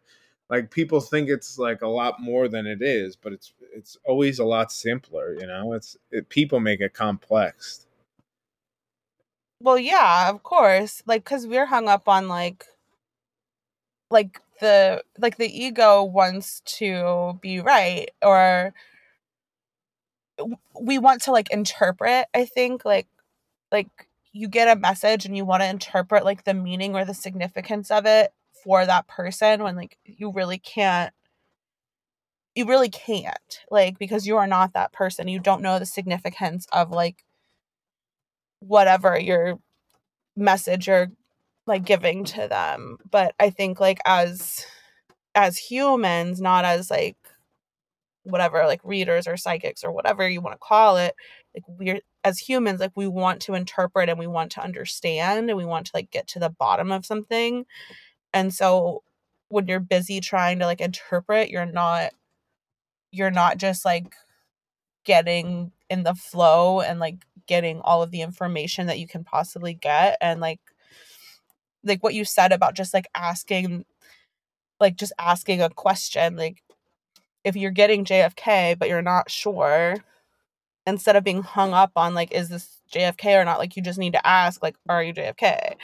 like 0.48 0.70
people 0.70 1.00
think 1.00 1.28
it's 1.28 1.58
like 1.58 1.82
a 1.82 1.88
lot 1.88 2.20
more 2.20 2.48
than 2.48 2.66
it 2.66 2.80
is 2.82 3.16
but 3.16 3.32
it's 3.32 3.52
it's 3.74 3.96
always 4.04 4.38
a 4.38 4.44
lot 4.44 4.70
simpler 4.70 5.34
you 5.40 5.46
know 5.46 5.72
it's 5.72 5.96
it, 6.10 6.28
people 6.28 6.60
make 6.60 6.80
it 6.80 6.94
complex 6.94 7.86
Well, 9.60 9.78
yeah, 9.78 10.28
of 10.28 10.42
course. 10.42 11.02
Like, 11.06 11.24
cause 11.24 11.46
we're 11.46 11.66
hung 11.66 11.88
up 11.88 12.08
on 12.08 12.28
like, 12.28 12.66
like 14.10 14.40
the 14.60 15.02
like 15.18 15.36
the 15.38 15.46
ego 15.64 16.02
wants 16.04 16.60
to 16.78 17.38
be 17.40 17.60
right, 17.60 18.10
or 18.22 18.74
we 20.80 20.98
want 20.98 21.22
to 21.22 21.32
like 21.32 21.50
interpret. 21.50 22.26
I 22.34 22.44
think 22.44 22.84
like 22.84 23.06
like 23.72 24.08
you 24.32 24.48
get 24.48 24.74
a 24.74 24.80
message 24.80 25.26
and 25.26 25.36
you 25.36 25.44
want 25.44 25.62
to 25.62 25.68
interpret 25.68 26.24
like 26.24 26.44
the 26.44 26.54
meaning 26.54 26.94
or 26.94 27.04
the 27.04 27.14
significance 27.14 27.90
of 27.90 28.06
it 28.06 28.32
for 28.64 28.86
that 28.86 29.08
person 29.08 29.62
when 29.62 29.76
like 29.76 29.98
you 30.04 30.32
really 30.32 30.58
can't 30.58 31.12
you 32.54 32.66
really 32.66 32.90
can't 32.90 33.60
like 33.70 33.98
because 33.98 34.26
you 34.26 34.36
are 34.36 34.46
not 34.46 34.74
that 34.74 34.92
person. 34.92 35.26
You 35.28 35.40
don't 35.40 35.62
know 35.62 35.78
the 35.78 35.86
significance 35.86 36.66
of 36.72 36.90
like 36.90 37.24
whatever 38.60 39.18
your 39.18 39.58
message 40.36 40.86
you're 40.86 41.10
like 41.66 41.84
giving 41.84 42.24
to 42.24 42.48
them. 42.48 42.98
But 43.10 43.34
i 43.40 43.50
think 43.50 43.80
like 43.80 43.98
as 44.04 44.66
as 45.34 45.56
humans 45.56 46.40
not 46.40 46.64
as 46.64 46.90
like 46.90 47.16
whatever 48.24 48.66
like 48.66 48.80
readers 48.84 49.26
or 49.26 49.36
psychics 49.36 49.82
or 49.82 49.90
whatever 49.92 50.28
you 50.28 50.40
want 50.40 50.54
to 50.54 50.58
call 50.58 50.96
it 50.96 51.14
like 51.54 51.64
we're 51.66 52.00
as 52.24 52.38
humans 52.38 52.80
like 52.80 52.92
we 52.94 53.06
want 53.06 53.42
to 53.42 53.54
interpret 53.54 54.08
and 54.08 54.18
we 54.18 54.26
want 54.26 54.52
to 54.52 54.62
understand 54.62 55.48
and 55.50 55.56
we 55.56 55.64
want 55.64 55.86
to 55.86 55.92
like 55.94 56.10
get 56.10 56.26
to 56.28 56.38
the 56.38 56.50
bottom 56.50 56.92
of 56.92 57.06
something. 57.06 57.66
And 58.32 58.54
so 58.54 59.02
when 59.48 59.66
you're 59.68 59.80
busy 59.80 60.20
trying 60.20 60.58
to 60.60 60.66
like 60.66 60.80
interpret 60.80 61.50
you're 61.50 61.66
not 61.66 62.12
you're 63.10 63.30
not 63.30 63.58
just 63.58 63.84
like 63.84 64.14
getting 65.04 65.72
in 65.90 66.04
the 66.04 66.14
flow 66.14 66.80
and 66.80 66.98
like 67.00 67.24
getting 67.46 67.80
all 67.82 68.02
of 68.02 68.10
the 68.10 68.22
information 68.22 68.86
that 68.86 68.98
you 68.98 69.06
can 69.06 69.24
possibly 69.24 69.74
get. 69.74 70.16
And 70.20 70.40
like 70.40 70.60
like 71.84 72.02
what 72.02 72.14
you 72.14 72.24
said 72.24 72.52
about 72.52 72.74
just 72.74 72.94
like 72.94 73.08
asking 73.14 73.84
like 74.80 74.96
just 74.96 75.12
asking 75.18 75.60
a 75.62 75.70
question 75.70 76.36
like 76.36 76.62
if 77.44 77.56
you're 77.56 77.70
getting 77.70 78.04
JFK 78.04 78.78
but 78.78 78.88
you're 78.88 79.02
not 79.02 79.30
sure 79.30 79.96
instead 80.86 81.16
of 81.16 81.24
being 81.24 81.42
hung 81.42 81.72
up 81.72 81.92
on 81.96 82.14
like 82.14 82.32
is 82.32 82.48
this 82.48 82.80
JFK 82.92 83.40
or 83.40 83.44
not 83.44 83.58
like 83.58 83.76
you 83.76 83.82
just 83.82 83.98
need 83.98 84.12
to 84.14 84.26
ask 84.26 84.62
like 84.62 84.76
are 84.88 85.02
you 85.02 85.12
JFK 85.14 85.74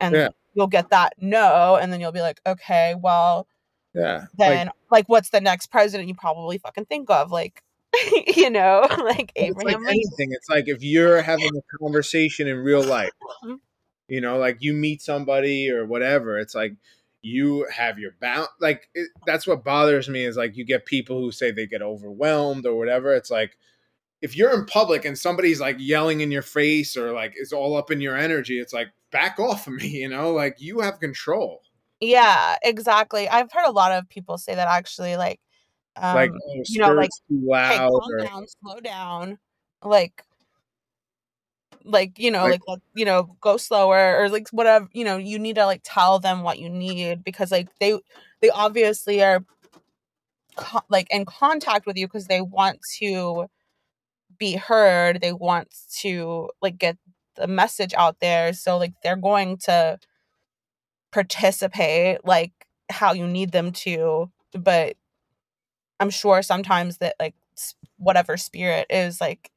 and 0.00 0.14
Yeah. 0.14 0.28
you'll 0.54 0.66
get 0.66 0.90
that 0.90 1.14
no 1.18 1.76
and 1.76 1.92
then 1.92 2.00
you'll 2.00 2.12
be 2.12 2.20
like 2.20 2.40
okay 2.46 2.94
well 3.00 3.46
Yeah. 3.94 4.26
then 4.36 4.66
like, 4.66 4.74
like, 4.90 5.08
what's 5.08 5.30
the 5.30 5.40
next 5.40 5.68
president 5.68 6.08
you 6.08 6.14
probably 6.14 6.58
fucking 6.58 6.86
think 6.86 7.08
of 7.10 7.30
like 7.30 7.62
you 8.36 8.50
know 8.50 8.86
like 9.02 9.32
it's 9.34 9.56
like 9.56 9.66
Abraham 9.74 9.86
anything. 9.86 10.32
It's 10.32 10.48
like 10.50 10.68
if 10.68 10.82
you're 10.82 11.22
having 11.32 11.50
a 11.56 11.78
conversation 11.78 12.46
in 12.48 12.58
real 12.58 12.82
life, 12.82 13.10
Mhm. 13.44 13.60
you 14.08 14.20
know, 14.20 14.36
like 14.38 14.58
you 14.60 14.74
meet 14.74 15.00
somebody 15.00 15.70
or 15.70 15.86
whatever. 15.86 16.38
It's 16.38 16.54
like 16.54 16.74
you 17.22 17.66
have 17.74 17.98
your 17.98 18.12
bound. 18.20 18.48
Like 18.60 18.88
it, 18.94 19.08
that's 19.26 19.46
what 19.46 19.64
bothers 19.64 20.08
me 20.08 20.24
is 20.24 20.36
like 20.36 20.56
you 20.56 20.64
get 20.64 20.84
people 20.84 21.20
who 21.20 21.32
say 21.32 21.50
they 21.50 21.66
get 21.66 21.80
overwhelmed 21.82 22.66
or 22.66 22.76
whatever. 22.76 23.14
It's 23.14 23.30
like 23.30 23.56
if 24.20 24.36
you're 24.36 24.52
in 24.54 24.66
public 24.66 25.04
and 25.04 25.16
somebody's 25.18 25.60
like 25.60 25.76
yelling 25.78 26.20
in 26.20 26.30
your 26.30 26.42
face 26.42 26.96
or 26.96 27.12
like 27.12 27.34
is 27.36 27.52
all 27.52 27.76
up 27.76 27.90
in 27.90 28.00
your 28.00 28.16
energy, 28.16 28.58
it's 28.60 28.72
like 28.72 28.88
back 29.10 29.38
off 29.40 29.66
of 29.66 29.74
me. 29.74 29.88
You 29.88 30.08
know, 30.08 30.32
like 30.32 30.56
you 30.60 30.80
have 30.80 31.00
control. 31.00 31.62
yeah 32.00 32.54
exactly 32.62 33.28
i've 33.28 33.50
heard 33.50 33.66
a 33.66 33.72
lot 33.72 33.90
of 33.90 34.08
people 34.08 34.38
say 34.38 34.54
that 34.54 34.68
actually 34.68 35.16
like 35.16 35.40
um 35.96 36.14
like 36.14 36.30
oh, 36.30 36.62
you 36.68 36.78
know, 36.80 36.92
like, 36.92 37.10
too 37.28 37.40
hey 37.40 37.78
loud 37.78 37.90
calm 37.90 38.12
or 38.12 38.18
down 38.24 38.46
slow 38.46 38.78
down 38.80 39.38
like 39.82 40.22
like 41.84 42.18
you 42.18 42.30
know 42.30 42.44
Like- 42.44 42.60
like, 42.68 42.78
you 42.94 43.04
know 43.04 43.36
go 43.40 43.56
slower 43.56 44.16
or 44.22 44.28
like 44.28 44.48
whatever 44.50 44.88
you 44.92 45.04
know 45.04 45.16
you 45.16 45.38
need 45.40 45.56
to 45.56 45.66
like 45.66 45.80
tell 45.84 46.18
them 46.20 46.42
what 46.42 46.58
you 46.58 46.68
need 46.68 47.24
because 47.24 47.50
like 47.50 47.68
they 47.80 47.98
they 48.40 48.50
obviously 48.50 49.22
are 49.22 49.44
co- 50.56 50.82
like 50.88 51.08
in 51.10 51.24
contact 51.24 51.86
with 51.86 51.96
you 51.96 52.06
because 52.06 52.26
they 52.26 52.40
want 52.40 52.78
to 52.98 53.46
be 54.38 54.56
heard 54.56 55.20
they 55.20 55.32
want 55.32 55.68
to 55.90 56.48
like 56.62 56.78
get 56.78 56.96
the 57.36 57.46
message 57.46 57.94
out 57.94 58.20
there 58.20 58.52
so 58.52 58.78
like 58.78 58.92
they're 59.02 59.16
going 59.16 59.56
to 59.56 59.98
participate 61.12 62.18
like 62.24 62.52
how 62.90 63.12
you 63.12 63.26
need 63.26 63.52
them 63.52 63.72
to 63.72 64.30
but 64.52 64.96
i'm 66.00 66.10
sure 66.10 66.42
sometimes 66.42 66.98
that 66.98 67.14
like 67.18 67.34
whatever 67.96 68.36
spirit 68.36 68.86
is 68.90 69.20
like 69.20 69.50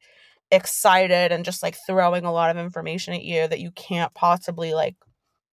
excited 0.52 1.32
and 1.32 1.46
just 1.46 1.64
like 1.64 1.78
throwing 1.88 2.26
a 2.26 2.32
lot 2.32 2.50
of 2.50 2.58
information 2.58 3.14
at 3.14 3.24
you 3.24 3.48
that 3.48 3.60
you 3.60 3.72
can't 3.72 4.14
possibly 4.14 4.74
like 4.74 4.96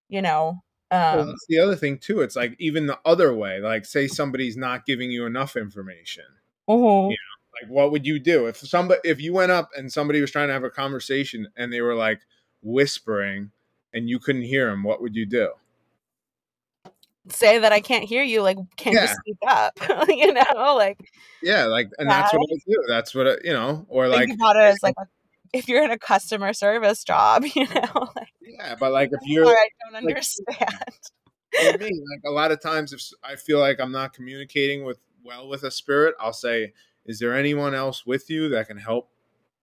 you 0.09 0.23
know 0.23 0.61
Well, 1.13 1.23
um 1.23 1.29
that's 1.29 1.47
the 1.49 1.59
other 1.59 1.77
thing 1.77 1.99
too. 1.99 2.21
It's 2.21 2.37
like 2.37 2.55
even 2.59 2.87
the 2.87 2.99
other 3.05 3.33
way. 3.35 3.61
Like, 3.61 3.85
say 3.87 4.09
somebody's 4.09 4.57
not 4.57 4.87
giving 4.87 5.11
you 5.11 5.27
enough 5.27 5.57
information. 5.57 6.25
mhm. 6.69 7.15
Like, 7.61 7.71
what 7.71 7.91
would 7.91 8.07
you 8.07 8.19
do 8.19 8.47
if 8.47 8.57
somebody 8.57 9.01
if 9.05 9.21
you 9.21 9.33
went 9.33 9.53
up 9.53 9.71
and 9.77 9.93
somebody 9.93 10.21
was 10.21 10.31
trying 10.31 10.49
to 10.49 10.53
have 10.53 10.65
a 10.65 10.71
conversation 10.71 11.49
and 11.57 11.73
they 11.73 11.81
were 11.81 11.95
like 11.95 12.21
whispering 12.63 13.51
and 13.93 14.09
you 14.09 14.19
couldn't 14.19 14.43
hear 14.43 14.71
them? 14.71 14.83
What 14.83 15.01
would 15.03 15.15
you 15.15 15.27
do? 15.27 15.51
say 17.31 17.59
that 17.59 17.73
i 17.73 17.81
can't 17.81 18.05
hear 18.05 18.23
you 18.23 18.41
like 18.41 18.57
can 18.79 18.95
you 18.95 19.07
speak 19.07 19.37
up 19.47 19.79
you 20.09 20.33
know 20.33 20.75
like 20.77 20.99
Yeah, 21.43 21.67
like, 21.67 21.91
and 21.99 22.09
that's 22.09 22.33
what 22.33 22.41
I 22.41 22.57
do. 22.67 22.85
That's 22.89 23.15
what 23.15 23.29
I, 23.29 23.33
you 23.45 23.53
know, 23.53 23.85
or 23.91 24.09
like, 24.09 24.29
think 24.29 24.41
about 24.41 24.57
it 24.57 24.63
as 24.63 24.79
like 24.83 24.95
if 25.53 25.69
you're 25.69 25.85
in 25.85 25.91
a 25.91 25.99
customer 25.99 26.55
service 26.55 27.05
job 27.05 27.45
you 27.55 27.67
know 27.67 28.09
like 28.17 28.33
yeah, 28.41 28.77
but 28.81 28.93
like 28.93 29.11
if 29.13 29.21
you're 29.25 29.47
i 29.47 29.69
don't 29.93 30.05
like- 30.05 30.17
understand 30.17 30.47
for 31.53 31.79
me, 31.79 31.87
like 31.87 32.23
a 32.27 32.31
lot 32.31 32.53
of 32.53 32.61
times, 32.61 32.93
if 32.93 33.03
I 33.23 33.37
feel 33.37 33.59
like 33.59 33.81
I'm 33.81 33.93
not 33.93 34.13
communicating 34.13 34.85
with 34.85 34.99
well 35.25 35.49
with 35.49 35.63
a 35.65 35.71
spirit, 35.71 36.15
I'll 36.21 36.33
say, 36.33 36.73
"Is 37.09 37.19
there 37.19 37.35
anyone 37.35 37.75
else 37.75 38.07
with 38.07 38.31
you 38.31 38.49
that 38.51 38.69
can 38.69 38.77
help 38.79 39.11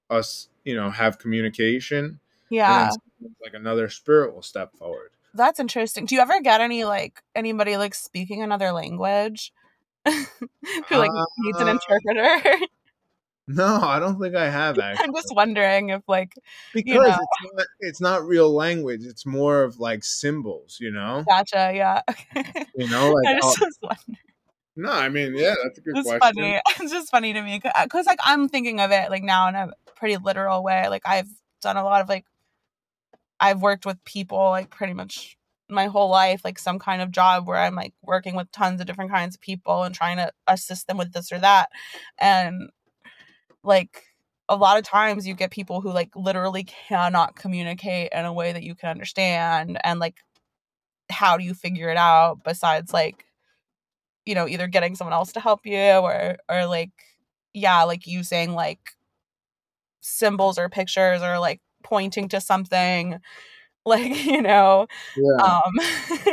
us, 0.09 0.49
you 0.65 0.76
know, 0.76 0.89
have 0.89 1.17
communication?" 1.17 2.19
yeah 2.51 2.89
like 3.41 3.53
another 3.53 3.89
spirit 3.89 4.34
will 4.34 4.41
step 4.41 4.76
forward. 4.77 5.11
That's 5.34 5.59
interesting. 5.59 6.05
Do 6.05 6.15
you 6.15 6.22
ever 6.22 6.41
get 6.41 6.61
any 6.61 6.85
like 6.85 7.22
anybody 7.35 7.77
like 7.77 7.95
speaking 7.95 8.41
another 8.41 8.72
language 8.72 9.51
who 10.05 10.95
like 10.95 11.11
needs 11.39 11.59
an 11.59 11.67
Uh, 11.67 11.72
interpreter? 11.72 12.65
No, 13.47 13.76
I 13.81 13.99
don't 13.99 14.19
think 14.19 14.35
I 14.35 14.49
have 14.49 14.80
actually. 14.80 15.03
I'm 15.07 15.13
just 15.13 15.35
wondering 15.35 15.89
if 15.89 16.01
like 16.07 16.34
because 16.73 16.95
know. 16.95 17.05
it's, 17.05 17.53
not, 17.53 17.65
it's 17.80 18.01
not 18.01 18.26
real 18.26 18.51
language. 18.51 19.03
It's 19.03 19.26
more 19.26 19.63
of 19.63 19.80
like 19.80 20.03
symbols, 20.03 20.77
you 20.80 20.91
know. 20.91 21.23
gotcha, 21.27 21.72
yeah. 21.76 22.01
You 22.76 22.89
know, 22.89 23.09
I 23.09 23.11
like 23.11 23.41
just 23.41 23.61
oh, 23.61 23.65
was 23.65 23.77
wondering. 23.81 24.17
No, 24.76 24.91
I 24.91 25.10
mean, 25.10 25.35
yeah, 25.35 25.56
that's 25.64 25.77
a 25.77 25.81
good 25.81 25.95
It's 25.95 26.10
question. 26.10 26.34
funny. 26.35 26.60
It's 26.80 26.91
just 26.91 27.10
funny 27.10 27.34
to 27.34 27.41
me 27.41 27.60
because 27.60 28.06
like 28.06 28.19
I'm 28.23 28.49
thinking 28.49 28.80
of 28.80 28.91
it 28.91 29.10
like 29.10 29.23
now 29.23 29.47
in 29.47 29.56
a 29.56 29.69
pretty 29.95 30.18
literal 30.18 30.64
way. 30.64 30.88
Like 30.89 31.03
I've 31.06 31.30
done 31.61 31.77
a 31.77 31.84
lot 31.84 32.02
of 32.02 32.10
like 32.10 32.26
I've 33.39 33.61
worked 33.61 33.85
with 33.85 34.03
people 34.06 34.38
like 34.38 34.69
pretty 34.69 34.93
much 34.93 35.38
my 35.69 35.88
whole 35.88 36.10
life, 36.10 36.41
like 36.43 36.60
some 36.60 36.80
kind 36.80 37.02
of 37.02 37.11
job 37.11 37.47
where 37.47 37.57
I'm 37.57 37.76
like 37.76 37.93
working 38.03 38.35
with 38.35 38.52
tons 38.52 38.80
of 38.80 38.88
different 38.88 39.11
kinds 39.11 39.35
of 39.35 39.41
people 39.41 39.84
and 39.84 39.95
trying 39.95 40.18
to 40.18 40.31
assist 40.47 40.88
them 40.88 40.97
with 40.97 41.11
this 41.14 41.31
or 41.31 41.39
that. 41.39 41.69
And 42.19 42.69
like 43.64 44.03
a 44.47 44.56
lot 44.56 44.77
of 44.77 44.84
times 44.84 45.26
you 45.27 45.34
get 45.34 45.52
people 45.52 45.81
who 45.81 45.91
like 45.91 46.15
literally 46.15 46.64
cannot 46.64 47.35
communicate 47.35 48.10
in 48.14 48.26
a 48.26 48.34
way 48.34 48.53
that 48.53 48.64
you 48.64 48.76
can 48.76 48.89
understand 48.89 49.80
and 49.84 49.99
like 49.99 50.18
how 51.10 51.38
do 51.38 51.43
you 51.43 51.53
figure 51.53 51.89
it 51.89 51.97
out 51.97 52.43
besides 52.43 52.93
like 52.93 53.24
you 54.26 54.35
know 54.35 54.47
either 54.47 54.68
getting 54.68 54.95
someone 54.95 55.14
else 55.14 55.31
to 55.34 55.39
help 55.39 55.65
you 55.65 55.77
or 55.80 56.38
or 56.49 56.65
like 56.65 56.91
yeah 57.53 57.84
like 57.84 58.07
using 58.07 58.53
like 58.53 58.91
symbols 60.02 60.57
or 60.57 60.69
pictures 60.69 61.22
or 61.22 61.39
like 61.39 61.61
pointing 61.84 62.27
to 62.30 62.39
something 62.41 63.19
like 63.85 64.26
you 64.26 64.41
know 64.41 64.88
Yeah, 65.15 65.45
um 65.45 65.73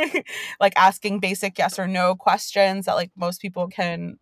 like 0.61 0.73
asking 0.77 1.19
basic 1.19 1.57
yes 1.57 1.79
or 1.79 1.87
no 1.87 2.15
questions 2.15 2.85
that 2.85 2.95
like 2.95 3.11
most 3.17 3.41
people 3.41 3.67
can 3.67 4.17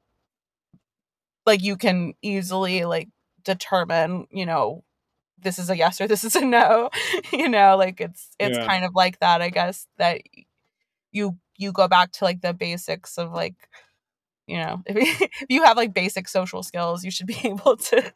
like 1.45 1.61
you 1.61 1.77
can 1.77 2.13
easily 2.21 2.85
like 2.85 3.09
determine 3.43 4.27
you 4.31 4.45
know 4.45 4.83
this 5.39 5.59
is 5.59 5.69
a 5.69 5.77
yes 5.77 6.01
or 6.01 6.07
this 6.07 6.23
is 6.23 6.35
a 6.35 6.45
no 6.45 6.89
you 7.33 7.49
know 7.49 7.77
like 7.77 8.01
it's 8.01 8.31
it's 8.39 8.57
Yeah. 8.57 8.69
kind 8.69 8.85
of 8.85 8.91
like 8.95 9.19
that 9.19 9.41
i 9.41 9.49
guess 9.49 9.87
that 9.97 10.21
you 11.11 11.37
you 11.61 11.71
go 11.71 11.87
back 11.87 12.11
to 12.11 12.23
like 12.23 12.41
the 12.41 12.53
basics 12.53 13.17
of 13.17 13.31
like 13.31 13.55
you 14.47 14.57
know 14.57 14.81
if 14.87 14.95
you, 14.95 15.27
if 15.41 15.45
you 15.49 15.63
have 15.63 15.77
like 15.77 15.93
basic 15.93 16.27
social 16.27 16.63
skills 16.63 17.03
you 17.03 17.11
should 17.11 17.27
be 17.27 17.37
able 17.43 17.77
to 17.77 18.11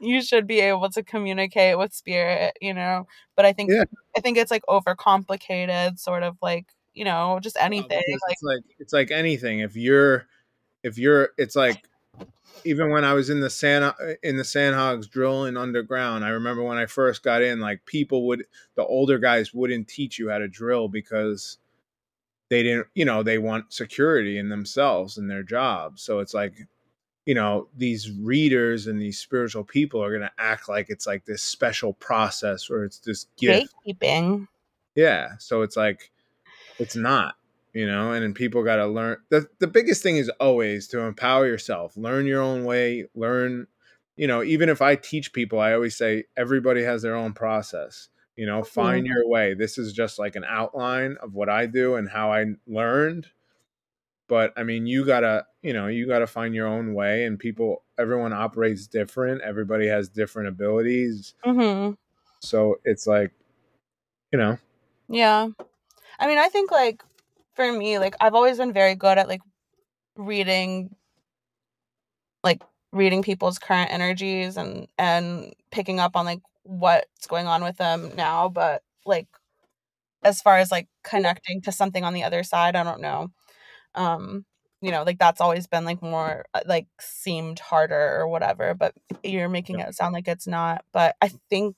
you 0.00 0.22
should 0.22 0.46
be 0.46 0.60
able 0.60 0.88
to 0.88 1.02
communicate 1.02 1.76
with 1.78 1.92
spirit 1.92 2.56
you 2.60 2.72
know 2.72 3.06
but 3.36 3.44
i 3.44 3.52
think 3.52 3.70
Yeah. 3.70 3.84
i 4.16 4.20
think 4.20 4.38
it's 4.38 4.50
like 4.50 4.62
overcomplicated 4.68 5.98
sort 5.98 6.22
of 6.22 6.36
like 6.40 6.66
you 6.94 7.04
know 7.04 7.40
just 7.42 7.56
anything 7.60 8.02
like 8.28 8.32
it's 8.32 8.42
like 8.42 8.62
it's 8.78 8.92
like 8.92 9.10
anything. 9.10 9.60
If 9.60 9.76
you're, 9.76 10.26
if 10.82 10.98
you're, 10.98 11.30
it's 11.36 11.56
like 11.56 11.84
even 12.64 12.90
when 12.90 13.04
I 13.04 13.12
was 13.12 13.30
in 13.30 13.40
the 13.40 13.50
San 13.50 13.82
uh, 13.82 13.92
in 14.22 14.36
the 14.36 14.42
Sandhogs 14.42 15.08
drilling 15.10 15.56
underground. 15.56 16.24
I 16.24 16.30
remember 16.30 16.62
when 16.62 16.78
I 16.78 16.86
first 16.86 17.22
got 17.22 17.42
in, 17.42 17.60
like 17.60 17.84
people 17.84 18.26
would, 18.28 18.46
the 18.76 18.84
older 18.84 19.18
guys 19.18 19.52
wouldn't 19.52 19.88
teach 19.88 20.18
you 20.18 20.30
how 20.30 20.38
to 20.38 20.48
drill 20.48 20.88
because 20.88 21.58
they 22.50 22.62
didn't, 22.62 22.86
you 22.94 23.04
know, 23.04 23.22
they 23.22 23.38
want 23.38 23.72
security 23.72 24.38
in 24.38 24.48
themselves 24.48 25.18
and 25.18 25.30
their 25.30 25.42
jobs. 25.42 26.02
So 26.02 26.18
it's 26.18 26.34
like, 26.34 26.54
you 27.26 27.34
know, 27.34 27.68
these 27.76 28.10
readers 28.10 28.86
and 28.86 29.00
these 29.00 29.18
spiritual 29.18 29.64
people 29.64 30.02
are 30.02 30.10
going 30.10 30.28
to 30.28 30.32
act 30.38 30.68
like 30.68 30.90
it's 30.90 31.06
like 31.06 31.24
this 31.24 31.42
special 31.42 31.94
process 31.94 32.68
or 32.68 32.84
it's 32.84 32.98
this 32.98 33.26
gift. 33.38 33.72
gatekeeping 33.86 34.46
Yeah. 34.94 35.32
So 35.38 35.62
it's 35.62 35.76
like, 35.76 36.10
it's 36.78 36.96
not, 36.96 37.36
you 37.72 37.86
know, 37.86 38.12
and 38.12 38.22
then 38.22 38.34
people 38.34 38.62
got 38.62 38.76
to 38.76 38.86
learn. 38.86 39.16
The, 39.30 39.48
the 39.58 39.66
biggest 39.66 40.02
thing 40.02 40.16
is 40.16 40.28
always 40.40 40.86
to 40.88 41.00
empower 41.00 41.46
yourself, 41.46 41.96
learn 41.96 42.26
your 42.26 42.42
own 42.42 42.64
way, 42.64 43.06
learn, 43.14 43.68
you 44.16 44.26
know, 44.26 44.42
even 44.42 44.68
if 44.68 44.82
I 44.82 44.94
teach 44.94 45.32
people, 45.32 45.58
I 45.58 45.72
always 45.72 45.96
say 45.96 46.24
everybody 46.36 46.82
has 46.82 47.02
their 47.02 47.16
own 47.16 47.32
process, 47.32 48.08
you 48.36 48.46
know, 48.46 48.62
find 48.64 49.06
your 49.06 49.28
way. 49.28 49.54
This 49.54 49.78
is 49.78 49.92
just 49.92 50.18
like 50.18 50.36
an 50.36 50.44
outline 50.44 51.16
of 51.22 51.34
what 51.34 51.48
I 51.48 51.66
do 51.66 51.94
and 51.96 52.08
how 52.08 52.32
I 52.32 52.46
learned. 52.66 53.28
But 54.26 54.52
I 54.56 54.62
mean, 54.62 54.86
you 54.86 55.04
gotta, 55.04 55.46
you 55.62 55.72
know, 55.72 55.86
you 55.86 56.06
gotta 56.06 56.26
find 56.26 56.54
your 56.54 56.66
own 56.66 56.94
way, 56.94 57.24
and 57.24 57.38
people, 57.38 57.82
everyone 57.98 58.32
operates 58.32 58.86
different. 58.86 59.42
Everybody 59.42 59.86
has 59.86 60.08
different 60.08 60.48
abilities, 60.48 61.34
hmm 61.44 61.92
so 62.40 62.78
it's 62.84 63.06
like, 63.06 63.32
you 64.32 64.38
know, 64.38 64.58
Yeah. 65.08 65.48
I 66.18 66.26
mean, 66.28 66.38
I 66.38 66.48
think 66.48 66.70
like 66.70 67.02
for 67.54 67.72
me, 67.72 67.98
like 67.98 68.14
I've 68.20 68.34
always 68.34 68.58
been 68.58 68.72
very 68.72 68.94
good 68.94 69.18
at 69.18 69.28
like 69.28 69.42
reading 70.16 70.96
like 72.42 72.62
reading 72.92 73.22
people's 73.22 73.58
current 73.58 73.90
energies 73.90 74.56
and 74.56 74.86
and 74.98 75.54
picking 75.70 75.98
up 76.00 76.16
on 76.16 76.24
like 76.24 76.40
what's 76.64 77.26
going 77.26 77.46
on 77.46 77.62
with 77.62 77.76
them 77.76 78.12
now, 78.16 78.48
but 78.48 78.82
like 79.06 79.28
as 80.22 80.42
far 80.42 80.58
as 80.58 80.70
like 80.70 80.88
connecting 81.02 81.60
to 81.62 81.72
something 81.72 82.04
on 82.04 82.14
the 82.14 82.24
other 82.24 82.42
side, 82.42 82.76
I 82.76 82.82
don't 82.82 83.00
know. 83.00 83.28
Um, 83.94 84.44
you 84.80 84.90
know, 84.90 85.02
like 85.02 85.18
that's 85.18 85.40
always 85.40 85.66
been 85.66 85.84
like 85.84 86.02
more 86.02 86.44
uh, 86.52 86.60
like 86.66 86.86
seemed 87.00 87.58
harder 87.58 88.16
or 88.18 88.28
whatever, 88.28 88.74
but 88.74 88.94
you're 89.22 89.48
making 89.48 89.78
yeah. 89.78 89.88
it 89.88 89.94
sound 89.94 90.12
like 90.12 90.28
it's 90.28 90.46
not. 90.46 90.84
But 90.92 91.16
I 91.22 91.30
think 91.48 91.76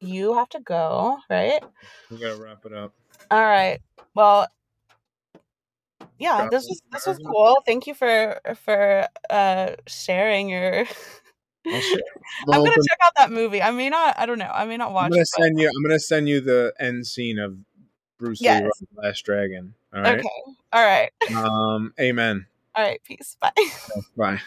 you 0.00 0.34
have 0.34 0.48
to 0.50 0.60
go, 0.60 1.18
right? 1.30 1.62
We 2.10 2.18
gotta 2.18 2.36
wrap 2.36 2.64
it 2.66 2.72
up. 2.72 2.92
All 3.30 3.42
right. 3.42 3.80
Well, 4.14 4.48
yeah, 6.18 6.48
this 6.50 6.64
was 6.68 6.82
this 6.92 7.06
was 7.06 7.18
cool. 7.18 7.62
Thank 7.66 7.86
you 7.86 7.94
for 7.94 8.40
for 8.64 9.08
uh 9.30 9.72
sharing 9.86 10.48
your 10.48 10.84
I'm 11.66 11.80
gonna 12.46 12.70
check 12.70 12.98
out 13.02 13.12
that 13.16 13.30
movie. 13.30 13.62
I 13.62 13.70
may 13.70 13.88
not. 13.88 14.18
I 14.18 14.26
don't 14.26 14.38
know. 14.38 14.50
I 14.52 14.64
may 14.64 14.76
not 14.76 14.92
watch. 14.92 15.06
I'm 15.06 15.10
gonna 15.10 15.22
it, 15.22 15.28
send 15.28 15.56
but... 15.56 15.62
you. 15.62 15.68
I'm 15.68 15.82
gonna 15.82 15.98
send 15.98 16.28
you 16.28 16.40
the 16.40 16.74
end 16.78 17.06
scene 17.06 17.38
of 17.38 17.56
Bruce 18.18 18.40
yes. 18.40 18.62
Lee 18.62 18.88
Last 18.96 19.24
Dragon. 19.24 19.74
All 19.94 20.02
right. 20.02 20.18
Okay. 20.18 20.28
All 20.72 20.84
right. 20.84 21.10
Um. 21.34 21.94
Amen. 22.00 22.46
All 22.74 22.84
right. 22.84 23.00
Peace. 23.04 23.36
Bye. 23.40 23.52
Bye. 24.16 24.40